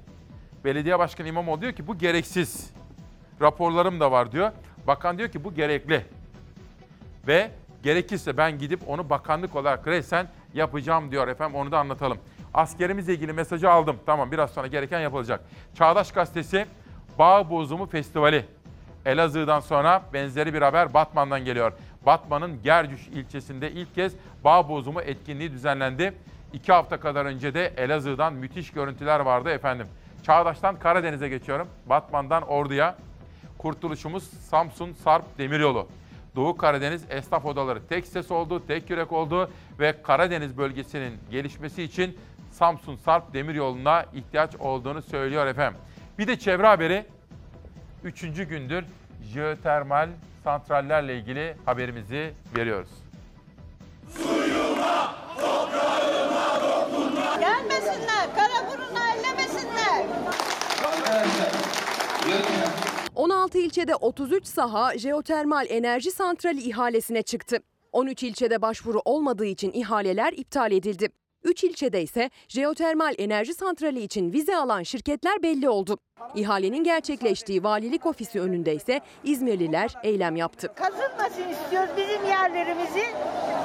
belediye 0.65 0.99
başkanı 0.99 1.29
İmamoğlu 1.29 1.61
diyor 1.61 1.73
ki 1.73 1.87
bu 1.87 1.99
gereksiz. 1.99 2.71
Raporlarım 3.41 4.01
da 4.01 4.13
var 4.13 4.33
diyor. 4.33 4.53
Bakan 4.87 5.19
diyor 5.19 5.29
ki 5.29 5.45
bu 5.45 5.55
gerekli. 5.55 6.07
Ve 7.27 7.51
gerekirse 7.83 8.37
ben 8.37 8.59
gidip 8.59 8.89
onu 8.89 9.11
bakanlık 9.11 9.57
olarak 9.57 9.87
resen 9.87 10.29
yapacağım 10.55 11.11
diyor 11.11 11.29
efendim 11.29 11.57
onu 11.57 11.73
da 11.73 11.79
anlatalım. 11.79 12.19
Askerimizle 12.55 13.15
ilgili 13.15 13.33
mesajı 13.33 13.71
aldım. 13.71 13.97
Tamam 14.07 14.33
biraz 14.33 14.51
sonra 14.51 14.67
gereken 14.67 15.01
yapılacak. 15.01 15.41
Çağdaş 15.75 16.13
Gazetesi 16.13 16.67
Bağ 17.19 17.51
Bozumu 17.51 17.87
Festivali. 17.87 18.45
Elazığ'dan 19.07 19.61
sonra 19.61 20.03
benzeri 20.13 20.55
bir 20.55 20.63
haber 20.63 20.95
Batman'dan 20.95 21.45
geliyor. 21.45 21.73
Batman'ın 22.07 22.63
Gercüş 22.63 23.09
ilçesinde 23.09 23.71
ilk 23.71 23.95
kez 23.95 24.13
bağ 24.45 24.69
bozumu 24.69 25.01
etkinliği 25.01 25.53
düzenlendi. 25.53 26.15
İki 26.53 26.73
hafta 26.73 27.01
kadar 27.01 27.25
önce 27.25 27.55
de 27.55 27.73
Elazığ'dan 27.77 28.33
müthiş 28.33 28.71
görüntüler 28.71 29.21
vardı 29.21 29.51
efendim. 29.51 29.87
Çağdaş'tan 30.23 30.79
Karadeniz'e 30.79 31.29
geçiyorum. 31.29 31.69
Batman'dan 31.87 32.43
Ordu'ya. 32.43 32.97
Kurtuluşumuz 33.59 34.25
Samsun 34.25 34.93
Sarp 34.93 35.39
Demiryolu. 35.39 35.89
Doğu 36.37 36.57
Karadeniz 36.57 37.05
esnaf 37.11 37.47
odaları 37.47 37.87
tek 37.87 38.07
ses 38.07 38.31
oldu, 38.31 38.63
tek 38.67 38.91
yürek 38.91 39.13
oldu 39.13 39.51
ve 39.81 40.03
Karadeniz 40.03 40.59
bölgesinin 40.59 41.19
gelişmesi 41.31 41.83
için 41.83 42.19
Samsun 42.59 42.97
Sarp 42.97 43.35
Demiryolu'na 43.35 44.07
ihtiyaç 44.15 44.57
olduğunu 44.57 45.03
söylüyor 45.03 45.47
efendim. 45.47 45.81
Bir 46.19 46.27
de 46.27 46.39
çevre 46.39 46.67
haberi. 46.67 47.07
Üçüncü 48.05 48.45
gündür 48.45 48.85
jeotermal 49.23 50.09
santrallerle 50.45 51.19
ilgili 51.19 51.57
haberimizi 51.65 52.35
veriyoruz. 52.57 52.89
Suyuma, 54.17 55.15
toprağıma 55.41 56.61
dokunma. 56.61 57.37
Gelmesinler, 57.41 58.27
kara 58.37 58.71
buruna 58.71 59.15
ellemesinler. 59.15 60.07
16 63.15 63.59
ilçede 63.59 63.95
33 63.95 64.47
saha 64.47 64.99
jeotermal 64.99 65.67
enerji 65.69 66.11
santrali 66.11 66.61
ihalesine 66.61 67.23
çıktı. 67.23 67.59
13 67.93 68.23
ilçede 68.23 68.63
başvuru 68.63 69.01
olmadığı 69.05 69.47
için 69.47 69.73
ihaleler 69.73 70.33
iptal 70.33 70.73
edildi. 70.73 71.09
3 71.45 71.65
ilçede 71.65 72.03
ise 72.03 72.31
jeotermal 72.49 73.15
enerji 73.19 73.55
santrali 73.55 74.03
için 74.03 74.33
vize 74.33 74.57
alan 74.57 74.83
şirketler 74.83 75.43
belli 75.43 75.69
oldu. 75.69 75.99
İhalenin 76.35 76.85
gerçekleştiği 76.85 77.65
valilik 77.65 78.07
ofisi 78.07 78.41
önünde 78.41 78.75
ise 78.75 79.01
İzmirliler 79.25 79.95
eylem 80.03 80.37
yaptı. 80.37 80.73
Kazınmasın 80.77 81.49
istiyoruz 81.49 81.91
bizim 81.97 82.25
yerlerimizi. 82.29 83.05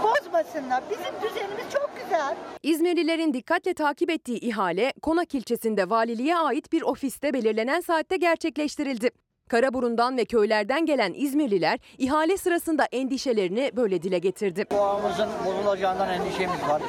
Bozmasınlar. 0.04 0.84
Bizim 0.90 1.30
düzenimiz 1.30 1.74
çok 1.74 1.92
güzel. 2.04 2.36
İzmirlilerin 2.64 3.34
dikkatle 3.34 3.74
takip 3.74 4.10
ettiği 4.10 4.40
ihale 4.40 4.94
Konak 5.02 5.36
ilçesinde 5.36 5.90
valiliğe 5.90 6.38
ait 6.38 6.72
bir 6.72 6.82
ofiste 6.82 7.34
belirlenen 7.34 7.80
saatte 7.80 8.18
gerçekleştirildi. 8.18 9.10
Karaburun'dan 9.50 10.18
ve 10.18 10.26
köylerden 10.26 10.86
gelen 10.86 11.14
İzmirliler 11.16 11.80
ihale 11.98 12.38
sırasında 12.38 12.86
endişelerini 12.92 13.72
böyle 13.76 14.02
dile 14.02 14.20
getirdi. 14.20 14.66
Doğamızın 14.72 15.30
bozulacağından 15.46 16.10
endişemiz 16.10 16.62
var. 16.70 16.82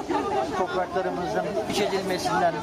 Topraklarımızın 0.58 1.44
iç 1.70 1.80
edilmesinden 1.80 2.54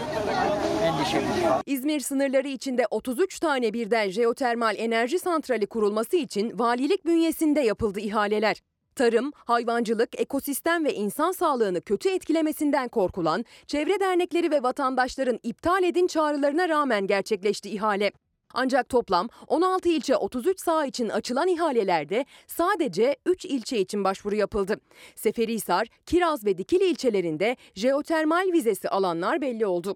endişemiz 0.84 1.44
var. 1.44 1.62
İzmir 1.66 2.00
sınırları 2.00 2.48
içinde 2.48 2.86
33 2.92 3.40
tane 3.40 3.74
birden 3.74 4.10
jeotermal 4.10 4.76
enerji 4.78 5.20
santrali 5.20 5.68
kurulması 5.68 6.18
için 6.18 6.60
valilik 6.60 7.06
bünyesinde 7.06 7.60
yapıldı 7.62 8.00
ihaleler. 8.00 8.62
Tarım, 8.96 9.32
hayvancılık, 9.36 10.20
ekosistem 10.20 10.86
ve 10.86 10.94
insan 10.94 11.32
sağlığını 11.32 11.82
kötü 11.82 12.10
etkilemesinden 12.10 12.88
korkulan 12.88 13.46
çevre 13.68 14.00
dernekleri 14.00 14.52
ve 14.52 14.64
vatandaşların 14.64 15.40
iptal 15.44 15.84
edin 15.84 16.08
çağrılarına 16.08 16.70
rağmen 16.70 17.08
gerçekleşti 17.08 17.70
ihale. 17.70 18.12
Ancak 18.54 18.90
toplam 18.90 19.30
16 19.48 19.90
ilçe 19.90 20.16
33 20.18 20.60
saha 20.60 20.86
için 20.86 21.10
açılan 21.10 21.48
ihalelerde 21.48 22.26
sadece 22.48 23.16
3 23.26 23.46
ilçe 23.46 23.80
için 23.80 24.04
başvuru 24.04 24.36
yapıldı. 24.36 24.80
Seferihisar, 25.16 25.88
Kiraz 26.06 26.46
ve 26.46 26.58
Dikili 26.58 26.84
ilçelerinde 26.84 27.58
jeotermal 27.76 28.52
vizesi 28.54 28.90
alanlar 28.90 29.42
belli 29.42 29.66
oldu. 29.66 29.96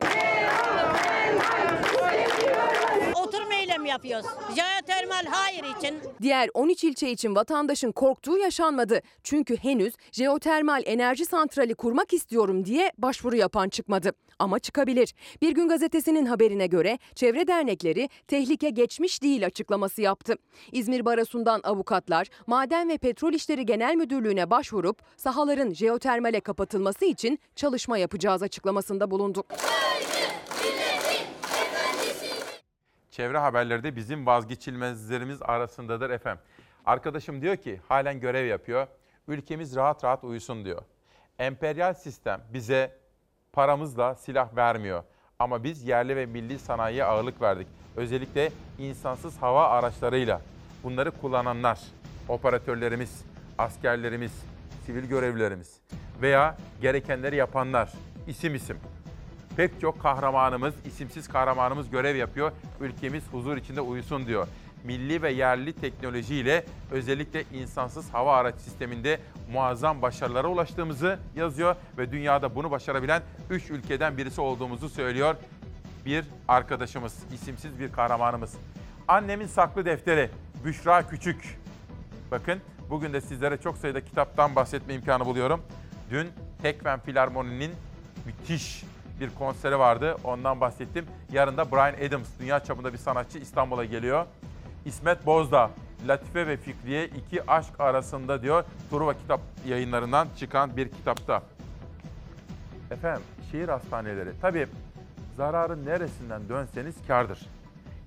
Oturma 3.31 3.53
eylem 3.55 3.85
yapıyoruz. 3.85 4.25
Jeotermal 4.55 5.25
hayır 5.25 5.63
için. 5.77 5.95
Diğer 6.21 6.49
13 6.53 6.83
ilçe 6.83 7.11
için 7.11 7.35
vatandaşın 7.35 7.91
korktuğu 7.91 8.37
yaşanmadı. 8.37 9.01
Çünkü 9.23 9.57
henüz 9.57 9.93
jeotermal 10.11 10.83
enerji 10.85 11.25
santrali 11.25 11.75
kurmak 11.75 12.13
istiyorum 12.13 12.65
diye 12.65 12.91
başvuru 12.97 13.35
yapan 13.35 13.69
çıkmadı. 13.69 14.11
Ama 14.39 14.59
çıkabilir. 14.59 15.13
Bir 15.41 15.51
gün 15.51 15.67
gazetesinin 15.67 16.25
haberine 16.25 16.67
göre 16.67 16.99
çevre 17.15 17.47
dernekleri 17.47 18.09
tehlike 18.27 18.69
geçmiş 18.69 19.23
değil 19.23 19.45
açıklaması 19.45 20.01
yaptı. 20.01 20.35
İzmir 20.71 21.05
Barosu'ndan 21.05 21.61
avukatlar 21.63 22.27
Maden 22.47 22.89
ve 22.89 22.97
Petrol 22.97 23.33
İşleri 23.33 23.65
Genel 23.65 23.95
Müdürlüğü'ne 23.95 24.49
başvurup 24.49 25.01
sahaların 25.17 25.73
jeotermale 25.73 26.39
kapatılması 26.39 27.05
için 27.05 27.39
çalışma 27.55 27.97
yapacağız 27.97 28.43
açıklamasında 28.43 29.11
bulundu. 29.11 29.43
Çevre 33.21 33.37
haberleri 33.37 33.83
de 33.83 33.95
bizim 33.95 34.25
vazgeçilmezlerimiz 34.25 35.41
arasındadır 35.41 36.09
efendim. 36.09 36.43
Arkadaşım 36.85 37.41
diyor 37.41 37.55
ki 37.55 37.79
halen 37.87 38.19
görev 38.19 38.45
yapıyor. 38.45 38.87
Ülkemiz 39.27 39.75
rahat 39.75 40.03
rahat 40.03 40.23
uyusun 40.23 40.65
diyor. 40.65 40.81
Emperyal 41.39 41.93
sistem 41.93 42.41
bize 42.53 42.97
paramızla 43.53 44.15
silah 44.15 44.55
vermiyor. 44.55 45.03
Ama 45.39 45.63
biz 45.63 45.83
yerli 45.83 46.15
ve 46.15 46.25
milli 46.25 46.59
sanayiye 46.59 47.03
ağırlık 47.03 47.41
verdik. 47.41 47.67
Özellikle 47.95 48.51
insansız 48.79 49.37
hava 49.37 49.67
araçlarıyla. 49.67 50.41
Bunları 50.83 51.11
kullananlar, 51.11 51.79
operatörlerimiz, 52.27 53.25
askerlerimiz, 53.57 54.45
sivil 54.85 55.05
görevlilerimiz 55.05 55.79
veya 56.21 56.57
gerekenleri 56.81 57.35
yapanlar, 57.35 57.91
isim 58.27 58.55
isim. 58.55 58.77
Pek 59.57 59.81
çok 59.81 60.01
kahramanımız, 60.01 60.73
isimsiz 60.85 61.27
kahramanımız 61.27 61.89
görev 61.89 62.15
yapıyor. 62.15 62.51
Ülkemiz 62.79 63.23
huzur 63.31 63.57
içinde 63.57 63.81
uyusun 63.81 64.27
diyor. 64.27 64.47
Milli 64.83 65.21
ve 65.21 65.31
yerli 65.31 65.73
teknolojiyle 65.73 66.65
özellikle 66.91 67.43
insansız 67.53 68.13
hava 68.13 68.37
araç 68.37 68.55
sisteminde 68.55 69.19
muazzam 69.51 70.01
başarılara 70.01 70.47
ulaştığımızı 70.47 71.19
yazıyor 71.35 71.75
ve 71.97 72.11
dünyada 72.11 72.55
bunu 72.55 72.71
başarabilen 72.71 73.21
3 73.49 73.69
ülkeden 73.69 74.17
birisi 74.17 74.41
olduğumuzu 74.41 74.89
söylüyor. 74.89 75.35
Bir 76.05 76.25
arkadaşımız, 76.47 77.15
isimsiz 77.33 77.79
bir 77.79 77.91
kahramanımız. 77.91 78.53
Annemin 79.07 79.47
saklı 79.47 79.85
defteri 79.85 80.29
Büşra 80.65 81.07
Küçük. 81.07 81.59
Bakın 82.31 82.59
bugün 82.89 83.13
de 83.13 83.21
sizlere 83.21 83.57
çok 83.57 83.77
sayıda 83.77 84.05
kitaptan 84.05 84.55
bahsetme 84.55 84.93
imkanı 84.93 85.25
buluyorum. 85.25 85.61
Dün 86.09 86.29
Tekfen 86.61 86.99
Filarmoni'nin 86.99 87.71
müthiş 88.25 88.83
bir 89.21 89.29
konseri 89.35 89.79
vardı. 89.79 90.15
Ondan 90.23 90.61
bahsettim. 90.61 91.05
Yarın 91.31 91.57
da 91.57 91.71
Brian 91.71 92.07
Adams, 92.07 92.27
dünya 92.39 92.59
çapında 92.59 92.93
bir 92.93 92.97
sanatçı 92.97 93.37
İstanbul'a 93.37 93.85
geliyor. 93.85 94.25
İsmet 94.85 95.25
Bozdağ, 95.25 95.71
Latife 96.07 96.47
ve 96.47 96.57
Fikriye 96.57 97.05
iki 97.05 97.51
aşk 97.51 97.79
arasında 97.79 98.41
diyor. 98.41 98.63
Truva 98.89 99.13
kitap 99.13 99.41
yayınlarından 99.67 100.27
çıkan 100.37 100.77
bir 100.77 100.89
kitapta. 100.89 101.43
Efendim 102.91 103.21
şehir 103.51 103.69
hastaneleri 103.69 104.29
tabii 104.41 104.67
zararın 105.37 105.85
neresinden 105.85 106.49
dönseniz 106.49 106.95
kardır. 107.07 107.39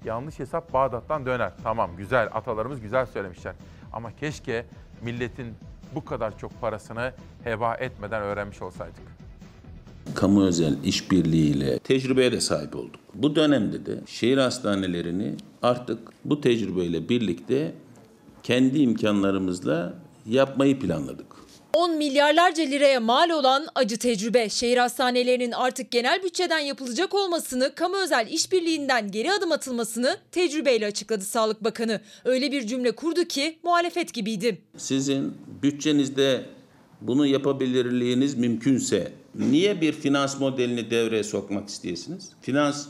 Yanlış 0.05 0.39
hesap 0.39 0.73
Bağdat'tan 0.73 1.27
döner. 1.27 1.53
Tamam 1.62 1.91
güzel 1.97 2.28
atalarımız 2.32 2.81
güzel 2.81 3.07
söylemişler. 3.07 3.55
Ama 3.93 4.16
keşke 4.16 4.66
milletin 5.03 5.55
bu 5.95 6.05
kadar 6.05 6.39
çok 6.39 6.61
parasını 6.61 7.12
heba 7.45 7.74
etmeden 7.74 8.23
öğrenmiş 8.23 8.62
olsaydık. 8.62 9.14
Kamu 10.14 10.44
özel 10.44 10.85
işbirliğiyle 10.85 11.78
tecrübeye 11.78 12.32
de 12.32 12.40
sahip 12.40 12.76
olduk. 12.76 13.01
Bu 13.14 13.36
dönemde 13.36 13.86
de 13.86 14.01
şehir 14.06 14.39
hastanelerini 14.39 15.35
artık 15.62 15.98
bu 16.24 16.40
tecrübeyle 16.40 17.09
birlikte 17.09 17.74
kendi 18.43 18.78
imkanlarımızla 18.78 19.94
yapmayı 20.26 20.78
planladık. 20.78 21.26
10 21.74 21.97
milyarlarca 21.97 22.64
liraya 22.64 23.01
mal 23.01 23.31
olan 23.31 23.66
acı 23.74 23.98
tecrübe. 23.98 24.48
Şehir 24.48 24.76
hastanelerinin 24.76 25.52
artık 25.52 25.90
genel 25.90 26.22
bütçeden 26.22 26.59
yapılacak 26.59 27.14
olmasını, 27.14 27.74
kamu 27.74 27.97
özel 27.97 28.26
işbirliğinden 28.31 29.10
geri 29.10 29.32
adım 29.32 29.52
atılmasını 29.52 30.16
tecrübeyle 30.32 30.86
açıkladı 30.86 31.24
Sağlık 31.24 31.64
Bakanı. 31.64 32.01
Öyle 32.24 32.52
bir 32.52 32.66
cümle 32.66 32.93
kurdu 32.93 33.24
ki 33.24 33.59
muhalefet 33.62 34.14
gibiydi. 34.14 34.59
Sizin 34.76 35.35
bütçenizde 35.62 36.44
bunu 37.01 37.26
yapabilirliğiniz 37.26 38.35
mümkünse 38.35 39.12
niye 39.35 39.81
bir 39.81 39.93
finans 39.93 40.40
modelini 40.40 40.90
devreye 40.90 41.24
sokmak 41.24 41.69
isteyesiniz? 41.69 42.31
Finans 42.40 42.86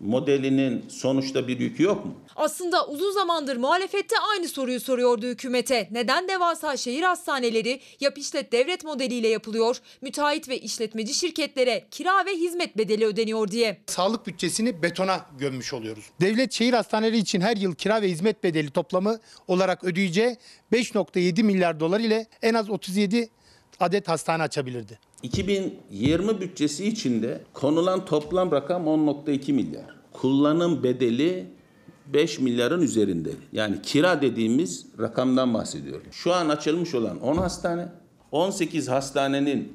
modelinin 0.00 0.84
sonuçta 0.88 1.48
bir 1.48 1.60
yükü 1.60 1.82
yok 1.82 2.04
mu? 2.04 2.14
Aslında 2.36 2.86
uzun 2.86 3.12
zamandır 3.12 3.56
muhalefette 3.56 4.16
aynı 4.32 4.48
soruyu 4.48 4.80
soruyordu 4.80 5.26
hükümete. 5.26 5.88
Neden 5.90 6.28
devasa 6.28 6.76
şehir 6.76 7.02
hastaneleri 7.02 7.80
yap 8.00 8.18
işlet 8.18 8.52
devlet 8.52 8.84
modeliyle 8.84 9.28
yapılıyor, 9.28 9.76
müteahhit 10.00 10.48
ve 10.48 10.58
işletmeci 10.58 11.14
şirketlere 11.14 11.84
kira 11.90 12.26
ve 12.26 12.32
hizmet 12.36 12.78
bedeli 12.78 13.06
ödeniyor 13.06 13.48
diye. 13.48 13.80
Sağlık 13.86 14.26
bütçesini 14.26 14.82
betona 14.82 15.26
gömmüş 15.38 15.72
oluyoruz. 15.72 16.04
Devlet 16.20 16.52
şehir 16.52 16.72
hastaneleri 16.72 17.18
için 17.18 17.40
her 17.40 17.56
yıl 17.56 17.74
kira 17.74 18.02
ve 18.02 18.08
hizmet 18.08 18.44
bedeli 18.44 18.70
toplamı 18.70 19.18
olarak 19.48 19.84
ödeyeceği 19.84 20.36
5.7 20.72 21.42
milyar 21.42 21.80
dolar 21.80 22.00
ile 22.00 22.26
en 22.42 22.54
az 22.54 22.70
37 22.70 23.30
adet 23.80 24.08
hastane 24.08 24.42
açabilirdi. 24.42 24.98
2020 25.22 26.40
bütçesi 26.40 26.88
içinde 26.88 27.40
konulan 27.52 28.04
toplam 28.04 28.52
rakam 28.52 28.86
10.2 28.86 29.52
milyar. 29.52 29.98
Kullanım 30.12 30.82
bedeli 30.82 31.46
5 32.06 32.38
milyarın 32.38 32.82
üzerinde. 32.82 33.30
Yani 33.52 33.82
kira 33.82 34.22
dediğimiz 34.22 34.86
rakamdan 34.98 35.54
bahsediyorum. 35.54 36.06
Şu 36.10 36.34
an 36.34 36.48
açılmış 36.48 36.94
olan 36.94 37.20
10 37.20 37.36
hastane, 37.36 37.88
18 38.32 38.88
hastanenin 38.88 39.72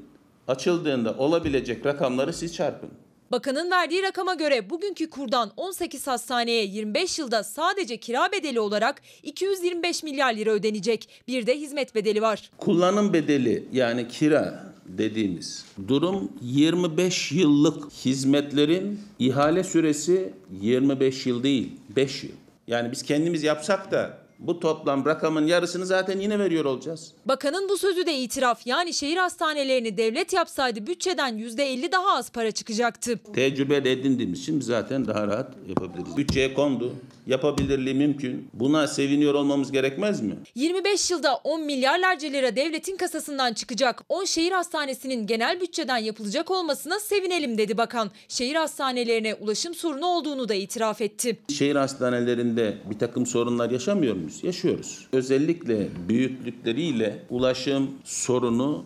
açıldığında 0.48 1.14
olabilecek 1.18 1.86
rakamları 1.86 2.34
siz 2.34 2.56
çarpın. 2.56 2.90
Bakanın 3.34 3.72
verdiği 3.72 4.04
rakama 4.04 4.34
göre 4.34 4.70
bugünkü 4.70 5.10
kurdan 5.10 5.52
18 5.58 6.08
hastaneye 6.08 6.66
25 6.66 7.20
yılda 7.20 7.44
sadece 7.44 7.98
kira 7.98 8.32
bedeli 8.32 8.60
olarak 8.60 9.02
225 9.24 10.04
milyar 10.04 10.34
lira 10.34 10.52
ödenecek. 10.52 11.10
Bir 11.28 11.48
de 11.48 11.60
hizmet 11.60 11.96
bedeli 11.96 12.22
var. 12.22 12.52
Kullanım 12.58 13.14
bedeli 13.14 13.64
yani 13.72 14.08
kira 14.08 14.64
dediğimiz 14.86 15.66
durum 15.88 16.32
25 16.42 17.32
yıllık 17.32 17.92
hizmetlerin 17.92 19.00
ihale 19.20 19.64
süresi 19.64 20.34
25 20.62 21.26
yıl 21.26 21.44
değil 21.44 21.72
5 21.90 22.24
yıl. 22.24 22.32
Yani 22.68 22.92
biz 22.92 23.04
kendimiz 23.04 23.44
yapsak 23.44 23.92
da 23.92 24.18
bu 24.40 24.60
toplam 24.60 25.06
rakamın 25.06 25.48
yarısını 25.48 25.86
zaten 25.86 26.20
yine 26.20 26.40
veriyor 26.40 26.66
olacağız. 26.66 27.12
Bakanın 27.26 27.70
bu 27.70 27.78
sözü 27.78 28.06
de 28.06 28.18
itiraf. 28.18 28.68
Yani 28.68 28.94
şehir 28.94 29.18
hastanelerini 29.18 29.98
devlet 29.98 30.34
yapsaydı 30.34 30.88
bütçeden 30.88 31.38
%50 31.40 31.92
daha 31.92 32.18
az 32.18 32.32
para 32.32 32.52
çıkacaktı. 32.52 33.20
Tecrübe 33.36 33.76
edindiğimiz 33.78 34.40
için 34.40 34.62
zaten 34.62 35.08
daha 35.08 35.28
rahat 35.28 35.54
yapabiliriz. 35.70 36.18
Bütçeye 36.18 36.54
kondu. 36.54 36.94
Yapabilirliği 37.28 37.96
mümkün. 37.96 38.50
Buna 38.54 38.88
seviniyor 38.88 39.34
olmamız 39.34 39.72
gerekmez 39.72 40.22
mi? 40.22 40.36
25 40.56 41.12
yılda 41.12 41.36
10 41.36 41.62
milyarlarca 41.62 42.30
lira 42.30 42.56
devletin 42.56 42.98
kasasından 42.98 43.54
çıkacak. 43.54 44.04
10 44.10 44.26
şehir 44.26 44.52
hastanesinin 44.52 45.28
genel 45.28 45.62
bütçeden 45.62 45.98
yapılacak 45.98 46.52
olmasına 46.52 47.00
sevinelim 47.00 47.58
dedi 47.58 47.78
bakan. 47.78 48.12
Şehir 48.28 48.56
hastanelerine 48.56 49.36
ulaşım 49.36 49.74
sorunu 49.76 50.06
olduğunu 50.06 50.50
da 50.50 50.54
itiraf 50.54 51.02
etti. 51.02 51.38
Şehir 51.50 51.76
hastanelerinde 51.76 52.78
bir 52.90 53.00
takım 53.00 53.26
sorunlar 53.26 53.72
yaşamıyor 53.72 54.16
muyuz? 54.16 54.33
Yaşıyoruz. 54.42 55.08
Özellikle 55.12 55.90
büyüklükleriyle 56.10 57.20
ulaşım 57.30 57.92
sorunu 58.04 58.86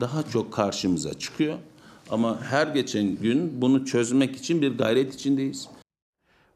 daha 0.00 0.22
çok 0.22 0.52
karşımıza 0.52 1.18
çıkıyor. 1.18 1.58
Ama 2.10 2.42
her 2.42 2.66
geçen 2.66 3.16
gün 3.16 3.62
bunu 3.62 3.84
çözmek 3.84 4.36
için 4.36 4.62
bir 4.62 4.78
gayret 4.78 5.14
içindeyiz. 5.14 5.68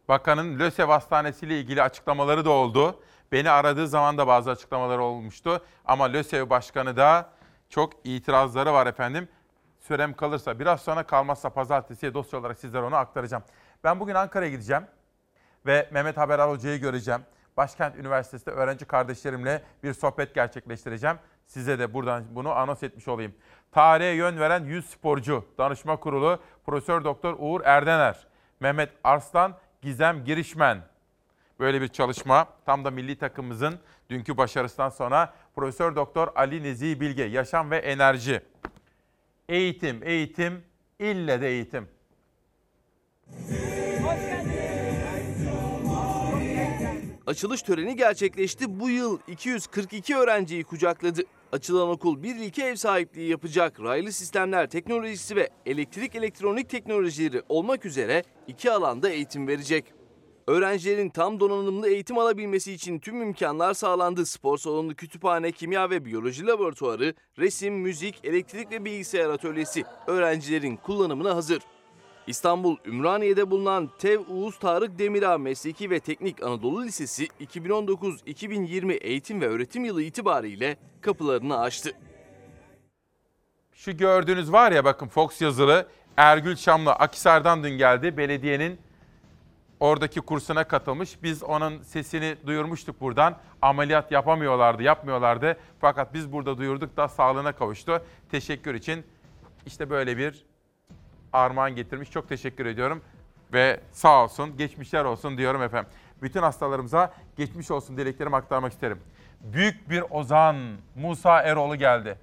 Bakanın 0.08 0.58
LÖSEV 0.58 0.86
Hastanesi 0.86 1.46
ile 1.46 1.60
ilgili 1.60 1.82
açıklamaları 1.82 2.44
da 2.44 2.50
oldu. 2.50 3.00
Beni 3.32 3.50
aradığı 3.50 3.88
zaman 3.88 4.18
da 4.18 4.26
bazı 4.26 4.50
açıklamaları 4.50 5.02
olmuştu. 5.02 5.60
Ama 5.84 6.04
LÖSEV 6.04 6.50
Başkanı 6.50 6.96
da 6.96 7.30
çok 7.68 7.92
itirazları 8.04 8.72
var 8.72 8.86
efendim. 8.86 9.28
Sürem 9.80 10.14
kalırsa, 10.14 10.58
biraz 10.58 10.80
sonra 10.80 11.02
kalmazsa 11.02 11.50
pazartesiye 11.50 12.14
dosya 12.14 12.38
olarak 12.38 12.58
sizlere 12.58 12.82
onu 12.82 12.96
aktaracağım. 12.96 13.42
Ben 13.84 14.00
bugün 14.00 14.14
Ankara'ya 14.14 14.50
gideceğim 14.50 14.82
ve 15.66 15.88
Mehmet 15.92 16.16
Haberal 16.16 16.50
Hoca'yı 16.50 16.80
göreceğim. 16.80 17.20
Başkent 17.56 17.96
Üniversitesi'nde 17.96 18.50
öğrenci 18.50 18.84
kardeşlerimle 18.84 19.62
bir 19.82 19.92
sohbet 19.92 20.34
gerçekleştireceğim. 20.34 21.16
Size 21.46 21.78
de 21.78 21.94
buradan 21.94 22.24
bunu 22.30 22.50
anons 22.50 22.82
etmiş 22.82 23.08
olayım. 23.08 23.34
Tarihe 23.72 24.08
yön 24.08 24.40
veren 24.40 24.64
100 24.64 24.90
sporcu 24.90 25.44
danışma 25.58 25.96
kurulu 25.96 26.40
Profesör 26.66 27.04
Doktor 27.04 27.36
Uğur 27.38 27.60
Erdener, 27.64 28.26
Mehmet 28.60 28.90
Arslan, 29.04 29.56
Gizem 29.82 30.24
Girişmen. 30.24 30.82
Böyle 31.60 31.80
bir 31.80 31.88
çalışma 31.88 32.48
tam 32.66 32.84
da 32.84 32.90
milli 32.90 33.18
takımımızın 33.18 33.78
dünkü 34.10 34.36
başarısından 34.36 34.88
sonra 34.88 35.34
Profesör 35.54 35.96
Doktor 35.96 36.28
Ali 36.34 36.62
Nezih 36.62 37.00
Bilge, 37.00 37.24
Yaşam 37.24 37.70
ve 37.70 37.76
Enerji. 37.76 38.40
Eğitim, 39.48 40.00
eğitim, 40.02 40.64
ille 40.98 41.40
de 41.40 41.48
eğitim. 41.48 41.88
Açılış 47.26 47.62
töreni 47.62 47.96
gerçekleşti. 47.96 48.80
Bu 48.80 48.90
yıl 48.90 49.18
242 49.28 50.16
öğrenciyi 50.16 50.64
kucakladı. 50.64 51.22
Açılan 51.52 51.88
okul 51.88 52.22
bir 52.22 52.36
ilke 52.36 52.64
ev 52.64 52.74
sahipliği 52.76 53.30
yapacak. 53.30 53.80
Raylı 53.80 54.12
sistemler 54.12 54.70
teknolojisi 54.70 55.36
ve 55.36 55.50
elektrik 55.66 56.14
elektronik 56.14 56.70
teknolojileri 56.70 57.42
olmak 57.48 57.86
üzere 57.86 58.22
iki 58.46 58.70
alanda 58.70 59.10
eğitim 59.10 59.48
verecek. 59.48 59.84
Öğrencilerin 60.46 61.08
tam 61.08 61.40
donanımlı 61.40 61.88
eğitim 61.88 62.18
alabilmesi 62.18 62.72
için 62.72 62.98
tüm 62.98 63.22
imkanlar 63.22 63.74
sağlandı. 63.74 64.26
Spor 64.26 64.58
salonu, 64.58 64.94
kütüphane, 64.94 65.52
kimya 65.52 65.90
ve 65.90 66.04
biyoloji 66.04 66.46
laboratuvarı, 66.46 67.14
resim, 67.38 67.74
müzik, 67.74 68.24
elektrik 68.24 68.70
ve 68.70 68.84
bilgisayar 68.84 69.30
atölyesi 69.30 69.84
öğrencilerin 70.06 70.76
kullanımına 70.76 71.34
hazır. 71.36 71.62
İstanbul 72.26 72.76
Ümraniye'de 72.84 73.50
bulunan 73.50 73.90
TEV 73.98 74.20
Uğuz 74.28 74.58
Tarık 74.58 74.98
Demirağ 74.98 75.38
Mesleki 75.38 75.90
ve 75.90 76.00
Teknik 76.00 76.42
Anadolu 76.42 76.84
Lisesi 76.84 77.26
2019-2020 77.26 78.92
eğitim 78.92 79.40
ve 79.40 79.48
öğretim 79.48 79.84
yılı 79.84 80.02
itibariyle 80.02 80.76
kapılarını 81.00 81.58
açtı. 81.58 81.92
Şu 83.72 83.96
gördüğünüz 83.96 84.52
var 84.52 84.72
ya 84.72 84.84
bakın 84.84 85.08
Fox 85.08 85.40
yazılı 85.40 85.88
Ergül 86.16 86.56
Şamlı 86.56 86.92
Akisar'dan 86.92 87.64
dün 87.64 87.78
geldi. 87.78 88.16
Belediyenin 88.16 88.78
oradaki 89.80 90.20
kursuna 90.20 90.64
katılmış. 90.64 91.22
Biz 91.22 91.42
onun 91.42 91.82
sesini 91.82 92.36
duyurmuştuk 92.46 93.00
buradan. 93.00 93.36
Ameliyat 93.62 94.12
yapamıyorlardı, 94.12 94.82
yapmıyorlardı. 94.82 95.56
Fakat 95.80 96.14
biz 96.14 96.32
burada 96.32 96.58
duyurduk 96.58 96.96
da 96.96 97.08
sağlığına 97.08 97.52
kavuştu. 97.52 98.02
Teşekkür 98.30 98.74
için 98.74 99.04
işte 99.66 99.90
böyle 99.90 100.16
bir 100.18 100.44
armağan 101.36 101.74
getirmiş. 101.74 102.10
Çok 102.10 102.28
teşekkür 102.28 102.66
ediyorum. 102.66 103.02
Ve 103.52 103.80
sağ 103.92 104.24
olsun, 104.24 104.56
geçmişler 104.56 105.04
olsun 105.04 105.38
diyorum 105.38 105.62
efendim. 105.62 105.90
Bütün 106.22 106.42
hastalarımıza 106.42 107.12
geçmiş 107.36 107.70
olsun 107.70 107.96
dileklerimi 107.96 108.36
aktarmak 108.36 108.72
isterim. 108.72 109.00
Büyük 109.40 109.90
bir 109.90 110.04
ozan 110.10 110.56
Musa 110.94 111.42
Eroğlu 111.42 111.76
geldi. 111.76 112.18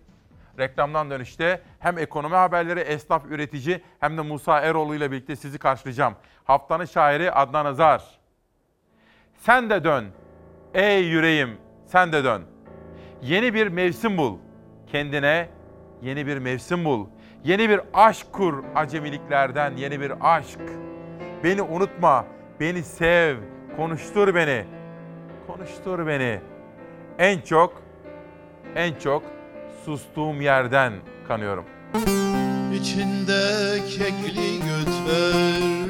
Reklamdan 0.59 1.09
dönüşte 1.09 1.61
hem 1.79 1.97
ekonomi 1.97 2.35
haberleri, 2.35 2.79
esnaf 2.79 3.25
üretici 3.25 3.81
hem 3.99 4.17
de 4.17 4.21
Musa 4.21 4.61
Eroğlu 4.61 4.95
ile 4.95 5.11
birlikte 5.11 5.35
sizi 5.35 5.57
karşılayacağım. 5.59 6.15
Haftanın 6.43 6.85
şairi 6.85 7.31
Adnan 7.31 7.65
Azar. 7.65 8.03
Sen 9.37 9.69
de 9.69 9.83
dön. 9.83 10.05
Ey 10.73 11.03
yüreğim 11.03 11.57
sen 11.85 12.13
de 12.13 12.23
dön. 12.23 12.43
Yeni 13.21 13.53
bir 13.53 13.67
mevsim 13.67 14.17
bul. 14.17 14.37
Kendine 14.87 15.49
yeni 16.01 16.27
bir 16.27 16.37
mevsim 16.37 16.85
bul. 16.85 17.07
Yeni 17.43 17.69
bir 17.69 17.81
aşk 17.93 18.27
kur 18.33 18.63
acemiliklerden 18.75 19.77
yeni 19.77 20.01
bir 20.01 20.13
aşk. 20.21 20.59
Beni 21.43 21.61
unutma, 21.61 22.25
beni 22.59 22.83
sev, 22.83 23.37
konuştur 23.77 24.35
beni. 24.35 24.65
Konuştur 25.47 26.07
beni. 26.07 26.39
En 27.19 27.41
çok, 27.41 27.81
en 28.75 28.93
çok 28.93 29.23
sustuğum 29.85 30.41
yerden 30.41 30.93
kanıyorum. 31.27 31.65
İçinde 32.73 33.79
kekli 33.89 34.59
göt 34.59 34.93
ver 35.07 35.89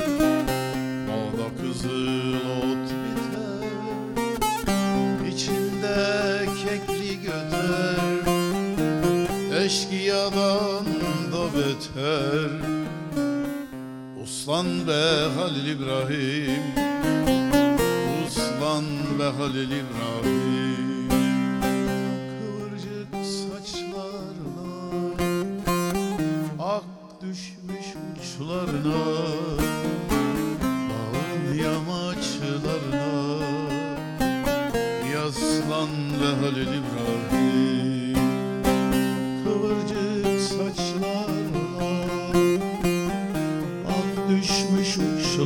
Dağda 1.08 1.62
kızıl 1.62 2.34
ot 2.36 2.90
biter 3.04 3.68
İçinde 5.28 6.46
kekli 6.46 7.22
göt 7.22 7.54
ver 7.54 8.24
Eşkıyadan 9.66 10.86
da 10.86 10.93
beter. 11.54 12.50
Uslan 14.24 14.88
be 14.88 15.04
Halil 15.36 15.68
İbrahim 15.68 16.64
Uslan 18.28 18.86
be 19.20 19.24
Halil 19.38 19.72
İbrahim. 19.72 21.10
Kıvırcık 22.40 23.12
saçlarla 23.26 24.72
Ak 26.60 26.84
düşmüş 27.22 27.88
uçlarına 28.14 29.04
Bağın 30.90 31.54
yamaçlarına. 31.64 33.08
Yaslan 35.14 35.90
ve 36.22 36.30
Halil 36.42 36.68
İbrahim 36.68 36.93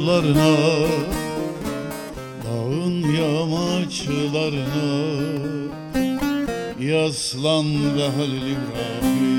uçlarına 0.07 0.57
Dağın 2.43 3.13
yamaçlarına 3.13 4.87
Yaslan 6.79 7.97
ve 7.97 8.09
Halil 8.09 8.47
İbrahim 8.51 9.36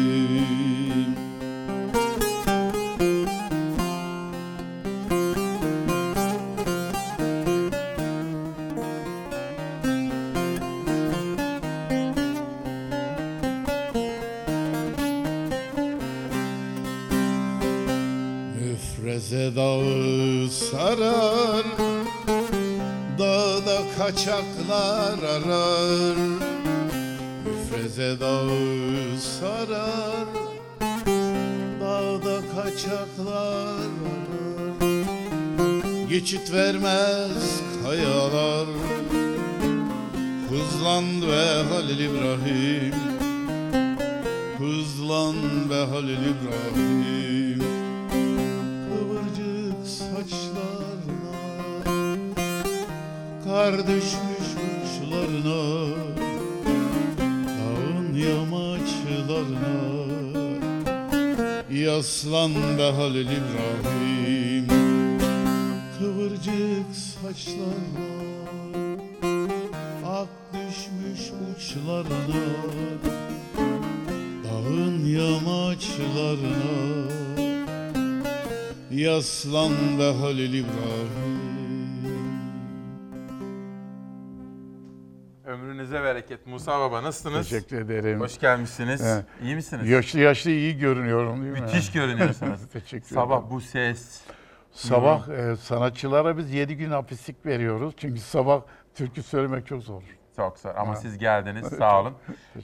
sarar 20.71 21.65
Dağda 23.19 23.79
kaçaklar 23.99 25.19
arar. 25.23 26.17
Müfreze 27.45 28.21
dağı 28.21 29.21
sarar 29.21 30.29
Dağda 31.81 32.41
kaçaklar 32.55 33.91
arar. 34.09 35.09
Geçit 36.09 36.53
vermez 36.53 37.61
kayalar 37.85 38.67
Hızlan 40.51 41.05
ve 41.23 41.63
Halil 41.73 42.01
İbrahim. 42.01 42.95
Hızlan 44.59 45.37
ve 45.71 45.85
Halil 45.85 46.19
İbrahim 46.19 47.48
Kar 53.59 53.79
düşmüş 53.87 54.49
uçlarına 54.65 55.61
Dağın 57.49 58.15
yamaçlarına. 58.15 59.79
Yaslan 61.71 62.55
be 62.55 62.91
Halil 62.91 63.29
İbrahim 63.29 64.69
Kıvırcık 65.99 66.87
saçlarına. 66.95 68.09
Ak 70.07 70.29
düşmüş 70.53 71.33
uçlarına 71.57 72.45
Dağın 74.45 75.07
yamaçlarına. 75.07 76.73
Yaslan 78.91 79.73
be 79.99 80.13
Halil 80.21 80.55
İbrahim 80.55 81.48
Ömrünüze 85.63 86.03
bereket. 86.03 86.47
Musa 86.47 86.81
Baba 86.81 87.03
nasılsınız? 87.03 87.49
Teşekkür 87.49 87.81
ederim. 87.81 88.21
Hoş 88.21 88.39
gelmişsiniz. 88.39 89.01
Evet. 89.07 89.25
İyi 89.43 89.55
misiniz? 89.55 89.89
Yaşlı 89.89 90.21
yaşlı 90.21 90.51
iyi 90.51 90.79
görünüyorum 90.79 91.43
değil 91.43 91.53
mi? 91.53 91.61
Müthiş 91.61 91.93
görünüyorsunuz. 91.93 92.61
Teşekkür 92.73 93.15
Sabah 93.15 93.37
ederim. 93.39 93.51
bu 93.51 93.61
ses. 93.61 94.21
Sabah 94.73 95.29
e, 95.29 95.57
sanatçılara 95.57 96.37
biz 96.39 96.53
7 96.55 96.77
gün 96.77 96.91
hapislik 96.91 97.47
veriyoruz. 97.47 97.95
Çünkü 97.97 98.21
sabah 98.21 98.61
türkü 98.95 99.23
söylemek 99.23 99.67
çok 99.67 99.83
zor. 99.83 100.03
Çok 100.37 100.59
zor 100.59 100.75
ama 100.77 100.93
Ha. 100.93 100.97
siz 100.97 101.19
geldiniz 101.19 101.67
sağ 101.79 102.01
olun. 102.01 102.15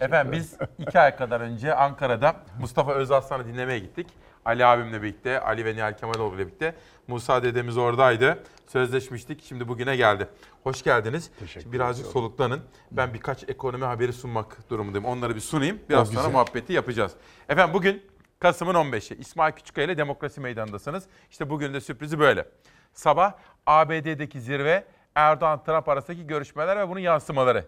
Efendim 0.01 0.33
biz 0.33 0.57
iki 0.79 1.01
ay 1.01 1.17
kadar 1.17 1.41
önce 1.41 1.75
Ankara'da 1.75 2.37
Mustafa 2.61 2.93
Özaslan'ı 2.93 3.47
dinlemeye 3.47 3.79
gittik. 3.79 4.07
Ali 4.45 4.67
abimle 4.67 5.03
birlikte, 5.03 5.41
Ali 5.41 5.65
ve 5.65 5.77
Nihal 5.77 5.93
Kemaloğlu 5.93 6.37
ile 6.37 6.47
birlikte. 6.47 6.75
Musa 7.09 7.43
dedemiz 7.43 7.77
oradaydı. 7.77 8.43
Sözleşmiştik. 8.67 9.45
Şimdi 9.45 9.69
bugüne 9.69 9.97
geldi. 9.97 10.29
Hoş 10.63 10.83
geldiniz. 10.83 11.31
Şimdi 11.47 11.73
birazcık 11.73 12.07
ediyorum. 12.07 12.23
soluklanın. 12.23 12.61
Ben 12.91 13.15
birkaç 13.15 13.49
ekonomi 13.49 13.85
haberi 13.85 14.13
sunmak 14.13 14.71
durumundayım. 14.71 15.05
Onları 15.05 15.35
bir 15.35 15.41
sunayım. 15.41 15.79
Biraz 15.89 16.11
sonra 16.11 16.29
muhabbeti 16.29 16.73
yapacağız. 16.73 17.13
Efendim 17.49 17.75
bugün 17.75 18.03
Kasım'ın 18.39 18.75
15'i. 18.75 19.19
İsmail 19.19 19.53
Küçükkaya 19.53 19.87
ile 19.87 19.99
Demokrasi 19.99 20.41
Meydanı'ndasınız. 20.41 21.05
İşte 21.31 21.51
bugün 21.51 21.75
de 21.75 21.81
sürprizi 21.81 22.19
böyle. 22.19 22.49
Sabah 22.93 23.33
ABD'deki 23.67 24.41
zirve 24.41 24.85
Erdoğan-Trump 25.15 25.89
arasındaki 25.89 26.27
görüşmeler 26.27 26.79
ve 26.79 26.89
bunun 26.89 27.01
yansımaları. 27.01 27.65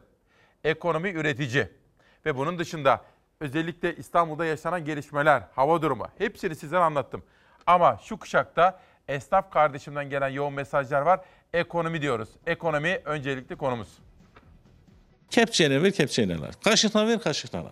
Ekonomi 0.65 1.11
üretici 1.11 1.69
ve 2.27 2.37
bunun 2.37 2.59
dışında 2.59 3.05
özellikle 3.41 3.97
İstanbul'da 3.97 4.45
yaşanan 4.45 4.85
gelişmeler, 4.85 5.43
hava 5.55 5.83
durumu 5.83 6.07
hepsini 6.19 6.57
size 6.57 6.79
anlattım. 6.79 7.23
Ama 7.67 7.99
şu 8.05 8.19
kuşakta 8.19 8.81
esnaf 9.09 9.51
kardeşimden 9.51 10.11
gelen 10.11 10.29
yoğun 10.29 10.53
mesajlar 10.53 11.01
var. 11.01 11.21
Ekonomi 11.53 12.03
diyoruz. 12.03 12.29
Ekonomi 12.47 13.01
öncelikli 13.05 13.57
konumuz. 13.57 13.89
Kepçeyle 15.31 15.83
ver, 15.83 15.93
kepçeyle 15.93 16.35
al. 16.35 16.53
Kaşıkla 16.65 17.07
ver, 17.07 17.21
kaşıkla 17.21 17.59
al. 17.59 17.67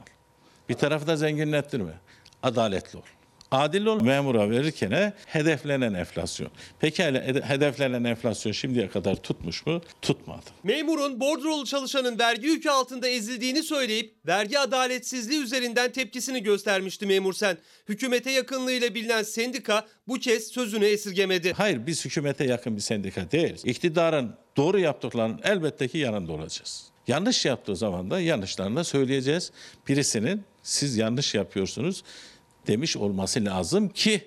Bir 0.68 0.74
tarafı 0.74 1.06
da 1.06 1.16
zenginlettirme. 1.16 1.92
Adaletli 2.42 2.98
ol. 2.98 3.02
Adil 3.54 3.86
ol. 3.86 4.02
Memura 4.02 4.50
verirken 4.50 5.12
hedeflenen 5.26 5.94
enflasyon. 5.94 6.50
Pekala 6.80 7.18
ede- 7.18 7.42
hedeflenen 7.42 8.04
enflasyon 8.04 8.52
şimdiye 8.52 8.88
kadar 8.88 9.16
tutmuş 9.16 9.66
mu? 9.66 9.80
Tutmadı. 10.02 10.44
Memurun 10.62 11.20
bordrolu 11.20 11.64
çalışanın 11.66 12.18
vergi 12.18 12.46
yükü 12.46 12.68
altında 12.70 13.08
ezildiğini 13.08 13.62
söyleyip 13.62 14.14
vergi 14.26 14.58
adaletsizliği 14.58 15.42
üzerinden 15.42 15.92
tepkisini 15.92 16.42
göstermişti 16.42 17.06
memur 17.06 17.32
sen. 17.32 17.58
Hükümete 17.88 18.30
yakınlığıyla 18.30 18.94
bilinen 18.94 19.22
sendika 19.22 19.86
bu 20.08 20.14
kez 20.14 20.46
sözünü 20.48 20.84
esirgemedi. 20.84 21.52
Hayır 21.52 21.86
biz 21.86 22.04
hükümete 22.04 22.44
yakın 22.44 22.76
bir 22.76 22.80
sendika 22.80 23.30
değiliz. 23.30 23.62
İktidarın 23.64 24.34
doğru 24.56 24.78
yaptıklarının 24.78 25.40
elbette 25.44 25.88
ki 25.88 25.98
yanında 25.98 26.32
olacağız. 26.32 26.84
Yanlış 27.08 27.44
yaptığı 27.44 27.76
zaman 27.76 28.10
da 28.10 28.20
yanlışlarını 28.20 28.76
da 28.76 28.84
söyleyeceğiz. 28.84 29.52
Birisinin 29.88 30.42
siz 30.62 30.96
yanlış 30.96 31.34
yapıyorsunuz 31.34 32.02
demiş 32.66 32.96
olması 32.96 33.44
lazım 33.44 33.88
ki 33.88 34.20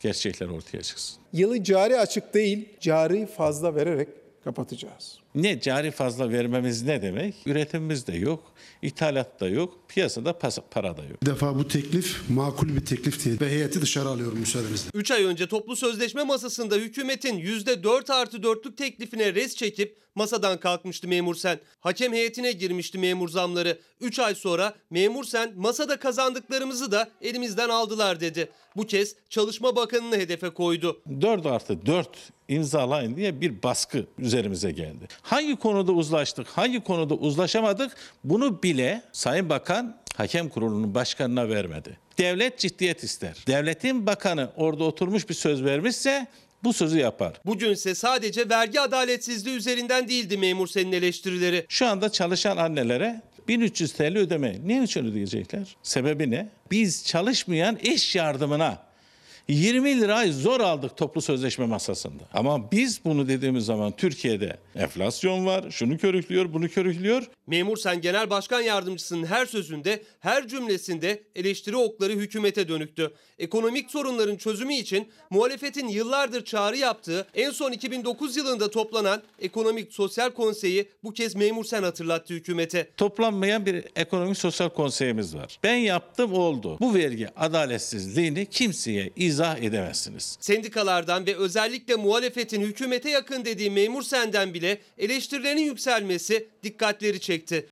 gerçekler 0.00 0.48
ortaya 0.48 0.82
çıksın. 0.82 1.16
Yılı 1.32 1.64
cari 1.64 1.98
açık 1.98 2.34
değil, 2.34 2.68
cari 2.80 3.26
fazla 3.26 3.74
vererek 3.74 4.08
kapatacağız. 4.44 5.18
Ne 5.34 5.60
cari 5.60 5.90
fazla 5.90 6.30
vermemiz 6.30 6.82
ne 6.82 7.02
demek? 7.02 7.34
Üretimimiz 7.46 8.06
de 8.06 8.16
yok, 8.16 8.52
ithalat 8.82 9.40
da 9.40 9.48
yok, 9.48 9.78
piyasada 9.88 10.38
para 10.70 10.96
da 10.96 11.02
yok. 11.04 11.22
Bir 11.22 11.26
defa 11.26 11.58
bu 11.58 11.68
teklif 11.68 12.30
makul 12.30 12.68
bir 12.68 12.86
teklif 12.86 13.24
değil 13.24 13.40
ve 13.40 13.50
heyeti 13.50 13.82
dışarı 13.82 14.08
alıyorum 14.08 14.38
müsaadenizle. 14.38 14.90
3 14.94 15.10
ay 15.10 15.24
önce 15.24 15.46
toplu 15.48 15.76
sözleşme 15.76 16.22
masasında 16.24 16.74
hükümetin 16.76 17.38
%4 17.38 18.12
artı 18.12 18.36
4'lük 18.36 18.76
teklifine 18.76 19.34
res 19.34 19.56
çekip 19.56 20.05
masadan 20.16 20.60
kalkmıştı 20.60 21.08
memur 21.08 21.34
sen. 21.34 21.58
Hakem 21.80 22.12
heyetine 22.12 22.52
girmişti 22.52 22.98
memur 22.98 23.28
zamları. 23.28 23.78
3 24.00 24.18
ay 24.18 24.34
sonra 24.34 24.74
memur 24.90 25.24
sen 25.24 25.52
masada 25.56 25.96
kazandıklarımızı 25.96 26.92
da 26.92 27.08
elimizden 27.22 27.68
aldılar 27.68 28.20
dedi. 28.20 28.48
Bu 28.76 28.86
kez 28.86 29.16
Çalışma 29.30 29.76
Bakanı'nı 29.76 30.16
hedefe 30.16 30.50
koydu. 30.50 31.02
4 31.20 31.46
artı 31.46 31.86
4 31.86 32.08
imzalayın 32.48 33.16
diye 33.16 33.40
bir 33.40 33.62
baskı 33.62 34.06
üzerimize 34.18 34.70
geldi. 34.70 35.08
Hangi 35.22 35.56
konuda 35.56 35.92
uzlaştık, 35.92 36.48
hangi 36.48 36.84
konuda 36.84 37.14
uzlaşamadık 37.14 37.96
bunu 38.24 38.62
bile 38.62 39.02
Sayın 39.12 39.48
Bakan 39.48 39.96
Hakem 40.16 40.48
Kurulu'nun 40.48 40.94
başkanına 40.94 41.48
vermedi. 41.48 41.98
Devlet 42.18 42.58
ciddiyet 42.58 43.04
ister. 43.04 43.44
Devletin 43.46 44.06
bakanı 44.06 44.50
orada 44.56 44.84
oturmuş 44.84 45.28
bir 45.28 45.34
söz 45.34 45.64
vermişse 45.64 46.26
bu 46.66 46.72
sözü 46.72 46.98
yapar. 46.98 47.32
Bugünse 47.46 47.94
sadece 47.94 48.48
vergi 48.48 48.80
adaletsizliği 48.80 49.56
üzerinden 49.56 50.08
değildi 50.08 50.36
memur 50.36 50.66
senin 50.66 50.92
eleştirileri. 50.92 51.66
Şu 51.68 51.86
anda 51.86 52.12
çalışan 52.12 52.56
annelere 52.56 53.22
1300 53.48 53.92
TL 53.92 54.16
ödeme. 54.18 54.56
Ne 54.64 54.82
için 54.82 55.04
ödeyecekler? 55.04 55.76
Sebebi 55.82 56.30
ne? 56.30 56.48
Biz 56.70 57.06
çalışmayan 57.06 57.78
eş 57.84 58.14
yardımına 58.14 58.85
20 59.48 60.00
lira 60.00 60.26
zor 60.32 60.60
aldık 60.60 60.96
toplu 60.96 61.20
sözleşme 61.20 61.66
masasında. 61.66 62.22
Ama 62.32 62.72
biz 62.72 63.04
bunu 63.04 63.28
dediğimiz 63.28 63.64
zaman 63.64 63.92
Türkiye'de 63.96 64.56
enflasyon 64.74 65.46
var, 65.46 65.70
şunu 65.70 65.98
körüklüyor, 65.98 66.52
bunu 66.52 66.68
körüklüyor. 66.68 67.28
Memur 67.46 67.76
sen 67.76 68.00
genel 68.00 68.30
başkan 68.30 68.60
yardımcısının 68.60 69.26
her 69.26 69.46
sözünde, 69.46 70.02
her 70.20 70.48
cümlesinde 70.48 71.22
eleştiri 71.36 71.76
okları 71.76 72.12
hükümete 72.12 72.68
dönüktü. 72.68 73.12
Ekonomik 73.38 73.90
sorunların 73.90 74.36
çözümü 74.36 74.74
için 74.74 75.08
muhalefetin 75.30 75.88
yıllardır 75.88 76.44
çağrı 76.44 76.76
yaptığı 76.76 77.26
en 77.34 77.50
son 77.50 77.72
2009 77.72 78.36
yılında 78.36 78.70
toplanan 78.70 79.22
Ekonomik 79.38 79.92
Sosyal 79.92 80.30
Konseyi 80.30 80.88
bu 81.04 81.12
kez 81.12 81.34
memur 81.34 81.64
sen 81.64 81.82
hatırlattı 81.82 82.34
hükümete. 82.34 82.90
Toplanmayan 82.96 83.66
bir 83.66 83.84
ekonomik 83.96 84.38
sosyal 84.38 84.68
konseyimiz 84.68 85.36
var. 85.36 85.58
Ben 85.62 85.76
yaptım 85.76 86.32
oldu. 86.32 86.76
Bu 86.80 86.94
vergi 86.94 87.28
adaletsizliğini 87.36 88.46
kimseye 88.46 89.10
izah 89.36 89.58
edemezsiniz. 89.58 90.36
Sendikalardan 90.40 91.26
ve 91.26 91.36
özellikle 91.36 91.94
muhalefetin 91.96 92.60
hükümete 92.60 93.10
yakın 93.10 93.44
dediği 93.44 93.70
memur 93.70 94.02
senden 94.02 94.54
bile 94.54 94.78
eleştirilerin 94.98 95.60
yükselmesi 95.60 96.48
dikkatleri 96.62 97.20
çekti. 97.20 97.66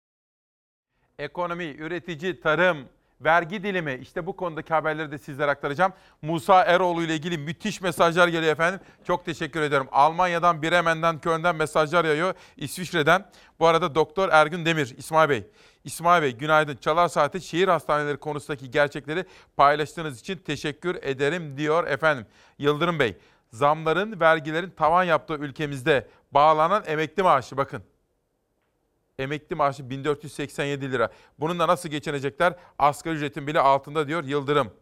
Ekonomi, 1.18 1.64
üretici, 1.64 2.40
tarım, 2.40 2.78
vergi 3.20 3.62
dilimi 3.62 3.98
işte 4.02 4.26
bu 4.26 4.36
konudaki 4.36 4.74
haberleri 4.74 5.10
de 5.10 5.18
sizlere 5.18 5.50
aktaracağım. 5.50 5.92
Musa 6.22 6.64
Eroğlu 6.64 7.02
ile 7.02 7.14
ilgili 7.14 7.38
müthiş 7.38 7.80
mesajlar 7.80 8.28
geliyor 8.28 8.52
efendim. 8.52 8.80
Çok 9.06 9.24
teşekkür 9.24 9.62
ediyorum. 9.62 9.88
Almanya'dan, 9.92 10.62
Bremen'den, 10.62 11.18
Köln'den 11.18 11.56
mesajlar 11.56 12.04
yağıyor. 12.04 12.34
İsviçre'den. 12.56 13.30
Bu 13.60 13.66
arada 13.66 13.94
Doktor 13.94 14.28
Ergün 14.28 14.66
Demir, 14.66 14.94
İsmail 14.98 15.28
Bey. 15.28 15.44
İsmail 15.84 16.22
Bey 16.22 16.36
günaydın. 16.36 16.76
Çalar 16.76 17.08
Saati 17.08 17.40
şehir 17.40 17.68
hastaneleri 17.68 18.16
konusundaki 18.16 18.70
gerçekleri 18.70 19.24
paylaştığınız 19.56 20.20
için 20.20 20.36
teşekkür 20.36 20.94
ederim 21.02 21.56
diyor 21.56 21.86
efendim. 21.86 22.26
Yıldırım 22.58 22.98
Bey, 22.98 23.16
zamların, 23.52 24.20
vergilerin 24.20 24.70
tavan 24.70 25.04
yaptığı 25.04 25.34
ülkemizde 25.34 26.08
bağlanan 26.32 26.84
emekli 26.86 27.22
maaşı 27.22 27.56
bakın. 27.56 27.82
Emekli 29.18 29.56
maaşı 29.56 29.90
1487 29.90 30.92
lira. 30.92 31.08
Bununla 31.38 31.68
nasıl 31.68 31.88
geçinecekler? 31.88 32.54
Asgari 32.78 33.14
ücretin 33.14 33.46
bile 33.46 33.60
altında 33.60 34.08
diyor 34.08 34.24
Yıldırım. 34.24 34.72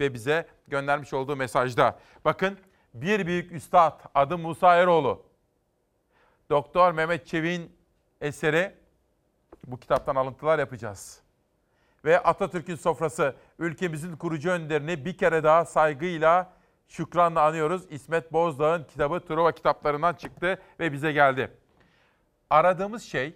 Ve 0.00 0.14
bize 0.14 0.48
göndermiş 0.68 1.12
olduğu 1.14 1.36
mesajda. 1.36 1.98
Bakın 2.24 2.58
bir 2.94 3.26
büyük 3.26 3.52
üstad 3.52 4.00
adı 4.14 4.38
Musa 4.38 4.76
Eroğlu. 4.76 5.22
Doktor 6.50 6.92
Mehmet 6.92 7.26
Çevik'in 7.26 7.76
eseri 8.20 8.74
bu 9.66 9.80
kitaptan 9.80 10.16
alıntılar 10.16 10.58
yapacağız. 10.58 11.20
Ve 12.04 12.22
Atatürk'ün 12.22 12.76
sofrası 12.76 13.34
ülkemizin 13.58 14.16
kurucu 14.16 14.50
önderini 14.50 15.04
bir 15.04 15.18
kere 15.18 15.44
daha 15.44 15.64
saygıyla 15.64 16.52
şükranla 16.88 17.42
anıyoruz. 17.42 17.82
İsmet 17.90 18.32
Bozdağ'ın 18.32 18.84
kitabı 18.84 19.20
Truva 19.20 19.52
kitaplarından 19.52 20.14
çıktı 20.14 20.58
ve 20.80 20.92
bize 20.92 21.12
geldi. 21.12 21.50
Aradığımız 22.50 23.02
şey 23.02 23.34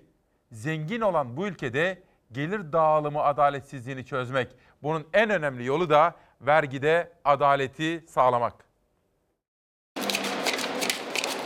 zengin 0.52 1.00
olan 1.00 1.36
bu 1.36 1.46
ülkede 1.46 2.02
gelir 2.32 2.72
dağılımı 2.72 3.22
adaletsizliğini 3.22 4.04
çözmek. 4.04 4.56
Bunun 4.82 5.06
en 5.12 5.30
önemli 5.30 5.64
yolu 5.66 5.90
da 5.90 6.14
vergide 6.40 7.12
adaleti 7.24 8.04
sağlamak. 8.08 8.54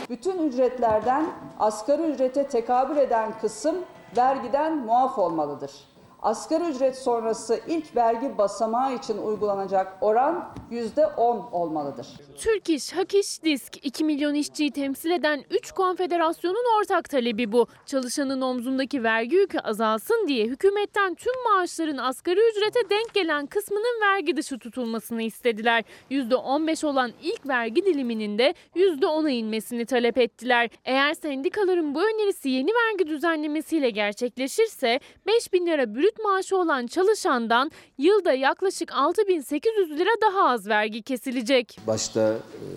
Bütün 0.09 0.47
ücretlerden 0.47 1.25
asgari 1.59 2.01
ücrete 2.01 2.47
tekabül 2.47 2.97
eden 2.97 3.39
kısım 3.39 3.75
vergiden 4.17 4.77
muaf 4.77 5.19
olmalıdır. 5.19 5.92
Asgari 6.23 6.63
ücret 6.63 6.97
sonrası 6.97 7.59
ilk 7.67 7.95
vergi 7.95 8.37
basamağı 8.37 8.95
için 8.95 9.17
uygulanacak 9.17 9.97
oran 10.01 10.53
%10 10.71 11.49
olmalıdır. 11.51 12.07
Türk 12.37 12.69
İş, 12.69 12.93
Hak 12.93 13.13
İş, 13.13 13.43
Disk 13.43 13.85
2 13.85 14.03
milyon 14.03 14.33
işçiyi 14.33 14.71
temsil 14.71 15.11
eden 15.11 15.43
3 15.51 15.71
konfederasyonun 15.71 16.79
ortak 16.79 17.09
talebi 17.09 17.51
bu. 17.51 17.67
Çalışanın 17.85 18.41
omzundaki 18.41 19.03
vergi 19.03 19.35
yükü 19.35 19.59
azalsın 19.59 20.25
diye 20.27 20.45
hükümetten 20.45 21.15
tüm 21.15 21.33
maaşların 21.43 21.97
asgari 21.97 22.39
ücrete 22.51 22.89
denk 22.89 23.13
gelen 23.13 23.45
kısmının 23.45 24.01
vergi 24.01 24.37
dışı 24.37 24.59
tutulmasını 24.59 25.21
istediler. 25.23 25.83
%15 26.11 26.85
olan 26.85 27.11
ilk 27.23 27.47
vergi 27.47 27.85
diliminin 27.85 28.37
de 28.37 28.53
%10'a 28.75 29.29
inmesini 29.29 29.85
talep 29.85 30.17
ettiler. 30.17 30.69
Eğer 30.85 31.13
sendikaların 31.13 31.95
bu 31.95 31.99
önerisi 31.99 32.49
yeni 32.49 32.69
vergi 32.69 33.07
düzenlemesiyle 33.07 33.89
gerçekleşirse 33.89 34.99
5 35.27 35.53
bin 35.53 35.65
lira 35.65 35.95
brüt 35.95 36.12
maaşı 36.19 36.57
olan 36.57 36.87
çalışandan 36.87 37.71
yılda 37.97 38.33
yaklaşık 38.33 38.91
6800 38.93 39.89
lira 39.89 40.09
daha 40.21 40.49
az 40.49 40.67
vergi 40.67 41.01
kesilecek. 41.01 41.79
Başta 41.87 42.21
e, 42.21 42.67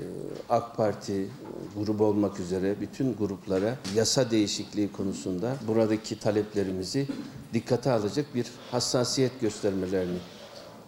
AK 0.49 0.77
Parti 0.77 1.13
e, 1.13 1.27
grubu 1.77 2.05
olmak 2.05 2.41
üzere 2.41 2.81
bütün 2.81 3.17
gruplara 3.17 3.77
yasa 3.95 4.31
değişikliği 4.31 4.93
konusunda 4.93 5.57
buradaki 5.69 6.21
taleplerimizi 6.21 7.07
dikkate 7.53 7.91
alacak 7.91 8.35
bir 8.35 8.47
hassasiyet 8.71 9.41
göstermelerini 9.41 10.19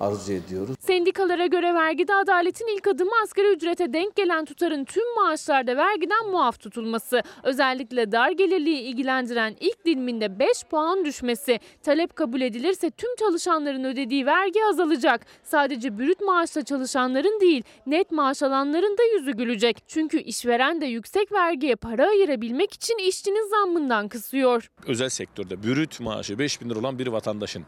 arzu 0.01 0.33
ediyoruz. 0.33 0.77
Sendikalara 0.81 1.47
göre 1.47 1.75
vergide 1.75 2.15
adaletin 2.15 2.77
ilk 2.77 2.87
adımı 2.89 3.11
asgari 3.25 3.49
ücrete 3.53 3.93
denk 3.93 4.16
gelen 4.16 4.45
tutarın 4.45 4.85
tüm 4.85 5.15
maaşlarda 5.16 5.77
vergiden 5.77 6.31
muaf 6.31 6.61
tutulması. 6.61 7.23
Özellikle 7.43 8.12
dar 8.12 8.31
gelirliği 8.31 8.81
ilgilendiren 8.81 9.57
ilk 9.61 9.85
diliminde 9.85 10.39
5 10.39 10.49
puan 10.70 11.05
düşmesi. 11.05 11.61
Talep 11.83 12.16
kabul 12.16 12.41
edilirse 12.41 12.91
tüm 12.91 13.16
çalışanların 13.16 13.85
ödediği 13.85 14.27
vergi 14.27 14.65
azalacak. 14.65 15.27
Sadece 15.43 15.99
brüt 15.99 16.20
maaşla 16.20 16.65
çalışanların 16.65 17.41
değil 17.41 17.62
net 17.87 18.11
maaş 18.12 18.43
alanların 18.43 18.99
da 18.99 19.03
yüzü 19.19 19.33
gülecek. 19.33 19.77
Çünkü 19.89 20.19
işveren 20.19 20.81
de 20.81 20.87
yüksek 20.87 21.33
vergiye 21.33 21.77
para 21.77 22.09
ayırabilmek 22.09 22.73
için 22.75 22.99
işçinin 22.99 23.51
zammından 23.51 24.09
kısıyor. 24.09 24.70
özel 24.87 25.09
sektörde 25.09 25.62
bürüt 25.62 26.01
maaşı 26.01 26.39
5 26.39 26.61
bin 26.61 26.70
lira 26.70 26.79
olan 26.79 26.99
bir 26.99 27.07
vatandaşın 27.07 27.65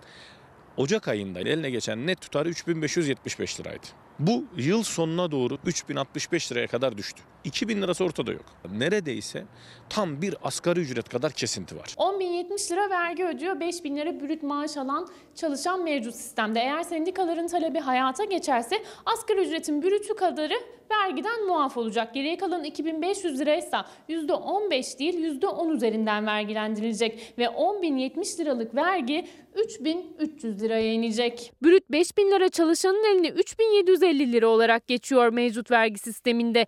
Ocak 0.80 1.08
ayında 1.08 1.40
eline 1.40 1.70
geçen 1.70 2.06
net 2.06 2.20
tutarı 2.20 2.48
3575 2.48 3.60
liraydı. 3.60 3.86
Bu 4.18 4.44
yıl 4.56 4.82
sonuna 4.82 5.30
doğru 5.30 5.58
3065 5.66 6.52
liraya 6.52 6.66
kadar 6.66 6.98
düştü. 6.98 7.22
2000 7.44 7.82
lirası 7.82 8.04
ortada 8.04 8.32
yok. 8.32 8.44
Neredeyse 8.72 9.44
tam 9.88 10.22
bir 10.22 10.34
asgari 10.42 10.80
ücret 10.80 11.08
kadar 11.08 11.32
kesinti 11.32 11.76
var. 11.76 11.94
10.070 11.96 12.72
lira 12.72 12.90
vergi 12.90 13.24
ödüyor, 13.24 13.56
5.000 13.56 13.96
lira 13.96 14.20
brüt 14.20 14.42
maaş 14.42 14.76
alan 14.76 15.08
çalışan 15.34 15.84
mevcut 15.84 16.14
sistemde. 16.14 16.60
Eğer 16.60 16.82
sendikaların 16.82 17.46
talebi 17.46 17.78
hayata 17.78 18.24
geçerse 18.24 18.82
asgari 19.06 19.40
ücretin 19.40 19.82
brütü 19.82 20.16
kadarı 20.16 20.54
vergiden 20.90 21.46
muaf 21.46 21.76
olacak. 21.76 22.14
Geriye 22.14 22.36
kalan 22.36 22.64
2500 22.64 23.40
liraysa 23.40 23.86
%15 24.08 24.98
değil 24.98 25.14
%10 25.14 25.76
üzerinden 25.76 26.26
vergilendirilecek 26.26 27.34
ve 27.38 27.44
10.070 27.44 28.38
liralık 28.40 28.74
vergi 28.74 29.26
3300 29.54 30.62
liraya 30.62 30.92
inecek. 30.92 31.52
Brüt 31.62 31.90
5000 31.90 32.30
lira 32.30 32.48
çalışanın 32.48 33.14
eline 33.14 33.28
3750 33.28 34.32
lira 34.32 34.48
olarak 34.48 34.86
geçiyor 34.86 35.28
mevcut 35.28 35.70
vergi 35.70 35.98
sisteminde. 35.98 36.66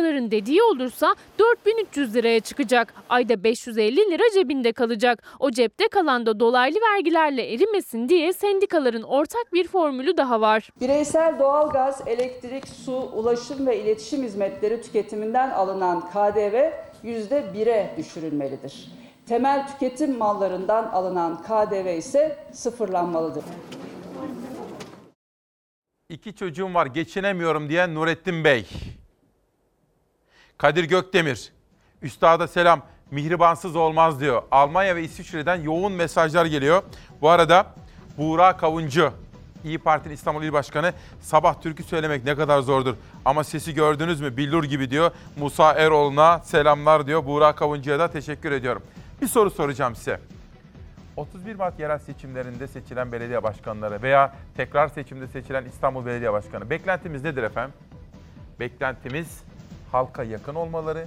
Sendikaların 0.00 0.30
dediği 0.30 0.62
olursa 0.62 1.14
4300 1.38 2.14
liraya 2.14 2.40
çıkacak. 2.40 2.94
Ayda 3.08 3.44
550 3.44 3.96
lira 3.96 4.22
cebinde 4.34 4.72
kalacak. 4.72 5.22
O 5.38 5.50
cepte 5.50 5.88
kalan 5.88 6.26
da 6.26 6.40
dolaylı 6.40 6.78
vergilerle 6.92 7.52
erimesin 7.52 8.08
diye 8.08 8.32
sendikaların 8.32 9.02
ortak 9.02 9.52
bir 9.52 9.68
formülü 9.68 10.16
daha 10.16 10.40
var. 10.40 10.70
Bireysel 10.80 11.38
doğalgaz, 11.38 12.02
elektrik, 12.06 12.68
su, 12.68 12.92
ulaşım 12.92 13.66
ve 13.66 13.80
iletişim 13.82 14.22
hizmetleri 14.22 14.82
tüketiminden 14.82 15.50
alınan 15.50 16.00
KDV 16.00 16.70
%1'e 17.04 17.94
düşürülmelidir. 17.96 18.88
Temel 19.26 19.66
tüketim 19.66 20.18
mallarından 20.18 20.84
alınan 20.84 21.42
KDV 21.42 21.96
ise 21.98 22.36
sıfırlanmalıdır. 22.52 23.44
İki 26.08 26.34
çocuğum 26.34 26.74
var 26.74 26.86
geçinemiyorum 26.86 27.68
diyen 27.68 27.94
Nurettin 27.94 28.44
Bey. 28.44 28.66
Kadir 30.60 30.84
Gökdemir. 30.84 31.52
Üstada 32.02 32.48
selam. 32.48 32.82
Mihribansız 33.10 33.76
olmaz 33.76 34.20
diyor. 34.20 34.42
Almanya 34.50 34.96
ve 34.96 35.02
İsviçre'den 35.02 35.56
yoğun 35.56 35.92
mesajlar 35.92 36.46
geliyor. 36.46 36.82
Bu 37.20 37.28
arada 37.30 37.66
Buğra 38.18 38.56
Kavuncu, 38.56 39.12
İyi 39.64 39.78
Parti'nin 39.78 40.14
İstanbul 40.14 40.42
İl 40.42 40.52
Başkanı 40.52 40.92
sabah 41.20 41.60
türkü 41.62 41.82
söylemek 41.82 42.24
ne 42.24 42.36
kadar 42.36 42.60
zordur. 42.60 42.94
Ama 43.24 43.44
sesi 43.44 43.74
gördünüz 43.74 44.20
mü 44.20 44.36
billur 44.36 44.64
gibi 44.64 44.90
diyor. 44.90 45.10
Musa 45.36 45.72
Eroğlu'na 45.72 46.38
selamlar 46.38 47.06
diyor. 47.06 47.26
Buğra 47.26 47.54
Kavuncu'ya 47.54 47.98
da 47.98 48.10
teşekkür 48.10 48.52
ediyorum. 48.52 48.82
Bir 49.22 49.26
soru 49.26 49.50
soracağım 49.50 49.96
size. 49.96 50.20
31 51.16 51.54
Mart 51.54 51.80
yerel 51.80 51.98
seçimlerinde 51.98 52.68
seçilen 52.68 53.12
belediye 53.12 53.42
başkanları 53.42 54.02
veya 54.02 54.36
tekrar 54.56 54.88
seçimde 54.88 55.26
seçilen 55.26 55.64
İstanbul 55.64 56.06
Belediye 56.06 56.32
Başkanı 56.32 56.70
beklentimiz 56.70 57.24
nedir 57.24 57.42
efendim? 57.42 57.74
Beklentimiz 58.60 59.49
halka 59.92 60.22
yakın 60.22 60.54
olmaları, 60.54 61.06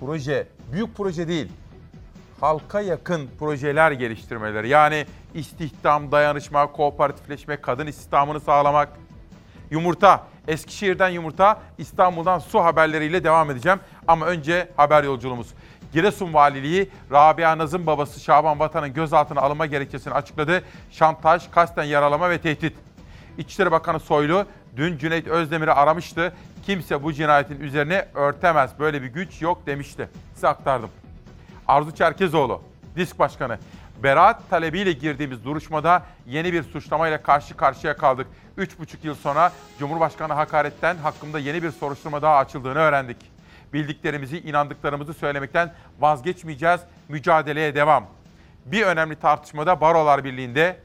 proje, 0.00 0.46
büyük 0.72 0.96
proje 0.96 1.28
değil, 1.28 1.48
halka 2.40 2.80
yakın 2.80 3.28
projeler 3.38 3.92
geliştirmeleri. 3.92 4.68
Yani 4.68 5.06
istihdam, 5.34 6.12
dayanışma, 6.12 6.72
kooperatifleşme, 6.72 7.60
kadın 7.60 7.86
istihdamını 7.86 8.40
sağlamak. 8.40 8.88
Yumurta, 9.70 10.26
Eskişehir'den 10.48 11.08
yumurta, 11.08 11.60
İstanbul'dan 11.78 12.38
su 12.38 12.60
haberleriyle 12.64 13.24
devam 13.24 13.50
edeceğim. 13.50 13.80
Ama 14.08 14.26
önce 14.26 14.68
haber 14.76 15.04
yolculuğumuz. 15.04 15.54
Giresun 15.92 16.34
Valiliği 16.34 16.90
Rabia 17.12 17.58
Naz'ın 17.58 17.86
babası 17.86 18.20
Şaban 18.20 18.58
Vatan'ın 18.58 18.94
gözaltına 18.94 19.40
alınma 19.40 19.66
gerekçesini 19.66 20.14
açıkladı. 20.14 20.62
Şantaj, 20.90 21.50
kasten 21.50 21.84
yaralama 21.84 22.30
ve 22.30 22.40
tehdit. 22.40 22.76
İçişleri 23.38 23.70
Bakanı 23.70 24.00
Soylu 24.00 24.46
dün 24.76 24.98
Cüneyt 24.98 25.28
Özdemir'i 25.28 25.72
aramıştı. 25.72 26.32
Kimse 26.62 27.02
bu 27.02 27.12
cinayetin 27.12 27.60
üzerine 27.60 28.08
örtemez. 28.14 28.70
Böyle 28.78 29.02
bir 29.02 29.06
güç 29.06 29.42
yok 29.42 29.66
demişti. 29.66 30.08
Size 30.34 30.48
aktardım. 30.48 30.90
Arzu 31.68 31.94
Çerkezoğlu, 31.94 32.62
Disk 32.96 33.18
Başkanı. 33.18 33.58
Beraat 34.02 34.50
talebiyle 34.50 34.92
girdiğimiz 34.92 35.44
duruşmada 35.44 36.02
yeni 36.26 36.52
bir 36.52 36.62
suçlamayla 36.62 37.22
karşı 37.22 37.56
karşıya 37.56 37.96
kaldık. 37.96 38.26
3,5 38.58 38.96
yıl 39.02 39.14
sonra 39.14 39.52
Cumhurbaşkanı 39.78 40.32
hakaretten 40.32 40.96
hakkımda 40.96 41.38
yeni 41.38 41.62
bir 41.62 41.70
soruşturma 41.70 42.22
daha 42.22 42.36
açıldığını 42.36 42.78
öğrendik. 42.78 43.16
Bildiklerimizi, 43.72 44.38
inandıklarımızı 44.38 45.14
söylemekten 45.14 45.72
vazgeçmeyeceğiz. 46.00 46.80
Mücadeleye 47.08 47.74
devam. 47.74 48.06
Bir 48.66 48.82
önemli 48.82 49.16
tartışmada 49.16 49.80
Barolar 49.80 50.24
Birliği'nde 50.24 50.76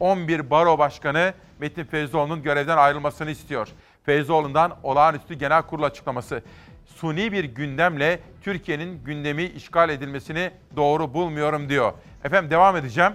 11 0.00 0.50
baro 0.50 0.78
başkanı 0.78 1.34
Metin 1.58 1.84
Feyzoğlu'nun 1.84 2.42
görevden 2.42 2.76
ayrılmasını 2.76 3.30
istiyor. 3.30 3.68
Feyzoğlu'ndan 4.02 4.76
olağanüstü 4.82 5.34
genel 5.34 5.62
kurul 5.62 5.82
açıklaması. 5.82 6.42
Suni 6.86 7.32
bir 7.32 7.44
gündemle 7.44 8.20
Türkiye'nin 8.42 9.04
gündemi 9.04 9.44
işgal 9.44 9.90
edilmesini 9.90 10.50
doğru 10.76 11.14
bulmuyorum 11.14 11.68
diyor. 11.68 11.92
Efendim 12.24 12.50
devam 12.50 12.76
edeceğim. 12.76 13.12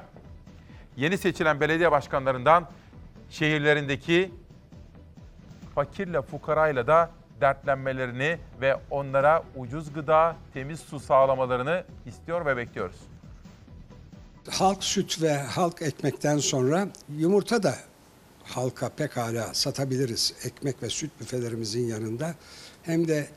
Yeni 0.98 1.18
seçilen 1.18 1.60
belediye 1.60 1.92
başkanlarından 1.92 2.68
şehirlerindeki 3.30 4.32
fakirle 5.76 6.22
fukarayla 6.22 6.88
da 6.88 7.10
dertlenmelerini 7.42 8.38
ve 8.62 8.76
onlara 8.90 9.44
ucuz 9.56 9.94
gıda, 9.94 10.36
temiz 10.54 10.80
su 10.80 11.00
sağlamalarını 11.00 11.84
istiyor 12.06 12.46
ve 12.46 12.58
bekliyoruz. 12.58 12.96
halk 14.52 14.84
süt 14.84 15.22
ve 15.22 15.38
halk 15.38 15.82
ekmekten 15.82 16.38
sonra 16.38 16.88
yumurta 17.18 17.64
da 17.64 17.76
halka 18.48 18.90
pekala 18.90 19.54
satabiliriz 19.54 20.34
ekmek 20.44 20.84
ve 20.84 20.90
süt 20.90 21.12
büfelerimizin 21.20 21.88
yanında. 21.88 22.36
Hem 22.84 23.08
de 23.08 23.28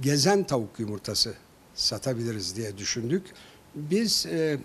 gezen 0.00 0.44
tavuk 0.44 0.80
yumurtası 0.80 1.34
satabiliriz 1.74 2.56
diye 2.56 2.78
düşündük. 2.78 3.22
Biz 3.74 4.26
e, 4.26 4.58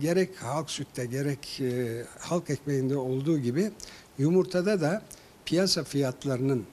gerek 0.00 0.42
halk 0.42 0.70
sütte 0.70 1.06
gerek 1.06 1.60
e, 1.60 2.04
halk 2.18 2.50
ekmeğinde 2.50 2.96
olduğu 2.96 3.38
gibi 3.38 3.70
yumurtada 4.18 4.80
da 4.80 5.02
piyasa 5.44 5.84
fiyatlarının 5.84 6.64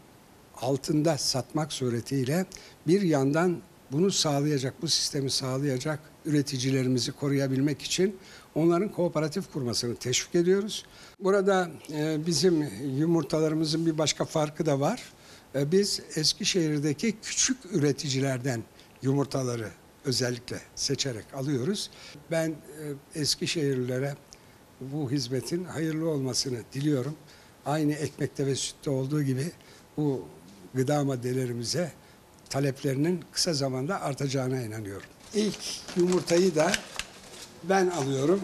altında 0.62 1.18
satmak 1.18 1.74
suretiyle 1.74 2.46
bir 2.88 3.02
yandan 3.02 3.62
bunu 3.92 4.12
sağlayacak, 4.12 4.82
bu 4.82 4.88
sistemi 4.88 5.32
sağlayacak 5.32 6.00
üreticilerimizi 6.26 7.12
koruyabilmek 7.12 7.82
için 7.82 8.16
onların 8.56 8.90
kooperatif 8.90 9.54
kurmasını 9.54 9.96
teşvik 9.96 10.36
ediyoruz. 10.36 10.86
Burada 11.20 11.72
e, 11.94 12.26
bizim 12.26 12.70
yumurtalarımızın 12.98 13.86
bir 13.86 13.98
başka 13.98 14.26
farkı 14.26 14.66
da 14.66 14.80
var. 14.80 15.04
E, 15.56 15.72
biz 15.72 16.02
Eskişehir'deki 16.16 17.16
küçük 17.22 17.58
üreticilerden 17.72 18.64
yumurtaları 19.02 19.70
özellikle 20.06 20.62
seçerek 20.76 21.34
alıyoruz. 21.34 21.90
Ben 22.32 22.50
e, 22.50 23.20
Eskişehirlilere 23.20 24.16
bu 24.82 25.12
hizmetin 25.12 25.64
hayırlı 25.64 26.10
olmasını 26.10 26.60
diliyorum. 26.74 27.16
Aynı 27.66 27.94
ekmekte 27.94 28.46
ve 28.46 28.56
sütte 28.56 28.90
olduğu 28.90 29.24
gibi 29.24 29.52
bu 29.98 30.26
gıda 30.74 31.04
maddelerimize 31.04 31.92
taleplerinin 32.50 33.24
kısa 33.32 33.54
zamanda 33.54 34.02
artacağına 34.02 34.62
inanıyorum. 34.62 35.08
İlk 35.34 35.58
yumurtayı 35.98 36.56
da 36.56 36.72
ben 37.64 37.88
alıyorum. 37.88 38.42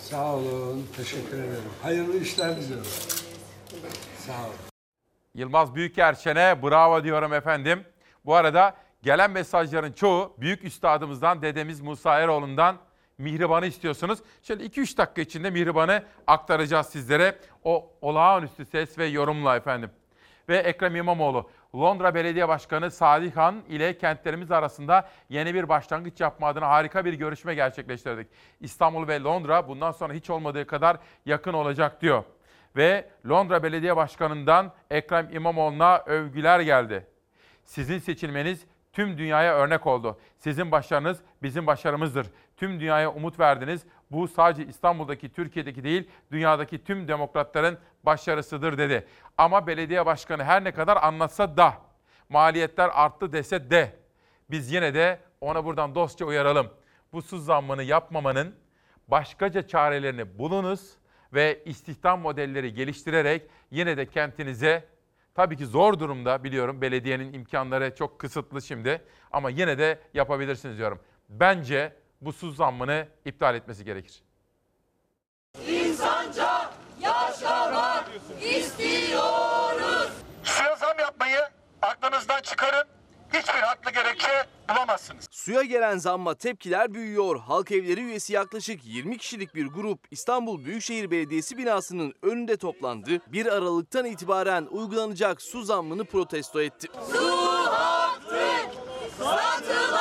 Sağ 0.00 0.34
olun, 0.34 0.86
teşekkür 0.96 1.38
ederim. 1.38 1.70
Hayırlı 1.82 2.16
işler 2.18 2.56
diliyorum. 2.56 2.90
Sağ 4.26 4.32
olun. 4.32 4.54
Yılmaz 5.34 5.74
Büyükerşen'e 5.74 6.62
bravo 6.62 7.04
diyorum 7.04 7.32
efendim. 7.32 7.84
Bu 8.24 8.34
arada 8.34 8.76
gelen 9.02 9.30
mesajların 9.30 9.92
çoğu 9.92 10.36
büyük 10.38 10.64
üstadımızdan 10.64 11.42
dedemiz 11.42 11.80
Musa 11.80 12.20
Eroğlu'ndan 12.20 12.76
Mihriban'ı 13.18 13.66
istiyorsunuz. 13.66 14.18
Şöyle 14.42 14.64
2-3 14.66 14.96
dakika 14.96 15.22
içinde 15.22 15.50
Mihriban'ı 15.50 16.02
aktaracağız 16.26 16.86
sizlere. 16.86 17.38
O 17.64 17.92
olağanüstü 18.00 18.64
ses 18.66 18.98
ve 18.98 19.06
yorumla 19.06 19.56
efendim. 19.56 19.90
Ve 20.48 20.56
Ekrem 20.56 20.96
İmamoğlu, 20.96 21.50
Londra 21.74 22.14
Belediye 22.14 22.48
Başkanı 22.48 22.90
Salih 22.90 23.36
Han 23.36 23.62
ile 23.68 23.98
kentlerimiz 23.98 24.50
arasında 24.50 25.08
yeni 25.28 25.54
bir 25.54 25.68
başlangıç 25.68 26.20
yapma 26.20 26.46
adına 26.46 26.68
harika 26.68 27.04
bir 27.04 27.12
görüşme 27.12 27.54
gerçekleştirdik. 27.54 28.26
İstanbul 28.60 29.08
ve 29.08 29.20
Londra 29.20 29.68
bundan 29.68 29.92
sonra 29.92 30.12
hiç 30.12 30.30
olmadığı 30.30 30.66
kadar 30.66 30.96
yakın 31.26 31.52
olacak 31.52 32.02
diyor. 32.02 32.24
Ve 32.76 33.08
Londra 33.28 33.62
Belediye 33.62 33.96
Başkanı'ndan 33.96 34.72
Ekrem 34.90 35.28
İmamoğlu'na 35.32 35.98
övgüler 36.06 36.60
geldi. 36.60 37.06
Sizin 37.64 37.98
seçilmeniz 37.98 38.66
tüm 38.92 39.18
dünyaya 39.18 39.54
örnek 39.54 39.86
oldu. 39.86 40.18
Sizin 40.38 40.72
başarınız 40.72 41.20
bizim 41.42 41.66
başarımızdır. 41.66 42.26
Tüm 42.56 42.80
dünyaya 42.80 43.12
umut 43.12 43.40
verdiniz. 43.40 43.86
Bu 44.10 44.28
sadece 44.28 44.66
İstanbul'daki, 44.66 45.32
Türkiye'deki 45.32 45.84
değil, 45.84 46.10
dünyadaki 46.32 46.84
tüm 46.84 47.08
demokratların 47.08 47.78
başarısıdır 48.04 48.78
dedi. 48.78 49.06
Ama 49.38 49.66
belediye 49.66 50.06
başkanı 50.06 50.44
her 50.44 50.64
ne 50.64 50.72
kadar 50.72 50.96
anlatsa 51.02 51.56
da, 51.56 51.74
maliyetler 52.28 52.90
arttı 52.94 53.32
dese 53.32 53.70
de, 53.70 53.96
biz 54.50 54.72
yine 54.72 54.94
de 54.94 55.20
ona 55.40 55.64
buradan 55.64 55.94
dostça 55.94 56.24
uyaralım. 56.24 56.70
Bu 57.12 57.22
su 57.22 57.38
zammını 57.38 57.82
yapmamanın 57.82 58.54
başkaca 59.08 59.66
çarelerini 59.66 60.38
bulunuz 60.38 60.90
ve 61.32 61.62
istihdam 61.64 62.20
modelleri 62.20 62.74
geliştirerek 62.74 63.42
yine 63.70 63.96
de 63.96 64.06
kentinize 64.06 64.84
Tabii 65.38 65.56
ki 65.56 65.66
zor 65.66 65.98
durumda 65.98 66.44
biliyorum. 66.44 66.80
Belediyenin 66.80 67.32
imkanları 67.32 67.94
çok 67.94 68.18
kısıtlı 68.18 68.62
şimdi 68.62 69.02
ama 69.32 69.50
yine 69.50 69.78
de 69.78 69.98
yapabilirsiniz 70.14 70.78
diyorum. 70.78 71.00
Bence 71.28 71.92
bu 72.20 72.32
su 72.32 72.50
zammını 72.50 73.06
iptal 73.24 73.54
etmesi 73.54 73.84
gerekir. 73.84 74.22
İstiyoruz. 78.78 80.10
Suya 80.44 80.76
zam 80.76 80.98
yapmayı 80.98 81.40
aklınızdan 81.82 82.40
çıkarın. 82.42 82.88
Hiçbir 83.34 83.60
haklı 83.60 83.90
gerekçe 83.90 84.28
bulamazsınız. 84.70 85.26
Suya 85.30 85.62
gelen 85.62 85.98
zamma 85.98 86.34
tepkiler 86.34 86.94
büyüyor. 86.94 87.40
Halk 87.40 87.72
evleri 87.72 88.00
üyesi 88.00 88.32
yaklaşık 88.32 88.80
20 88.84 89.18
kişilik 89.18 89.54
bir 89.54 89.66
grup 89.66 90.00
İstanbul 90.10 90.64
Büyükşehir 90.64 91.10
Belediyesi 91.10 91.58
binasının 91.58 92.14
önünde 92.22 92.56
toplandı. 92.56 93.10
1 93.26 93.46
Aralık'tan 93.46 94.04
itibaren 94.04 94.66
uygulanacak 94.70 95.42
su 95.42 95.62
zammını 95.62 96.04
protesto 96.04 96.60
etti. 96.60 96.88
Su 97.12 97.32
hakkı 97.66 98.46
satılamaz. 99.18 99.97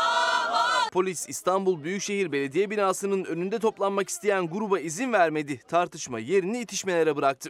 Polis 0.91 1.29
İstanbul 1.29 1.83
Büyükşehir 1.83 2.31
Belediye 2.31 2.69
binasının 2.69 3.25
önünde 3.25 3.59
toplanmak 3.59 4.09
isteyen 4.09 4.49
gruba 4.49 4.79
izin 4.79 5.13
vermedi. 5.13 5.61
Tartışma 5.67 6.19
yerini 6.19 6.59
itişmelere 6.59 7.15
bıraktı. 7.15 7.49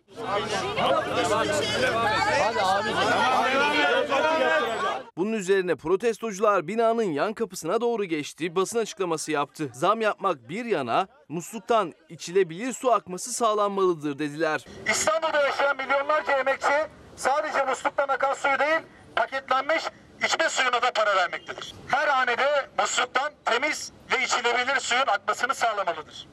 Bunun 5.17 5.33
üzerine 5.33 5.75
protestocular 5.75 6.67
binanın 6.67 7.03
yan 7.03 7.33
kapısına 7.33 7.81
doğru 7.81 8.05
geçti, 8.05 8.55
basın 8.55 8.79
açıklaması 8.79 9.31
yaptı. 9.31 9.69
Zam 9.73 10.01
yapmak 10.01 10.49
bir 10.49 10.65
yana 10.65 11.07
musluktan 11.29 11.93
içilebilir 12.09 12.73
su 12.73 12.91
akması 12.91 13.33
sağlanmalıdır 13.33 14.19
dediler. 14.19 14.65
İstanbul'da 14.91 15.41
yaşayan 15.41 15.77
milyonlarca 15.77 16.39
emekçi 16.39 16.87
sadece 17.15 17.65
musluktan 17.65 18.07
akan 18.07 18.33
suyu 18.33 18.59
değil, 18.59 18.79
paketlenmiş 19.15 19.83
içme 20.25 20.49
suyuna 20.49 20.81
da 20.81 20.91
para 20.95 21.15
vermektedir. 21.15 21.75
Her 21.87 22.07
hanede 22.07 22.69
musluktan 22.79 23.33
temiz 23.45 23.91
ve 24.11 24.23
içilebilir 24.23 24.79
suyun 24.79 25.07
akmasını 25.07 25.55
sağlamalıdır. 25.55 26.27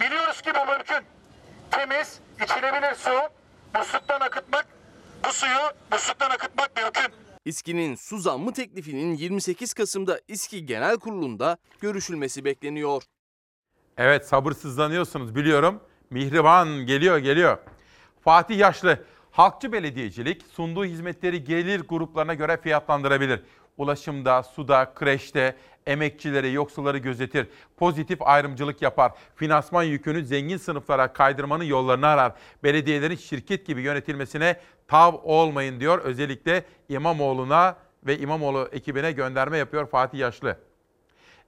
Biliyoruz 0.00 0.42
ki 0.42 0.50
bu 0.54 0.72
mümkün. 0.72 1.06
Temiz, 1.70 2.20
içilebilir 2.44 2.94
su 2.94 3.10
musluktan 3.74 4.20
akıtmak, 4.20 4.66
bu 5.24 5.32
suyu 5.32 5.72
musluktan 5.92 6.30
akıtmak 6.30 6.76
mümkün. 6.76 7.12
İSKİ'nin 7.44 7.94
su 7.94 8.18
zammı 8.18 8.52
teklifinin 8.52 9.16
28 9.16 9.74
Kasım'da 9.74 10.20
İSKİ 10.28 10.66
Genel 10.66 10.96
Kurulu'nda 10.98 11.58
görüşülmesi 11.80 12.44
bekleniyor. 12.44 13.02
Evet 13.96 14.28
sabırsızlanıyorsunuz 14.28 15.34
biliyorum. 15.34 15.82
Mihriban 16.10 16.68
geliyor 16.68 17.18
geliyor. 17.18 17.58
Fatih 18.24 18.58
Yaşlı, 18.58 19.04
halkçı 19.36 19.72
belediyecilik 19.72 20.42
sunduğu 20.52 20.84
hizmetleri 20.84 21.44
gelir 21.44 21.80
gruplarına 21.80 22.34
göre 22.34 22.56
fiyatlandırabilir. 22.56 23.40
Ulaşımda, 23.76 24.42
suda, 24.42 24.92
kreşte, 24.94 25.56
emekçileri, 25.86 26.52
yoksulları 26.52 26.98
gözetir. 26.98 27.48
Pozitif 27.76 28.22
ayrımcılık 28.22 28.82
yapar. 28.82 29.12
Finansman 29.34 29.82
yükünü 29.82 30.24
zengin 30.24 30.56
sınıflara 30.56 31.12
kaydırmanın 31.12 31.64
yollarını 31.64 32.06
arar. 32.06 32.32
Belediyelerin 32.64 33.16
şirket 33.16 33.66
gibi 33.66 33.80
yönetilmesine 33.80 34.60
tav 34.88 35.14
olmayın 35.22 35.80
diyor. 35.80 35.98
Özellikle 35.98 36.64
İmamoğlu'na 36.88 37.76
ve 38.06 38.18
İmamoğlu 38.18 38.68
ekibine 38.72 39.12
gönderme 39.12 39.58
yapıyor 39.58 39.86
Fatih 39.86 40.18
Yaşlı. 40.18 40.58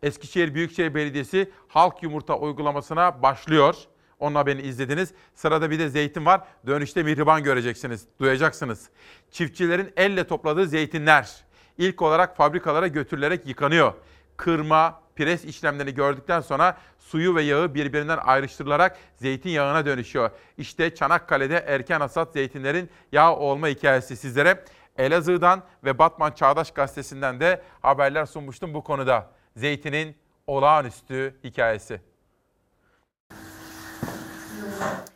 Eskişehir 0.02 0.54
Büyükşehir 0.54 0.94
Belediyesi 0.94 1.50
halk 1.68 2.02
yumurta 2.02 2.38
uygulamasına 2.38 3.22
başlıyor. 3.22 3.74
Onun 4.18 4.34
haberini 4.34 4.62
izlediniz. 4.62 5.12
Sırada 5.34 5.70
bir 5.70 5.78
de 5.78 5.88
zeytin 5.88 6.26
var. 6.26 6.40
Dönüşte 6.66 7.02
mihriban 7.02 7.42
göreceksiniz, 7.42 8.06
duyacaksınız. 8.20 8.88
Çiftçilerin 9.30 9.92
elle 9.96 10.24
topladığı 10.24 10.66
zeytinler 10.66 11.44
ilk 11.78 12.02
olarak 12.02 12.36
fabrikalara 12.36 12.86
götürülerek 12.86 13.46
yıkanıyor. 13.46 13.92
Kırma, 14.36 15.00
pres 15.16 15.44
işlemlerini 15.44 15.94
gördükten 15.94 16.40
sonra 16.40 16.78
suyu 16.98 17.34
ve 17.34 17.42
yağı 17.42 17.74
birbirinden 17.74 18.18
ayrıştırılarak 18.18 18.98
zeytinyağına 19.16 19.86
dönüşüyor. 19.86 20.30
İşte 20.58 20.94
Çanakkale'de 20.94 21.64
erken 21.66 22.00
hasat 22.00 22.32
zeytinlerin 22.32 22.90
yağ 23.12 23.36
olma 23.36 23.68
hikayesi 23.68 24.16
sizlere. 24.16 24.64
Elazığ'dan 24.96 25.62
ve 25.84 25.98
Batman 25.98 26.30
Çağdaş 26.30 26.70
Gazetesi'nden 26.70 27.40
de 27.40 27.62
haberler 27.82 28.26
sunmuştum 28.26 28.74
bu 28.74 28.84
konuda. 28.84 29.30
Zeytinin 29.56 30.16
olağanüstü 30.46 31.34
hikayesi. 31.44 32.07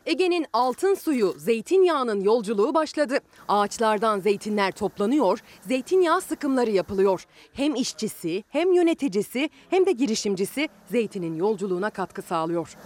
Ege'nin 0.07 0.47
altın 0.53 0.95
suyu 0.95 1.35
zeytinyağının 1.39 2.21
yolculuğu 2.21 2.75
başladı. 2.75 3.19
Ağaçlardan 3.49 4.21
zeytinler 4.21 4.73
toplanıyor, 4.73 5.39
zeytinyağı 5.61 6.21
sıkımları 6.21 6.71
yapılıyor. 6.71 7.25
Hem 7.53 7.75
işçisi, 7.75 8.45
hem 8.49 8.73
yöneticisi, 8.73 9.51
hem 9.71 9.87
de 9.87 9.93
girişimcisi 9.93 10.69
zeytinin 10.91 11.35
yolculuğuna 11.37 11.91
katkı 11.91 12.23
sağlıyor. 12.23 12.77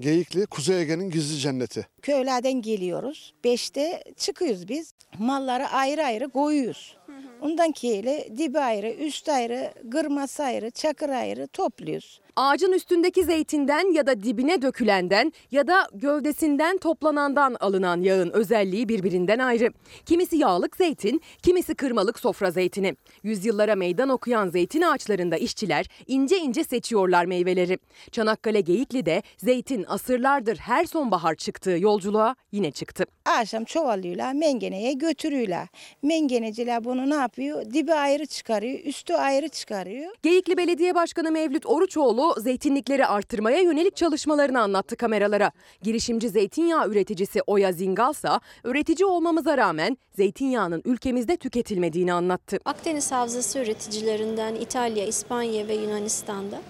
Geyikli 0.00 0.46
Kuzey 0.46 0.82
Ege'nin 0.82 1.10
gizli 1.10 1.38
cenneti. 1.38 1.86
Köylerden 2.02 2.62
geliyoruz. 2.62 3.34
Beşte 3.44 4.04
çıkıyoruz 4.16 4.68
biz. 4.68 4.94
Malları 5.18 5.68
ayrı 5.68 6.04
ayrı 6.04 6.28
koyuyoruz. 6.28 6.96
Ondan 7.40 7.72
keyle 7.72 8.28
dibi 8.38 8.58
ayrı, 8.58 8.90
üst 8.90 9.28
ayrı, 9.28 9.74
kırması 9.90 10.42
ayrı, 10.42 10.70
çakır 10.70 11.08
ayrı 11.08 11.46
topluyoruz. 11.46 12.20
Ağacın 12.36 12.72
üstündeki 12.72 13.24
zeytinden 13.24 13.92
ya 13.94 14.06
da 14.06 14.22
dibine 14.22 14.62
dökülenden 14.62 15.32
ya 15.50 15.66
da 15.66 15.88
gövdesinden 15.94 16.78
toplanandan 16.78 17.56
alınan 17.60 18.00
yağın 18.00 18.30
özelliği 18.30 18.88
birbirinden 18.88 19.38
ayrı. 19.38 19.72
Kimisi 20.06 20.36
yağlık 20.36 20.76
zeytin, 20.76 21.20
kimisi 21.42 21.74
kırmalık 21.74 22.18
sofra 22.18 22.50
zeytini. 22.50 22.96
Yüzyıllara 23.22 23.74
meydan 23.74 24.08
okuyan 24.08 24.48
zeytin 24.48 24.82
ağaçlarında 24.82 25.36
işçiler 25.36 25.86
ince 26.06 26.38
ince 26.38 26.64
seçiyorlar 26.64 27.24
meyveleri. 27.24 27.78
Çanakkale 28.12 28.60
Geyikli'de 28.60 29.22
zeytin 29.38 29.84
asırlardır 29.88 30.56
her 30.56 30.84
sonbahar 30.84 31.34
çıktığı 31.34 31.78
yolculuğa 31.78 32.36
yine 32.52 32.70
çıktı. 32.70 33.04
Akşam 33.24 33.64
çovalıyorlar, 33.64 34.32
mengeneye 34.32 34.92
götürüyorlar. 34.92 35.68
Mengeneciler 36.02 36.84
bunu 36.84 37.10
ne 37.10 37.14
yapıyor? 37.14 37.64
Dibi 37.72 37.94
ayrı 37.94 38.26
çıkarıyor, 38.26 38.78
üstü 38.78 39.14
ayrı 39.14 39.48
çıkarıyor. 39.48 40.12
Geyikli 40.22 40.56
Belediye 40.56 40.94
Başkanı 40.94 41.32
Mevlüt 41.32 41.66
Oruçoğlu 41.66 42.21
Kılıçdaroğlu 42.22 42.40
zeytinlikleri 42.40 43.06
artırmaya 43.06 43.60
yönelik 43.60 43.96
çalışmalarını 43.96 44.60
anlattı 44.60 44.96
kameralara. 44.96 45.52
Girişimci 45.82 46.28
zeytinyağı 46.28 46.88
üreticisi 46.88 47.42
Oya 47.46 47.72
Zingalsa 47.72 48.40
üretici 48.64 49.06
olmamıza 49.06 49.58
rağmen 49.58 49.98
zeytinyağının 50.16 50.82
ülkemizde 50.84 51.36
tüketilmediğini 51.36 52.12
anlattı. 52.12 52.58
Akdeniz 52.64 53.12
Havzası 53.12 53.58
üreticilerinden 53.58 54.54
İtalya, 54.54 55.06
İspanya 55.06 55.68
ve 55.68 55.74
Yunanistan'da 55.74 56.60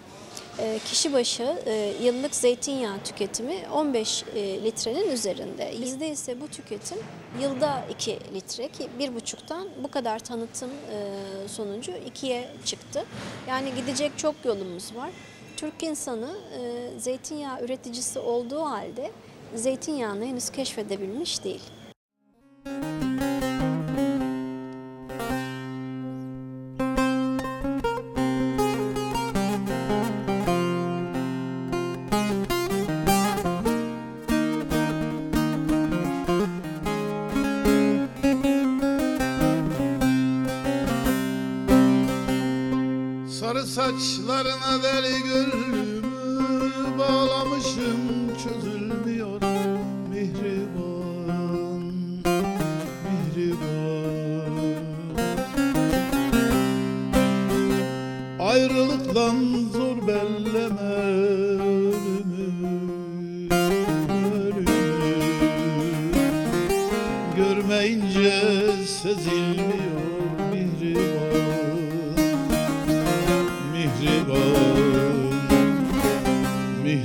e, 0.58 0.78
kişi 0.84 1.12
başı 1.12 1.56
e, 1.66 1.92
yıllık 2.02 2.34
zeytinyağı 2.34 2.98
tüketimi 3.04 3.56
15 3.72 4.24
e, 4.34 4.64
litrenin 4.64 5.10
üzerinde. 5.10 5.72
Bizde 5.82 6.08
ise 6.08 6.40
bu 6.40 6.48
tüketim 6.48 6.98
yılda 7.42 7.84
2 7.90 8.18
litre 8.34 8.68
ki 8.68 8.88
1,5'tan 9.00 9.68
bu 9.84 9.90
kadar 9.90 10.18
tanıtım 10.18 10.70
sonucu 11.46 11.92
2'ye 11.92 12.48
çıktı. 12.64 13.04
Yani 13.48 13.74
gidecek 13.74 14.12
çok 14.18 14.34
yolumuz 14.44 14.96
var. 14.96 15.10
Türk 15.62 15.82
insanı 15.82 16.30
zeytinyağı 16.98 17.64
üreticisi 17.64 18.18
olduğu 18.18 18.60
halde 18.64 19.10
zeytinyağını 19.54 20.24
henüz 20.24 20.50
keşfedebilmiş 20.50 21.44
değil. 21.44 21.62
Sarı 22.64 23.31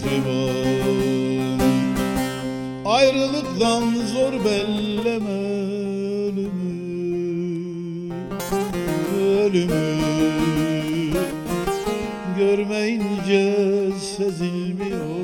mihriban 0.08 1.60
Ayrılıktan 2.86 3.84
zor 4.14 4.34
belleme 4.46 5.40
ölümü. 6.28 6.78
Ölümü 9.18 9.98
Görmeyince 12.38 13.56
sezilmiyor 14.18 15.17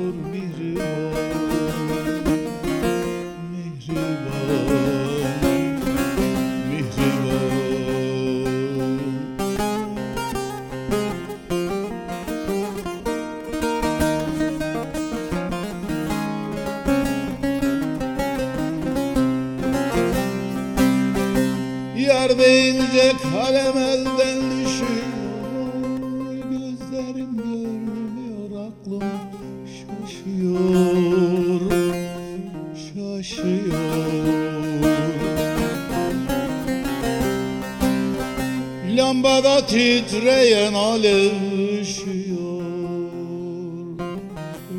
titreyen 39.74 40.74
alev 40.74 41.32
ışıyor 41.80 42.62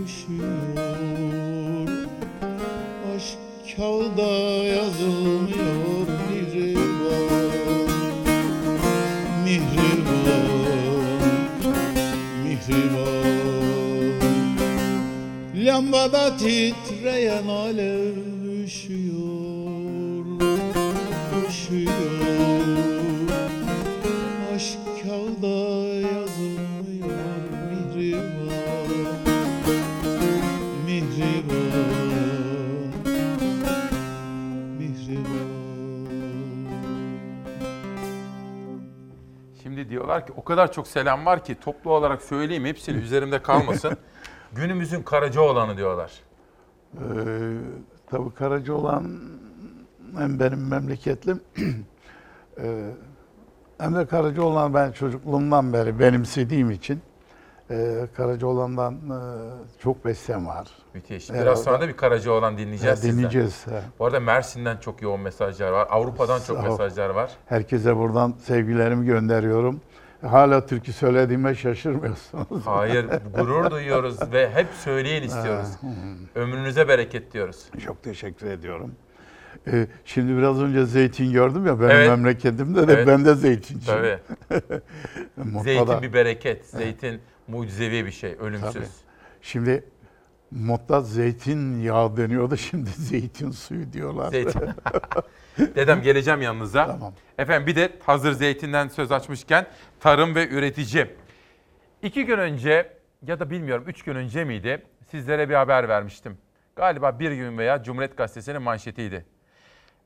Üşüyor. 0.05 1.87
Aşk 3.15 3.37
kağıda 3.77 4.33
yazılmıyor 4.63 6.07
mihriban 6.29 7.29
Mihriban. 9.43 10.45
Mihriban 12.43 13.25
Lambada 15.55 16.37
titreyen 16.37 17.47
alev 17.47 17.64
Ki 40.25 40.33
o 40.37 40.43
kadar 40.43 40.71
çok 40.71 40.87
selam 40.87 41.25
var 41.25 41.43
ki 41.43 41.55
toplu 41.59 41.91
olarak 41.93 42.21
söyleyeyim 42.21 42.65
hepsi 42.65 42.91
üzerimde 42.91 43.41
kalmasın. 43.41 43.97
Günümüzün 44.53 45.03
Karacaoğlan'ı 45.03 45.77
diyorlar. 45.77 46.11
Ee, 46.93 46.97
tabii 48.09 48.33
Karacaoğlan 48.33 49.19
hem 50.17 50.39
benim 50.39 50.67
memleketlim 50.67 51.41
ee, 52.61 52.89
hem 53.77 53.95
de 53.95 54.05
Karacaoğlan 54.05 54.73
ben 54.73 54.91
çocukluğumdan 54.91 55.73
beri 55.73 55.99
benimsediğim 55.99 56.71
için 56.71 57.01
e, 57.71 58.07
Karacaoğlan'dan 58.17 58.93
e, 58.93 59.19
çok 59.79 60.05
bestem 60.05 60.47
var. 60.47 60.67
Müthiş. 60.93 61.29
Herhalde- 61.29 61.45
Biraz 61.45 61.63
sonra 61.63 61.81
da 61.81 61.87
bir 61.87 61.97
Karacaoğlan 61.97 62.57
dinleyeceğiz 62.57 62.97
Ha, 62.97 63.01
sizden. 63.01 63.11
dinleyeceğiz, 63.17 63.67
ha. 63.67 63.81
Bu 63.99 64.05
arada 64.05 64.19
Mersin'den 64.19 64.77
çok 64.77 65.01
yoğun 65.01 65.19
mesajlar 65.19 65.71
var. 65.71 65.87
Avrupa'dan 65.91 66.39
çok 66.47 66.63
mesajlar 66.63 67.09
var. 67.09 67.31
Herkese 67.45 67.97
buradan 67.97 68.33
sevgilerimi 68.43 69.05
gönderiyorum. 69.05 69.81
Hala 70.21 70.65
türkü 70.65 70.93
söylediğime 70.93 71.55
şaşırmıyorsunuz. 71.55 72.65
Hayır, 72.65 73.05
gurur 73.37 73.71
duyuyoruz 73.71 74.31
ve 74.31 74.49
hep 74.49 74.67
söyleyin 74.83 75.23
istiyoruz. 75.23 75.67
Ömrünüze 76.35 76.87
bereket 76.87 77.33
diyoruz. 77.33 77.65
Çok 77.85 78.03
teşekkür 78.03 78.47
ediyorum. 78.47 78.91
Ee, 79.67 79.87
şimdi 80.05 80.37
biraz 80.37 80.61
önce 80.61 80.85
zeytin 80.85 81.31
gördüm 81.31 81.65
ya 81.67 81.79
benim 81.79 81.91
Evet. 81.91 82.09
memleketimde 82.09 82.87
de 82.87 82.93
Evet. 82.93 83.07
ben 83.07 83.25
de 83.25 83.35
zeytinciyim. 83.35 83.99
Tabii. 83.99 84.19
Zeytin 85.63 86.01
bir 86.01 86.13
bereket. 86.13 86.65
Zeytin 86.65 87.21
mucizevi 87.47 88.05
bir 88.05 88.11
şey, 88.11 88.35
ölümsüz. 88.39 88.73
Tabii. 88.73 88.85
Şimdi 89.41 89.83
modda 90.51 91.01
zeytin 91.01 91.79
yağı 91.81 92.17
deniyordu 92.17 92.57
şimdi 92.57 92.89
zeytin 92.89 93.51
suyu 93.51 93.93
diyorlar. 93.93 94.31
Zeytin. 94.31 94.61
Dedem 95.57 96.01
geleceğim 96.01 96.41
yanınıza. 96.41 96.87
Tamam. 96.87 97.13
Efendim 97.37 97.67
bir 97.67 97.75
de 97.75 97.89
hazır 98.05 98.31
zeytinden 98.31 98.87
söz 98.87 99.11
açmışken 99.11 99.67
tarım 99.99 100.35
ve 100.35 100.49
üretici. 100.49 101.07
İki 102.01 102.25
gün 102.25 102.37
önce 102.37 102.93
ya 103.27 103.39
da 103.39 103.49
bilmiyorum 103.49 103.83
üç 103.87 104.03
gün 104.03 104.15
önce 104.15 104.43
miydi 104.43 104.83
sizlere 105.11 105.49
bir 105.49 105.53
haber 105.53 105.89
vermiştim. 105.89 106.37
Galiba 106.75 107.19
bir 107.19 107.31
gün 107.31 107.57
veya 107.57 107.83
Cumhuriyet 107.83 108.17
Gazetesi'nin 108.17 108.61
manşetiydi. 108.61 109.25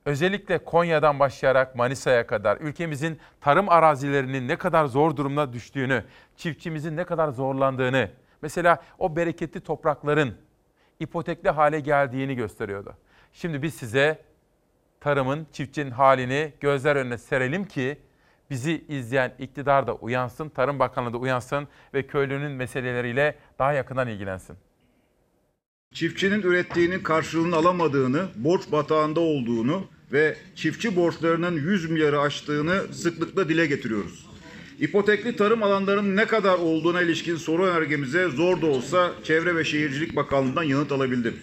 Özellikle 0.05 0.57
Konya'dan 0.57 1.19
başlayarak 1.19 1.75
Manisa'ya 1.75 2.27
kadar 2.27 2.57
ülkemizin 2.57 3.19
tarım 3.41 3.69
arazilerinin 3.69 4.47
ne 4.47 4.55
kadar 4.55 4.85
zor 4.85 5.15
durumda 5.15 5.53
düştüğünü, 5.53 6.03
çiftçimizin 6.37 6.97
ne 6.97 7.03
kadar 7.03 7.29
zorlandığını, 7.29 8.09
mesela 8.41 8.83
o 8.99 9.15
bereketli 9.15 9.61
toprakların 9.61 10.37
ipotekli 10.99 11.49
hale 11.49 11.79
geldiğini 11.79 12.35
gösteriyordu. 12.35 12.93
Şimdi 13.33 13.61
biz 13.61 13.73
size 13.73 14.21
tarımın, 14.99 15.47
çiftçinin 15.53 15.91
halini 15.91 16.53
gözler 16.59 16.95
önüne 16.95 17.17
serelim 17.17 17.65
ki 17.65 17.97
bizi 18.49 18.85
izleyen 18.87 19.35
iktidar 19.39 19.87
da 19.87 19.95
uyansın, 19.95 20.49
Tarım 20.49 20.79
Bakanlığı 20.79 21.13
da 21.13 21.17
uyansın 21.17 21.67
ve 21.93 22.07
köylünün 22.07 22.51
meseleleriyle 22.51 23.35
daha 23.59 23.73
yakından 23.73 24.07
ilgilensin. 24.07 24.57
Çiftçinin 25.93 26.41
ürettiğinin 26.41 26.99
karşılığını 26.99 27.55
alamadığını, 27.55 28.27
borç 28.35 28.71
batağında 28.71 29.19
olduğunu 29.19 29.87
ve 30.11 30.37
çiftçi 30.55 30.95
borçlarının 30.95 31.55
100 31.55 31.89
milyarı 31.89 32.21
aştığını 32.21 32.93
sıklıkla 32.93 33.49
dile 33.49 33.65
getiriyoruz. 33.65 34.28
İpotekli 34.79 35.35
tarım 35.35 35.63
alanlarının 35.63 36.15
ne 36.15 36.25
kadar 36.25 36.57
olduğuna 36.57 37.01
ilişkin 37.01 37.35
soru 37.35 37.65
önergemize 37.65 38.29
zor 38.29 38.61
da 38.61 38.65
olsa 38.65 39.11
Çevre 39.23 39.55
ve 39.55 39.63
Şehircilik 39.63 40.15
Bakanlığı'ndan 40.15 40.63
yanıt 40.63 40.91
alabildim. 40.91 41.33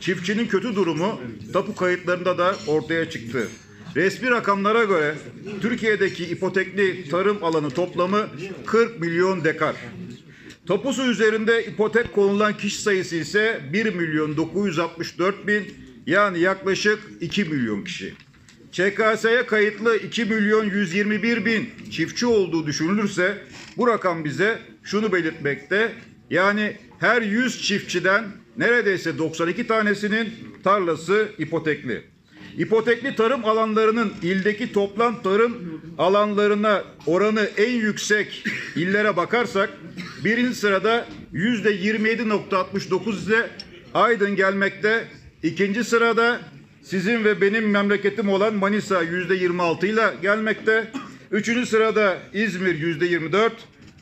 Çiftçinin 0.00 0.46
kötü 0.46 0.76
durumu 0.76 1.20
tapu 1.52 1.74
kayıtlarında 1.74 2.38
da 2.38 2.56
ortaya 2.66 3.10
çıktı. 3.10 3.48
Resmi 3.96 4.30
rakamlara 4.30 4.84
göre 4.84 5.14
Türkiye'deki 5.60 6.24
ipotekli 6.24 7.08
tarım 7.08 7.44
alanı 7.44 7.70
toplamı 7.70 8.28
40 8.66 9.00
milyon 9.00 9.44
dekar. 9.44 9.76
Tapusu 10.66 11.10
üzerinde 11.10 11.64
ipotek 11.64 12.12
konulan 12.12 12.56
kişi 12.56 12.82
sayısı 12.82 13.16
ise 13.16 13.60
1 13.72 13.94
milyon 13.94 14.36
964 14.36 15.46
bin 15.46 15.74
yani 16.06 16.40
yaklaşık 16.40 16.98
2 17.20 17.44
milyon 17.44 17.84
kişi. 17.84 18.14
ÇKS'ye 18.78 19.46
kayıtlı 19.46 19.96
2 19.96 20.24
milyon 20.24 20.64
121 20.64 21.44
bin 21.44 21.70
çiftçi 21.90 22.26
olduğu 22.26 22.66
düşünülürse 22.66 23.38
bu 23.76 23.86
rakam 23.86 24.24
bize 24.24 24.58
şunu 24.82 25.12
belirtmekte. 25.12 25.92
Yani 26.30 26.76
her 26.98 27.22
100 27.22 27.62
çiftçiden 27.62 28.24
neredeyse 28.56 29.18
92 29.18 29.66
tanesinin 29.66 30.34
tarlası 30.64 31.28
ipotekli. 31.38 32.02
İpotekli 32.58 33.16
tarım 33.16 33.44
alanlarının 33.44 34.12
ildeki 34.22 34.72
toplam 34.72 35.22
tarım 35.22 35.82
alanlarına 35.98 36.84
oranı 37.06 37.50
en 37.56 37.72
yüksek 37.72 38.44
illere 38.76 39.16
bakarsak 39.16 39.70
birinci 40.24 40.54
sırada 40.54 41.06
yüzde 41.32 41.76
27.69 41.76 43.26
ile 43.26 43.50
Aydın 43.94 44.36
gelmekte. 44.36 45.04
İkinci 45.42 45.84
sırada 45.84 46.40
sizin 46.90 47.24
ve 47.24 47.40
benim 47.40 47.70
memleketim 47.70 48.28
olan 48.28 48.54
Manisa 48.54 49.02
yüzde 49.02 49.34
26 49.34 49.86
ile 49.86 50.14
gelmekte. 50.22 50.92
Üçüncü 51.30 51.66
sırada 51.66 52.18
İzmir 52.32 52.74
yüzde 52.74 53.06
24. 53.06 53.52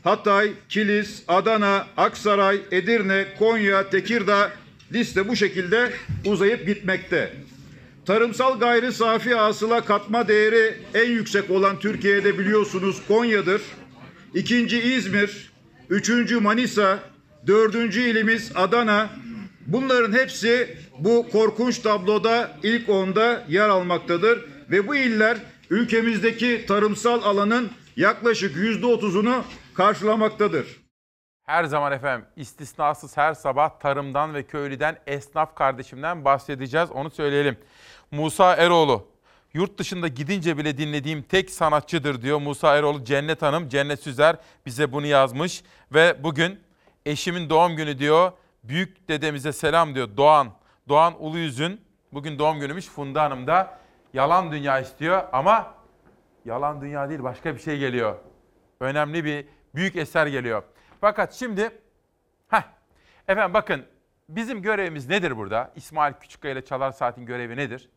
Hatay, 0.03 0.51
Kilis, 0.69 1.23
Adana, 1.27 1.87
Aksaray, 1.97 2.61
Edirne, 2.71 3.25
Konya, 3.39 3.89
Tekirdağ 3.89 4.51
liste 4.93 5.27
bu 5.27 5.35
şekilde 5.35 5.91
uzayıp 6.25 6.65
gitmekte. 6.65 7.33
Tarımsal 8.05 8.59
gayri 8.59 8.91
safi 8.91 9.33
hasıla 9.33 9.85
katma 9.85 10.27
değeri 10.27 10.77
en 10.93 11.11
yüksek 11.11 11.49
olan 11.49 11.79
Türkiye'de 11.79 12.39
biliyorsunuz 12.39 13.01
Konya'dır. 13.07 13.61
İkinci 14.33 14.79
İzmir, 14.79 15.51
üçüncü 15.89 16.39
Manisa, 16.39 16.99
dördüncü 17.47 18.01
ilimiz 18.01 18.51
Adana. 18.55 19.09
Bunların 19.67 20.13
hepsi 20.17 20.77
bu 20.99 21.25
korkunç 21.31 21.79
tabloda 21.79 22.51
ilk 22.63 22.89
onda 22.89 23.43
yer 23.47 23.69
almaktadır. 23.69 24.45
Ve 24.71 24.87
bu 24.87 24.95
iller 24.95 25.37
ülkemizdeki 25.69 26.65
tarımsal 26.67 27.23
alanın 27.23 27.71
yaklaşık 27.95 28.55
yüzde 28.55 28.85
otuzunu 28.85 29.43
karşılamaktadır. 29.73 30.67
Her 31.45 31.63
zaman 31.63 31.91
efendim 31.91 32.25
istisnasız 32.35 33.17
her 33.17 33.33
sabah 33.33 33.79
tarımdan 33.79 34.33
ve 34.33 34.43
köylüden 34.43 34.97
esnaf 35.07 35.55
kardeşimden 35.55 36.25
bahsedeceğiz 36.25 36.91
onu 36.91 37.09
söyleyelim. 37.09 37.57
Musa 38.11 38.55
Eroğlu 38.55 39.07
yurt 39.53 39.77
dışında 39.77 40.07
gidince 40.07 40.57
bile 40.57 40.77
dinlediğim 40.77 41.21
tek 41.21 41.49
sanatçıdır 41.49 42.21
diyor 42.21 42.39
Musa 42.39 42.77
Eroğlu. 42.77 43.03
Cennet 43.03 43.41
Hanım, 43.41 43.69
Cennet 43.69 43.99
Süzer 43.99 44.35
bize 44.65 44.91
bunu 44.91 45.05
yazmış 45.05 45.63
ve 45.93 46.23
bugün 46.23 46.59
eşimin 47.05 47.49
doğum 47.49 47.75
günü 47.75 47.99
diyor. 47.99 48.31
Büyük 48.69 49.09
dedemize 49.09 49.53
selam 49.53 49.95
diyor 49.95 50.17
Doğan. 50.17 50.51
Doğan 50.89 51.23
Uluyüz'ün 51.23 51.81
bugün 52.13 52.39
doğum 52.39 52.59
günümüş 52.59 52.85
Funda 52.87 53.23
Hanım 53.23 53.47
da 53.47 53.79
yalan 54.13 54.51
dünya 54.51 54.79
istiyor 54.79 55.23
ama 55.31 55.73
yalan 56.45 56.81
dünya 56.81 57.09
değil 57.09 57.23
başka 57.23 57.55
bir 57.55 57.59
şey 57.59 57.79
geliyor. 57.79 58.15
Önemli 58.79 59.25
bir 59.25 59.45
büyük 59.75 59.95
eser 59.95 60.27
geliyor. 60.27 60.63
Fakat 61.01 61.33
şimdi 61.33 61.71
heh, 62.47 62.63
efendim 63.27 63.53
bakın 63.53 63.85
bizim 64.29 64.61
görevimiz 64.61 65.09
nedir 65.09 65.37
burada? 65.37 65.71
İsmail 65.75 66.13
Küçükkaya 66.13 66.53
ile 66.53 66.65
Çalar 66.65 66.91
Saat'in 66.91 67.25
görevi 67.25 67.57
nedir? 67.57 67.89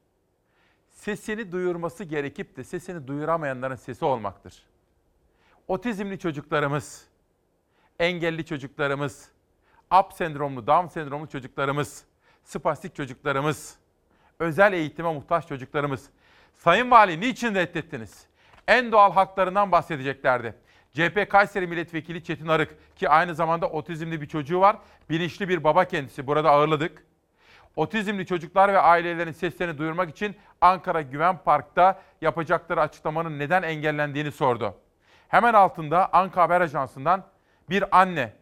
Sesini 0.90 1.52
duyurması 1.52 2.04
gerekip 2.04 2.56
de 2.56 2.64
sesini 2.64 3.06
duyuramayanların 3.06 3.76
sesi 3.76 4.04
olmaktır. 4.04 4.62
Otizmli 5.68 6.18
çocuklarımız, 6.18 7.04
engelli 7.98 8.44
çocuklarımız, 8.44 9.28
AP 9.90 10.12
sendromlu, 10.12 10.66
Down 10.66 10.86
sendromlu 10.86 11.28
çocuklarımız, 11.28 12.04
spastik 12.44 12.94
çocuklarımız, 12.94 13.78
özel 14.38 14.72
eğitime 14.72 15.12
muhtaç 15.12 15.48
çocuklarımız. 15.48 16.10
Sayın 16.54 16.90
Vali 16.90 17.20
niçin 17.20 17.54
reddettiniz? 17.54 18.26
En 18.68 18.92
doğal 18.92 19.12
haklarından 19.12 19.72
bahsedeceklerdi. 19.72 20.54
CHP 20.92 21.30
Kayseri 21.30 21.66
Milletvekili 21.66 22.24
Çetin 22.24 22.48
Arık 22.48 22.96
ki 22.96 23.08
aynı 23.08 23.34
zamanda 23.34 23.70
otizmli 23.70 24.20
bir 24.20 24.26
çocuğu 24.28 24.60
var. 24.60 24.76
Bilinçli 25.10 25.48
bir 25.48 25.64
baba 25.64 25.84
kendisi. 25.84 26.26
Burada 26.26 26.50
ağırladık. 26.50 27.06
Otizmli 27.76 28.26
çocuklar 28.26 28.72
ve 28.72 28.78
ailelerin 28.78 29.32
seslerini 29.32 29.78
duyurmak 29.78 30.10
için 30.10 30.36
Ankara 30.60 31.02
Güven 31.02 31.38
Park'ta 31.38 32.02
yapacakları 32.20 32.80
açıklamanın 32.80 33.38
neden 33.38 33.62
engellendiğini 33.62 34.32
sordu. 34.32 34.74
Hemen 35.28 35.54
altında 35.54 36.12
Anka 36.12 36.42
Haber 36.42 36.60
Ajansı'ndan 36.60 37.24
bir 37.70 38.00
anne. 38.00 38.39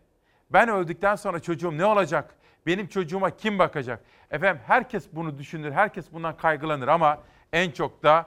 Ben 0.51 0.69
öldükten 0.69 1.17
sonra 1.17 1.41
çocuğum 1.41 1.79
ne 1.79 1.85
olacak? 1.87 2.35
Benim 2.67 2.87
çocuğuma 2.87 3.31
kim 3.31 3.59
bakacak? 3.59 4.01
Efendim 4.31 4.63
herkes 4.67 5.09
bunu 5.13 5.39
düşünür, 5.39 5.73
herkes 5.73 6.13
bundan 6.13 6.37
kaygılanır 6.37 6.89
ama 6.89 7.19
en 7.53 7.71
çok 7.71 8.03
da 8.03 8.27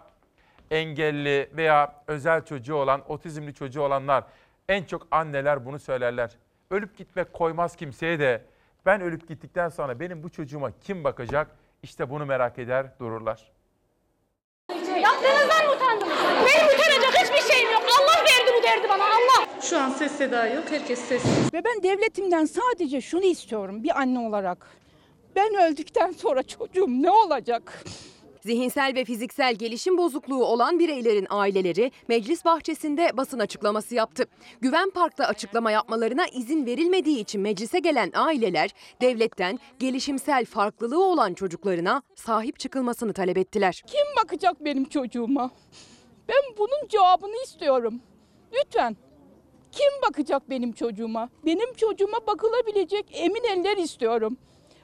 engelli 0.71 1.49
veya 1.57 1.95
özel 2.07 2.45
çocuğu 2.45 2.75
olan, 2.75 3.11
otizmli 3.11 3.53
çocuğu 3.53 3.81
olanlar, 3.81 4.23
en 4.69 4.83
çok 4.83 5.07
anneler 5.11 5.65
bunu 5.65 5.79
söylerler. 5.79 6.31
Ölüp 6.71 6.97
gitmek 6.97 7.33
koymaz 7.33 7.75
kimseye 7.75 8.19
de 8.19 8.45
ben 8.85 9.01
ölüp 9.01 9.27
gittikten 9.27 9.69
sonra 9.69 9.99
benim 9.99 10.23
bu 10.23 10.29
çocuğuma 10.29 10.71
kim 10.81 11.03
bakacak? 11.03 11.47
İşte 11.83 12.09
bunu 12.09 12.25
merak 12.25 12.59
eder 12.59 12.99
dururlar. 12.99 13.51
Yaptığınızdan 15.01 15.65
mı 15.65 15.71
utandınız? 15.75 16.17
Benim 16.45 16.65
utanacak 16.65 17.23
hiçbir 17.23 17.53
şeyim 17.53 17.71
yok. 17.71 17.81
Allah 17.99 18.21
verdi 18.71 18.87
bana 18.89 19.03
Allah. 19.03 19.61
Şu 19.61 19.79
an 19.79 19.89
ses 19.89 20.11
seda 20.11 20.47
yok. 20.47 20.63
Herkes 20.69 20.99
sessiz. 20.99 21.53
Ve 21.53 21.63
ben 21.63 21.83
devletimden 21.83 22.45
sadece 22.45 23.01
şunu 23.01 23.23
istiyorum 23.23 23.83
bir 23.83 23.99
anne 23.99 24.19
olarak. 24.19 24.67
Ben 25.35 25.55
öldükten 25.55 26.11
sonra 26.11 26.43
çocuğum 26.43 26.87
ne 26.89 27.11
olacak? 27.11 27.83
Zihinsel 28.41 28.95
ve 28.95 29.05
fiziksel 29.05 29.55
gelişim 29.55 29.97
bozukluğu 29.97 30.45
olan 30.45 30.79
bireylerin 30.79 31.27
aileleri 31.29 31.91
meclis 32.07 32.45
bahçesinde 32.45 33.17
basın 33.17 33.39
açıklaması 33.39 33.95
yaptı. 33.95 34.25
Güven 34.61 34.89
Park'ta 34.89 35.25
açıklama 35.25 35.71
yapmalarına 35.71 36.27
izin 36.27 36.65
verilmediği 36.65 37.19
için 37.19 37.41
meclise 37.41 37.79
gelen 37.79 38.11
aileler 38.15 38.69
devletten 39.01 39.59
gelişimsel 39.79 40.45
farklılığı 40.45 41.03
olan 41.03 41.33
çocuklarına 41.33 42.01
sahip 42.15 42.59
çıkılmasını 42.59 43.13
talep 43.13 43.37
ettiler. 43.37 43.83
Kim 43.87 44.23
bakacak 44.23 44.65
benim 44.65 44.85
çocuğuma? 44.85 45.51
Ben 46.29 46.57
bunun 46.57 46.87
cevabını 46.89 47.43
istiyorum. 47.43 48.01
Lütfen. 48.53 48.97
Kim 49.71 50.01
bakacak 50.09 50.49
benim 50.49 50.71
çocuğuma? 50.71 51.29
Benim 51.45 51.73
çocuğuma 51.73 52.27
bakılabilecek 52.27 53.05
emin 53.11 53.43
eller 53.43 53.77
istiyorum. 53.77 54.37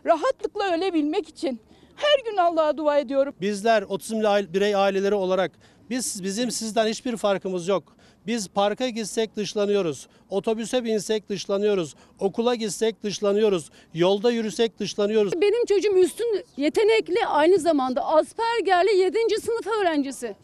Rahatlıkla 0.05 0.73
ölebilmek 0.75 1.29
için. 1.29 1.59
Her 1.95 2.31
gün 2.31 2.37
Allah'a 2.37 2.77
dua 2.77 2.97
ediyorum. 2.97 3.35
Bizler 3.41 3.81
otizmli 3.81 4.53
birey 4.53 4.75
aileleri 4.75 5.15
olarak 5.15 5.51
biz 5.89 6.23
bizim 6.23 6.51
sizden 6.51 6.87
hiçbir 6.87 7.17
farkımız 7.17 7.67
yok. 7.67 7.97
Biz 8.27 8.47
parka 8.47 8.89
gitsek 8.89 9.35
dışlanıyoruz. 9.35 10.07
Otobüse 10.29 10.83
binsek 10.83 11.29
dışlanıyoruz. 11.29 11.95
Okula 12.19 12.55
gitsek 12.55 13.03
dışlanıyoruz. 13.03 13.69
Yolda 13.93 14.31
yürüsek 14.31 14.79
dışlanıyoruz. 14.79 15.41
Benim 15.41 15.65
çocuğum 15.65 15.97
üstün 15.97 16.43
yetenekli 16.57 17.25
aynı 17.27 17.59
zamanda 17.59 18.05
Asperger'li 18.05 18.97
7. 18.97 19.17
sınıf 19.41 19.67
öğrencisi. 19.67 20.35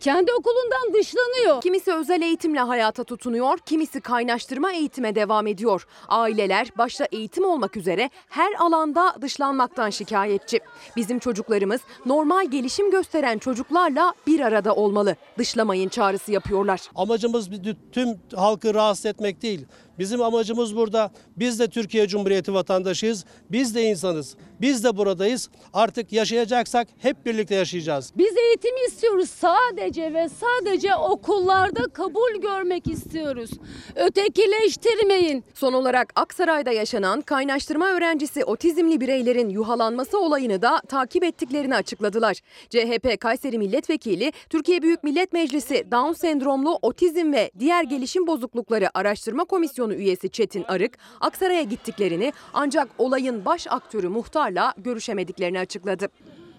Kendi 0.00 0.32
okulundan 0.32 0.94
dışlanıyor. 0.94 1.60
Kimisi 1.62 1.92
özel 1.94 2.22
eğitimle 2.22 2.60
hayata 2.60 3.04
tutunuyor, 3.04 3.58
kimisi 3.58 4.00
kaynaştırma 4.00 4.72
eğitime 4.72 5.14
devam 5.14 5.46
ediyor. 5.46 5.86
Aileler 6.08 6.68
başta 6.78 7.08
eğitim 7.12 7.44
olmak 7.44 7.76
üzere 7.76 8.10
her 8.28 8.52
alanda 8.58 9.16
dışlanmaktan 9.20 9.90
şikayetçi. 9.90 10.60
Bizim 10.96 11.18
çocuklarımız 11.18 11.80
normal 12.06 12.46
gelişim 12.46 12.90
gösteren 12.90 13.38
çocuklarla 13.38 14.14
bir 14.26 14.40
arada 14.40 14.74
olmalı. 14.74 15.16
Dışlamayın 15.38 15.88
çağrısı 15.88 16.32
yapıyorlar. 16.32 16.80
Amacımız 16.94 17.48
tüm 17.92 18.08
halkı 18.34 18.74
rahatsız 18.74 19.06
etmek 19.06 19.42
değil. 19.42 19.66
Bizim 19.98 20.22
amacımız 20.22 20.76
burada. 20.76 21.10
Biz 21.36 21.60
de 21.60 21.68
Türkiye 21.68 22.08
Cumhuriyeti 22.08 22.54
vatandaşıyız. 22.54 23.24
Biz 23.50 23.74
de 23.74 23.82
insanız. 23.82 24.36
Biz 24.60 24.84
de 24.84 24.96
buradayız. 24.96 25.50
Artık 25.72 26.12
yaşayacaksak 26.12 26.88
hep 26.98 27.26
birlikte 27.26 27.54
yaşayacağız. 27.54 28.12
Biz 28.16 28.36
eğitim 28.36 28.76
istiyoruz 28.88 29.30
sadece 29.30 30.14
ve 30.14 30.28
sadece 30.28 30.94
okullarda 30.94 31.82
kabul 31.92 32.40
görmek 32.42 32.86
istiyoruz. 32.86 33.50
Ötekileştirmeyin. 33.96 35.44
Son 35.54 35.72
olarak 35.72 36.12
Aksaray'da 36.14 36.72
yaşanan 36.72 37.20
kaynaştırma 37.20 37.88
öğrencisi 37.88 38.44
otizmli 38.44 39.00
bireylerin 39.00 39.48
yuhalanması 39.48 40.18
olayını 40.18 40.62
da 40.62 40.80
takip 40.88 41.24
ettiklerini 41.24 41.74
açıkladılar. 41.76 42.36
CHP 42.70 43.20
Kayseri 43.20 43.58
Milletvekili 43.58 44.32
Türkiye 44.50 44.82
Büyük 44.82 45.04
Millet 45.04 45.32
Meclisi 45.32 45.90
Down 45.90 46.12
sendromlu 46.12 46.78
otizm 46.82 47.32
ve 47.32 47.50
diğer 47.58 47.84
gelişim 47.84 48.26
bozuklukları 48.26 48.90
araştırma 48.94 49.44
komisyonu 49.44 49.87
üyesi 49.94 50.28
Çetin 50.28 50.64
Arık 50.68 50.98
Aksaray'a 51.20 51.62
gittiklerini 51.62 52.32
ancak 52.54 52.88
olayın 52.98 53.44
baş 53.44 53.66
aktörü 53.70 54.08
muhtarla 54.08 54.74
görüşemediklerini 54.78 55.58
açıkladı. 55.58 56.06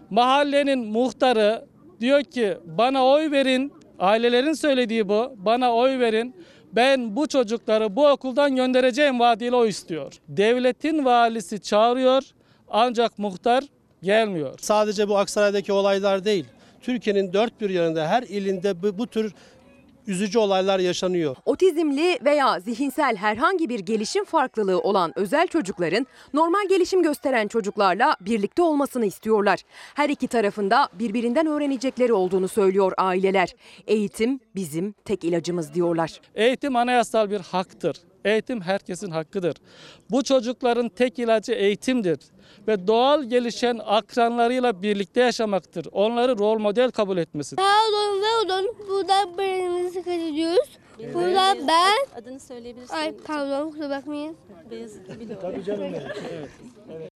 Mahallenin 0.10 0.80
muhtarı 0.86 1.66
diyor 2.00 2.24
ki 2.24 2.58
bana 2.66 3.06
oy 3.06 3.32
verin. 3.32 3.74
Ailelerin 4.00 4.54
söylediği 4.54 5.10
bu. 5.10 5.34
Bana 5.36 5.76
oy 5.76 6.00
verin. 6.00 6.36
Ben 6.74 7.16
bu 7.16 7.28
çocukları 7.28 7.96
bu 7.96 8.08
okuldan 8.08 8.56
göndereceğim 8.56 9.20
vaadiyle 9.20 9.56
o 9.56 9.66
istiyor. 9.66 10.14
Devletin 10.28 11.06
valisi 11.06 11.62
çağırıyor 11.62 12.24
ancak 12.70 13.20
muhtar 13.20 13.64
gelmiyor. 14.04 14.54
Sadece 14.62 15.08
bu 15.08 15.18
Aksaray'daki 15.18 15.74
olaylar 15.74 16.26
değil. 16.26 16.46
Türkiye'nin 16.82 17.34
dört 17.34 17.62
bir 17.62 17.70
yanında 17.70 18.08
her 18.08 18.24
ilinde 18.24 18.84
bu, 18.84 18.98
bu 18.98 19.08
tür 19.08 19.34
üzücü 20.10 20.40
olaylar 20.40 20.80
yaşanıyor. 20.80 21.36
Otizmli 21.46 22.20
veya 22.26 22.60
zihinsel 22.60 23.16
herhangi 23.16 23.70
bir 23.70 23.80
gelişim 23.80 24.26
farklılığı 24.26 24.80
olan 24.80 25.14
özel 25.16 25.48
çocukların 25.48 26.08
normal 26.34 26.68
gelişim 26.70 27.04
gösteren 27.04 27.48
çocuklarla 27.48 28.16
birlikte 28.22 28.62
olmasını 28.62 29.06
istiyorlar. 29.06 29.60
Her 29.96 30.10
iki 30.10 30.28
tarafında 30.28 30.90
birbirinden 30.94 31.48
öğrenecekleri 31.48 32.14
olduğunu 32.14 32.48
söylüyor 32.48 32.94
aileler. 32.98 33.56
Eğitim 33.88 34.40
bizim 34.56 34.92
tek 34.92 35.24
ilacımız 35.24 35.74
diyorlar. 35.74 36.22
Eğitim 36.36 36.76
anayasal 36.76 37.30
bir 37.30 37.40
haktır. 37.40 38.09
Eğitim 38.26 38.62
herkesin 38.62 39.12
hakkıdır. 39.12 39.56
Bu 40.12 40.24
çocukların 40.24 40.90
tek 40.90 41.20
ilacı 41.20 41.52
eğitimdir 41.52 42.20
ve 42.68 42.88
doğal 42.88 43.24
gelişen 43.24 43.80
akranlarıyla 43.86 44.82
birlikte 44.82 45.22
yaşamaktır. 45.22 45.88
Onları 45.92 46.38
rol 46.38 46.60
model 46.60 46.92
kabul 46.92 47.18
etmesidir. 47.18 47.64
Pardon 47.64 48.22
ve 48.22 48.46
odun. 48.46 48.76
Buradan 48.90 49.38
beynimizi 49.38 50.04
kaçırıyoruz. 50.04 50.70
Buradan 51.14 51.68
ben... 51.68 52.22
Adını 52.22 52.40
söyleyebilirsin. 52.40 52.96
Ay 52.96 53.18
pardon 53.18 53.70
kusura 53.72 53.90
bakmayın. 53.90 54.38
Beyazıt'ı 54.72 55.20
biliyorum. 55.20 55.42
Tabii 55.52 55.64
canım 55.64 55.82
benim. 55.82 55.94
Evet. 56.90 57.10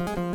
evet. 0.00 0.29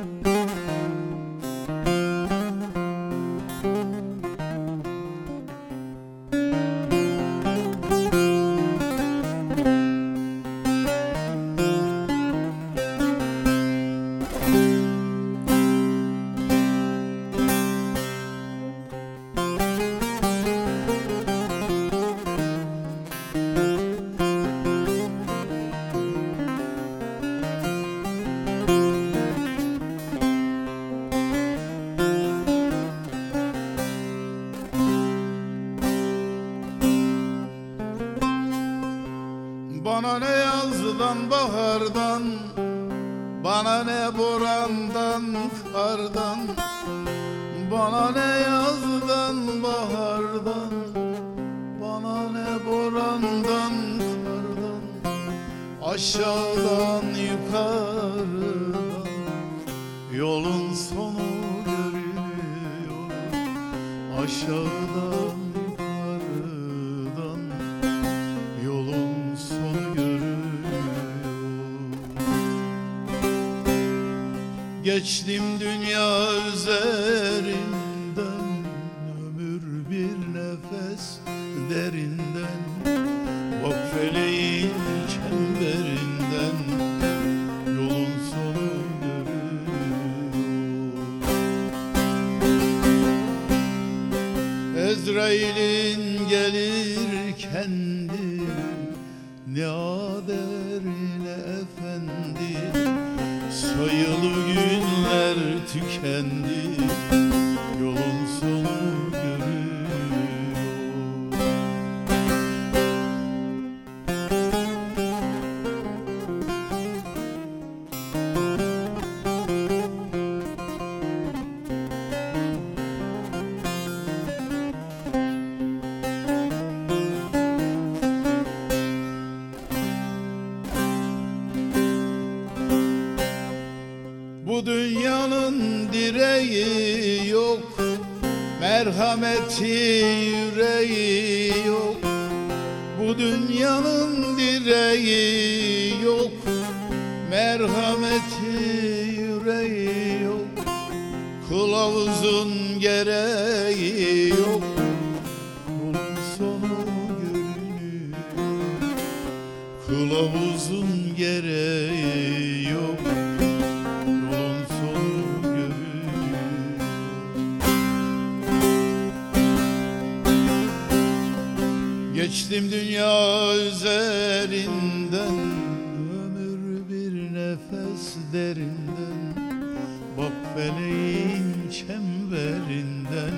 Feleğin 180.56 181.69
çemberinden 181.69 183.38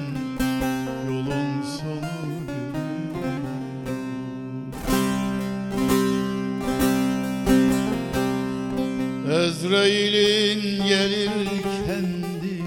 Yolun 1.07 1.61
sonu 1.61 2.17
Ezrail'in 9.31 10.87
gelir 10.87 11.47
kendi 11.87 12.63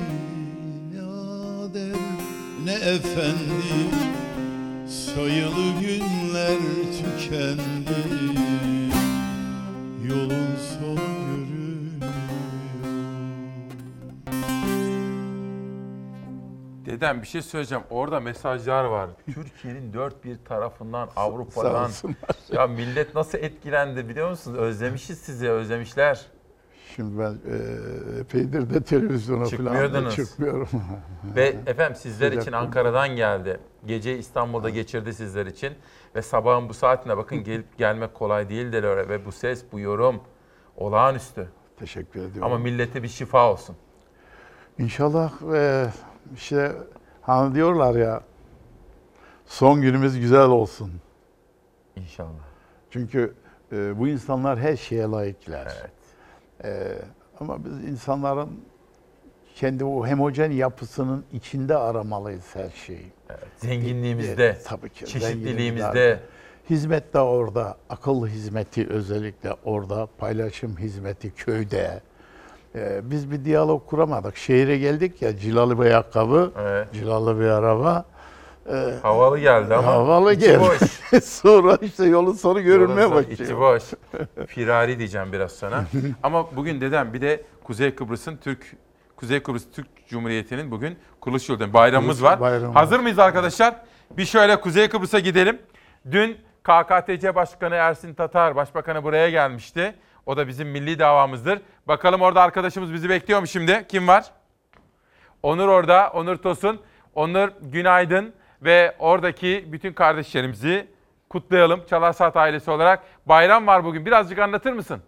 Ne 0.93 1.03
ader 1.03 1.97
ne 2.65 2.73
efendi 2.73 3.90
Dedem 17.11 17.23
bir 17.23 17.27
şey 17.27 17.43
söyleyeceğim. 17.43 17.85
Orada 17.91 18.21
mesajlar 18.21 18.85
var. 18.85 19.11
Türkiye'nin 19.35 19.93
dört 19.93 20.25
bir 20.25 20.37
tarafından, 20.45 21.09
Avrupa'dan. 21.17 21.91
ya 22.53 22.67
millet 22.67 23.15
nasıl 23.15 23.39
etkilendi 23.39 24.09
biliyor 24.09 24.31
musunuz? 24.31 24.59
Özlemişiz 24.59 25.19
sizi, 25.19 25.51
özlemişler. 25.51 26.27
Şimdi 26.97 27.19
ben 27.19 27.33
e, 27.33 27.57
epeydir 28.21 28.75
de 28.75 28.83
televizyona 28.83 29.45
falan 29.45 30.11
çıkmıyorum. 30.11 30.69
Ve 31.37 31.57
efendim 31.67 31.97
sizler 31.97 32.33
için. 32.33 32.53
Ankara'dan 32.53 33.09
geldi. 33.09 33.61
Geceyi 33.87 34.19
İstanbul'da 34.19 34.71
geçirdi 34.71 35.15
sizler 35.15 35.47
için. 35.47 35.73
Ve 36.15 36.23
sabahın 36.23 36.69
bu 36.69 36.75
saatine 36.75 37.17
bakın 37.17 37.37
gelip 37.45 37.79
gelmek 37.79 38.15
kolay 38.15 38.49
değildir 38.49 38.85
öyle. 38.85 39.09
Ve 39.09 39.27
bu 39.27 39.33
ses, 39.33 39.65
bu 39.73 39.81
yorum 39.81 40.21
olağanüstü. 40.77 41.49
Teşekkür 41.77 42.21
ediyorum. 42.21 42.43
Ama 42.43 42.59
millete 42.59 43.03
bir 43.03 43.09
şifa 43.09 43.53
olsun. 43.53 43.77
İnşallah 44.79 45.33
e, 45.55 45.87
işte 46.35 46.73
hani 47.23 47.55
diyorlar 47.55 47.95
ya 47.95 48.21
son 49.47 49.81
günümüz 49.83 50.21
güzel 50.21 50.47
olsun. 50.47 50.93
İnşallah. 51.97 52.29
Çünkü 52.91 53.35
e, 53.73 53.99
bu 53.99 54.09
insanlar 54.09 54.59
her 54.59 54.77
şeye 54.77 55.03
layıklar. 55.03 55.77
E, 56.65 56.93
ama 57.41 57.65
biz 57.65 57.85
insanların 57.85 58.61
kendi 59.55 59.85
o 59.85 60.07
homojen 60.09 60.51
yapısının 60.51 61.25
içinde 61.33 61.77
aramalıyız 61.77 62.55
her 62.57 62.71
şeyi. 62.71 63.13
Zenginliğimizde, 63.57 64.47
E, 64.47 64.59
tabii 64.65 64.91
ki, 64.91 65.07
çeşitliliğimizde. 65.07 66.21
Hizmet 66.71 67.15
de 67.15 67.21
orada, 67.21 67.77
akıl 67.91 68.27
hizmeti 68.27 68.89
özellikle 68.89 69.53
orada, 69.65 70.09
paylaşım 70.19 70.77
hizmeti 70.79 71.35
köyde. 71.35 72.01
Ee, 72.75 73.01
biz 73.11 73.31
bir 73.31 73.45
diyalog 73.45 73.87
kuramadık. 73.87 74.37
Şehire 74.37 74.79
geldik 74.79 75.23
ya, 75.23 75.37
cilalı 75.37 75.79
bir 75.81 75.85
ayakkabı, 75.85 76.53
cilalı 76.93 77.41
bir 77.41 77.45
araba. 77.47 78.05
Ee, 78.73 78.95
Havalı 79.03 79.39
geldi 79.39 79.75
ama 79.75 79.87
Havalı 79.87 80.33
içi 80.33 80.47
geldi. 80.47 80.61
boş. 80.61 81.23
Sonra 81.25 81.79
işte 81.83 82.05
yolun 82.07 82.33
sonu 82.33 82.63
görünmeye 82.63 83.01
Yolun 83.03 83.17
başlıyor. 83.17 83.39
İçi 83.39 83.59
boş. 83.59 83.83
Firari 84.47 84.99
diyeceğim 84.99 85.33
biraz 85.33 85.53
sana. 85.53 85.85
Ama 86.23 86.57
bugün 86.57 86.81
dedem 86.81 87.13
bir 87.13 87.21
de 87.21 87.43
Kuzey 87.65 87.95
Kıbrıs'ın 87.95 88.37
Türk 88.37 88.77
Kuzey 89.17 89.43
Kıbrıs 89.43 89.63
Türk 89.73 89.87
Cumhuriyeti'nin 90.09 90.71
bugün 90.71 90.99
kuruluş 91.21 91.49
yıl 91.49 91.59
dönümü. 91.61 91.75
Bayramımız 91.75 92.23
var. 92.23 92.41
bayramı. 92.41 92.73
Hazır 92.75 93.01
mıyız 93.01 93.19
arkadaşlar? 93.19 93.75
Bir 94.17 94.25
şöyle 94.25 94.61
Kuzey 94.61 94.89
Kıbrıs'a 94.89 95.19
gidelim. 95.19 95.59
Dün 96.11 96.37
KKTC 96.63 97.35
Başkanı 97.35 97.75
Ersin 97.75 98.15
Tatar, 98.15 98.57
Başbakanı 98.57 99.05
buraya 99.05 99.31
gelmişti. 99.31 99.95
O 100.27 100.37
da 100.37 100.49
bizim 100.49 100.69
milli 100.69 100.99
davamızdır. 100.99 101.61
Bakalım 101.89 102.21
orada 102.21 102.43
arkadaşımız 102.43 102.93
bizi 102.93 103.09
bekliyor 103.09 103.41
mu 103.41 103.47
şimdi? 103.47 103.87
Kim 103.89 104.09
var? 104.09 104.25
Onur 105.43 105.69
orada, 105.69 106.11
Onur 106.15 106.37
Tosun. 106.37 106.81
Onur 107.15 107.51
günaydın 107.61 108.33
ve 108.63 108.97
oradaki 108.99 109.65
bütün 109.69 109.93
kardeşlerimizi 109.93 110.89
kutlayalım 111.29 111.87
Çalar 111.91 112.37
ailesi 112.37 112.71
olarak. 112.71 113.03
Bayram 113.27 113.67
var 113.67 113.85
bugün. 113.85 114.07
Birazcık 114.07 114.39
anlatır 114.39 114.73
mısın? 114.73 115.03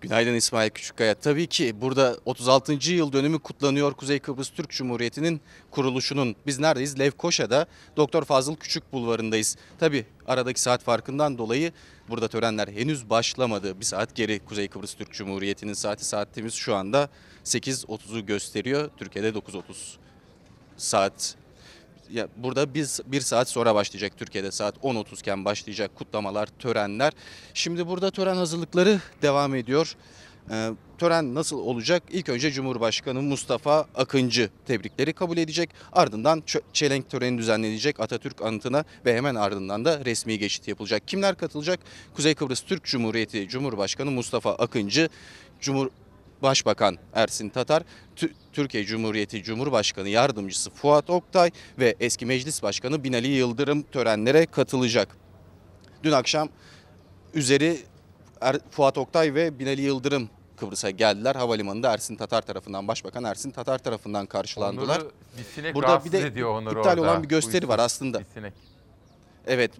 Günaydın 0.00 0.34
İsmail 0.34 0.70
Küçükkaya. 0.70 1.14
Tabii 1.14 1.46
ki 1.46 1.80
burada 1.80 2.16
36. 2.24 2.72
yıl 2.92 3.12
dönümü 3.12 3.38
kutlanıyor 3.38 3.94
Kuzey 3.94 4.18
Kıbrıs 4.18 4.50
Türk 4.50 4.70
Cumhuriyeti'nin 4.70 5.40
kuruluşunun. 5.70 6.36
Biz 6.46 6.58
neredeyiz? 6.58 6.98
Lefkoşa'da 7.00 7.66
Doktor 7.96 8.24
Fazıl 8.24 8.56
Küçük 8.56 8.92
Bulvarı'ndayız. 8.92 9.56
Tabii 9.78 10.06
aradaki 10.26 10.60
saat 10.60 10.82
farkından 10.82 11.38
dolayı 11.38 11.72
burada 12.08 12.28
törenler 12.28 12.68
henüz 12.68 13.10
başlamadı. 13.10 13.80
Bir 13.80 13.84
saat 13.84 14.14
geri 14.14 14.38
Kuzey 14.38 14.68
Kıbrıs 14.68 14.94
Türk 14.94 15.12
Cumhuriyeti'nin 15.12 15.72
saati 15.72 16.04
saatimiz 16.04 16.54
şu 16.54 16.74
anda 16.74 17.08
8.30'u 17.44 18.26
gösteriyor. 18.26 18.90
Türkiye'de 18.96 19.28
9.30 19.28 19.62
saat 20.76 21.36
ya 22.10 22.28
burada 22.36 22.74
biz 22.74 23.00
bir 23.06 23.20
saat 23.20 23.48
sonra 23.48 23.74
başlayacak 23.74 24.12
Türkiye'de 24.18 24.50
saat 24.50 24.76
10.30 24.76 25.20
iken 25.20 25.44
başlayacak 25.44 25.96
kutlamalar, 25.96 26.46
törenler. 26.46 27.12
Şimdi 27.54 27.86
burada 27.86 28.10
tören 28.10 28.36
hazırlıkları 28.36 29.00
devam 29.22 29.54
ediyor. 29.54 29.96
Ee, 30.50 30.70
tören 30.98 31.34
nasıl 31.34 31.58
olacak? 31.58 32.02
İlk 32.10 32.28
önce 32.28 32.50
Cumhurbaşkanı 32.50 33.22
Mustafa 33.22 33.86
Akıncı 33.94 34.50
tebrikleri 34.66 35.12
kabul 35.12 35.36
edecek. 35.36 35.70
Ardından 35.92 36.42
çelenk 36.72 37.10
töreni 37.10 37.38
düzenlenecek 37.38 38.00
Atatürk 38.00 38.42
anıtına 38.42 38.84
ve 39.06 39.16
hemen 39.16 39.34
ardından 39.34 39.84
da 39.84 40.04
resmi 40.04 40.38
geçit 40.38 40.68
yapılacak. 40.68 41.08
Kimler 41.08 41.36
katılacak? 41.36 41.80
Kuzey 42.14 42.34
Kıbrıs 42.34 42.60
Türk 42.60 42.84
Cumhuriyeti 42.84 43.48
Cumhurbaşkanı 43.48 44.10
Mustafa 44.10 44.54
Akıncı, 44.54 45.08
Cumhur 45.60 45.88
Başbakan 46.42 46.98
Ersin 47.14 47.48
Tatar, 47.48 47.82
Tü- 48.16 48.32
Türkiye 48.52 48.84
Cumhuriyeti 48.84 49.42
Cumhurbaşkanı 49.42 50.08
Yardımcısı 50.08 50.70
Fuat 50.70 51.10
Oktay 51.10 51.50
ve 51.78 51.94
eski 52.00 52.26
Meclis 52.26 52.62
Başkanı 52.62 53.04
Binali 53.04 53.28
Yıldırım 53.28 53.82
törenlere 53.82 54.46
katılacak. 54.46 55.16
Dün 56.02 56.12
akşam 56.12 56.48
üzeri 57.34 57.78
Er- 58.40 58.60
Fuat 58.70 58.98
Oktay 58.98 59.34
ve 59.34 59.58
Binali 59.58 59.82
Yıldırım 59.82 60.28
Kıbrıs'a 60.56 60.90
geldiler. 60.90 61.34
Havalimanında 61.34 61.92
Ersin 61.92 62.16
Tatar 62.16 62.42
tarafından, 62.42 62.88
Başbakan 62.88 63.24
Ersin 63.24 63.50
Tatar 63.50 63.78
tarafından 63.78 64.26
karşılandılar. 64.26 65.00
Onur'u 65.00 65.12
bir 65.38 65.44
sinek 65.44 65.74
Burada 65.74 66.04
bir 66.04 66.12
de 66.12 66.20
ediyor 66.20 66.50
Onur 66.54 66.76
iptal 66.76 66.90
orada. 66.90 67.00
olan 67.02 67.22
bir 67.22 67.28
gösteri 67.28 67.68
var 67.68 67.78
aslında. 67.78 68.20
bir 68.20 68.26
sinek. 68.34 68.52
Evet. 69.46 69.70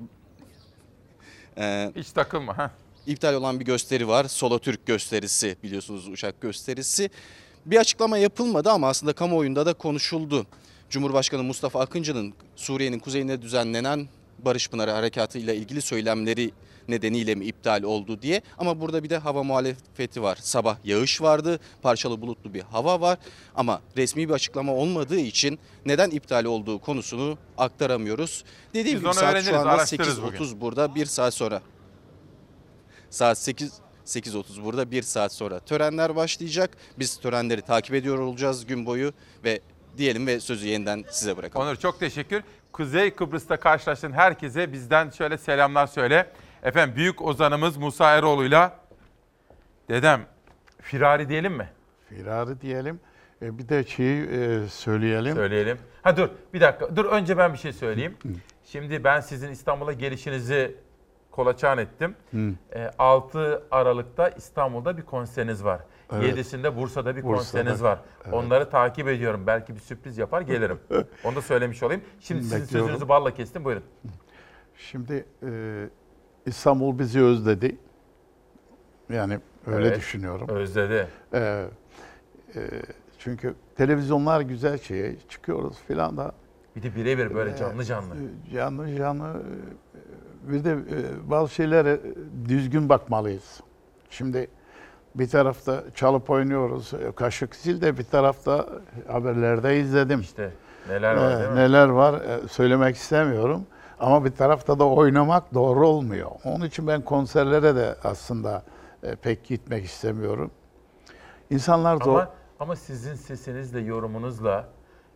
Ee, 1.58 1.92
Hiç 1.96 2.10
takılma. 2.10 2.58
Heh. 2.58 2.68
İptal 3.06 3.34
olan 3.34 3.60
bir 3.60 3.64
gösteri 3.64 4.08
var. 4.08 4.24
Solo 4.24 4.58
Türk 4.58 4.86
gösterisi 4.86 5.56
biliyorsunuz 5.62 6.08
uçak 6.08 6.40
gösterisi. 6.40 7.10
Bir 7.66 7.76
açıklama 7.76 8.18
yapılmadı 8.18 8.70
ama 8.70 8.88
aslında 8.88 9.12
kamuoyunda 9.12 9.66
da 9.66 9.72
konuşuldu. 9.74 10.46
Cumhurbaşkanı 10.90 11.42
Mustafa 11.42 11.80
Akıncı'nın 11.80 12.34
Suriye'nin 12.56 12.98
kuzeyinde 12.98 13.42
düzenlenen 13.42 14.08
Barış 14.38 14.68
Pınarı 14.70 14.90
Harekatı 14.90 15.38
ile 15.38 15.56
ilgili 15.56 15.82
söylemleri 15.82 16.50
nedeniyle 16.88 17.34
mi 17.34 17.44
iptal 17.44 17.82
oldu 17.82 18.22
diye. 18.22 18.42
Ama 18.58 18.80
burada 18.80 19.04
bir 19.04 19.10
de 19.10 19.18
hava 19.18 19.42
muhalefeti 19.42 20.22
var. 20.22 20.38
Sabah 20.40 20.76
yağış 20.84 21.22
vardı, 21.22 21.60
parçalı 21.82 22.20
bulutlu 22.20 22.54
bir 22.54 22.62
hava 22.62 23.00
var. 23.00 23.18
Ama 23.54 23.80
resmi 23.96 24.28
bir 24.28 24.34
açıklama 24.34 24.74
olmadığı 24.74 25.20
için 25.20 25.58
neden 25.86 26.10
iptal 26.10 26.44
olduğu 26.44 26.78
konusunu 26.78 27.38
aktaramıyoruz. 27.58 28.44
Dediğim 28.74 28.98
Biz 28.98 29.02
gibi 29.04 29.14
saat 29.14 29.44
şu 29.44 29.58
anda 29.58 29.70
araştırırız 29.70 30.18
8.30 30.18 30.60
burada 30.60 30.94
bir 30.94 31.06
saat 31.06 31.34
sonra. 31.34 31.62
Saat 33.10 33.38
8 33.38 33.72
8.30 34.06 34.64
burada 34.64 34.90
bir 34.90 35.02
saat 35.02 35.32
sonra 35.32 35.60
törenler 35.60 36.16
başlayacak. 36.16 36.70
Biz 36.98 37.16
törenleri 37.16 37.62
takip 37.62 37.94
ediyor 37.94 38.18
olacağız 38.18 38.66
gün 38.66 38.86
boyu 38.86 39.12
ve 39.44 39.60
diyelim 39.96 40.26
ve 40.26 40.40
sözü 40.40 40.68
yeniden 40.68 41.04
size 41.10 41.36
bırakalım. 41.36 41.66
Onur 41.66 41.76
çok 41.76 42.00
teşekkür. 42.00 42.42
Kuzey 42.72 43.10
Kıbrıs'ta 43.10 43.56
karşılaştığın 43.56 44.12
herkese 44.12 44.72
bizden 44.72 45.10
şöyle 45.10 45.38
selamlar 45.38 45.86
söyle. 45.86 46.30
Efendim 46.64 46.96
büyük 46.96 47.22
ozanımız 47.22 47.76
Musa 47.76 48.16
Eroğlu'yla 48.16 48.76
dedem 49.88 50.26
firari 50.80 51.28
diyelim 51.28 51.52
mi? 51.52 51.68
Firari 52.08 52.60
diyelim. 52.60 53.00
E, 53.42 53.58
bir 53.58 53.68
de 53.68 53.84
şeyi 53.84 54.26
e, 54.26 54.68
söyleyelim. 54.68 55.34
Söyleyelim. 55.34 55.78
Ha 56.02 56.16
dur 56.16 56.28
bir 56.54 56.60
dakika. 56.60 56.96
Dur 56.96 57.04
önce 57.04 57.38
ben 57.38 57.52
bir 57.52 57.58
şey 57.58 57.72
söyleyeyim. 57.72 58.16
Şimdi 58.64 59.04
ben 59.04 59.20
sizin 59.20 59.50
İstanbul'a 59.50 59.92
gelişinizi 59.92 60.76
kolaçan 61.30 61.78
ettim. 61.78 62.16
E, 62.74 62.90
6 62.98 63.62
Aralık'ta 63.70 64.28
İstanbul'da 64.28 64.96
bir 64.96 65.02
konseriniz 65.02 65.64
var. 65.64 65.80
Evet. 66.12 66.38
7'sinde 66.38 66.76
Bursa'da 66.76 67.16
bir 67.16 67.22
Bursa'da, 67.22 67.36
konseriniz 67.36 67.82
var. 67.82 67.98
evet. 68.24 68.34
Onları 68.34 68.70
takip 68.70 69.08
ediyorum. 69.08 69.46
Belki 69.46 69.74
bir 69.74 69.80
sürpriz 69.80 70.18
yapar 70.18 70.40
gelirim. 70.40 70.80
Onu 71.24 71.36
da 71.36 71.42
söylemiş 71.42 71.82
olayım. 71.82 72.02
Şimdi 72.20 72.42
sizin 72.42 72.60
Bekliyorum. 72.60 72.88
sözünüzü 72.88 73.08
balla 73.08 73.34
kestim. 73.34 73.64
Buyurun. 73.64 73.84
Şimdi 74.76 75.24
e, 75.42 75.48
İstanbul 76.46 76.98
bizi 76.98 77.22
özledi. 77.22 77.76
Yani 79.12 79.38
öyle 79.66 79.86
Evet, 79.88 79.96
düşünüyorum. 79.98 80.48
Özledi. 80.48 81.08
E, 81.34 81.38
e, 82.54 82.60
çünkü 83.18 83.54
televizyonlar 83.76 84.40
güzel 84.40 84.78
şey. 84.78 85.18
Çıkıyoruz 85.28 85.76
filan 85.88 86.16
da. 86.16 86.32
Bir 86.76 86.82
de 86.82 86.96
birebir 86.96 87.34
böyle 87.34 87.50
e, 87.50 87.56
canlı 87.56 87.84
canlı. 87.84 88.14
Canlı 88.54 88.96
canlı. 88.96 89.42
e, 90.46 90.52
Bir 90.52 90.64
de 90.64 90.70
e, 90.72 91.30
bazı 91.30 91.54
şeylere 91.54 92.00
düzgün 92.48 92.88
bakmalıyız. 92.88 93.60
Şimdi 94.10 94.48
bir 95.14 95.28
tarafta 95.28 95.84
çalıp 95.94 96.30
oynuyoruz. 96.30 96.94
e, 96.94 97.12
Kaşık 97.12 97.56
zil 97.56 97.80
de 97.80 97.98
bir 97.98 98.04
tarafta 98.04 98.68
haberlerde 99.08 99.80
izledim. 99.80 100.20
İşte 100.20 100.50
neler 100.88 101.14
var 101.16 101.32
Ee, 101.32 101.38
değil 101.38 101.50
mi? 101.50 101.56
Neler 101.56 101.88
var 101.88 102.22
söylemek 102.50 102.96
istemiyorum. 102.96 103.66
Ama 104.04 104.24
bir 104.24 104.30
tarafta 104.30 104.78
da 104.78 104.84
oynamak 104.88 105.54
doğru 105.54 105.88
olmuyor. 105.88 106.30
Onun 106.44 106.64
için 106.64 106.86
ben 106.86 107.02
konserlere 107.02 107.76
de 107.76 107.96
aslında 108.04 108.62
e, 109.02 109.14
pek 109.14 109.44
gitmek 109.44 109.84
istemiyorum. 109.84 110.50
İnsanlar 111.50 112.00
da 112.00 112.10
Ama, 112.10 112.28
ama 112.60 112.76
sizin 112.76 113.14
sesinizle, 113.14 113.80
yorumunuzla 113.80 114.68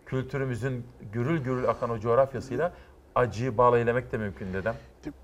kültürümüzün 0.06 0.86
gürül 1.12 1.38
gürül 1.42 1.68
akan 1.68 1.90
o 1.90 1.98
coğrafyasıyla 1.98 2.72
acıyı 3.14 3.58
bağlaylamak 3.58 4.12
da 4.12 4.18
mümkün 4.18 4.52
dedem. 4.54 4.74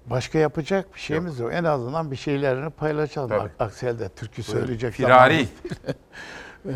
Başka 0.07 0.39
yapacak 0.39 0.95
bir 0.95 1.01
şeyimiz 1.01 1.39
yok. 1.39 1.51
En 1.53 1.65
azından 1.65 2.11
bir 2.11 2.17
şeylerini 2.17 2.71
paylaşalım. 2.71 3.29
Tabii. 3.29 3.41
Ak- 3.41 3.51
Aksi 3.59 3.87
elde 3.87 4.09
türkü 4.09 4.43
Buyurun. 4.43 4.61
söyleyecek 4.61 4.93
Firari. 4.93 5.49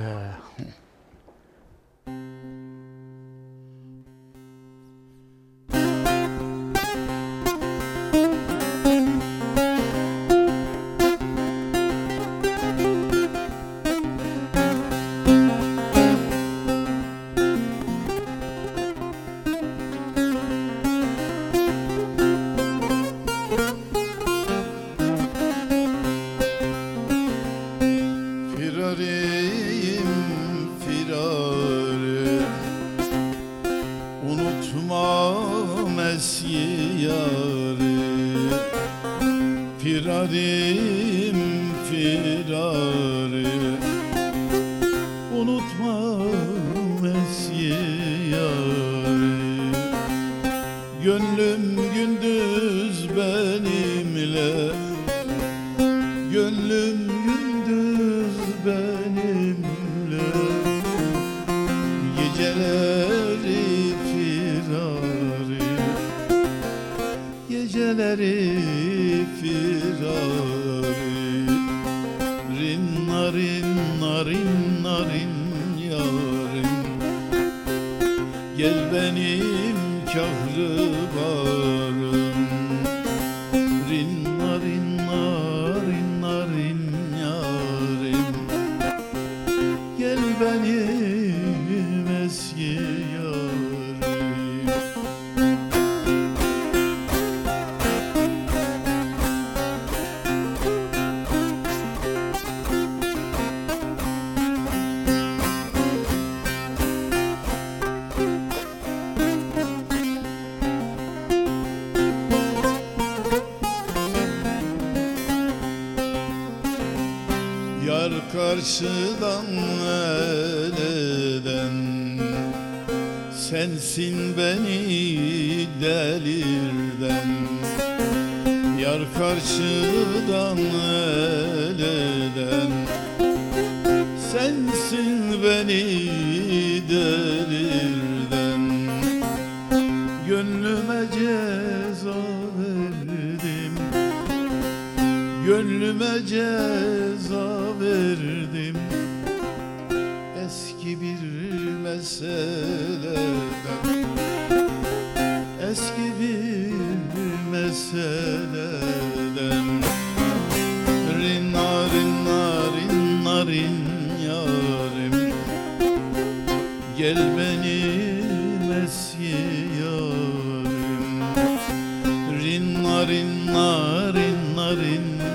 Rinna 173.33 174.13
rinna 174.13 174.71
rinna 174.71 175.29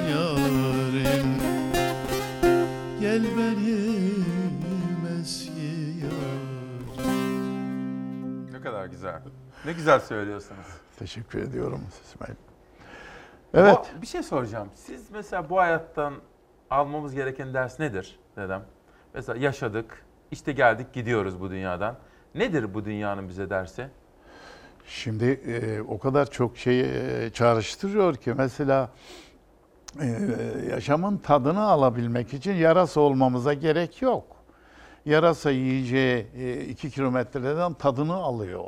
rin 0.93 1.03
yarim 1.03 1.37
Gel 3.01 3.23
benim 3.37 5.19
eski 5.21 5.51
yarim 6.01 6.93
Ne 8.51 8.61
kadar 8.61 8.85
güzel. 8.85 9.21
Ne 9.65 9.73
güzel 9.73 9.99
söylüyorsunuz. 9.99 10.67
Teşekkür 10.99 11.39
ediyorum 11.39 11.81
İsmail. 12.03 12.33
Evet. 13.53 13.93
Bu- 13.97 14.01
bir 14.01 14.07
şey 14.07 14.23
soracağım. 14.23 14.69
Siz 14.75 15.11
mesela 15.11 15.49
bu 15.49 15.57
hayattan 15.59 16.13
almamız 16.69 17.13
gereken 17.15 17.53
ders 17.53 17.79
nedir 17.79 18.19
dedem? 18.35 18.63
Mesela 19.13 19.39
yaşadık, 19.39 20.05
işte 20.31 20.51
geldik 20.51 20.93
gidiyoruz 20.93 21.39
bu 21.39 21.49
dünyadan. 21.51 21.95
Nedir 22.35 22.73
bu 22.73 22.85
dünyanın 22.85 23.29
bize 23.29 23.49
dersi? 23.49 23.89
Şimdi 24.87 25.25
e, 25.25 25.81
o 25.81 25.99
kadar 25.99 26.31
çok 26.31 26.57
şey 26.57 26.79
e, 26.81 27.29
çağrıştırıyor 27.29 28.15
ki 28.15 28.33
mesela 28.37 28.89
e, 30.01 30.07
yaşamın 30.69 31.17
tadını 31.17 31.61
alabilmek 31.61 32.33
için 32.33 32.53
yarasa 32.53 33.01
olmamıza 33.01 33.53
gerek 33.53 34.01
yok. 34.01 34.25
Yarasa 35.05 35.51
yiyeceği 35.51 36.27
e, 36.37 36.61
iki 36.61 36.91
kilometreden 36.91 37.73
tadını 37.73 38.13
alıyor. 38.13 38.63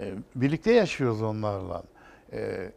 E, 0.00 0.12
birlikte 0.34 0.72
yaşıyoruz 0.72 1.22
onlarla. 1.22 1.82
E, 2.32 2.70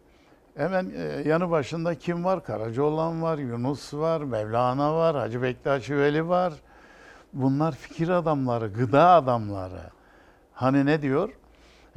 hemen 0.56 0.92
e, 0.98 1.30
yanı 1.30 1.52
başında 1.52 1.96
kim 1.96 2.26
var? 2.26 2.44
Karacaoğlan 2.44 3.22
var, 3.22 3.38
Yunus 3.38 3.94
var, 3.94 4.22
Mevlana 4.22 4.96
var, 4.96 5.16
Hacı 5.16 5.42
Bektaş 5.42 5.90
Veli 5.90 6.28
var. 6.28 6.54
Bunlar 7.34 7.72
fikir 7.72 8.10
adamları, 8.10 8.68
gıda 8.68 9.10
adamları. 9.10 9.82
Hani 10.54 10.86
ne 10.86 11.02
diyor? 11.02 11.30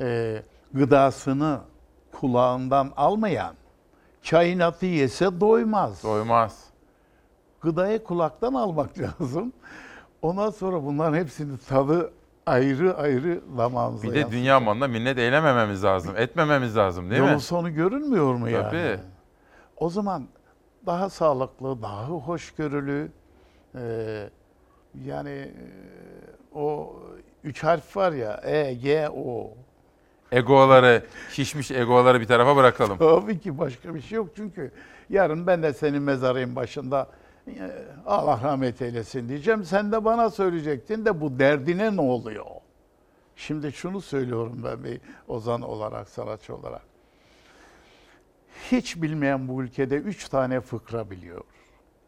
E, 0.01 0.43
gıdasını 0.73 1.61
kulağından 2.13 2.93
almayan 2.97 3.55
kainatı 4.31 4.87
yese 4.87 5.41
doymaz. 5.41 6.05
Doymaz. 6.05 6.65
Gıdayı 7.61 8.05
kulaktan 8.05 8.55
almak 8.55 8.91
lazım. 9.21 9.53
Ondan 10.23 10.51
sonra 10.51 10.85
bunların 10.85 11.19
hepsinin 11.19 11.57
tadı 11.57 12.13
ayrı 12.47 12.97
ayrı 12.97 13.41
damağımıza 13.59 14.03
Bir 14.09 14.13
de 14.15 14.19
yansıyor. 14.19 14.41
dünya 14.43 14.61
malına 14.61 14.89
minnet 14.89 15.19
eylemememiz 15.19 15.85
lazım, 15.85 16.17
etmememiz 16.17 16.77
lazım 16.77 17.11
değil 17.11 17.21
Yolun 17.21 17.35
mi? 17.35 17.41
sonu 17.41 17.75
görünmüyor 17.75 18.35
mu 18.35 18.49
yani? 18.51 18.71
Tabii. 18.71 18.99
O 19.77 19.91
zaman 19.91 20.29
daha 20.87 21.11
sağlıklı, 21.11 21.83
daha 21.83 22.05
hoşgörülü, 22.05 23.13
e, 23.75 23.81
yani 25.05 25.31
e, 25.31 25.55
o 26.59 26.97
üç 27.45 27.65
harf 27.65 27.97
var 27.97 28.13
ya, 28.13 28.41
E, 28.45 28.75
G, 28.75 29.09
O. 29.11 29.51
Egoları, 30.33 31.05
şişmiş 31.31 31.71
egoları 31.71 32.21
bir 32.21 32.27
tarafa 32.27 32.57
bırakalım. 32.57 32.99
Tabii 32.99 33.41
ki 33.41 33.59
başka 33.59 33.95
bir 33.95 34.01
şey 34.01 34.17
yok 34.17 34.29
çünkü 34.37 34.73
yarın 35.11 35.47
ben 35.47 35.63
de 35.63 35.73
senin 35.73 36.03
mezarın 36.03 36.57
başında 36.57 37.09
e, 37.49 37.73
Allah 38.07 38.41
rahmet 38.43 38.83
eylesin 38.83 39.29
diyeceğim. 39.29 39.65
Sen 39.65 39.93
de 39.93 40.05
bana 40.05 40.31
söyleyecektin 40.31 41.05
de 41.05 41.21
bu 41.21 41.39
derdine 41.39 41.97
ne 41.97 42.01
oluyor? 42.01 42.47
Şimdi 43.37 43.73
şunu 43.73 44.01
söylüyorum 44.01 44.61
ben 44.65 44.85
bir 44.85 45.01
ozan 45.29 45.63
olarak, 45.63 46.09
sanatçı 46.09 46.57
olarak. 46.57 46.83
Hiç 48.73 49.03
bilmeyen 49.03 49.49
bu 49.49 49.63
ülkede 49.63 49.97
üç 49.97 50.29
tane 50.29 50.61
fıkra 50.61 51.11
biliyor. 51.11 51.45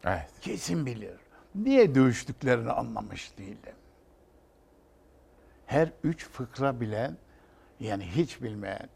Evet. 0.05 0.29
Kesin 0.41 0.85
bilir. 0.85 1.13
Niye 1.55 1.95
dövüştüklerini 1.95 2.71
anlamış 2.71 3.37
değilim. 3.37 3.75
her 5.65 5.89
üç 6.03 6.25
fıkra 6.29 6.79
bilen, 6.81 7.17
yani 7.83 8.05
hiç 8.05 8.41
bilmeyen 8.41 8.89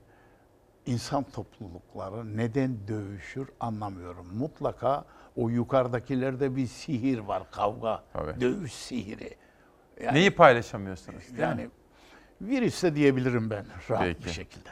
insan 0.86 1.24
toplulukları 1.24 2.38
neden 2.38 2.88
dövüşür 2.88 3.50
anlamıyorum. 3.60 4.28
Mutlaka 4.34 5.06
o 5.36 5.50
yukarıdakilerde 5.50 6.56
bir 6.56 6.68
sihir 6.68 7.20
var, 7.20 7.44
kavga, 7.52 8.04
dövüş 8.42 8.74
sihiri. 8.74 9.36
Neyi 10.14 10.32
paylaşamıyorsunuz? 10.32 11.22
değil 11.22 11.34
mi? 11.34 11.42
Yani 11.42 11.70
virüse 12.42 12.96
diyebilirim 12.96 13.50
ben 13.50 13.66
rahat 13.90 14.06
Peki. 14.06 14.26
bir 14.26 14.30
şekilde. 14.30 14.70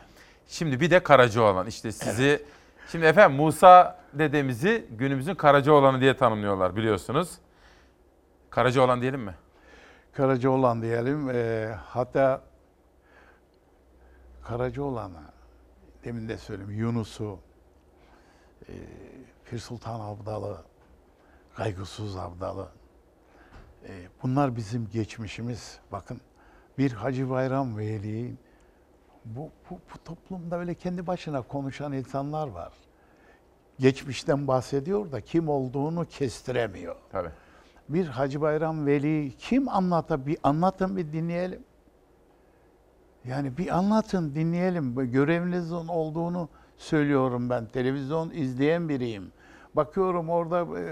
Şimdi 0.48 0.80
bir 0.80 0.92
de 0.92 1.04
Karacaoğlan. 1.04 1.68
İşte 1.68 1.92
sizi 1.92 2.44
şimdi 2.92 3.06
efendim 3.06 3.38
Musa 3.38 4.00
dedemizi 4.14 4.86
günümüzün 4.92 5.36
Karacaoğlanı 5.36 6.02
diye 6.02 6.18
tanımlıyorlar 6.18 6.76
biliyorsunuz. 6.76 7.32
Karacaoğlan 8.50 9.02
diyelim 9.02 9.22
mi? 9.22 9.36
Karacaoğlan 10.14 10.82
diyelim. 10.82 11.30
Ee, 11.30 11.76
hatta 11.86 12.42
Karacaoğlan'a 14.48 15.24
demin 16.04 16.30
de 16.30 16.38
söyledim 16.38 16.72
Yunus'u, 16.72 17.40
e, 18.70 18.74
Pir 19.46 19.60
Sultan 19.60 20.00
Abdal'ı, 20.00 20.58
Kaygısız 21.56 22.18
Abdal'ı. 22.18 22.68
e, 23.88 24.08
bunlar 24.24 24.56
bizim 24.56 24.90
geçmişimiz. 24.90 25.80
Bakın 25.92 26.22
bir 26.78 26.92
Hacı 26.92 27.30
Bayram 27.30 27.78
Veli, 27.78 28.36
bu, 29.26 29.52
bu, 29.70 29.74
bu 29.76 30.04
toplumda 30.06 30.60
öyle 30.60 30.74
kendi 30.74 31.08
başına 31.08 31.42
konuşan 31.42 31.94
insanlar 31.94 32.48
var. 32.48 32.74
Geçmişten 33.80 34.48
bahsediyor 34.48 35.12
da 35.12 35.22
kim 35.22 35.50
olduğunu 35.50 36.06
kestiremiyor. 36.06 36.96
Tabii. 37.12 37.32
Bir 37.90 38.08
Hacı 38.08 38.42
Bayram 38.42 38.86
Veli 38.86 39.34
kim 39.38 39.70
anlata 39.70 40.26
bir 40.26 40.38
anlatın 40.44 40.98
bir 40.98 41.14
dinleyelim. 41.14 41.64
Yani 43.28 43.58
bir 43.58 43.78
anlatın 43.78 44.36
dinleyelim. 44.36 45.12
Görevinizin 45.12 45.88
olduğunu 45.88 46.50
söylüyorum 46.78 47.50
ben. 47.50 47.66
Televizyon 47.66 48.30
izleyen 48.30 48.90
biriyim. 48.90 49.32
Bakıyorum 49.76 50.30
orada 50.30 50.80
e, 50.80 50.84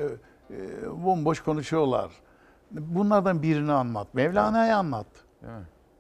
e, 0.56 1.04
bomboş 1.04 1.42
konuşuyorlar. 1.44 2.12
Bunlardan 2.72 3.42
birini 3.42 3.72
anlat. 3.72 4.14
Mevlana'yı 4.14 4.76
anlat. 4.76 5.08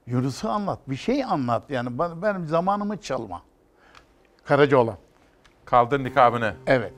Yunus'u 0.07 0.49
anlat. 0.49 0.80
Bir 0.88 0.95
şey 0.95 1.23
anlat. 1.23 1.64
Yani 1.69 1.99
ben- 1.99 2.22
benim 2.22 2.47
zamanımı 2.47 2.97
çalma. 2.97 3.41
Karacaoğlan. 4.45 4.97
Kaldır 5.65 6.03
nikabını. 6.03 6.53
Evet. 6.68 6.93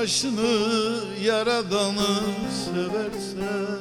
Başını 0.00 0.56
yaradanı 1.24 2.20
seversen 2.64 3.80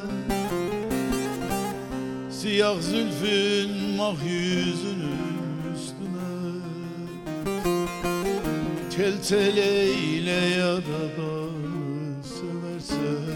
Siyah 2.32 2.82
zülfün 2.82 3.96
mah 3.98 4.16
yüzünün 4.26 5.46
üstüne 5.76 6.36
Tel 8.96 9.14
tel 9.28 9.58
eyle 9.58 10.32
yaradanı 10.32 11.44
seversen 12.24 13.36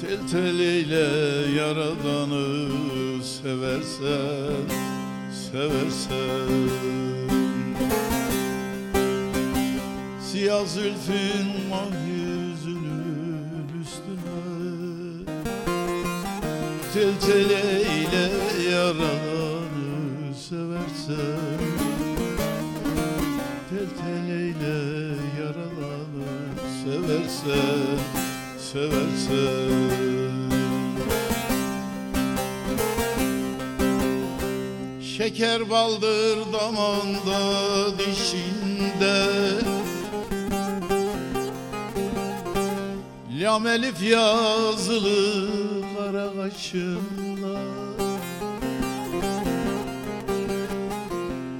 Tel 0.00 0.28
tel 0.30 0.60
eyle 0.60 1.06
yaradanı 1.58 2.68
seversen 3.24 4.66
Seversen 5.50 6.97
Siyah 10.58 10.66
zülfün 10.66 11.68
mah 11.70 12.08
yüzünün 12.08 13.68
üstüne. 13.82 14.40
Tel 16.94 17.20
tel 17.20 17.50
eyle 17.50 18.30
yaradanı 18.70 20.34
seversen 20.48 21.60
Tel 23.70 23.88
tel 24.00 24.30
eyle 24.30 24.78
yaradanı 25.40 26.28
seversen 26.84 27.98
Seversen 28.72 29.88
Şeker 35.02 35.70
baldır 35.70 36.38
damanda 36.52 37.98
dişinde 37.98 39.67
Lam 43.48 43.66
elif 43.66 44.02
yazılı 44.02 45.40
kara 45.96 46.32
kaşında 46.32 47.60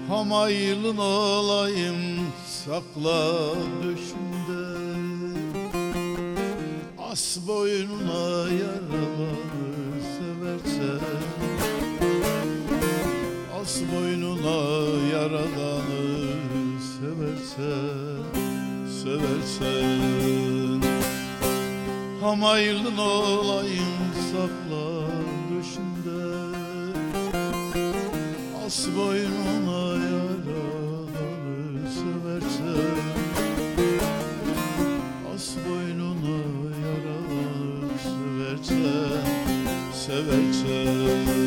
Hamaylın 0.09 0.97
olayım 0.97 1.97
sakla 2.47 3.55
döşümde. 3.83 4.79
As 7.11 7.39
boynuna 7.47 8.53
yaralanı 8.53 9.69
seversen. 10.19 11.01
As 13.61 13.81
boynuna 13.93 14.59
yaradanı 15.13 16.05
seversen 16.99 18.19
Seversen 19.03 20.78
Hamaylın 22.21 22.97
olayım 22.99 24.13
sakla 24.33 25.07
döşünde. 25.51 26.49
As 28.67 28.87
boynuna 28.97 30.05
yaradanı 30.05 31.91
seversen. 31.95 32.99
As 35.35 35.57
boynuna 35.69 36.39
yaradanı 36.87 37.89
seversen 38.03 39.23
Seversen 39.93 41.38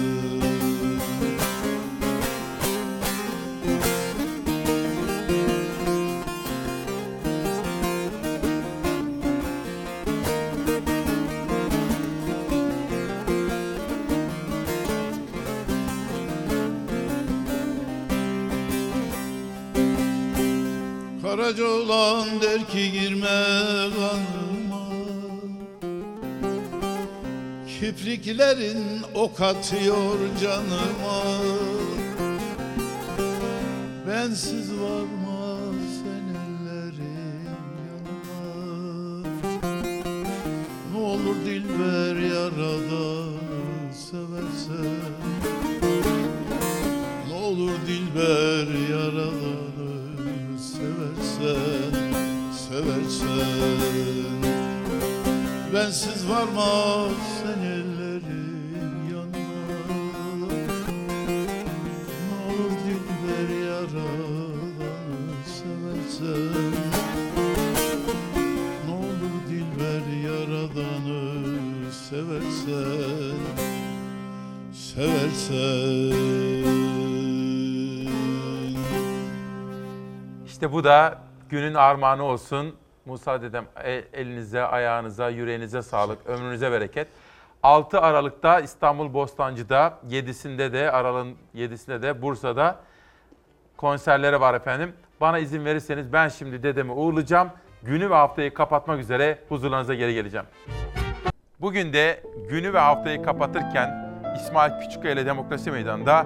Karaca 21.52 21.66
olan 21.66 22.42
der 22.42 22.68
ki 22.68 22.92
girme 22.92 23.44
kanıma 23.96 24.88
Kipriklerin 27.68 28.84
ok 29.16 29.42
atıyor 29.42 30.18
canıma. 30.42 31.24
Bensiz 34.08 34.72
varmaz 34.74 35.76
sen 35.98 36.26
ellerin 36.42 37.46
yanıma 37.88 39.30
Ne 40.94 41.00
olur 41.00 41.36
dilber 41.46 42.16
yaradanı 42.16 43.38
seversen. 43.94 45.02
Ne 47.28 47.34
olur 47.34 47.72
dilber 47.88 48.90
yaradanı 48.90 49.41
Bensiz 55.74 56.30
varmaz 56.30 57.12
sen 57.44 57.60
ellerin 57.62 59.10
yanına. 59.12 60.54
Ne 62.28 62.36
olur 62.46 62.72
dilber 62.86 63.50
yaradanı 63.66 64.92
seversen. 65.46 66.72
Ne 68.88 68.94
olur 68.94 69.36
dilber 69.50 70.04
yaradanı 70.30 71.94
seversen 71.94 73.40
seversen. 74.74 76.22
İşte 80.46 80.72
bu 80.72 80.84
da 80.84 81.18
günün 81.50 81.74
armağanı 81.74 82.24
olsun. 82.24 82.76
Musa 83.12 83.42
dedem 83.42 83.66
e- 83.84 84.04
elinize, 84.14 84.64
ayağınıza, 84.64 85.30
yüreğinize 85.30 85.82
sağlık, 85.82 86.28
ömrünüze 86.28 86.72
bereket. 86.72 87.08
6 87.64 88.00
Aralık'ta 88.00 88.60
İstanbul 88.60 89.14
Bostancı'da, 89.14 89.98
7'sinde 90.10 90.74
de 90.74 90.92
Aralık'ın 90.92 91.36
7'sinde 91.56 92.02
de 92.02 92.22
Bursa'da 92.22 92.80
konserleri 93.78 94.42
var 94.42 94.54
efendim. 94.54 94.94
Bana 95.22 95.40
izin 95.40 95.66
verirseniz 95.66 96.14
ben 96.14 96.28
şimdi 96.28 96.64
dedemi 96.64 96.92
uğurlayacağım. 96.92 97.50
Günü 97.84 98.10
ve 98.10 98.16
haftayı 98.16 98.54
kapatmak 98.54 99.00
üzere 99.00 99.40
huzurlarınıza 99.50 99.94
geri 99.94 100.14
geleceğim. 100.14 100.46
Bugün 101.62 101.94
de 101.94 102.24
günü 102.50 102.74
ve 102.74 102.80
haftayı 102.80 103.24
kapatırken 103.24 104.12
İsmail 104.36 104.80
Küçükkaya 104.80 105.26
Demokrasi 105.26 105.72
Meydanı'nda 105.72 106.26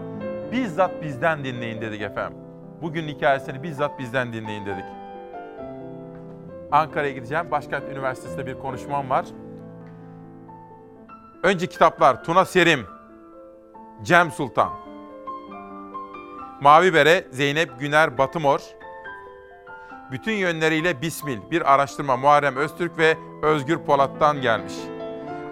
bizzat 0.51 1.03
bizden 1.03 1.43
dinleyin 1.43 1.81
dedik 1.81 2.01
efendim. 2.01 2.37
Bugünün 2.81 3.07
hikayesini 3.07 3.63
bizzat 3.63 3.99
bizden 3.99 4.33
dinleyin 4.33 4.65
dedik. 4.65 5.04
Ankara'ya 6.71 7.11
gideceğim. 7.11 7.51
Başkent 7.51 7.83
Üniversitesi'nde 7.91 8.45
bir 8.45 8.59
konuşmam 8.59 9.09
var. 9.09 9.25
Önce 11.43 11.67
kitaplar 11.67 12.23
Tuna 12.23 12.45
Serim, 12.45 12.85
Cem 14.03 14.31
Sultan, 14.31 14.69
Mavi 16.61 16.93
Bere 16.93 17.27
Zeynep 17.31 17.79
Güner 17.79 18.17
Batımor, 18.17 18.59
bütün 20.11 20.31
yönleriyle 20.31 21.01
Bismil, 21.01 21.37
bir 21.51 21.73
araştırma 21.73 22.17
Muharrem 22.17 22.55
Öztürk 22.55 22.97
ve 22.97 23.17
Özgür 23.43 23.77
Polat'tan 23.77 24.41
gelmiş. 24.41 24.73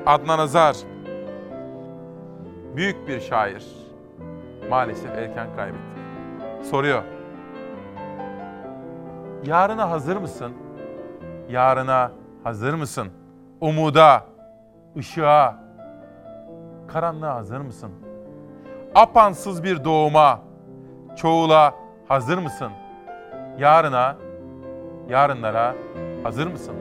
Adnan 0.05 0.39
Azar, 0.39 0.75
büyük 2.75 3.07
bir 3.07 3.19
şair. 3.21 3.65
Maalesef 4.69 5.11
erken 5.11 5.55
kaybetti. 5.55 5.99
Soruyor. 6.69 7.03
Yarına 9.45 9.89
hazır 9.89 10.17
mısın? 10.17 10.53
Yarına 11.49 12.11
hazır 12.43 12.73
mısın? 12.73 13.07
Umuda, 13.61 14.25
ışığa, 14.97 15.55
karanlığa 16.87 17.35
hazır 17.35 17.61
mısın? 17.61 17.91
Apansız 18.95 19.63
bir 19.63 19.83
doğuma, 19.83 20.39
çoğula 21.15 21.73
hazır 22.07 22.37
mısın? 22.37 22.71
Yarına, 23.57 24.15
yarınlara 25.09 25.75
hazır 26.23 26.47
mısın? 26.47 26.75